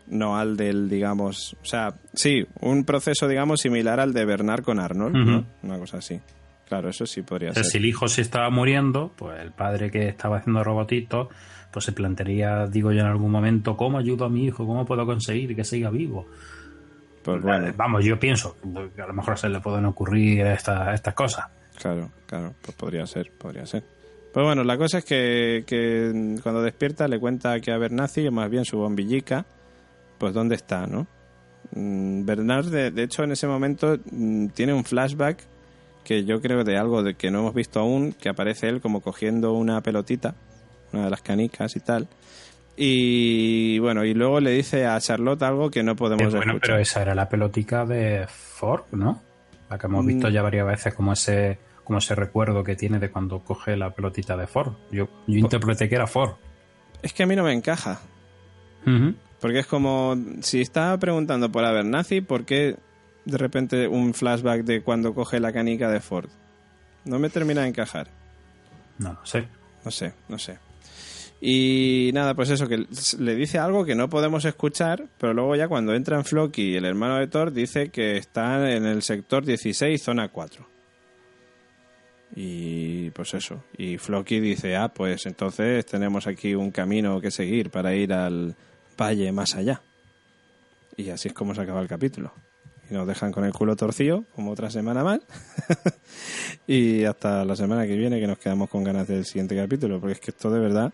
No 0.07 0.37
al 0.37 0.57
del, 0.57 0.89
digamos. 0.89 1.55
O 1.61 1.65
sea, 1.65 1.93
sí, 2.13 2.45
un 2.59 2.83
proceso, 2.83 3.27
digamos, 3.27 3.61
similar 3.61 3.99
al 3.99 4.13
de 4.13 4.25
Bernard 4.25 4.61
con 4.63 4.79
Arnold, 4.79 5.15
¿no? 5.15 5.45
Una 5.63 5.79
cosa 5.79 5.97
así. 5.97 6.19
Claro, 6.67 6.89
eso 6.89 7.05
sí 7.05 7.21
podría 7.21 7.51
O 7.51 7.53
sea, 7.53 7.63
ser. 7.63 7.71
si 7.71 7.77
el 7.77 7.85
hijo 7.85 8.07
se 8.07 8.21
estaba 8.21 8.49
muriendo, 8.49 9.11
pues 9.15 9.39
el 9.41 9.51
padre 9.51 9.89
que 9.91 10.07
estaba 10.09 10.37
haciendo 10.37 10.63
robotitos, 10.63 11.27
pues 11.71 11.85
se 11.85 11.91
plantearía, 11.93 12.67
digo 12.67 12.91
yo 12.91 13.01
en 13.01 13.07
algún 13.07 13.31
momento, 13.31 13.77
¿cómo 13.77 13.97
ayudo 13.97 14.25
a 14.25 14.29
mi 14.29 14.45
hijo? 14.45 14.65
¿Cómo 14.65 14.85
puedo 14.85 15.05
conseguir 15.05 15.55
que 15.55 15.63
siga 15.63 15.89
vivo? 15.89 16.27
Pues 17.23 17.41
bueno, 17.41 17.71
Vamos, 17.77 18.03
yo 18.03 18.19
pienso 18.19 18.57
que 18.95 19.01
a 19.01 19.07
lo 19.07 19.13
mejor 19.13 19.37
se 19.37 19.47
le 19.49 19.61
pueden 19.61 19.85
ocurrir 19.85 20.45
esta- 20.47 20.93
estas 20.93 21.13
cosas. 21.13 21.45
claro, 21.81 22.11
claro, 22.25 22.53
pues 22.61 22.75
podría 22.75 23.05
ser, 23.07 23.31
podría 23.37 23.65
ser. 23.65 23.83
Pues 24.33 24.43
bueno, 24.45 24.63
la 24.63 24.77
cosa 24.77 24.97
es 24.97 25.05
que, 25.05 25.63
que 25.67 26.37
cuando 26.41 26.61
despierta 26.63 27.07
le 27.07 27.19
cuenta 27.19 27.59
que 27.59 27.71
a 27.71 27.77
Bernazi, 27.77 28.27
o 28.27 28.31
más 28.31 28.49
bien 28.49 28.65
su 28.65 28.77
bombillica, 28.77 29.45
pues 30.17 30.33
dónde 30.33 30.55
está, 30.55 30.87
¿no? 30.87 31.05
Mm, 31.75 32.25
Bernard, 32.25 32.65
de, 32.65 32.91
de 32.91 33.03
hecho, 33.03 33.23
en 33.23 33.31
ese 33.31 33.45
momento 33.47 33.97
mm, 34.11 34.47
tiene 34.47 34.73
un 34.73 34.83
flashback 34.83 35.37
que 36.03 36.25
yo 36.25 36.41
creo 36.41 36.63
de 36.63 36.77
algo 36.77 37.03
de 37.03 37.13
que 37.13 37.29
no 37.31 37.39
hemos 37.39 37.53
visto 37.53 37.79
aún, 37.79 38.11
que 38.13 38.27
aparece 38.27 38.67
él 38.67 38.81
como 38.81 39.01
cogiendo 39.01 39.53
una 39.53 39.79
pelotita, 39.81 40.33
una 40.91 41.05
de 41.05 41.09
las 41.11 41.21
canicas 41.21 41.75
y 41.75 41.79
tal. 41.79 42.07
Y 42.75 43.77
bueno, 43.79 44.03
y 44.03 44.13
luego 44.15 44.39
le 44.39 44.51
dice 44.51 44.85
a 44.87 44.99
Charlotte 44.99 45.43
algo 45.43 45.69
que 45.69 45.83
no 45.83 45.95
podemos 45.95 46.23
Eh, 46.33 46.37
bueno, 46.37 46.53
escuchar. 46.53 46.61
pero 46.61 46.77
esa 46.81 47.01
era 47.03 47.13
la 47.15 47.29
pelotica 47.29 47.85
de 47.85 48.25
Ford, 48.27 48.83
¿no? 48.91 49.21
La 49.69 49.77
que 49.77 49.85
hemos 49.87 50.05
visto 50.05 50.27
Mm. 50.27 50.31
ya 50.31 50.41
varias 50.41 50.65
veces 50.67 50.93
como 50.95 51.13
ese 51.13 51.59
como 51.83 51.99
ese 51.99 52.15
recuerdo 52.15 52.63
que 52.63 52.75
tiene 52.75 52.99
de 52.99 53.09
cuando 53.09 53.39
coge 53.39 53.75
la 53.77 53.91
pelotita 53.91 54.37
de 54.37 54.47
Ford. 54.47 54.73
Yo, 54.91 55.07
yo 55.27 55.37
interpreté 55.37 55.89
que 55.89 55.95
era 55.95 56.07
Ford. 56.07 56.35
Es 57.01 57.13
que 57.13 57.23
a 57.23 57.25
mí 57.25 57.35
no 57.35 57.43
me 57.43 57.53
encaja. 57.53 57.99
Porque 59.39 59.59
es 59.59 59.67
como, 59.67 60.15
si 60.41 60.61
estaba 60.61 60.97
preguntando 60.97 61.51
por 61.51 61.63
Abernathy, 61.65 62.21
¿por 62.21 62.45
qué 62.45 62.77
de 63.25 63.37
repente 63.37 63.87
un 63.87 64.13
flashback 64.13 64.63
de 64.63 64.81
cuando 64.81 65.13
coge 65.13 65.39
la 65.39 65.51
canica 65.51 65.89
de 65.89 65.99
Ford? 65.99 66.29
No 67.05 67.19
me 67.19 67.29
termina 67.29 67.61
de 67.61 67.69
encajar. 67.69 68.07
No 68.97 69.13
lo 69.13 69.25
sé. 69.25 69.47
No 69.83 69.91
sé, 69.91 70.13
no 70.29 70.39
sé. 70.39 70.59
Y 71.41 72.11
nada, 72.13 72.35
pues 72.35 72.49
eso, 72.49 72.69
que 72.69 72.85
le 73.19 73.35
dice 73.35 73.59
algo 73.59 73.83
que 73.83 73.95
no 73.95 74.09
podemos 74.09 74.45
escuchar, 74.45 75.07
pero 75.17 75.33
luego 75.33 75.57
ya 75.57 75.67
cuando 75.67 75.93
entra 75.93 76.15
en 76.15 76.23
Floki, 76.23 76.77
el 76.77 76.85
hermano 76.85 77.17
de 77.17 77.27
Thor, 77.27 77.51
dice 77.51 77.89
que 77.89 78.15
está 78.15 78.71
en 78.71 78.85
el 78.85 79.01
sector 79.01 79.43
16, 79.43 80.01
zona 80.01 80.29
4. 80.29 80.72
Y 82.35 83.11
pues 83.11 83.33
eso. 83.33 83.63
Y 83.77 83.97
Floki 83.97 84.39
dice, 84.39 84.75
ah, 84.75 84.89
pues 84.89 85.25
entonces 85.25 85.85
tenemos 85.85 86.25
aquí 86.27 86.55
un 86.55 86.71
camino 86.71 87.21
que 87.21 87.31
seguir 87.31 87.69
para 87.69 87.93
ir 87.95 88.13
al 88.13 88.55
valle 88.99 89.31
más 89.31 89.55
allá. 89.55 89.81
Y 90.97 91.09
así 91.09 91.27
es 91.27 91.33
como 91.33 91.53
se 91.53 91.61
acaba 91.61 91.81
el 91.81 91.87
capítulo. 91.87 92.33
Y 92.89 92.93
nos 92.93 93.07
dejan 93.07 93.31
con 93.31 93.45
el 93.45 93.53
culo 93.53 93.75
torcido, 93.75 94.25
como 94.35 94.51
otra 94.51 94.69
semana 94.69 95.03
más. 95.03 95.19
y 96.67 97.03
hasta 97.03 97.45
la 97.45 97.55
semana 97.55 97.85
que 97.85 97.95
viene 97.95 98.19
que 98.19 98.27
nos 98.27 98.39
quedamos 98.39 98.69
con 98.69 98.83
ganas 98.83 99.07
del 99.07 99.25
siguiente 99.25 99.55
capítulo, 99.55 99.99
porque 99.99 100.13
es 100.13 100.19
que 100.19 100.31
esto 100.31 100.49
de 100.49 100.59
verdad, 100.59 100.91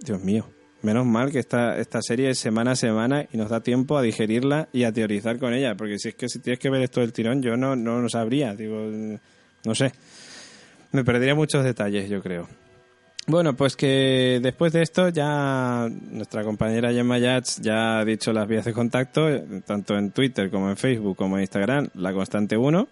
Dios 0.00 0.22
mío, 0.22 0.48
menos 0.82 1.06
mal 1.06 1.30
que 1.30 1.38
esta, 1.38 1.76
esta 1.78 2.00
serie 2.02 2.30
es 2.30 2.38
semana 2.38 2.72
a 2.72 2.76
semana 2.76 3.26
y 3.32 3.36
nos 3.36 3.50
da 3.50 3.60
tiempo 3.60 3.96
a 3.96 4.02
digerirla 4.02 4.68
y 4.72 4.84
a 4.84 4.92
teorizar 4.92 5.38
con 5.38 5.54
ella, 5.54 5.76
porque 5.76 5.98
si 5.98 6.08
es 6.08 6.14
que 6.14 6.28
si 6.28 6.40
tienes 6.40 6.58
que 6.58 6.70
ver 6.70 6.82
esto 6.82 7.00
del 7.00 7.12
tirón, 7.12 7.42
yo 7.42 7.56
no, 7.56 7.76
no 7.76 8.00
lo 8.00 8.08
sabría, 8.08 8.54
digo, 8.54 8.90
no 9.64 9.74
sé, 9.74 9.92
me 10.92 11.04
perdería 11.04 11.34
muchos 11.34 11.64
detalles, 11.64 12.08
yo 12.08 12.22
creo. 12.22 12.48
Bueno, 13.26 13.54
pues 13.54 13.76
que 13.76 14.40
después 14.42 14.72
de 14.72 14.82
esto 14.82 15.08
ya 15.08 15.88
nuestra 15.88 16.42
compañera 16.42 16.92
Gemma 16.92 17.18
Yats 17.18 17.60
ya 17.60 18.00
ha 18.00 18.04
dicho 18.04 18.32
las 18.32 18.48
vías 18.48 18.64
de 18.64 18.72
contacto, 18.72 19.28
eh, 19.28 19.44
tanto 19.64 19.96
en 19.96 20.10
Twitter 20.10 20.50
como 20.50 20.68
en 20.68 20.76
Facebook 20.76 21.16
como 21.16 21.36
en 21.36 21.42
Instagram, 21.42 21.88
la 21.94 22.12
constante 22.12 22.56
1. 22.56 22.88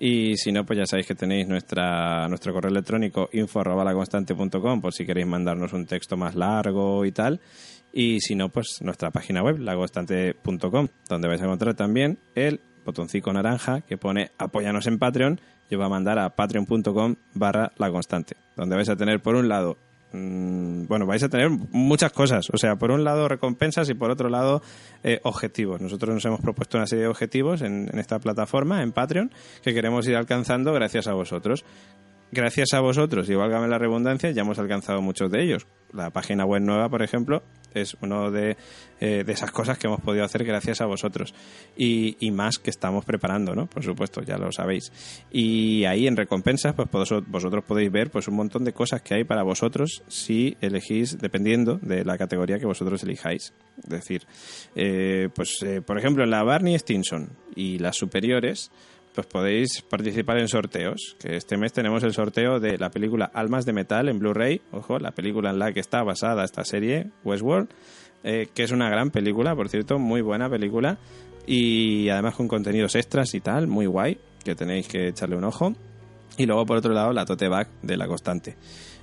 Y 0.00 0.36
si 0.36 0.52
no, 0.52 0.64
pues 0.64 0.78
ya 0.78 0.86
sabéis 0.86 1.08
que 1.08 1.16
tenéis 1.16 1.48
nuestra, 1.48 2.28
nuestro 2.28 2.52
correo 2.52 2.70
electrónico 2.70 3.28
info 3.32 3.58
arroba 3.58 3.82
laconstante.com 3.82 4.80
por 4.80 4.92
si 4.94 5.04
queréis 5.04 5.26
mandarnos 5.26 5.72
un 5.72 5.86
texto 5.86 6.16
más 6.16 6.36
largo 6.36 7.04
y 7.04 7.10
tal. 7.10 7.40
Y 7.92 8.20
si 8.20 8.36
no, 8.36 8.50
pues 8.50 8.78
nuestra 8.80 9.10
página 9.10 9.42
web, 9.42 9.58
laconstante.com, 9.58 10.88
donde 11.08 11.28
vais 11.28 11.40
a 11.40 11.44
encontrar 11.46 11.74
también 11.74 12.20
el 12.36 12.60
botoncito 12.84 13.32
naranja 13.32 13.80
que 13.80 13.98
pone 13.98 14.30
apóyanos 14.38 14.86
en 14.86 15.00
Patreon 15.00 15.40
y 15.70 15.74
os 15.74 15.80
va 15.80 15.86
a 15.86 15.88
mandar 15.88 16.18
a 16.18 16.30
patreon.com 16.30 17.16
barra 17.34 17.72
la 17.76 17.90
constante, 17.90 18.36
donde 18.56 18.76
vais 18.76 18.88
a 18.88 18.96
tener 18.96 19.20
por 19.20 19.34
un 19.34 19.48
lado 19.48 19.76
mm, 20.12 20.86
bueno, 20.86 21.06
vais 21.06 21.22
a 21.22 21.28
tener 21.28 21.50
muchas 21.50 22.12
cosas. 22.12 22.48
O 22.52 22.58
sea, 22.58 22.76
por 22.76 22.90
un 22.90 23.04
lado 23.04 23.28
recompensas 23.28 23.88
y 23.90 23.94
por 23.94 24.10
otro 24.10 24.28
lado 24.28 24.62
eh, 25.04 25.20
objetivos. 25.22 25.80
Nosotros 25.80 26.14
nos 26.14 26.24
hemos 26.24 26.40
propuesto 26.40 26.78
una 26.78 26.86
serie 26.86 27.04
de 27.04 27.10
objetivos 27.10 27.62
en 27.62 27.90
esta 27.98 28.18
plataforma, 28.18 28.82
en 28.82 28.92
Patreon, 28.92 29.30
que 29.62 29.74
queremos 29.74 30.06
ir 30.08 30.16
alcanzando 30.16 30.72
gracias 30.72 31.06
a 31.08 31.12
vosotros. 31.12 31.64
Gracias 32.32 32.74
a 32.74 32.80
vosotros, 32.80 33.28
y 33.28 33.34
válgame 33.34 33.68
la 33.68 33.78
redundancia, 33.78 34.30
ya 34.30 34.42
hemos 34.42 34.58
alcanzado 34.58 35.02
muchos 35.02 35.30
de 35.30 35.42
ellos. 35.42 35.66
La 35.92 36.10
página 36.10 36.44
web 36.44 36.62
nueva, 36.62 36.88
por 36.88 37.02
ejemplo, 37.02 37.42
es 37.74 37.96
de, 38.00 38.56
eh, 39.00 39.24
de 39.24 39.32
esas 39.32 39.50
cosas 39.50 39.78
que 39.78 39.86
hemos 39.86 40.00
podido 40.00 40.24
hacer 40.24 40.44
gracias 40.44 40.80
a 40.80 40.86
vosotros. 40.86 41.34
Y, 41.76 42.16
y, 42.20 42.30
más 42.30 42.58
que 42.58 42.70
estamos 42.70 43.04
preparando, 43.04 43.54
¿no? 43.54 43.66
Por 43.66 43.82
supuesto, 43.82 44.22
ya 44.22 44.36
lo 44.38 44.52
sabéis. 44.52 44.92
Y 45.30 45.84
ahí 45.84 46.06
en 46.06 46.16
recompensas, 46.16 46.74
pues 46.74 46.88
vosotros 47.26 47.64
podéis 47.64 47.90
ver 47.90 48.10
pues 48.10 48.28
un 48.28 48.34
montón 48.34 48.64
de 48.64 48.72
cosas 48.72 49.02
que 49.02 49.14
hay 49.14 49.24
para 49.24 49.42
vosotros 49.42 50.02
si 50.08 50.56
elegís, 50.60 51.18
dependiendo 51.18 51.78
de 51.80 52.04
la 52.04 52.18
categoría 52.18 52.58
que 52.58 52.66
vosotros 52.66 53.02
elijáis. 53.02 53.52
Es 53.82 53.88
decir, 53.88 54.26
eh, 54.74 55.28
pues 55.34 55.62
eh, 55.62 55.80
por 55.80 55.98
ejemplo, 55.98 56.24
la 56.26 56.42
Barney 56.42 56.78
Stinson 56.78 57.30
y 57.54 57.78
las 57.78 57.96
superiores, 57.96 58.70
pues 59.14 59.26
podéis 59.26 59.82
participar 59.82 60.38
en 60.38 60.48
sorteos. 60.48 61.16
Que 61.18 61.36
este 61.36 61.56
mes 61.56 61.72
tenemos 61.72 62.02
el 62.02 62.12
sorteo 62.12 62.60
de 62.60 62.78
la 62.78 62.90
película 62.90 63.30
Almas 63.32 63.64
de 63.64 63.72
Metal 63.72 64.08
en 64.08 64.18
Blu-ray, 64.18 64.60
ojo, 64.72 64.98
la 64.98 65.12
película 65.12 65.50
en 65.50 65.58
la 65.58 65.72
que 65.72 65.80
está 65.80 66.02
basada 66.02 66.44
esta 66.44 66.64
serie, 66.64 67.10
Westworld, 67.24 67.68
eh, 68.24 68.48
que 68.54 68.62
es 68.62 68.72
una 68.72 68.88
gran 68.90 69.10
película, 69.10 69.54
por 69.54 69.68
cierto, 69.68 69.98
muy 69.98 70.20
buena 70.20 70.48
película, 70.48 70.98
y 71.46 72.08
además 72.08 72.34
con 72.34 72.48
contenidos 72.48 72.94
extras 72.94 73.34
y 73.34 73.40
tal, 73.40 73.66
muy 73.66 73.86
guay, 73.86 74.18
que 74.44 74.54
tenéis 74.54 74.88
que 74.88 75.08
echarle 75.08 75.36
un 75.36 75.44
ojo. 75.44 75.74
Y 76.36 76.46
luego, 76.46 76.66
por 76.66 76.76
otro 76.76 76.92
lado, 76.92 77.12
la 77.12 77.24
tote 77.24 77.48
bag 77.48 77.68
de 77.82 77.96
La 77.96 78.06
Constante. 78.06 78.56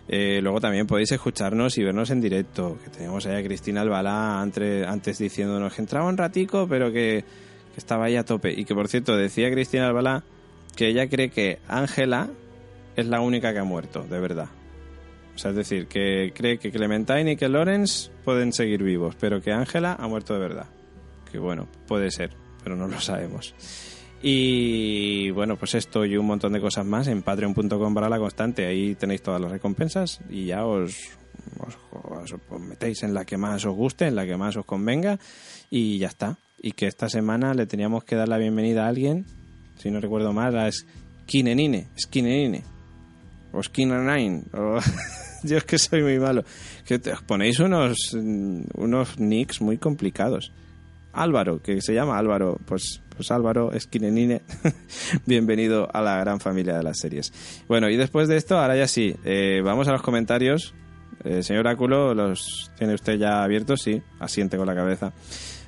Eh, 0.08 0.40
luego 0.42 0.62
también 0.62 0.86
podéis 0.86 1.12
escucharnos 1.12 1.78
y 1.78 1.84
vernos 1.84 2.12
en 2.12 2.22
directo, 2.22 2.78
que 2.84 2.92
tenemos 2.92 3.26
ahí 3.26 3.36
a 3.36 3.44
Cristina 3.44 3.82
Albalá 3.82 4.40
antes, 4.40 4.86
antes 4.88 5.18
diciéndonos 5.18 5.74
que 5.74 5.82
entraba 5.82 6.08
un 6.08 6.18
ratico, 6.18 6.68
pero 6.68 6.92
que 6.92 7.26
que 7.76 7.82
estaba 7.82 8.06
ahí 8.06 8.16
a 8.16 8.24
tope. 8.24 8.54
Y 8.58 8.64
que 8.66 8.74
por 8.74 8.88
cierto, 8.88 9.16
decía 9.16 9.52
Cristina 9.52 9.88
Albalá 9.88 10.24
que 10.76 10.88
ella 10.88 11.08
cree 11.08 11.30
que 11.30 11.60
Ángela 11.68 12.30
es 12.96 13.06
la 13.06 13.20
única 13.20 13.54
que 13.54 13.60
ha 13.60 13.64
muerto, 13.64 14.04
de 14.04 14.20
verdad. 14.20 14.48
O 15.36 15.38
sea, 15.38 15.52
es 15.52 15.58
decir, 15.58 15.88
que 15.88 16.32
cree 16.34 16.58
que 16.58 16.72
Clementine 16.72 17.34
y 17.34 17.36
que 17.36 17.50
Lawrence 17.50 18.10
pueden 18.24 18.54
seguir 18.54 18.82
vivos, 18.82 19.16
pero 19.20 19.42
que 19.42 19.52
Ángela 19.52 19.96
ha 20.00 20.08
muerto 20.08 20.34
de 20.34 20.40
verdad. 20.40 20.68
Que 21.30 21.38
bueno, 21.38 21.68
puede 21.88 22.10
ser, 22.12 22.32
pero 22.64 22.78
no 22.78 22.88
lo 22.88 23.00
sabemos. 23.02 23.54
Y 24.22 25.30
bueno, 25.32 25.58
pues 25.58 25.76
esto 25.76 26.06
y 26.06 26.16
un 26.16 26.26
montón 26.26 26.54
de 26.54 26.62
cosas 26.62 26.86
más 26.86 27.08
en 27.08 27.22
patreon.com 27.22 27.94
para 27.94 28.08
la 28.08 28.18
constante. 28.18 28.66
Ahí 28.66 28.96
tenéis 28.96 29.22
todas 29.22 29.42
las 29.42 29.52
recompensas 29.52 30.22
y 30.30 30.46
ya 30.46 30.66
os, 30.66 31.10
os, 31.60 32.34
os, 32.50 32.62
metéis 32.62 33.04
en 33.04 33.14
la 33.14 33.26
que 33.26 33.38
más 33.38 33.66
os 33.66 33.76
guste, 33.76 34.08
en 34.08 34.16
la 34.16 34.26
que 34.26 34.38
más 34.38 34.56
os 34.56 34.66
convenga 34.66 35.20
y 35.70 35.98
ya 35.98 36.08
está 36.08 36.38
y 36.66 36.72
que 36.72 36.88
esta 36.88 37.10
semana 37.10 37.54
le 37.54 37.68
teníamos 37.68 38.04
que 38.04 38.16
dar 38.16 38.28
la 38.28 38.40
bienvenida 38.40 38.86
a 38.86 38.88
alguien, 38.88 39.26
si 39.78 39.92
no 39.92 40.00
recuerdo 40.00 40.34
mal, 40.34 40.58
a 40.58 40.72
Skinenine, 40.72 41.90
Skinenine, 41.96 42.64
o 43.52 43.62
Skinenine, 43.62 44.44
o... 44.52 44.80
yo 45.44 45.58
es 45.58 45.64
que 45.64 45.78
soy 45.78 46.02
muy 46.02 46.18
malo, 46.18 46.44
que 46.86 46.96
os 46.96 47.22
ponéis 47.22 47.60
unos, 47.60 48.14
unos 48.14 49.20
nicks 49.20 49.62
muy 49.62 49.78
complicados. 49.78 50.52
Álvaro, 51.14 51.62
que 51.62 51.82
se 51.82 51.94
llama 51.94 52.18
Álvaro, 52.18 52.58
pues, 52.66 53.02
pues 53.16 53.30
Álvaro 53.30 53.72
Skinenine, 53.80 54.42
bienvenido 55.28 55.88
a 55.94 56.02
la 56.02 56.18
gran 56.18 56.40
familia 56.40 56.78
de 56.78 56.84
las 56.84 56.98
series. 56.98 57.32
Bueno, 57.68 57.92
y 57.92 57.96
después 57.96 58.28
de 58.28 58.38
esto, 58.38 58.58
ahora 58.58 58.76
ya 58.76 58.88
sí, 58.88 59.16
eh, 59.24 59.62
vamos 59.64 59.88
a 59.88 59.92
los 59.92 60.02
comentarios. 60.02 60.74
Eh, 61.24 61.44
señor 61.44 61.68
Áculo, 61.68 62.14
¿los 62.16 62.72
tiene 62.78 62.96
usted 62.96 63.20
ya 63.20 63.44
abiertos? 63.44 63.82
Sí, 63.84 64.02
asiente 64.20 64.58
con 64.58 64.66
la 64.66 64.76
cabeza. 64.76 65.14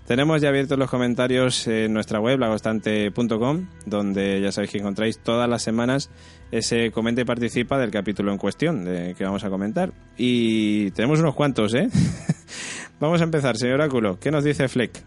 Tenemos 0.08 0.42
ya 0.42 0.48
abiertos 0.48 0.80
los 0.80 0.90
comentarios 0.90 1.68
en 1.68 1.92
nuestra 1.92 2.22
web, 2.22 2.40
lagostante.com, 2.40 3.68
donde 3.86 4.40
ya 4.40 4.54
sabéis 4.54 4.72
que 4.72 4.78
encontráis 4.78 5.20
todas 5.20 5.50
las 5.50 5.62
semanas 5.62 6.10
ese 6.50 6.92
comenta 6.92 7.20
y 7.20 7.26
participa 7.26 7.78
del 7.78 7.92
capítulo 7.92 8.32
en 8.32 8.38
cuestión 8.38 8.86
de 8.86 9.16
que 9.18 9.26
vamos 9.26 9.44
a 9.44 9.50
comentar. 9.50 9.92
Y 10.16 10.92
tenemos 10.92 11.20
unos 11.20 11.36
cuantos, 11.36 11.74
¿eh? 11.74 11.90
vamos 13.02 13.20
a 13.20 13.26
empezar, 13.26 13.58
señor 13.58 13.82
Áculo. 13.82 14.18
¿Qué 14.18 14.32
nos 14.32 14.46
dice 14.46 14.70
Fleck? 14.70 15.04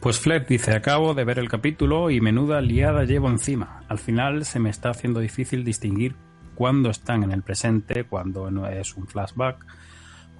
Pues 0.00 0.20
Fleck 0.20 0.46
dice, 0.46 0.72
acabo 0.72 1.14
de 1.14 1.24
ver 1.24 1.38
el 1.38 1.48
capítulo 1.48 2.10
y 2.10 2.20
menuda 2.20 2.60
liada 2.60 3.04
llevo 3.04 3.30
encima. 3.30 3.84
Al 3.88 3.98
final 3.98 4.44
se 4.44 4.58
me 4.58 4.68
está 4.68 4.90
haciendo 4.90 5.18
difícil 5.18 5.64
distinguir 5.64 6.14
cuándo 6.54 6.90
están 6.90 7.22
en 7.22 7.32
el 7.32 7.42
presente, 7.42 8.04
cuándo 8.04 8.50
no 8.50 8.66
es 8.66 8.94
un 8.96 9.06
flashback 9.06 9.64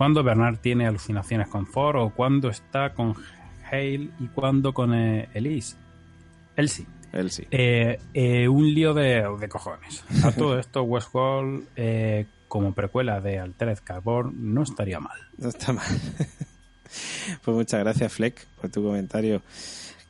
cuando 0.02 0.24
Bernard 0.24 0.58
tiene 0.58 0.88
alucinaciones 0.88 1.46
con 1.46 1.64
Ford 1.64 1.94
o 2.00 2.10
cuando 2.10 2.48
está 2.48 2.92
con 2.92 3.14
Hale 3.70 4.10
y 4.18 4.26
cuando 4.34 4.74
con 4.74 4.92
eh, 4.92 5.28
Elise. 5.32 5.76
Elsie. 6.56 6.86
Elsie. 7.12 7.46
Eh, 7.52 8.00
eh, 8.12 8.48
un 8.48 8.74
lío 8.74 8.94
de, 8.94 9.24
de, 9.38 9.48
cojones. 9.48 10.02
A 10.24 10.32
todo 10.32 10.58
esto, 10.58 10.82
Westworld, 10.82 11.68
eh, 11.76 12.26
como 12.48 12.74
precuela 12.74 13.20
de 13.20 13.38
Altered 13.38 13.78
Carbon, 13.84 14.34
no 14.52 14.64
estaría 14.64 14.98
mal. 14.98 15.20
No 15.38 15.50
está 15.50 15.72
mal. 15.72 15.86
pues 17.44 17.56
muchas 17.56 17.78
gracias, 17.78 18.12
Fleck, 18.12 18.44
por 18.60 18.70
tu 18.70 18.82
comentario 18.82 19.40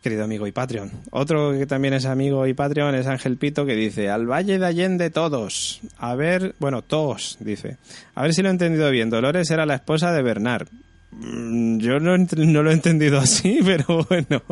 querido 0.03 0.25
amigo 0.25 0.47
y 0.47 0.53
Patreon. 0.53 0.91
Otro 1.11 1.53
que 1.53 1.67
también 1.67 1.95
es 1.95 2.05
amigo 2.05 2.47
y 2.47 2.55
Patreon 2.55 2.95
es 2.95 3.07
Ángel 3.07 3.37
Pito 3.37 3.65
que 3.65 3.77
dice, 3.77 4.11
al 4.11 4.27
Valle 4.27 4.59
de 4.59 4.67
Allende 4.67 5.11
todos. 5.11 5.81
A 5.97 6.15
ver, 6.15 6.55
bueno, 6.59 6.83
todos, 6.83 7.39
dice. 7.41 7.79
A 8.15 8.23
ver 8.23 8.35
si 8.35 8.43
lo 8.43 8.49
he 8.49 8.53
entendido 8.53 8.91
bien. 8.91 9.09
Dolores 9.09 9.51
era 9.51 9.65
la 9.65 9.77
esposa 9.77 10.13
de 10.13 10.23
Bernard. 10.23 10.69
Mm, 11.13 11.79
yo 11.79 12.01
no, 12.01 12.17
no 12.19 12.63
lo 12.63 12.71
he 12.71 12.75
entendido 12.75 13.19
así, 13.19 13.61
pero 13.65 14.05
bueno. 14.09 14.43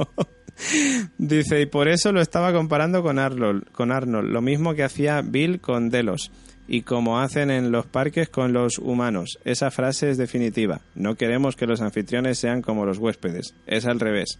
dice, 1.18 1.60
y 1.60 1.66
por 1.66 1.88
eso 1.88 2.12
lo 2.12 2.20
estaba 2.20 2.52
comparando 2.52 3.02
con 3.02 3.18
Arnold, 3.18 3.70
con 3.72 3.92
Arnold, 3.92 4.30
lo 4.30 4.40
mismo 4.40 4.74
que 4.74 4.84
hacía 4.84 5.20
Bill 5.22 5.60
con 5.60 5.90
Delos. 5.90 6.30
Y 6.68 6.82
como 6.82 7.18
hacen 7.18 7.50
en 7.50 7.72
los 7.72 7.86
parques 7.86 8.28
con 8.28 8.52
los 8.52 8.78
humanos. 8.78 9.40
Esa 9.44 9.72
frase 9.72 10.10
es 10.10 10.18
definitiva. 10.18 10.80
No 10.94 11.16
queremos 11.16 11.56
que 11.56 11.66
los 11.66 11.80
anfitriones 11.80 12.38
sean 12.38 12.62
como 12.62 12.86
los 12.86 12.98
huéspedes. 12.98 13.54
Es 13.66 13.86
al 13.86 13.98
revés. 13.98 14.38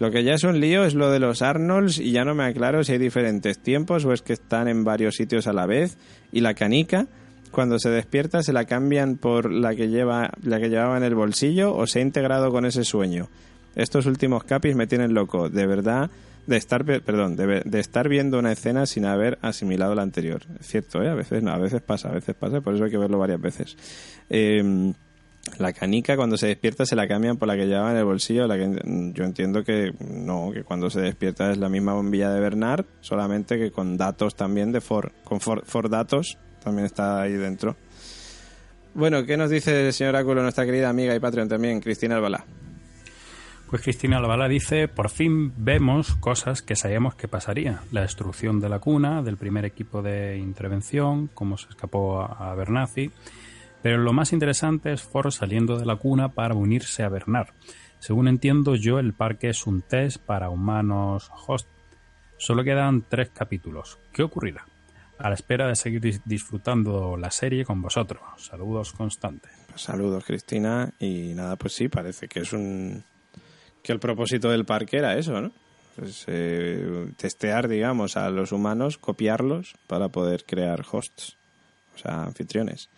Lo 0.00 0.10
que 0.10 0.24
ya 0.24 0.32
es 0.32 0.44
un 0.44 0.60
lío 0.60 0.84
es 0.84 0.94
lo 0.94 1.10
de 1.10 1.18
los 1.18 1.42
Arnolds 1.42 1.98
y 1.98 2.12
ya 2.12 2.24
no 2.24 2.34
me 2.34 2.44
aclaro 2.44 2.82
si 2.82 2.92
hay 2.92 2.98
diferentes 2.98 3.58
tiempos 3.58 4.06
o 4.06 4.14
es 4.14 4.22
que 4.22 4.32
están 4.32 4.66
en 4.66 4.82
varios 4.82 5.14
sitios 5.16 5.46
a 5.46 5.52
la 5.52 5.66
vez. 5.66 5.98
Y 6.32 6.40
la 6.40 6.54
canica, 6.54 7.06
cuando 7.50 7.78
se 7.78 7.90
despierta, 7.90 8.42
se 8.42 8.54
la 8.54 8.64
cambian 8.64 9.18
por 9.18 9.52
la 9.52 9.74
que, 9.74 9.88
lleva, 9.88 10.30
la 10.42 10.58
que 10.58 10.70
llevaba 10.70 10.96
en 10.96 11.02
el 11.02 11.14
bolsillo 11.14 11.76
o 11.76 11.86
se 11.86 11.98
ha 11.98 12.02
integrado 12.02 12.50
con 12.50 12.64
ese 12.64 12.82
sueño. 12.82 13.28
Estos 13.76 14.06
últimos 14.06 14.42
capis 14.44 14.74
me 14.74 14.86
tienen 14.86 15.12
loco, 15.12 15.50
de 15.50 15.66
verdad, 15.66 16.10
de 16.46 16.56
estar, 16.56 16.82
perdón, 16.82 17.36
de, 17.36 17.60
de 17.62 17.80
estar 17.80 18.08
viendo 18.08 18.38
una 18.38 18.52
escena 18.52 18.86
sin 18.86 19.04
haber 19.04 19.38
asimilado 19.42 19.94
la 19.94 20.00
anterior. 20.00 20.40
Es 20.58 20.66
cierto, 20.66 21.02
¿eh? 21.02 21.10
a 21.10 21.14
veces 21.14 21.42
no, 21.42 21.52
a 21.52 21.58
veces 21.58 21.82
pasa, 21.82 22.08
a 22.08 22.12
veces 22.12 22.34
pasa, 22.34 22.62
por 22.62 22.74
eso 22.74 22.84
hay 22.84 22.90
que 22.90 22.96
verlo 22.96 23.18
varias 23.18 23.40
veces. 23.42 23.76
Eh, 24.30 24.94
la 25.58 25.72
canica 25.72 26.16
cuando 26.16 26.36
se 26.36 26.46
despierta 26.46 26.86
se 26.86 26.96
la 26.96 27.08
cambian 27.08 27.36
por 27.36 27.48
la 27.48 27.56
que 27.56 27.66
lleva 27.66 27.90
en 27.90 27.96
el 27.96 28.04
bolsillo. 28.04 28.46
La 28.46 28.56
que 28.56 29.12
yo 29.14 29.24
entiendo 29.24 29.64
que 29.64 29.92
no, 30.00 30.50
que 30.52 30.64
cuando 30.64 30.90
se 30.90 31.00
despierta 31.00 31.50
es 31.50 31.58
la 31.58 31.68
misma 31.68 31.94
bombilla 31.94 32.30
de 32.30 32.40
Bernard, 32.40 32.84
solamente 33.00 33.58
que 33.58 33.70
con 33.70 33.96
datos 33.96 34.34
también 34.34 34.72
de 34.72 34.80
Ford. 34.80 35.10
Con 35.24 35.40
Ford, 35.40 35.90
Datos 35.90 36.38
también 36.62 36.86
está 36.86 37.22
ahí 37.22 37.32
dentro. 37.32 37.76
Bueno, 38.94 39.24
¿qué 39.24 39.36
nos 39.36 39.50
dice 39.50 39.86
el 39.86 39.92
señor 39.92 40.16
Áculo, 40.16 40.42
nuestra 40.42 40.64
querida 40.64 40.88
amiga 40.88 41.14
y 41.14 41.20
Patreon 41.20 41.48
también, 41.48 41.80
Cristina 41.80 42.16
Albalá? 42.16 42.44
Pues 43.68 43.82
Cristina 43.82 44.18
Albalá 44.18 44.48
dice, 44.48 44.88
por 44.88 45.10
fin 45.10 45.52
vemos 45.56 46.16
cosas 46.16 46.60
que 46.60 46.74
sabíamos 46.74 47.14
que 47.14 47.28
pasaría. 47.28 47.82
La 47.92 48.02
destrucción 48.02 48.60
de 48.60 48.68
la 48.68 48.80
cuna, 48.80 49.22
del 49.22 49.36
primer 49.36 49.64
equipo 49.64 50.02
de 50.02 50.38
intervención, 50.38 51.30
cómo 51.32 51.56
se 51.56 51.68
escapó 51.68 52.20
a, 52.20 52.50
a 52.50 52.54
pero 53.82 53.98
lo 53.98 54.12
más 54.12 54.32
interesante 54.32 54.92
es 54.92 55.02
Ford 55.02 55.30
saliendo 55.30 55.78
de 55.78 55.86
la 55.86 55.96
cuna 55.96 56.30
para 56.30 56.54
unirse 56.54 57.02
a 57.02 57.08
Bernard. 57.08 57.48
Según 57.98 58.28
entiendo 58.28 58.74
yo, 58.74 58.98
el 58.98 59.12
parque 59.12 59.50
es 59.50 59.66
un 59.66 59.82
test 59.82 60.18
para 60.18 60.50
humanos 60.50 61.30
host. 61.46 61.68
Solo 62.38 62.64
quedan 62.64 63.04
tres 63.08 63.30
capítulos. 63.30 63.98
¿Qué 64.12 64.22
ocurrirá? 64.22 64.64
A 65.18 65.28
la 65.28 65.34
espera 65.34 65.68
de 65.68 65.76
seguir 65.76 66.20
disfrutando 66.24 67.16
la 67.18 67.30
serie 67.30 67.64
con 67.64 67.82
vosotros. 67.82 68.22
Saludos 68.38 68.92
constantes. 68.92 69.52
Saludos, 69.74 70.24
Cristina. 70.24 70.90
Y 70.98 71.34
nada, 71.34 71.56
pues 71.56 71.74
sí, 71.74 71.88
parece 71.88 72.26
que 72.28 72.40
es 72.40 72.52
un. 72.54 73.04
que 73.82 73.92
el 73.92 74.00
propósito 74.00 74.50
del 74.50 74.64
parque 74.64 74.96
era 74.96 75.18
eso, 75.18 75.40
¿no? 75.40 75.52
Pues, 75.96 76.24
eh, 76.28 77.12
testear, 77.18 77.68
digamos, 77.68 78.16
a 78.16 78.30
los 78.30 78.52
humanos, 78.52 78.96
copiarlos 78.96 79.74
para 79.86 80.08
poder 80.08 80.44
crear 80.46 80.82
hosts, 80.90 81.36
o 81.94 81.98
sea, 81.98 82.22
anfitriones. 82.22 82.88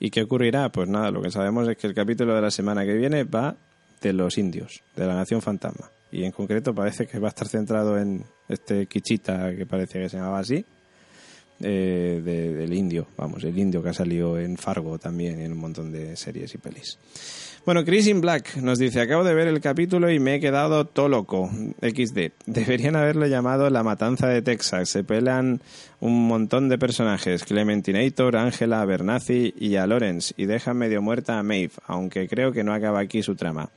¿Y 0.00 0.10
qué 0.10 0.22
ocurrirá? 0.22 0.70
Pues 0.70 0.88
nada, 0.88 1.10
lo 1.10 1.20
que 1.22 1.30
sabemos 1.30 1.68
es 1.68 1.76
que 1.76 1.86
el 1.86 1.94
capítulo 1.94 2.34
de 2.34 2.40
la 2.42 2.50
semana 2.50 2.84
que 2.84 2.94
viene 2.94 3.24
va 3.24 3.56
de 4.00 4.12
los 4.12 4.38
indios, 4.38 4.80
de 4.96 5.06
la 5.06 5.14
nación 5.14 5.42
fantasma. 5.42 5.90
Y 6.12 6.24
en 6.24 6.30
concreto 6.32 6.74
parece 6.74 7.06
que 7.06 7.18
va 7.18 7.28
a 7.28 7.30
estar 7.30 7.48
centrado 7.48 7.98
en 7.98 8.24
este 8.48 8.86
Kichita, 8.86 9.54
que 9.56 9.66
parecía 9.66 10.00
que 10.02 10.08
se 10.08 10.16
llamaba 10.16 10.38
así. 10.40 10.64
eh, 11.60 12.22
de- 12.24 12.54
del 12.54 12.72
indio, 12.72 13.08
vamos, 13.16 13.42
el 13.42 13.58
indio 13.58 13.82
que 13.82 13.88
ha 13.88 13.92
salido 13.92 14.38
en 14.38 14.56
Fargo 14.56 14.96
también, 14.96 15.40
y 15.40 15.44
en 15.44 15.50
un 15.50 15.58
montón 15.58 15.90
de 15.90 16.16
series 16.16 16.54
y 16.54 16.58
pelis. 16.58 16.96
Bueno, 17.64 17.84
Chris 17.84 18.06
in 18.06 18.22
Black 18.22 18.56
nos 18.56 18.78
dice, 18.78 19.00
acabo 19.00 19.24
de 19.24 19.34
ver 19.34 19.46
el 19.46 19.60
capítulo 19.60 20.10
y 20.10 20.18
me 20.18 20.36
he 20.36 20.40
quedado 20.40 20.86
todo 20.86 21.08
loco. 21.08 21.50
XD. 21.82 22.32
Deberían 22.46 22.96
haberlo 22.96 23.26
llamado 23.26 23.68
La 23.68 23.82
Matanza 23.82 24.28
de 24.28 24.40
Texas. 24.40 24.88
Se 24.88 25.04
pelan 25.04 25.60
un 26.00 26.26
montón 26.26 26.70
de 26.70 26.78
personajes. 26.78 27.44
Clementinator, 27.44 28.36
Angela, 28.36 28.84
Bernazzi 28.86 29.52
y 29.58 29.76
a 29.76 29.86
Lawrence. 29.86 30.32
Y 30.38 30.46
dejan 30.46 30.78
medio 30.78 31.02
muerta 31.02 31.38
a 31.38 31.42
Maeve, 31.42 31.72
aunque 31.86 32.26
creo 32.26 32.52
que 32.52 32.64
no 32.64 32.72
acaba 32.72 33.00
aquí 33.00 33.22
su 33.22 33.34
trama. 33.34 33.68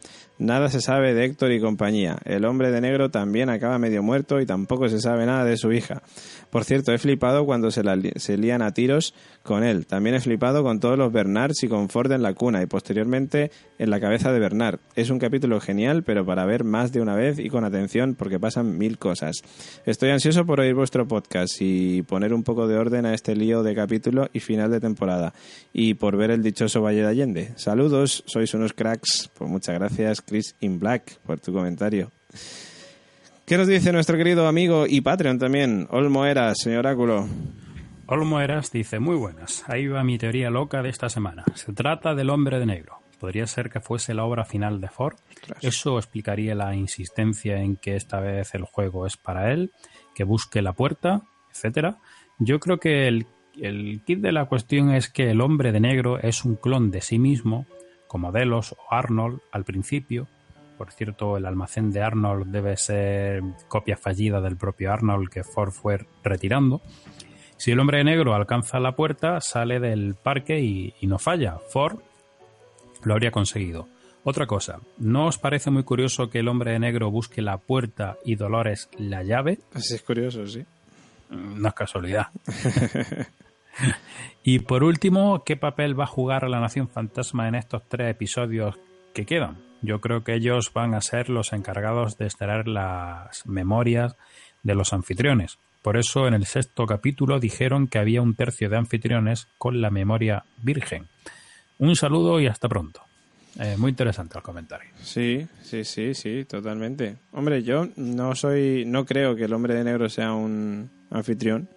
Nada 0.42 0.70
se 0.70 0.82
sabe 0.82 1.14
de 1.14 1.24
Héctor 1.24 1.52
y 1.52 1.62
compañía. 1.62 2.18
El 2.26 2.46
hombre 2.46 2.72
de 2.72 2.82
negro 2.82 3.12
también 3.12 3.52
acaba 3.52 3.78
medio 3.78 4.02
muerto 4.02 4.42
y 4.42 4.48
tampoco 4.48 4.90
se 4.90 5.00
sabe 5.00 5.28
nada 5.28 5.46
de 5.46 5.56
su 5.56 5.72
hija. 5.72 6.02
Por 6.50 6.64
cierto, 6.66 6.92
he 6.92 6.98
flipado 6.98 7.46
cuando 7.46 7.70
se, 7.70 7.84
la 7.84 7.96
se 8.16 8.38
lían 8.38 8.64
a 8.64 8.74
tiros 8.74 9.14
con 9.44 9.64
él. 9.64 9.86
También 9.86 10.16
he 10.16 10.20
flipado 10.20 10.64
con 10.64 10.80
todos 10.80 10.98
los 10.98 11.14
Bernards 11.14 11.62
y 11.62 11.68
con 11.68 11.90
Ford 11.90 12.12
en 12.12 12.24
la 12.24 12.34
cuna 12.34 12.64
y 12.64 12.66
posteriormente 12.66 13.52
en 13.78 13.92
la 13.92 14.00
cabeza 14.00 14.34
de 14.34 14.40
Bernard. 14.40 14.80
Es 14.96 15.12
un 15.12 15.20
capítulo 15.20 15.62
genial, 15.62 16.02
pero 16.04 16.26
para 16.26 16.44
ver 16.46 16.64
más 16.64 16.92
de 16.92 17.02
una 17.02 17.16
vez 17.16 17.38
y 17.38 17.50
con 17.50 17.64
atención 17.64 18.16
porque 18.16 18.40
pasan 18.40 18.80
mil 18.80 18.98
cosas. 18.98 19.44
Estoy 19.86 20.10
ansioso 20.10 20.44
por 20.48 20.60
oír 20.60 20.74
vuestro 20.74 21.08
podcast 21.08 21.62
y 21.62 22.02
poner 22.02 22.34
un 22.34 22.42
poco 22.42 22.68
de 22.68 22.78
orden 22.78 23.06
a 23.06 23.14
este 23.14 23.36
lío 23.36 23.62
de 23.62 23.76
capítulo 23.76 24.28
y 24.34 24.40
final 24.40 24.72
de 24.72 24.80
temporada 24.80 25.34
y 25.72 25.94
por 25.94 26.18
ver 26.18 26.32
el 26.32 26.42
dichoso 26.42 26.82
Valle 26.82 27.02
de 27.02 27.08
Allende. 27.08 27.52
Saludos, 27.58 28.24
sois 28.26 28.54
unos 28.56 28.74
cracks. 28.74 29.30
Pues 29.36 29.50
muchas 29.50 29.76
gracias, 29.76 30.22
Chris 30.32 30.56
in 30.62 30.80
Black, 30.80 31.20
por 31.26 31.42
tu 31.42 31.52
comentario. 31.52 32.10
¿Qué 33.46 33.58
nos 33.58 33.68
dice 33.68 33.92
nuestro 33.92 34.16
querido 34.16 34.48
amigo 34.48 34.86
y 34.88 35.02
Patreon 35.02 35.38
también, 35.38 35.88
Olmo 35.92 36.26
Eras, 36.26 36.60
señor 36.64 36.86
Oráculo? 36.86 37.28
Olmo 38.08 38.40
Eras 38.40 38.72
dice, 38.72 39.00
muy 39.00 39.18
buenas, 39.18 39.66
ahí 39.68 39.88
va 39.88 40.06
mi 40.06 40.18
teoría 40.18 40.50
loca 40.50 40.82
de 40.82 40.88
esta 40.88 41.10
semana. 41.10 41.44
Se 41.56 41.74
trata 41.74 42.16
del 42.16 42.30
hombre 42.30 42.60
de 42.60 42.66
negro. 42.66 43.00
Podría 43.20 43.46
ser 43.46 43.70
que 43.70 43.82
fuese 43.82 44.14
la 44.14 44.24
obra 44.24 44.46
final 44.46 44.80
de 44.80 44.88
Ford. 44.88 45.18
Eso 45.60 45.98
explicaría 45.98 46.56
la 46.56 46.74
insistencia 46.76 47.58
en 47.58 47.76
que 47.76 47.98
esta 47.98 48.22
vez 48.22 48.56
el 48.56 48.64
juego 48.64 49.06
es 49.06 49.18
para 49.18 49.52
él, 49.52 49.74
que 50.16 50.24
busque 50.24 50.62
la 50.62 50.72
puerta, 50.72 51.24
etcétera. 51.54 51.98
Yo 52.40 52.62
creo 52.62 52.78
que 52.78 53.10
el, 53.10 53.28
el 53.60 54.02
kit 54.06 54.20
de 54.20 54.32
la 54.32 54.46
cuestión 54.46 54.96
es 54.96 55.10
que 55.10 55.30
el 55.30 55.42
hombre 55.42 55.74
de 55.74 55.82
negro 55.82 56.20
es 56.20 56.46
un 56.46 56.56
clon 56.56 56.90
de 56.90 57.02
sí 57.02 57.20
mismo, 57.20 57.66
como 58.12 58.34
Delos 58.34 58.74
o 58.74 58.94
Arnold 58.94 59.40
al 59.54 59.64
principio. 59.64 60.28
Por 60.78 60.92
cierto, 60.92 61.38
el 61.38 61.46
almacén 61.46 61.92
de 61.92 62.02
Arnold 62.02 62.48
debe 62.52 62.76
ser 62.76 63.42
copia 63.70 63.96
fallida 63.96 64.42
del 64.42 64.58
propio 64.58 64.92
Arnold 64.92 65.30
que 65.30 65.46
Ford 65.46 65.72
fue 65.72 66.06
retirando. 66.22 66.82
Si 67.56 67.72
el 67.72 67.80
hombre 67.80 68.00
de 68.00 68.04
negro 68.04 68.36
alcanza 68.36 68.82
la 68.82 68.98
puerta, 68.98 69.40
sale 69.40 69.80
del 69.80 70.16
parque 70.16 70.60
y, 70.60 70.94
y 71.00 71.08
no 71.08 71.20
falla. 71.20 71.58
Ford 71.72 72.00
lo 73.04 73.14
habría 73.14 73.32
conseguido. 73.32 73.88
Otra 74.26 74.46
cosa, 74.46 74.82
¿no 74.98 75.28
os 75.28 75.38
parece 75.38 75.72
muy 75.72 75.84
curioso 75.84 76.30
que 76.30 76.40
el 76.40 76.50
hombre 76.50 76.74
de 76.74 76.80
negro 76.80 77.10
busque 77.12 77.42
la 77.42 77.60
puerta 77.60 78.18
y 78.26 78.36
Dolores 78.36 78.90
la 78.98 79.24
llave? 79.24 79.60
Así 79.74 79.96
es 79.96 80.02
curioso, 80.02 80.46
sí. 80.46 80.66
Mm, 81.30 81.62
No 81.62 81.70
es 81.70 81.74
casualidad. 81.74 82.28
y 84.44 84.60
por 84.60 84.84
último, 84.84 85.44
¿qué 85.44 85.58
papel 85.58 86.00
va 86.00 86.06
a 86.06 86.08
jugar 86.08 86.50
la 86.50 86.60
Nación 86.60 86.88
Fantasma 86.90 87.48
en 87.48 87.56
estos 87.56 87.84
tres 87.88 88.12
episodios 88.12 88.78
que 89.14 89.26
quedan? 89.26 89.58
Yo 89.82 90.00
creo 90.00 90.24
que 90.24 90.36
ellos 90.36 90.72
van 90.74 90.94
a 90.94 91.02
ser 91.02 91.30
los 91.30 91.54
encargados 91.54 92.18
de 92.18 92.26
extraer 92.26 92.68
las 92.68 93.46
memorias 93.46 94.16
de 94.64 94.76
los 94.76 94.94
anfitriones. 94.94 95.58
Por 95.82 95.98
eso 95.98 96.28
en 96.28 96.36
el 96.36 96.46
sexto 96.46 96.86
capítulo 96.86 97.40
dijeron 97.40 97.88
que 97.88 97.98
había 97.98 98.22
un 98.22 98.36
tercio 98.36 98.70
de 98.70 98.78
anfitriones 98.78 99.48
con 99.58 99.82
la 99.82 99.90
memoria 99.90 100.46
virgen. 100.62 101.08
Un 101.80 101.96
saludo 101.96 102.40
y 102.40 102.46
hasta 102.46 102.70
pronto. 102.70 103.02
Eh, 103.60 103.76
muy 103.78 103.90
interesante 103.90 104.38
el 104.38 104.44
comentario. 104.44 104.90
Sí, 105.02 105.48
sí, 105.62 105.84
sí, 105.84 106.14
sí, 106.14 106.46
totalmente. 106.46 107.18
Hombre, 107.32 107.64
yo 107.64 107.88
no 107.98 108.36
soy, 108.36 108.86
no 108.86 109.06
creo 109.06 109.36
que 109.36 109.46
el 109.46 109.54
hombre 109.54 109.74
de 109.74 109.84
negro 109.84 110.08
sea 110.08 110.34
un 110.34 110.90
anfitrión, 111.10 111.68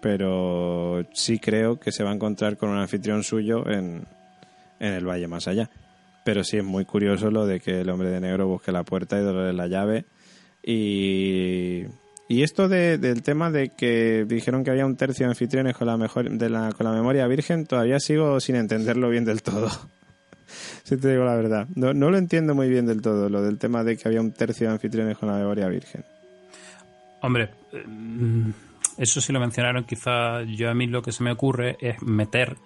pero 0.00 1.04
sí 1.12 1.38
creo 1.38 1.78
que 1.78 1.92
se 1.92 2.02
va 2.04 2.10
a 2.10 2.14
encontrar 2.14 2.56
con 2.56 2.70
un 2.70 2.78
anfitrión 2.78 3.22
suyo 3.22 3.68
en, 3.68 4.04
en 4.78 4.92
el 4.92 5.06
valle 5.06 5.28
más 5.28 5.46
allá. 5.48 5.68
Pero 6.24 6.44
sí 6.44 6.58
es 6.58 6.64
muy 6.64 6.84
curioso 6.84 7.30
lo 7.30 7.46
de 7.46 7.60
que 7.60 7.80
el 7.80 7.88
hombre 7.90 8.10
de 8.10 8.20
negro 8.20 8.46
busque 8.46 8.72
la 8.72 8.82
puerta 8.84 9.18
y 9.18 9.22
Dolores 9.22 9.54
la 9.54 9.66
llave. 9.66 10.04
Y, 10.62 11.84
y 12.28 12.42
esto 12.42 12.68
de- 12.68 12.98
del 12.98 13.22
tema 13.22 13.50
de 13.50 13.70
que 13.70 14.24
dijeron 14.28 14.62
que 14.64 14.70
había 14.70 14.86
un 14.86 14.96
tercio 14.96 15.26
de 15.26 15.30
anfitriones 15.30 15.76
con 15.76 15.86
la, 15.86 15.96
mejor, 15.96 16.30
de 16.30 16.50
la, 16.50 16.72
con 16.72 16.86
la 16.86 16.92
memoria 16.92 17.26
virgen, 17.26 17.66
todavía 17.66 17.98
sigo 18.00 18.38
sin 18.40 18.56
entenderlo 18.56 19.08
bien 19.10 19.24
del 19.24 19.42
todo. 19.42 19.68
Si 20.82 20.96
te 20.96 21.08
digo 21.12 21.24
la 21.24 21.36
verdad. 21.36 21.68
No, 21.76 21.94
no 21.94 22.10
lo 22.10 22.18
entiendo 22.18 22.52
muy 22.56 22.68
bien 22.68 22.84
del 22.84 23.00
todo, 23.00 23.28
lo 23.28 23.42
del 23.42 23.58
tema 23.58 23.84
de 23.84 23.96
que 23.96 24.08
había 24.08 24.20
un 24.20 24.32
tercio 24.32 24.66
de 24.66 24.72
anfitriones 24.72 25.16
con 25.16 25.28
la 25.28 25.36
memoria 25.36 25.68
virgen. 25.68 26.04
Hombre, 27.20 27.50
eh, 27.72 27.84
eso 29.00 29.20
sí 29.20 29.32
lo 29.32 29.40
mencionaron, 29.40 29.84
quizá 29.84 30.42
yo 30.42 30.70
a 30.70 30.74
mí 30.74 30.86
lo 30.86 31.02
que 31.02 31.12
se 31.12 31.22
me 31.24 31.32
ocurre 31.32 31.76
es 31.80 32.00
meter 32.02 32.56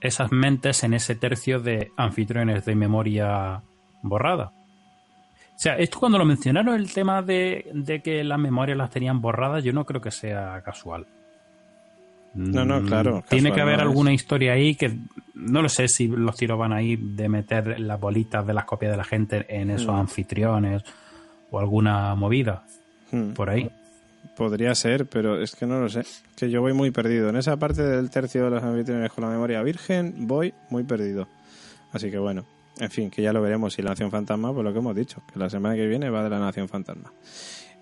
esas 0.00 0.30
mentes 0.32 0.82
en 0.84 0.94
ese 0.94 1.14
tercio 1.14 1.60
de 1.60 1.90
anfitriones 1.96 2.64
de 2.64 2.74
memoria 2.74 3.62
borrada. 4.02 4.52
O 5.54 5.58
sea, 5.62 5.76
esto 5.76 6.00
cuando 6.00 6.18
lo 6.18 6.24
mencionaron 6.24 6.74
el 6.74 6.92
tema 6.92 7.22
de, 7.22 7.70
de 7.72 8.02
que 8.02 8.24
las 8.24 8.38
memorias 8.38 8.76
las 8.76 8.90
tenían 8.90 9.20
borradas, 9.20 9.62
yo 9.62 9.72
no 9.72 9.84
creo 9.86 10.00
que 10.00 10.10
sea 10.10 10.60
casual. 10.64 11.06
No, 12.34 12.64
no, 12.64 12.80
Mm, 12.80 12.86
claro, 12.86 13.24
Tiene 13.28 13.50
casual 13.50 13.54
que 13.54 13.60
haber 13.60 13.76
no 13.76 13.82
alguna 13.82 14.12
historia 14.12 14.52
ahí 14.54 14.74
que 14.74 14.96
no 15.34 15.60
lo 15.62 15.68
sé 15.68 15.86
si 15.86 16.08
los 16.08 16.34
tiros 16.36 16.58
van 16.58 16.72
ahí 16.72 16.96
de 16.96 17.28
meter 17.28 17.78
las 17.78 18.00
bolitas 18.00 18.44
de 18.46 18.54
las 18.54 18.64
copias 18.64 18.90
de 18.92 18.96
la 18.96 19.04
gente 19.04 19.44
en 19.48 19.70
esos 19.70 19.94
Mm. 19.94 19.98
anfitriones 20.00 20.82
o 21.50 21.58
alguna 21.60 22.14
movida 22.14 22.64
Hmm. 23.10 23.32
por 23.34 23.50
ahí. 23.50 23.70
Podría 24.36 24.74
ser, 24.74 25.06
pero 25.06 25.42
es 25.42 25.54
que 25.54 25.66
no 25.66 25.80
lo 25.80 25.88
sé. 25.88 26.02
Que 26.36 26.50
yo 26.50 26.60
voy 26.60 26.72
muy 26.72 26.90
perdido. 26.90 27.28
En 27.28 27.36
esa 27.36 27.56
parte 27.56 27.82
del 27.82 28.10
tercio 28.10 28.44
de 28.44 28.50
los 28.50 28.62
anfitriones 28.62 29.12
con 29.12 29.24
la 29.24 29.30
memoria 29.30 29.62
virgen, 29.62 30.26
voy 30.26 30.54
muy 30.70 30.84
perdido. 30.84 31.28
Así 31.92 32.10
que 32.10 32.18
bueno, 32.18 32.46
en 32.78 32.90
fin, 32.90 33.10
que 33.10 33.22
ya 33.22 33.32
lo 33.32 33.42
veremos. 33.42 33.78
Y 33.78 33.82
la 33.82 33.90
Nación 33.90 34.10
Fantasma, 34.10 34.52
pues 34.52 34.64
lo 34.64 34.72
que 34.72 34.78
hemos 34.78 34.96
dicho, 34.96 35.22
que 35.32 35.38
la 35.38 35.50
semana 35.50 35.74
que 35.74 35.86
viene 35.86 36.10
va 36.10 36.24
de 36.24 36.30
la 36.30 36.38
Nación 36.38 36.68
Fantasma. 36.68 37.12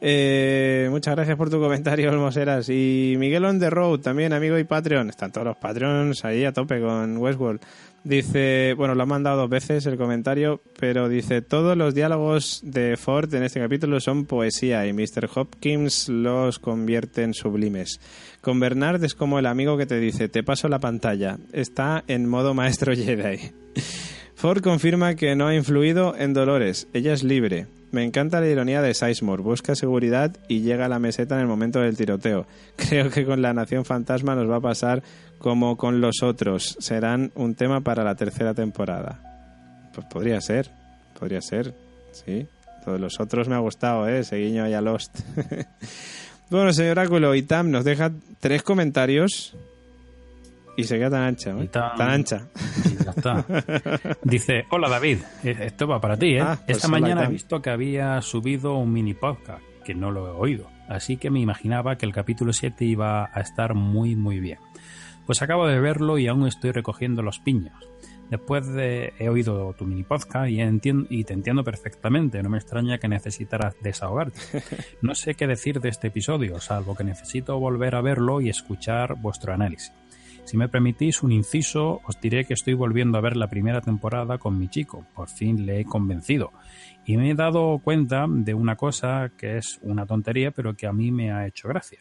Eh, 0.03 0.89
muchas 0.91 1.15
gracias 1.15 1.37
por 1.37 1.51
tu 1.51 1.61
comentario, 1.61 2.11
Olmoseras. 2.11 2.69
Y 2.71 3.17
Miguel 3.19 3.45
on 3.45 3.61
the 3.61 3.69
road, 3.69 4.01
también 4.01 4.33
amigo 4.33 4.59
y 4.59 4.65
Patreon. 4.65 5.11
Están 5.11 5.31
todos 5.31 5.47
los 5.47 5.57
Patreons 5.57 6.25
ahí 6.25 6.45
a 6.45 6.53
tope 6.53 6.81
con 6.81 7.19
Westworld. 7.19 7.61
Dice, 8.03 8.73
bueno, 8.79 8.95
lo 8.95 9.03
han 9.03 9.09
mandado 9.11 9.43
dos 9.43 9.51
veces 9.51 9.85
el 9.85 9.99
comentario, 9.99 10.63
pero 10.79 11.11
dice, 11.11 11.43
todos 11.43 11.77
los 11.77 11.95
diálogos 11.95 12.61
de 12.65 12.97
Ford 12.97 13.33
en 13.35 13.43
este 13.43 13.61
capítulo 13.61 14.01
son 14.01 14.25
poesía 14.25 14.87
y 14.87 14.95
Mr. 14.95 15.29
Hopkins 15.35 16.09
los 16.09 16.59
convierte 16.59 17.23
en 17.23 17.35
sublimes. 17.35 18.01
Con 18.41 18.59
Bernard 18.59 19.05
es 19.05 19.15
como 19.15 19.39
el 19.39 19.45
amigo 19.45 19.77
que 19.77 19.85
te 19.85 20.01
dice, 20.01 20.29
te 20.29 20.43
paso 20.43 20.69
la 20.69 20.79
pantalla, 20.79 21.39
está 21.53 22.03
en 22.07 22.27
modo 22.27 22.55
maestro 22.55 22.95
Jedi. 22.95 23.53
Ford 24.35 24.63
confirma 24.63 25.15
que 25.15 25.37
no 25.37 25.49
ha 25.49 25.55
influido 25.55 26.17
en 26.17 26.33
Dolores, 26.33 26.89
ella 26.95 27.13
es 27.13 27.23
libre. 27.23 27.67
Me 27.93 28.05
encanta 28.05 28.41
la 28.41 28.49
ironía 28.49 28.83
de 28.83 28.95
Sizemore, 28.95 29.43
busca 29.43 29.75
seguridad 29.75 30.37
y 30.47 30.61
llega 30.61 30.87
a 30.87 30.89
la 30.89 31.01
meseta 31.01 31.35
en 31.35 31.43
el 31.43 31.47
momento 31.49 31.81
del 31.81 31.97
tiroteo. 31.97 32.47
Creo 32.77 33.11
que 33.11 33.25
con 33.25 33.43
la 33.43 33.53
Nación 33.53 33.85
Fantasma 33.85 34.35
nos 34.35 34.49
va 34.49 34.57
a 34.57 34.61
pasar 34.61 35.03
como 35.39 35.77
con 35.77 36.01
los 36.01 36.23
otros, 36.23 36.77
serán 36.79 37.33
un 37.35 37.55
tema 37.55 37.81
para 37.81 38.05
la 38.05 38.15
tercera 38.15 38.55
temporada. 38.55 39.91
Pues 39.95 40.07
podría 40.07 40.41
ser, 40.41 40.71
podría 41.19 41.41
ser, 41.41 41.75
sí. 42.13 42.47
Todos 42.85 43.01
los 43.01 43.21
otros 43.21 43.49
me 43.49 43.55
ha 43.55 43.59
gustado, 43.59 44.09
¿eh? 44.09 44.21
Ese 44.21 44.37
guiño 44.37 44.67
Lost. 44.81 45.19
bueno, 46.51 46.73
señor 46.73 46.93
Oráculo, 46.93 47.35
Itam 47.35 47.71
nos 47.71 47.85
deja 47.85 48.13
tres 48.39 48.63
comentarios 48.63 49.57
y 50.81 50.85
se 50.85 50.99
queda 50.99 51.11
tan 51.11 51.23
ancha, 51.23 51.51
¿eh? 51.51 51.65
Itam. 51.65 51.97
Tan 51.97 52.11
ancha. 52.11 52.47
Y 52.85 53.05
ya 53.05 53.11
está. 53.11 53.45
Dice, 54.25 54.65
hola 54.71 54.89
David, 54.89 55.19
Eh, 55.45 55.57
esto 55.61 55.87
va 55.87 56.01
para 56.01 56.17
ti, 56.17 56.35
¿eh? 56.37 56.41
Ah, 56.41 56.59
pues 56.65 56.77
Esta 56.79 56.89
mañana 56.89 57.25
he 57.25 57.29
visto 57.29 57.61
que 57.63 57.71
había 57.71 58.21
subido 58.23 58.75
un 58.77 58.93
mini 58.93 59.15
podcast, 59.15 59.63
que 59.85 59.95
no 59.95 60.11
lo 60.11 60.27
he 60.29 60.31
oído, 60.31 60.67
así 60.89 61.17
que 61.17 61.31
me 61.31 61.41
imaginaba 61.41 61.97
que 61.97 62.07
el 62.07 62.13
capítulo 62.13 62.53
7 62.53 62.85
iba 62.85 63.31
a 63.33 63.41
estar 63.41 63.75
muy 63.75 64.17
muy 64.17 64.41
bien. 64.41 64.59
Pues 65.27 65.43
acabo 65.43 65.67
de 65.69 65.79
verlo 65.79 66.19
y 66.19 66.27
aún 66.27 66.47
estoy 66.47 66.73
recogiendo 66.73 67.23
los 67.23 67.39
piños. 67.39 67.73
Después 68.31 68.65
de 68.69 69.13
he 69.19 69.29
oído 69.29 69.75
tu 69.77 69.85
mini 69.85 70.05
podcast 70.05 70.49
y, 70.51 70.59
entien- 70.59 71.07
y 71.11 71.25
te 71.25 71.33
entiendo 71.35 71.65
perfectamente, 71.65 72.41
no 72.45 72.49
me 72.49 72.59
extraña 72.59 72.99
que 72.99 73.09
necesitaras 73.09 73.75
desahogarte. 73.81 74.41
No 75.03 75.15
sé 75.17 75.35
qué 75.35 75.47
decir 75.49 75.81
de 75.81 75.89
este 75.89 76.09
episodio, 76.09 76.61
salvo 76.61 76.95
que 76.95 77.03
necesito 77.03 77.59
volver 77.59 77.97
a 77.97 78.01
verlo 78.03 78.41
y 78.41 78.49
escuchar 78.49 79.17
vuestro 79.21 79.53
análisis. 79.53 79.93
Si 80.45 80.57
me 80.57 80.69
permitís 80.69 81.23
un 81.23 81.33
inciso, 81.33 82.01
os 82.05 82.21
diré 82.21 82.45
que 82.45 82.55
estoy 82.55 82.75
volviendo 82.75 83.19
a 83.19 83.21
ver 83.21 83.37
la 83.37 83.49
primera 83.49 83.81
temporada 83.81 84.39
con 84.39 84.59
mi 84.59 84.69
chico. 84.69 85.07
Por 85.15 85.29
fin 85.29 85.65
le 85.65 85.81
he 85.81 85.85
convencido. 85.85 86.53
Y 87.07 87.17
me 87.17 87.31
he 87.31 87.35
dado 87.35 87.79
cuenta 87.79 88.27
de 88.29 88.55
una 88.55 88.77
cosa 88.77 89.31
que 89.37 89.59
es 89.59 89.79
una 89.83 90.07
tontería, 90.07 90.51
pero 90.51 90.75
que 90.75 90.87
a 90.87 90.93
mí 90.93 91.13
me 91.13 91.33
ha 91.33 91.47
hecho 91.47 91.69
gracia. 91.69 92.01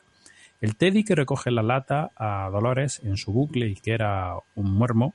El 0.61 0.75
Teddy 0.75 1.03
que 1.03 1.15
recoge 1.15 1.51
la 1.51 1.63
lata 1.63 2.11
a 2.15 2.49
Dolores 2.49 3.01
en 3.03 3.17
su 3.17 3.31
bucle 3.31 3.67
y 3.67 3.75
que 3.75 3.93
era 3.93 4.33
un 4.55 4.73
muermo, 4.73 5.13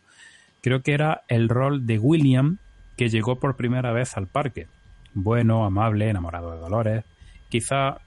creo 0.63 0.83
que 0.83 0.95
era 0.95 1.23
el 1.29 1.49
rol 1.49 1.87
de 1.87 1.99
William 1.99 2.59
que 2.97 3.09
llegó 3.09 3.39
por 3.39 3.57
primera 3.57 3.93
vez 3.93 4.17
al 4.17 4.27
parque. 4.27 4.69
Bueno, 5.13 5.65
amable, 5.65 6.09
enamorado 6.09 6.53
de 6.53 6.61
Dolores. 6.61 7.05
Quizá 7.49 7.99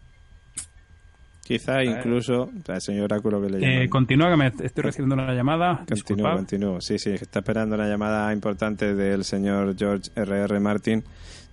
Quizá 1.47 1.81
incluso 1.81 2.49
el 2.67 2.81
señor 2.81 3.05
Oráculo 3.05 3.41
que 3.41 3.49
le 3.49 3.57
eh, 3.59 3.71
llaman. 3.73 3.87
continúa, 3.87 4.29
que 4.31 4.35
me 4.35 4.47
estoy 4.47 4.83
recibiendo 4.83 5.15
una 5.15 5.33
llamada. 5.33 5.77
Continúo, 5.77 5.95
Disculpad. 5.95 6.35
continúo. 6.35 6.81
Sí, 6.81 6.99
sí, 6.99 7.11
está 7.11 7.39
esperando 7.39 7.75
una 7.75 7.87
llamada 7.87 8.33
importante 8.33 8.93
del 8.93 9.23
señor 9.23 9.73
George 9.77 10.11
R.R. 10.13 10.59
Martin. 10.59 11.03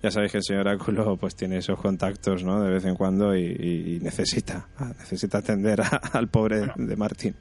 Ya 0.03 0.11
sabéis 0.11 0.33
que 0.33 0.39
el 0.39 0.43
señor 0.43 0.67
Oráculo 0.67 1.15
pues 1.15 1.35
tiene 1.37 1.57
esos 1.59 1.79
contactos, 1.79 2.43
¿no? 2.43 2.61
De 2.61 2.71
vez 2.71 2.83
en 2.83 2.95
cuando 2.95 3.33
y, 3.37 3.43
y- 3.45 3.95
y 3.95 3.99
necesita, 4.01 4.67
ah, 4.77 4.91
necesita 4.99 5.37
atender 5.37 5.79
a- 5.79 5.87
al 6.13 6.27
pobre 6.27 6.67
de 6.75 6.95
Martin. 6.97 7.33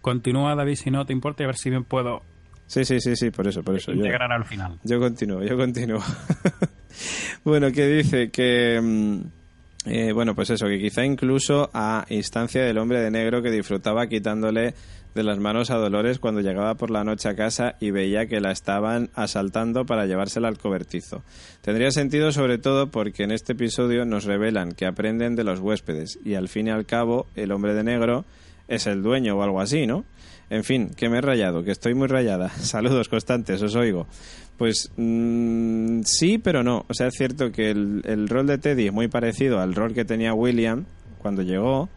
Continúa, 0.00 0.56
David, 0.56 0.74
si 0.74 0.90
no 0.90 1.06
te 1.06 1.12
importa, 1.12 1.42
y 1.42 1.44
a 1.44 1.46
ver 1.46 1.56
si 1.56 1.70
bien 1.70 1.84
puedo 1.84 2.22
Sí, 2.66 2.84
sí, 2.84 3.00
sí, 3.00 3.14
sí, 3.14 3.30
por 3.30 3.46
eso, 3.46 3.62
por 3.62 3.76
eso. 3.76 3.92
Yo, 3.92 3.98
integrar 3.98 4.32
al 4.32 4.44
final. 4.44 4.78
yo 4.82 4.98
continúo, 4.98 5.42
yo 5.44 5.56
continúo. 5.56 6.00
bueno, 7.44 7.70
que 7.70 7.86
dice 7.86 8.30
que... 8.30 8.80
mm, 8.82 9.41
eh, 9.84 10.12
bueno, 10.12 10.34
pues 10.34 10.50
eso, 10.50 10.66
que 10.66 10.78
quizá 10.78 11.04
incluso 11.04 11.70
a 11.74 12.06
instancia 12.08 12.62
del 12.62 12.78
hombre 12.78 13.00
de 13.00 13.10
negro 13.10 13.42
que 13.42 13.50
disfrutaba 13.50 14.06
quitándole 14.06 14.74
de 15.14 15.22
las 15.22 15.38
manos 15.38 15.70
a 15.70 15.76
Dolores 15.76 16.18
cuando 16.18 16.40
llegaba 16.40 16.74
por 16.76 16.90
la 16.90 17.04
noche 17.04 17.28
a 17.28 17.34
casa 17.34 17.74
y 17.80 17.90
veía 17.90 18.26
que 18.26 18.40
la 18.40 18.52
estaban 18.52 19.10
asaltando 19.14 19.84
para 19.84 20.06
llevársela 20.06 20.48
al 20.48 20.58
cobertizo. 20.58 21.22
Tendría 21.60 21.90
sentido 21.90 22.32
sobre 22.32 22.58
todo 22.58 22.90
porque 22.90 23.24
en 23.24 23.32
este 23.32 23.52
episodio 23.52 24.04
nos 24.04 24.24
revelan 24.24 24.72
que 24.72 24.86
aprenden 24.86 25.34
de 25.34 25.44
los 25.44 25.60
huéspedes 25.60 26.18
y 26.24 26.34
al 26.34 26.48
fin 26.48 26.68
y 26.68 26.70
al 26.70 26.86
cabo 26.86 27.26
el 27.34 27.52
hombre 27.52 27.74
de 27.74 27.84
negro 27.84 28.24
es 28.68 28.86
el 28.86 29.02
dueño 29.02 29.36
o 29.36 29.42
algo 29.42 29.60
así, 29.60 29.86
¿no? 29.86 30.04
En 30.52 30.64
fin, 30.64 30.90
que 30.94 31.08
me 31.08 31.16
he 31.16 31.20
rayado, 31.22 31.64
que 31.64 31.70
estoy 31.70 31.94
muy 31.94 32.08
rayada. 32.08 32.50
Saludos 32.60 33.08
constantes, 33.08 33.62
os 33.62 33.74
oigo. 33.74 34.06
Pues 34.58 34.90
mm, 34.98 36.02
sí, 36.04 36.36
pero 36.36 36.62
no. 36.62 36.84
O 36.88 36.92
sea, 36.94 37.06
es 37.06 37.14
cierto 37.14 37.50
que 37.50 37.70
el, 37.70 38.28
rol 38.28 38.46
de 38.46 38.58
Teddy 38.58 38.88
es 38.88 38.92
muy 38.92 39.08
parecido 39.08 39.60
al 39.60 39.74
rol 39.74 39.94
que 39.94 40.04
tenía 40.04 40.34
William 40.34 40.84
cuando 41.22 41.40
llegó, 41.40 41.88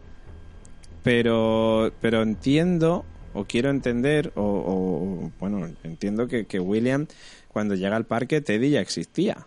pero, 1.02 1.92
pero 2.00 2.22
entiendo, 2.22 3.04
o 3.34 3.44
quiero 3.44 3.68
entender, 3.68 4.32
o, 4.36 4.42
o- 4.42 5.32
bueno, 5.38 5.68
entiendo 5.84 6.26
que, 6.26 6.46
que 6.46 6.58
William, 6.58 7.06
cuando 7.48 7.74
llega 7.74 7.94
al 7.96 8.06
parque, 8.06 8.40
Teddy 8.40 8.70
ya 8.70 8.80
existía. 8.80 9.46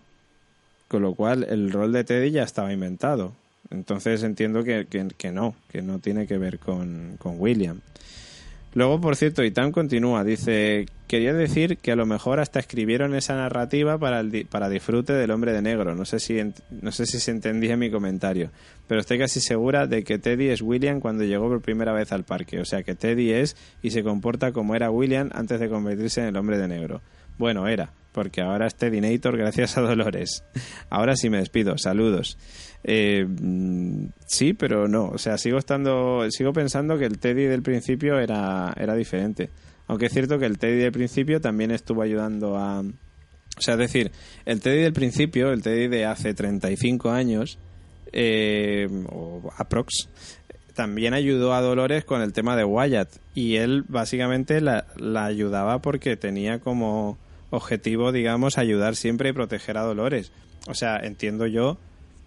Con 0.87 1.01
lo 1.01 1.15
cual, 1.15 1.47
el 1.49 1.71
rol 1.71 1.91
de 1.93 2.03
Teddy 2.03 2.31
ya 2.31 2.43
estaba 2.43 2.71
inventado. 2.71 3.33
Entonces 3.71 4.21
entiendo 4.23 4.63
que, 4.63 4.85
que- 4.87 5.07
que 5.17 5.31
no, 5.31 5.55
que 5.71 5.81
no 5.81 5.97
tiene 5.99 6.27
que 6.27 6.37
ver 6.37 6.59
con, 6.59 7.15
con 7.17 7.35
William. 7.39 7.81
Luego, 8.79 9.01
por 9.01 9.17
cierto, 9.17 9.43
Itan 9.43 9.73
continúa, 9.73 10.23
dice, 10.23 10.85
quería 11.05 11.33
decir 11.33 11.79
que 11.79 11.91
a 11.91 11.97
lo 11.97 12.05
mejor 12.05 12.39
hasta 12.39 12.61
escribieron 12.61 13.13
esa 13.13 13.35
narrativa 13.35 13.97
para, 13.97 14.21
el 14.21 14.31
di- 14.31 14.45
para 14.45 14.69
disfrute 14.69 15.11
del 15.11 15.31
hombre 15.31 15.51
de 15.51 15.61
negro. 15.61 15.95
No 15.95 16.05
sé, 16.05 16.21
si 16.21 16.39
no 16.81 16.93
sé 16.93 17.05
si 17.05 17.19
se 17.19 17.31
entendía 17.31 17.75
mi 17.75 17.91
comentario, 17.91 18.51
pero 18.87 19.01
estoy 19.01 19.19
casi 19.19 19.41
segura 19.41 19.85
de 19.85 20.05
que 20.05 20.17
Teddy 20.17 20.47
es 20.47 20.61
William 20.61 21.01
cuando 21.01 21.25
llegó 21.25 21.49
por 21.49 21.61
primera 21.61 21.91
vez 21.91 22.13
al 22.13 22.23
parque. 22.23 22.61
O 22.61 22.63
sea, 22.63 22.81
que 22.83 22.95
Teddy 22.95 23.33
es 23.33 23.57
y 23.83 23.91
se 23.91 24.01
comporta 24.01 24.53
como 24.53 24.73
era 24.75 24.89
William 24.89 25.29
antes 25.33 25.59
de 25.59 25.67
convertirse 25.67 26.21
en 26.21 26.27
el 26.27 26.37
hombre 26.37 26.57
de 26.57 26.69
negro. 26.69 27.01
Bueno, 27.37 27.67
era, 27.67 27.91
porque 28.11 28.41
ahora 28.41 28.67
es 28.67 28.75
Teddynator 28.75 29.37
gracias 29.37 29.77
a 29.77 29.81
Dolores. 29.81 30.43
Ahora 30.89 31.15
sí 31.15 31.29
me 31.29 31.37
despido, 31.37 31.77
saludos. 31.77 32.37
Eh, 32.83 33.25
mm, 33.25 34.07
sí, 34.25 34.53
pero 34.53 34.87
no. 34.87 35.09
O 35.09 35.17
sea, 35.17 35.37
sigo 35.37 35.57
estando, 35.57 36.29
sigo 36.31 36.53
pensando 36.53 36.97
que 36.97 37.05
el 37.05 37.19
Teddy 37.19 37.45
del 37.45 37.61
principio 37.61 38.19
era, 38.19 38.73
era 38.77 38.95
diferente. 38.95 39.49
Aunque 39.87 40.07
es 40.07 40.13
cierto 40.13 40.39
que 40.39 40.45
el 40.45 40.57
Teddy 40.57 40.79
del 40.79 40.91
principio 40.91 41.41
también 41.41 41.71
estuvo 41.71 42.01
ayudando 42.01 42.57
a. 42.57 42.81
O 42.81 43.61
sea, 43.61 43.73
es 43.73 43.79
decir, 43.79 44.11
el 44.45 44.61
Teddy 44.61 44.81
del 44.81 44.93
principio, 44.93 45.51
el 45.51 45.61
Teddy 45.61 45.87
de 45.87 46.05
hace 46.05 46.33
35 46.33 47.09
años, 47.09 47.59
eh, 48.13 48.87
o 49.09 49.51
aprox, 49.57 50.07
también 50.75 51.13
ayudó 51.13 51.53
a 51.53 51.61
Dolores 51.61 52.05
con 52.05 52.21
el 52.21 52.31
tema 52.31 52.55
de 52.55 52.63
Wyatt. 52.63 53.09
Y 53.33 53.55
él 53.55 53.83
básicamente 53.87 54.61
la, 54.61 54.85
la 54.95 55.25
ayudaba 55.25 55.81
porque 55.81 56.15
tenía 56.15 56.59
como 56.59 57.17
objetivo, 57.49 58.11
digamos, 58.11 58.57
ayudar 58.57 58.95
siempre 58.95 59.29
y 59.29 59.33
proteger 59.33 59.77
a 59.77 59.83
Dolores. 59.83 60.31
O 60.67 60.73
sea, 60.73 60.97
entiendo 60.97 61.47
yo 61.47 61.77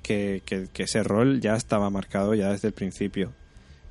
que, 0.03 0.43
que- 0.45 0.69
ese 0.83 1.03
rol 1.03 1.41
ya 1.41 1.55
estaba 1.55 1.91
marcado 1.91 2.35
ya 2.35 2.51
desde 2.51 2.69
el 2.69 2.75
principio 2.75 3.33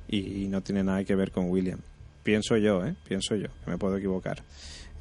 y, 0.08 0.46
no 0.48 0.60
tiene 0.60 0.84
nada 0.84 1.04
que 1.04 1.14
ver 1.14 1.30
con 1.30 1.48
William. 1.50 1.78
Pienso 2.22 2.56
yo, 2.56 2.84
¿eh? 2.84 2.94
Pienso 3.08 3.34
yo, 3.34 3.48
que 3.64 3.70
me 3.70 3.78
puedo 3.78 3.96
equivocar. 3.96 4.42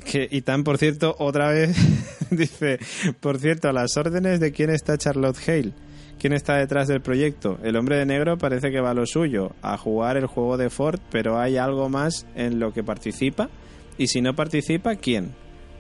Que, 0.09 0.27
y 0.31 0.41
tan, 0.41 0.63
por 0.63 0.77
cierto, 0.77 1.15
otra 1.19 1.49
vez 1.51 1.75
dice, 2.31 2.79
por 3.19 3.39
cierto, 3.39 3.69
a 3.69 3.73
las 3.73 3.97
órdenes 3.97 4.39
de 4.39 4.51
quién 4.51 4.69
está 4.69 4.97
Charlotte 4.97 5.37
Hale. 5.47 5.73
¿Quién 6.17 6.33
está 6.33 6.57
detrás 6.57 6.87
del 6.87 7.01
proyecto? 7.01 7.57
El 7.63 7.75
hombre 7.75 7.97
de 7.97 8.05
negro 8.05 8.37
parece 8.37 8.69
que 8.69 8.79
va 8.79 8.91
a 8.91 8.93
lo 8.93 9.07
suyo, 9.07 9.53
a 9.63 9.75
jugar 9.77 10.17
el 10.17 10.27
juego 10.27 10.55
de 10.55 10.69
Ford, 10.69 10.99
pero 11.11 11.39
hay 11.39 11.57
algo 11.57 11.89
más 11.89 12.27
en 12.35 12.59
lo 12.59 12.73
que 12.73 12.83
participa. 12.83 13.49
Y 13.97 14.05
si 14.05 14.21
no 14.21 14.35
participa, 14.35 14.95
¿quién? 14.97 15.31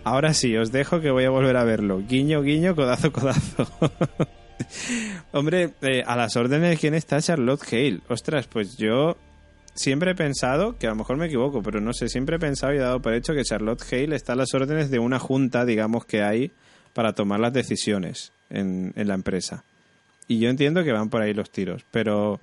Ahora 0.03 0.33
sí, 0.33 0.57
os 0.57 0.71
dejo 0.71 0.99
que 0.99 1.11
voy 1.11 1.25
a 1.25 1.29
volver 1.29 1.55
a 1.57 1.63
verlo. 1.63 2.01
Guiño, 2.07 2.41
guiño, 2.41 2.75
codazo, 2.75 3.11
codazo. 3.11 3.67
Hombre, 5.31 5.73
eh, 5.81 6.03
a 6.05 6.15
las 6.15 6.35
órdenes, 6.35 6.79
¿quién 6.79 6.95
está 6.95 7.21
Charlotte 7.21 7.61
Hale? 7.71 7.99
Ostras, 8.09 8.47
pues 8.47 8.77
yo 8.77 9.15
siempre 9.75 10.11
he 10.11 10.15
pensado, 10.15 10.77
que 10.77 10.87
a 10.87 10.89
lo 10.89 10.95
mejor 10.95 11.17
me 11.17 11.27
equivoco, 11.27 11.61
pero 11.61 11.79
no 11.81 11.93
sé, 11.93 12.09
siempre 12.09 12.37
he 12.37 12.39
pensado 12.39 12.73
y 12.73 12.77
he 12.77 12.81
dado 12.81 12.99
por 12.99 13.13
hecho 13.13 13.33
que 13.33 13.43
Charlotte 13.43 13.83
Hale 13.91 14.15
está 14.15 14.33
a 14.33 14.35
las 14.35 14.53
órdenes 14.55 14.89
de 14.89 14.99
una 14.99 15.19
junta, 15.19 15.65
digamos, 15.65 16.05
que 16.05 16.23
hay 16.23 16.51
para 16.93 17.13
tomar 17.13 17.39
las 17.39 17.53
decisiones 17.53 18.33
en, 18.49 18.93
en 18.95 19.07
la 19.07 19.13
empresa. 19.13 19.63
Y 20.27 20.39
yo 20.39 20.49
entiendo 20.49 20.83
que 20.83 20.91
van 20.91 21.09
por 21.09 21.21
ahí 21.21 21.33
los 21.33 21.51
tiros, 21.51 21.85
pero 21.91 22.39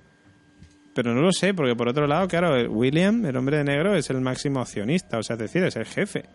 pero 0.93 1.13
no 1.13 1.21
lo 1.21 1.31
sé, 1.31 1.53
porque 1.53 1.75
por 1.75 1.87
otro 1.87 2.07
lado, 2.07 2.27
claro, 2.27 2.69
William, 2.69 3.25
el 3.25 3.37
hombre 3.37 3.57
de 3.57 3.63
negro, 3.63 3.95
es 3.95 4.09
el 4.09 4.19
máximo 4.19 4.59
accionista, 4.59 5.17
o 5.17 5.23
sea, 5.23 5.35
es 5.35 5.39
decir, 5.39 5.63
es 5.63 5.75
el 5.75 5.85
jefe 5.85 6.25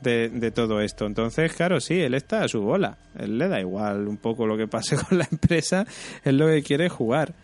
de, 0.00 0.28
de 0.28 0.50
todo 0.50 0.80
esto. 0.80 1.06
Entonces, 1.06 1.52
claro, 1.52 1.80
sí, 1.80 2.00
él 2.00 2.14
está 2.14 2.44
a 2.44 2.48
su 2.48 2.62
bola. 2.62 2.98
Él 3.18 3.38
le 3.38 3.48
da 3.48 3.60
igual 3.60 4.08
un 4.08 4.16
poco 4.16 4.46
lo 4.46 4.56
que 4.56 4.66
pase 4.66 4.96
con 5.08 5.18
la 5.18 5.28
empresa, 5.30 5.86
es 6.24 6.34
lo 6.34 6.46
que 6.46 6.62
quiere 6.62 6.88
jugar. 6.88 7.34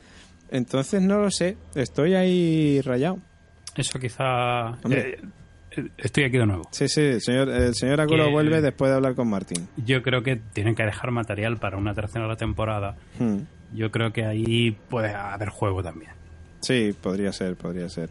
Entonces, 0.51 1.03
no 1.03 1.19
lo 1.19 1.31
sé, 1.31 1.57
estoy 1.75 2.15
ahí 2.15 2.81
rayado. 2.81 3.19
Eso 3.77 3.99
quizá... 3.99 4.71
Eh, 4.89 5.19
eh, 5.77 5.89
estoy 5.99 6.25
aquí 6.25 6.39
de 6.39 6.47
nuevo. 6.47 6.69
Sí, 6.71 6.89
sí, 6.89 7.01
el 7.01 7.21
señor, 7.21 7.49
el 7.49 7.75
señor 7.75 8.01
Aculo 8.01 8.31
vuelve 8.31 8.61
después 8.61 8.91
de 8.91 8.97
hablar 8.97 9.15
con 9.15 9.29
Martín. 9.29 9.69
Yo 9.77 10.03
creo 10.03 10.23
que 10.23 10.37
tienen 10.37 10.75
que 10.75 10.85
dejar 10.85 11.11
material 11.11 11.57
para 11.57 11.77
una 11.77 11.95
tercera 11.95 12.37
temporada. 12.37 12.97
Hmm. 13.19 13.39
Yo 13.73 13.91
creo 13.91 14.13
que 14.13 14.25
ahí 14.25 14.71
puede 14.89 15.13
haber 15.13 15.49
juego 15.49 15.83
también. 15.83 16.13
Sí, 16.61 16.95
podría 17.01 17.33
ser, 17.33 17.57
podría 17.57 17.89
ser. 17.89 18.09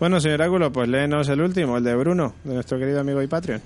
Bueno, 0.00 0.20
señor 0.20 0.42
Áculo, 0.42 0.72
pues 0.72 0.88
léenos 0.88 1.28
el 1.28 1.40
último, 1.40 1.76
el 1.76 1.84
de 1.84 1.94
Bruno, 1.94 2.34
de 2.44 2.54
nuestro 2.54 2.78
querido 2.78 3.00
amigo 3.00 3.22
y 3.22 3.26
Patreon. 3.26 3.60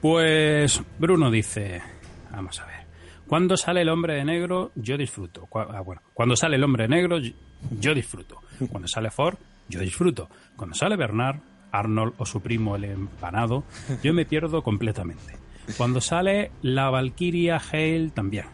Pues 0.00 0.80
Bruno 0.98 1.30
dice, 1.30 1.82
vamos 2.30 2.60
a 2.60 2.66
ver, 2.66 2.86
cuando 3.26 3.56
sale 3.56 3.82
el 3.82 3.88
hombre 3.88 4.14
de 4.14 4.24
negro 4.24 4.70
yo 4.76 4.96
disfruto. 4.96 5.48
Ah, 5.54 5.80
bueno, 5.80 6.02
cuando 6.14 6.36
sale 6.36 6.56
el 6.56 6.64
hombre 6.64 6.84
de 6.84 6.88
negro 6.88 7.18
yo- 7.18 7.32
yo 7.80 7.94
disfruto. 7.94 8.40
Cuando 8.70 8.88
sale 8.88 9.10
Ford 9.10 9.36
yo 9.68 9.80
disfruto. 9.80 10.28
Cuando 10.56 10.74
sale 10.74 10.96
Bernard, 10.96 11.40
Arnold 11.72 12.14
o 12.18 12.24
su 12.26 12.40
primo 12.40 12.76
el 12.76 12.84
empanado, 12.84 13.64
yo 14.02 14.14
me 14.14 14.24
pierdo 14.24 14.62
completamente. 14.62 15.36
Cuando 15.76 16.00
sale 16.00 16.50
la 16.62 16.88
Valkyria 16.90 17.60
Hale 17.70 18.10
también. 18.14 18.46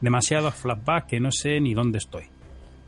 Demasiados 0.00 0.54
flashbacks 0.54 1.08
que 1.08 1.18
no 1.20 1.32
sé 1.32 1.60
ni 1.60 1.74
dónde 1.74 1.98
estoy. 1.98 2.24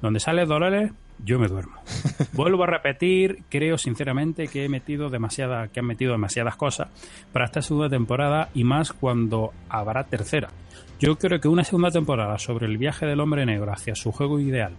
Donde 0.01 0.21
sale 0.21 0.47
Dolores, 0.47 0.93
yo 1.25 1.39
me 1.39 1.49
duermo. 1.49 1.77
Vuelvo 2.33 2.65
a 2.65 2.67
repetir, 2.67 3.43
creo 3.49 3.79
sinceramente 3.79 4.49
que 4.49 4.65
he 4.65 4.69
metido 4.69 5.11
demasiada, 5.11 5.69
que 5.69 5.81
han 5.81 5.87
metido 5.87 6.13
demasiadas 6.13 6.57
cosas 6.57 6.89
para 7.33 7.45
esta 7.45 7.63
segunda 7.63 7.89
temporada 7.89 8.51
y 8.55 8.65
más 8.65 8.93
cuando 8.93 9.53
habrá 9.69 10.05
tercera. 10.05 10.49
Yo 10.99 11.17
creo 11.17 11.41
que 11.41 11.49
una 11.49 11.65
segunda 11.65 11.91
temporada 11.91 12.39
sobre 12.39 12.67
el 12.67 12.79
viaje 12.79 13.07
del 13.07 13.21
hombre 13.21 13.45
negro 13.45 13.73
hacia 13.73 13.95
su 13.95 14.13
juego 14.13 14.39
ideal 14.39 14.75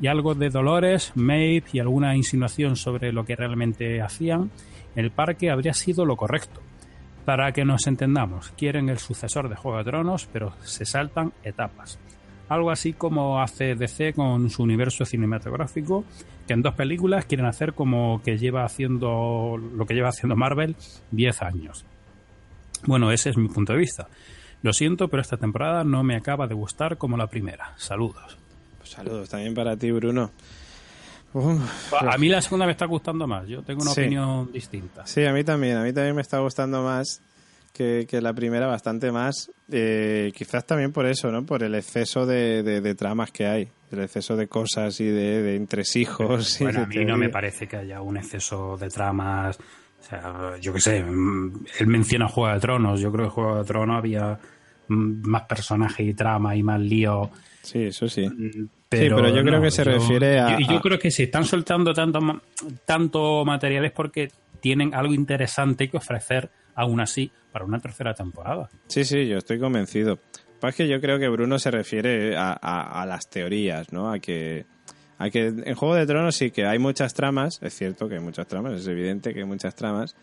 y 0.00 0.06
algo 0.06 0.34
de 0.34 0.50
Dolores, 0.50 1.12
Maeve 1.14 1.66
y 1.72 1.80
alguna 1.80 2.16
insinuación 2.16 2.76
sobre 2.76 3.12
lo 3.12 3.24
que 3.24 3.36
realmente 3.36 4.00
hacían, 4.00 4.50
el 4.94 5.10
parque 5.10 5.50
habría 5.50 5.74
sido 5.74 6.04
lo 6.04 6.16
correcto. 6.16 6.60
Para 7.24 7.50
que 7.52 7.64
nos 7.64 7.86
entendamos, 7.86 8.52
quieren 8.56 8.88
el 8.88 8.98
sucesor 8.98 9.48
de 9.48 9.56
Juego 9.56 9.78
de 9.78 9.84
Tronos, 9.84 10.28
pero 10.32 10.52
se 10.62 10.84
saltan 10.84 11.32
etapas. 11.42 11.98
Algo 12.48 12.70
así 12.70 12.92
como 12.92 13.40
hace 13.40 13.74
DC 13.74 14.12
con 14.12 14.50
su 14.50 14.62
universo 14.62 15.04
cinematográfico, 15.04 16.04
que 16.46 16.52
en 16.54 16.62
dos 16.62 16.74
películas 16.74 17.24
quieren 17.24 17.46
hacer 17.46 17.72
como 17.74 18.22
que 18.24 18.38
lleva 18.38 18.64
haciendo 18.64 19.56
lo 19.58 19.84
que 19.86 19.94
lleva 19.94 20.10
haciendo 20.10 20.36
Marvel 20.36 20.76
10 21.10 21.42
años. 21.42 21.84
Bueno, 22.86 23.10
ese 23.10 23.30
es 23.30 23.36
mi 23.36 23.48
punto 23.48 23.72
de 23.72 23.80
vista. 23.80 24.06
Lo 24.62 24.72
siento, 24.72 25.08
pero 25.08 25.20
esta 25.22 25.36
temporada 25.36 25.82
no 25.84 26.02
me 26.04 26.16
acaba 26.16 26.46
de 26.46 26.54
gustar 26.54 26.96
como 26.98 27.16
la 27.16 27.26
primera. 27.26 27.72
Saludos. 27.76 28.38
Pues 28.78 28.90
saludos 28.90 29.28
también 29.28 29.54
para 29.54 29.76
ti, 29.76 29.90
Bruno. 29.90 30.30
a 32.00 32.16
mí 32.18 32.28
la 32.28 32.40
segunda 32.40 32.64
me 32.66 32.72
está 32.72 32.86
gustando 32.86 33.26
más. 33.26 33.46
Yo 33.48 33.62
tengo 33.62 33.82
una 33.82 33.90
Sí. 33.90 34.02
opinión 34.02 34.50
distinta. 34.52 35.06
Sí, 35.06 35.24
a 35.24 35.32
mí 35.32 35.44
también. 35.44 35.76
A 35.76 35.82
mí 35.82 35.92
también 35.92 36.14
me 36.16 36.22
está 36.22 36.38
gustando 36.38 36.82
más 36.82 37.20
que, 37.76 38.06
que 38.08 38.20
la 38.20 38.32
primera, 38.32 38.66
bastante 38.66 39.12
más. 39.12 39.50
Eh, 39.70 40.32
quizás 40.34 40.64
también 40.66 40.92
por 40.92 41.06
eso, 41.06 41.30
¿no? 41.30 41.44
Por 41.44 41.62
el 41.62 41.74
exceso 41.74 42.24
de, 42.26 42.62
de- 42.62 42.80
de 42.80 42.94
tramas 42.94 43.30
que 43.30 43.46
hay. 43.46 43.68
El 43.92 44.00
exceso 44.00 44.36
de 44.36 44.48
cosas 44.48 45.00
y 45.00 45.04
de, 45.06 45.42
de 45.42 45.56
entresijos. 45.56 46.58
Bueno, 46.60 46.82
a 46.82 46.86
mí 46.86 47.04
no 47.04 47.16
me 47.16 47.28
parece 47.28 47.66
que 47.68 47.76
haya 47.76 48.00
un 48.00 48.16
exceso 48.16 48.76
de 48.76 48.88
tramas. 48.88 49.58
O 50.00 50.02
sea, 50.08 50.56
yo 50.60 50.72
qué 50.72 50.80
sé, 50.80 51.02
mm, 51.02 51.64
él 51.80 51.86
menciona 51.86 52.28
Juego 52.28 52.52
de 52.54 52.60
Tronos. 52.60 53.00
Yo 53.00 53.10
creo 53.12 53.26
que 53.26 53.30
Juego 53.30 53.58
de 53.58 53.64
Tronos 53.64 53.98
había 53.98 54.38
mm, 54.88 55.28
más 55.28 55.42
personajes 55.42 56.06
y 56.06 56.14
trama 56.14 56.54
y 56.56 56.62
más 56.62 56.80
lío. 56.80 57.30
Sí, 57.62 57.84
eso 57.84 58.08
sí. 58.08 58.28
Pero, 58.88 59.16
pero 59.16 59.34
yo 59.34 59.42
creo 59.42 59.60
que 59.60 59.70
se 59.72 59.84
yo- 59.84 59.90
refiere 59.92 60.38
a- 60.40 60.60
Y 60.60 60.66
yo, 60.68 60.76
a- 60.76 60.80
creo 60.80 60.98
que 60.98 61.10
si 61.10 61.24
están 61.24 61.44
soltando 61.44 61.92
tanto, 61.92 62.20
tanto 62.84 63.44
material 63.44 63.84
es 63.86 63.92
porque 63.92 64.28
tienen 64.60 64.94
algo 64.94 65.14
interesante 65.14 65.88
que 65.88 65.96
ofrecer, 65.96 66.50
aún 66.74 67.00
así, 67.00 67.30
para 67.56 67.64
una 67.64 67.80
tercera 67.80 68.12
temporada. 68.12 68.68
Sí, 68.86 69.02
sí, 69.06 69.26
yo 69.26 69.38
estoy 69.38 69.58
convencido. 69.58 70.18
Pues 70.60 70.74
que 70.74 70.86
yo 70.86 71.00
creo 71.00 71.18
que 71.18 71.26
Bruno 71.26 71.58
se 71.58 71.70
refiere 71.70 72.36
a, 72.36 73.06
las 73.08 73.30
teorías, 73.30 73.94
¿no? 73.94 74.12
A 74.12 74.18
que, 74.18 74.66
a 75.16 75.30
que 75.30 75.46
en 75.46 75.74
Juego 75.74 75.94
de 75.94 76.04
Tronos 76.04 76.36
sí 76.36 76.50
que 76.50 76.66
hay 76.66 76.78
muchas 76.78 77.14
tramas, 77.14 77.58
es 77.62 77.74
cierto 77.74 78.10
que 78.10 78.16
hay 78.16 78.20
muchas 78.20 78.46
tramas, 78.46 78.74
es 78.74 78.86
evidente 78.88 79.32
que 79.32 79.40
hay 79.40 79.46
muchas 79.46 79.74
tramas, 79.74 80.14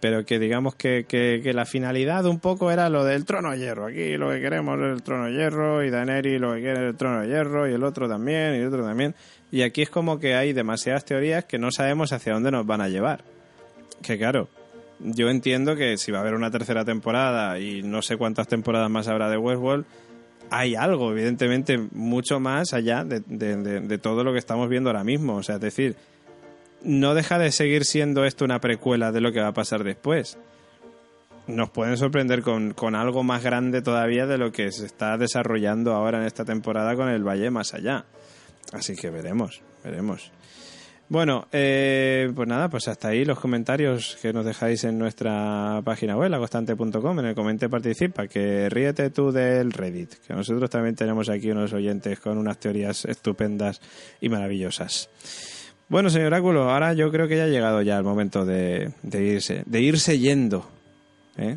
pero 0.00 0.24
que 0.24 0.38
digamos 0.38 0.76
que 0.76 1.50
la 1.52 1.64
finalidad 1.64 2.24
un 2.26 2.38
poco 2.38 2.70
era 2.70 2.88
lo 2.88 3.04
del 3.04 3.24
trono 3.24 3.50
de 3.50 3.58
hierro. 3.58 3.86
Aquí 3.86 4.16
lo 4.16 4.30
que 4.30 4.40
queremos 4.40 4.78
es 4.78 4.92
el 4.92 5.02
trono 5.02 5.24
de 5.24 5.32
hierro 5.32 5.82
y 5.82 5.90
Daenerys 5.90 6.40
lo 6.40 6.54
que 6.54 6.60
quiere 6.60 6.84
es 6.84 6.90
el 6.90 6.96
trono 6.96 7.22
de 7.22 7.26
hierro 7.26 7.68
y 7.68 7.72
el 7.72 7.82
otro 7.82 8.08
también 8.08 8.54
y 8.54 8.58
el 8.58 8.68
otro 8.68 8.84
también. 8.84 9.16
Y 9.50 9.62
aquí 9.62 9.82
es 9.82 9.90
como 9.90 10.20
que 10.20 10.36
hay 10.36 10.52
demasiadas 10.52 11.04
teorías 11.04 11.46
que 11.46 11.58
no 11.58 11.72
sabemos 11.72 12.12
hacia 12.12 12.34
dónde 12.34 12.52
nos 12.52 12.64
van 12.64 12.80
a 12.80 12.88
llevar. 12.88 13.24
Que 14.04 14.16
claro, 14.18 14.48
yo 15.00 15.28
entiendo 15.28 15.76
que 15.76 15.98
si 15.98 16.10
va 16.10 16.18
a 16.18 16.20
haber 16.22 16.34
una 16.34 16.50
tercera 16.50 16.84
temporada 16.84 17.58
y 17.58 17.82
no 17.82 18.02
sé 18.02 18.16
cuántas 18.16 18.48
temporadas 18.48 18.90
más 18.90 19.08
habrá 19.08 19.28
de 19.28 19.36
Westworld, 19.36 19.84
hay 20.50 20.74
algo, 20.74 21.10
evidentemente, 21.12 21.78
mucho 21.78 22.40
más 22.40 22.72
allá 22.72 23.04
de, 23.04 23.98
todo 23.98 24.24
lo 24.24 24.32
que 24.32 24.38
estamos 24.38 24.68
viendo 24.68 24.90
ahora 24.90 25.04
mismo. 25.04 25.36
O 25.36 25.42
sea, 25.42 25.56
es 25.56 25.60
decir, 25.60 25.96
no 26.82 27.14
deja 27.14 27.38
de 27.38 27.52
seguir 27.52 27.84
siendo 27.84 28.24
esto 28.24 28.44
una 28.44 28.60
precuela 28.60 29.12
de 29.12 29.20
lo 29.20 29.32
que 29.32 29.40
va 29.40 29.48
a 29.48 29.54
pasar 29.54 29.84
después. 29.84 30.38
Nos 31.46 31.70
pueden 31.70 31.96
sorprender 31.96 32.42
con, 32.42 32.74
con 32.74 32.94
algo 32.94 33.22
más 33.22 33.42
grande 33.42 33.82
todavía 33.82 34.26
de 34.26 34.38
lo 34.38 34.50
que 34.50 34.72
se 34.72 34.86
está 34.86 35.16
desarrollando 35.16 35.94
ahora 35.94 36.18
en 36.18 36.26
esta 36.26 36.44
temporada 36.44 36.96
con 36.96 37.08
el 37.08 37.22
Valle 37.22 37.50
más 37.50 37.74
allá. 37.74 38.04
Así 38.72 38.96
que 38.96 39.10
veremos, 39.10 39.62
veremos. 39.84 40.32
Bueno, 41.08 41.46
eh, 41.52 42.32
pues 42.34 42.48
nada, 42.48 42.68
pues 42.68 42.88
hasta 42.88 43.08
ahí 43.08 43.24
los 43.24 43.38
comentarios 43.38 44.18
que 44.20 44.32
nos 44.32 44.44
dejáis 44.44 44.82
en 44.82 44.98
nuestra 44.98 45.80
página 45.84 46.16
web, 46.16 46.30
lacostante.com, 46.30 47.20
en 47.20 47.26
el 47.26 47.34
comente 47.36 47.68
participa, 47.68 48.26
que 48.26 48.68
ríete 48.68 49.10
tú 49.10 49.30
del 49.30 49.70
Reddit, 49.72 50.14
que 50.26 50.34
nosotros 50.34 50.68
también 50.68 50.96
tenemos 50.96 51.28
aquí 51.28 51.50
unos 51.52 51.72
oyentes 51.72 52.18
con 52.18 52.38
unas 52.38 52.58
teorías 52.58 53.04
estupendas 53.04 53.80
y 54.20 54.28
maravillosas. 54.28 55.08
Bueno, 55.88 56.10
señor 56.10 56.34
Áculo, 56.34 56.68
ahora 56.70 56.92
yo 56.94 57.12
creo 57.12 57.28
que 57.28 57.36
ya 57.36 57.44
ha 57.44 57.48
llegado 57.48 57.82
ya 57.82 57.96
el 57.98 58.02
momento 58.04 58.44
de, 58.44 58.90
de 59.04 59.22
irse, 59.22 59.62
de 59.64 59.80
irse 59.80 60.18
yendo, 60.18 60.68
¿eh? 61.36 61.56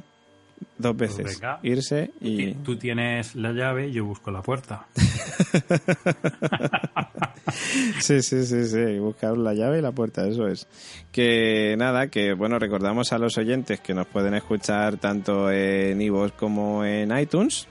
Dos 0.77 0.95
veces, 0.95 1.21
Pues 1.21 1.39
venga. 1.39 1.59
irse 1.63 2.11
y... 2.21 2.53
Tú 2.53 2.77
tienes 2.77 3.33
la 3.35 3.51
llave 3.53 3.87
y 3.87 3.93
yo 3.93 4.05
busco 4.05 4.29
la 4.29 4.43
puerta. 4.43 4.85
Sí, 7.99 8.21
sí, 8.21 8.45
sí, 8.45 8.65
sí, 8.65 8.99
buscar 8.99 9.37
la 9.37 9.53
llave 9.53 9.79
y 9.79 9.81
la 9.81 9.91
puerta, 9.91 10.27
eso 10.27 10.47
es. 10.47 10.67
Que 11.11 11.75
nada, 11.77 12.07
que 12.07 12.33
bueno, 12.33 12.59
recordamos 12.59 13.13
a 13.13 13.17
los 13.17 13.37
oyentes 13.37 13.79
que 13.79 13.93
nos 13.93 14.07
pueden 14.07 14.33
escuchar 14.33 14.97
tanto 14.97 15.51
en 15.51 16.01
iVoox 16.01 16.33
como 16.33 16.85
en 16.85 17.17
iTunes 17.17 17.67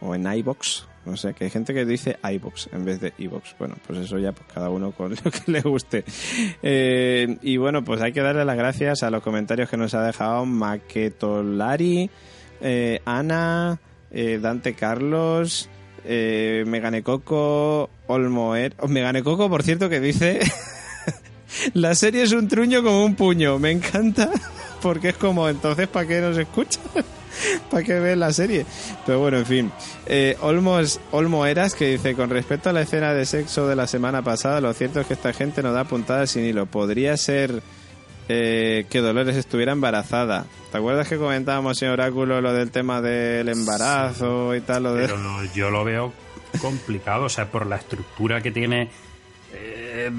o 0.00 0.14
en 0.14 0.26
iBox. 0.26 0.86
No 1.06 1.18
sé, 1.18 1.34
que 1.34 1.44
hay 1.44 1.50
gente 1.50 1.74
que 1.74 1.84
dice 1.84 2.18
iBox 2.22 2.70
en 2.72 2.84
vez 2.84 3.00
de 3.00 3.12
iBox. 3.18 3.56
Bueno, 3.58 3.76
pues 3.86 3.98
eso 3.98 4.18
ya, 4.18 4.32
pues 4.32 4.48
cada 4.52 4.70
uno 4.70 4.92
con 4.92 5.10
lo 5.24 5.30
que 5.30 5.52
le 5.52 5.60
guste. 5.60 6.04
Eh, 6.62 7.36
y 7.42 7.56
bueno, 7.58 7.84
pues 7.84 8.00
hay 8.00 8.12
que 8.12 8.22
darle 8.22 8.44
las 8.44 8.56
gracias 8.56 9.02
a 9.02 9.10
los 9.10 9.22
comentarios 9.22 9.68
que 9.68 9.76
nos 9.76 9.94
ha 9.94 10.02
dejado 10.02 10.46
Maquetolari, 10.46 12.10
eh, 12.60 13.00
Ana, 13.04 13.80
eh, 14.10 14.38
Dante 14.40 14.74
Carlos, 14.74 15.68
eh, 16.04 16.64
Meganecoco, 16.66 17.90
Olmoer. 18.06 18.74
oh, 18.80 18.88
Meganecoco, 18.88 19.48
por 19.48 19.62
cierto, 19.62 19.88
que 19.88 20.00
dice: 20.00 20.40
La 21.74 21.94
serie 21.94 22.22
es 22.22 22.32
un 22.32 22.48
truño 22.48 22.82
como 22.82 23.04
un 23.04 23.14
puño. 23.14 23.58
Me 23.58 23.70
encanta 23.70 24.30
porque 24.82 25.10
es 25.10 25.16
como, 25.16 25.48
entonces, 25.48 25.88
¿para 25.88 26.06
qué 26.06 26.20
nos 26.20 26.36
escuchan? 26.36 26.82
¿Para 27.70 27.82
qué 27.82 27.98
ven 27.98 28.20
la 28.20 28.32
serie? 28.32 28.64
Pero 29.04 29.18
bueno, 29.18 29.38
en 29.38 29.46
fin. 29.46 29.72
Eh, 30.06 30.36
Olmos, 30.40 31.00
Olmo 31.10 31.46
Eras 31.46 31.74
que 31.74 31.92
dice: 31.92 32.14
Con 32.14 32.30
respecto 32.30 32.70
a 32.70 32.72
la 32.72 32.82
escena 32.82 33.12
de 33.12 33.26
sexo 33.26 33.66
de 33.66 33.76
la 33.76 33.86
semana 33.86 34.22
pasada, 34.22 34.60
lo 34.60 34.72
cierto 34.72 35.00
es 35.00 35.06
que 35.06 35.14
esta 35.14 35.32
gente 35.32 35.62
no 35.62 35.72
da 35.72 35.84
puntadas 35.84 36.30
sin 36.30 36.44
hilo. 36.44 36.66
Podría 36.66 37.16
ser. 37.16 37.62
Eh, 38.28 38.86
que 38.90 39.00
Dolores 39.00 39.36
estuviera 39.36 39.72
embarazada. 39.72 40.46
¿Te 40.72 40.78
acuerdas 40.78 41.08
que 41.08 41.16
comentábamos 41.16 41.80
en 41.82 41.90
Oráculo 41.90 42.40
lo 42.40 42.52
del 42.52 42.70
tema 42.70 43.00
del 43.00 43.48
embarazo 43.48 44.54
y 44.54 44.60
tal? 44.60 44.82
Lo 44.84 44.94
de... 44.94 45.02
Pero 45.06 45.16
lo- 45.18 45.44
yo 45.54 45.70
lo 45.70 45.84
veo 45.84 46.12
complicado, 46.60 47.24
o 47.24 47.28
sea, 47.28 47.50
por 47.50 47.66
la 47.66 47.76
estructura 47.76 48.40
que 48.40 48.50
tiene 48.50 48.88
eh, 49.52 50.10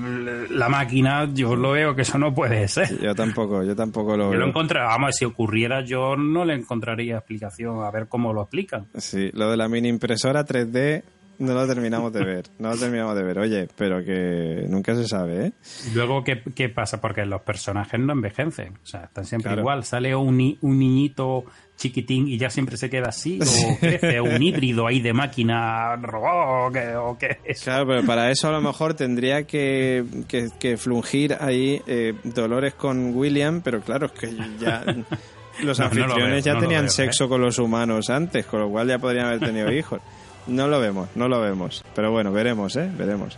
la 0.51 0.69
máquina, 0.69 1.29
yo 1.33 1.55
lo 1.55 1.71
veo 1.71 1.95
que 1.95 2.03
eso 2.03 2.17
no 2.17 2.33
puede 2.33 2.67
ser. 2.67 2.99
Yo 3.01 3.13
tampoco, 3.15 3.63
yo 3.63 3.75
tampoco 3.75 4.15
lo 4.15 4.25
Yo 4.27 4.33
lo 4.33 4.39
veo. 4.39 4.47
encontré, 4.47 4.79
vamos, 4.79 5.15
si 5.15 5.25
ocurriera 5.25 5.83
yo 5.83 6.15
no 6.15 6.45
le 6.45 6.53
encontraría 6.53 7.17
explicación 7.17 7.83
a 7.83 7.91
ver 7.91 8.07
cómo 8.07 8.31
lo 8.33 8.41
explican. 8.43 8.85
Sí, 8.97 9.29
lo 9.33 9.49
de 9.51 9.57
la 9.57 9.67
mini 9.67 9.89
impresora 9.89 10.45
3D 10.45 11.03
no 11.39 11.53
lo 11.53 11.67
terminamos 11.67 12.11
de 12.13 12.23
ver. 12.23 12.45
No 12.59 12.69
lo 12.69 12.77
terminamos 12.77 13.15
de 13.15 13.23
ver. 13.23 13.39
Oye, 13.39 13.67
pero 13.75 14.03
que 14.03 14.65
nunca 14.69 14.95
se 14.95 15.07
sabe, 15.07 15.47
¿eh? 15.47 15.51
Luego, 15.93 16.23
¿qué, 16.23 16.41
qué 16.55 16.69
pasa? 16.69 17.01
Porque 17.01 17.25
los 17.25 17.41
personajes 17.41 17.99
no 17.99 18.13
envejecen, 18.13 18.73
o 18.81 18.85
sea, 18.85 19.05
están 19.05 19.25
siempre 19.25 19.49
Claro. 19.49 19.61
igual. 19.61 19.83
Sale 19.83 20.15
un, 20.15 20.57
un 20.61 20.79
niñito 20.79 21.45
chiquitín 21.77 22.27
y 22.29 22.37
ya 22.37 22.49
siempre 22.49 22.77
se 22.77 22.89
queda 22.89 23.09
así, 23.09 23.37
o 23.41 23.77
crece 23.79 24.21
un 24.21 24.41
híbrido 24.41 24.87
ahí 24.87 25.01
de 25.01 25.11
máquina 25.13 25.95
robot, 25.97 26.69
o 26.69 26.71
qué, 26.71 26.95
o 26.95 27.17
qué 27.17 27.37
es. 27.43 27.63
Claro, 27.63 27.85
pero 27.85 28.03
para 28.05 28.31
eso 28.31 28.47
a 28.47 28.51
lo 28.51 28.61
mejor 28.61 28.93
tendría 28.93 29.43
que, 29.43 30.05
que, 30.29 30.47
que 30.57 30.77
flungir 30.77 31.35
ahí 31.39 31.81
eh, 31.85 32.13
Dolores 32.23 32.75
con 32.75 33.13
William, 33.15 33.61
pero 33.61 33.81
claro, 33.81 34.05
es 34.05 34.13
que 34.13 34.33
ya 34.57 34.85
los 35.63 35.79
No, 35.79 35.85
no 35.89 35.91
lo 35.91 35.99
anfitriones 36.03 36.31
veo, 36.31 36.39
ya 36.39 36.53
no 36.53 36.59
tenían 36.61 36.83
veo, 36.83 36.87
¿eh? 36.87 36.93
sexo 36.93 37.27
con 37.27 37.41
los 37.41 37.59
humanos 37.59 38.09
antes, 38.09 38.45
con 38.45 38.61
lo 38.61 38.69
cual 38.69 38.87
ya 38.87 38.97
podrían 38.97 39.25
haber 39.27 39.39
tenido 39.41 39.69
hijos. 39.71 39.99
No 40.47 40.67
lo 40.67 40.79
vemos, 40.79 41.09
no 41.15 41.27
lo 41.27 41.41
vemos. 41.41 41.83
Pero 41.95 42.11
bueno, 42.11 42.31
veremos, 42.31 42.75
¿eh? 42.75 42.89
Veremos. 42.97 43.37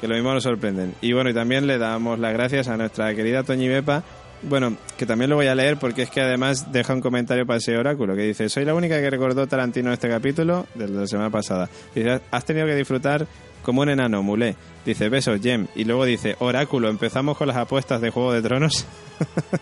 Que 0.00 0.08
lo 0.08 0.14
mismo 0.14 0.34
nos 0.34 0.42
sorprenden. 0.42 0.94
Y 1.00 1.12
bueno, 1.12 1.30
y 1.30 1.34
también 1.34 1.66
le 1.66 1.78
damos 1.78 2.18
las 2.18 2.32
gracias 2.32 2.68
a 2.68 2.76
nuestra 2.76 3.14
querida 3.14 3.42
Toñi 3.42 3.68
Bepa. 3.68 4.02
Bueno, 4.42 4.76
que 4.96 5.06
también 5.06 5.30
lo 5.30 5.36
voy 5.36 5.46
a 5.46 5.54
leer 5.54 5.76
porque 5.76 6.02
es 6.02 6.10
que 6.10 6.20
además 6.20 6.72
deja 6.72 6.92
un 6.92 7.00
comentario 7.00 7.46
para 7.46 7.58
ese 7.58 7.76
oráculo 7.76 8.16
que 8.16 8.22
dice, 8.22 8.48
soy 8.48 8.64
la 8.64 8.74
única 8.74 9.00
que 9.00 9.08
recordó 9.08 9.46
Tarantino 9.46 9.92
este 9.92 10.08
capítulo 10.08 10.66
de 10.74 10.88
la 10.88 11.06
semana 11.06 11.30
pasada. 11.30 11.70
Dice, 11.94 12.20
has 12.30 12.44
tenido 12.44 12.66
que 12.66 12.74
disfrutar 12.74 13.24
como 13.62 13.82
un 13.82 13.88
enano, 13.88 14.22
mulé. 14.22 14.56
Dice, 14.84 15.08
besos, 15.08 15.40
Jem. 15.40 15.68
Y 15.74 15.84
luego 15.84 16.04
dice, 16.04 16.36
oráculo, 16.40 16.88
empezamos 16.88 17.36
con 17.36 17.48
las 17.48 17.56
apuestas 17.56 18.00
de 18.00 18.10
Juego 18.10 18.32
de 18.32 18.42
Tronos. 18.42 18.86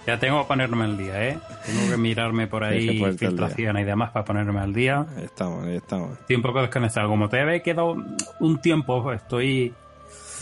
Ya 0.07 0.19
tengo 0.19 0.41
que 0.41 0.49
ponerme 0.49 0.85
al 0.85 0.97
día, 0.97 1.29
¿eh? 1.29 1.39
Tengo 1.67 1.91
que 1.91 1.97
mirarme 1.99 2.47
por 2.47 2.65
ahí 2.65 2.99
filtraciones 3.19 3.83
y 3.83 3.85
demás 3.85 4.11
para 4.11 4.25
ponerme 4.25 4.59
al 4.59 4.73
día. 4.73 5.05
Ahí 5.15 5.25
estamos, 5.25 5.67
ahí 5.67 5.77
estamos. 5.77 6.19
Estoy 6.19 6.37
un 6.37 6.43
poco 6.43 6.63
desconectado. 6.63 7.09
Como 7.09 7.29
te 7.29 7.43
había 7.43 7.63
quedado 7.63 7.95
un 8.41 8.61
tiempo, 8.63 9.13
estoy 9.13 9.75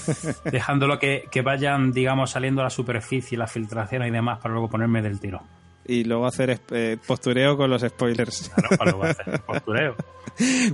dejándolo 0.44 1.00
que, 1.00 1.24
que 1.32 1.42
vayan, 1.42 1.90
digamos, 1.90 2.30
saliendo 2.30 2.60
a 2.60 2.64
la 2.64 2.70
superficie, 2.70 3.36
las 3.36 3.50
filtraciones 3.50 4.08
y 4.08 4.12
demás 4.12 4.38
para 4.38 4.54
luego 4.54 4.68
ponerme 4.68 5.02
del 5.02 5.18
tiro. 5.18 5.42
Y 5.84 6.04
luego 6.04 6.26
hacer 6.26 6.60
eh, 6.70 6.96
postureo 7.06 7.56
con 7.56 7.70
los 7.70 7.82
spoilers. 7.82 8.50
Claro, 8.50 8.76
para 8.76 8.90
luego 8.90 9.04
hacer 9.04 9.40
postureo. 9.46 9.96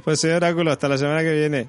pues 0.05 0.21
señor 0.21 0.39
oráculo, 0.39 0.73
hasta 0.73 0.89
la 0.89 0.99
semana 0.99 1.23
que 1.23 1.33
viene. 1.33 1.69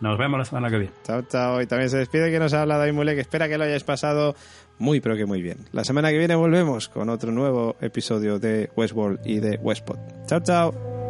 Nos 0.00 0.18
vemos 0.18 0.38
la 0.38 0.44
semana 0.44 0.70
que 0.70 0.78
viene. 0.78 0.94
Chao, 1.04 1.22
chao. 1.22 1.62
Y 1.62 1.66
también 1.66 1.90
se 1.90 1.98
despide 1.98 2.30
que 2.30 2.38
nos 2.38 2.52
ha 2.52 2.62
hablado 2.62 2.92
Mule, 2.92 3.14
que 3.14 3.20
espera 3.20 3.48
que 3.48 3.56
lo 3.56 3.64
hayáis 3.64 3.84
pasado 3.84 4.34
muy, 4.78 5.00
pero 5.00 5.16
que 5.16 5.26
muy 5.26 5.40
bien. 5.42 5.58
La 5.72 5.84
semana 5.84 6.10
que 6.10 6.18
viene 6.18 6.34
volvemos 6.34 6.88
con 6.88 7.08
otro 7.08 7.32
nuevo 7.32 7.76
episodio 7.80 8.38
de 8.38 8.70
Westworld 8.76 9.20
y 9.24 9.40
de 9.40 9.56
Westpod. 9.62 9.98
Chao, 10.26 10.40
chao. 10.40 11.03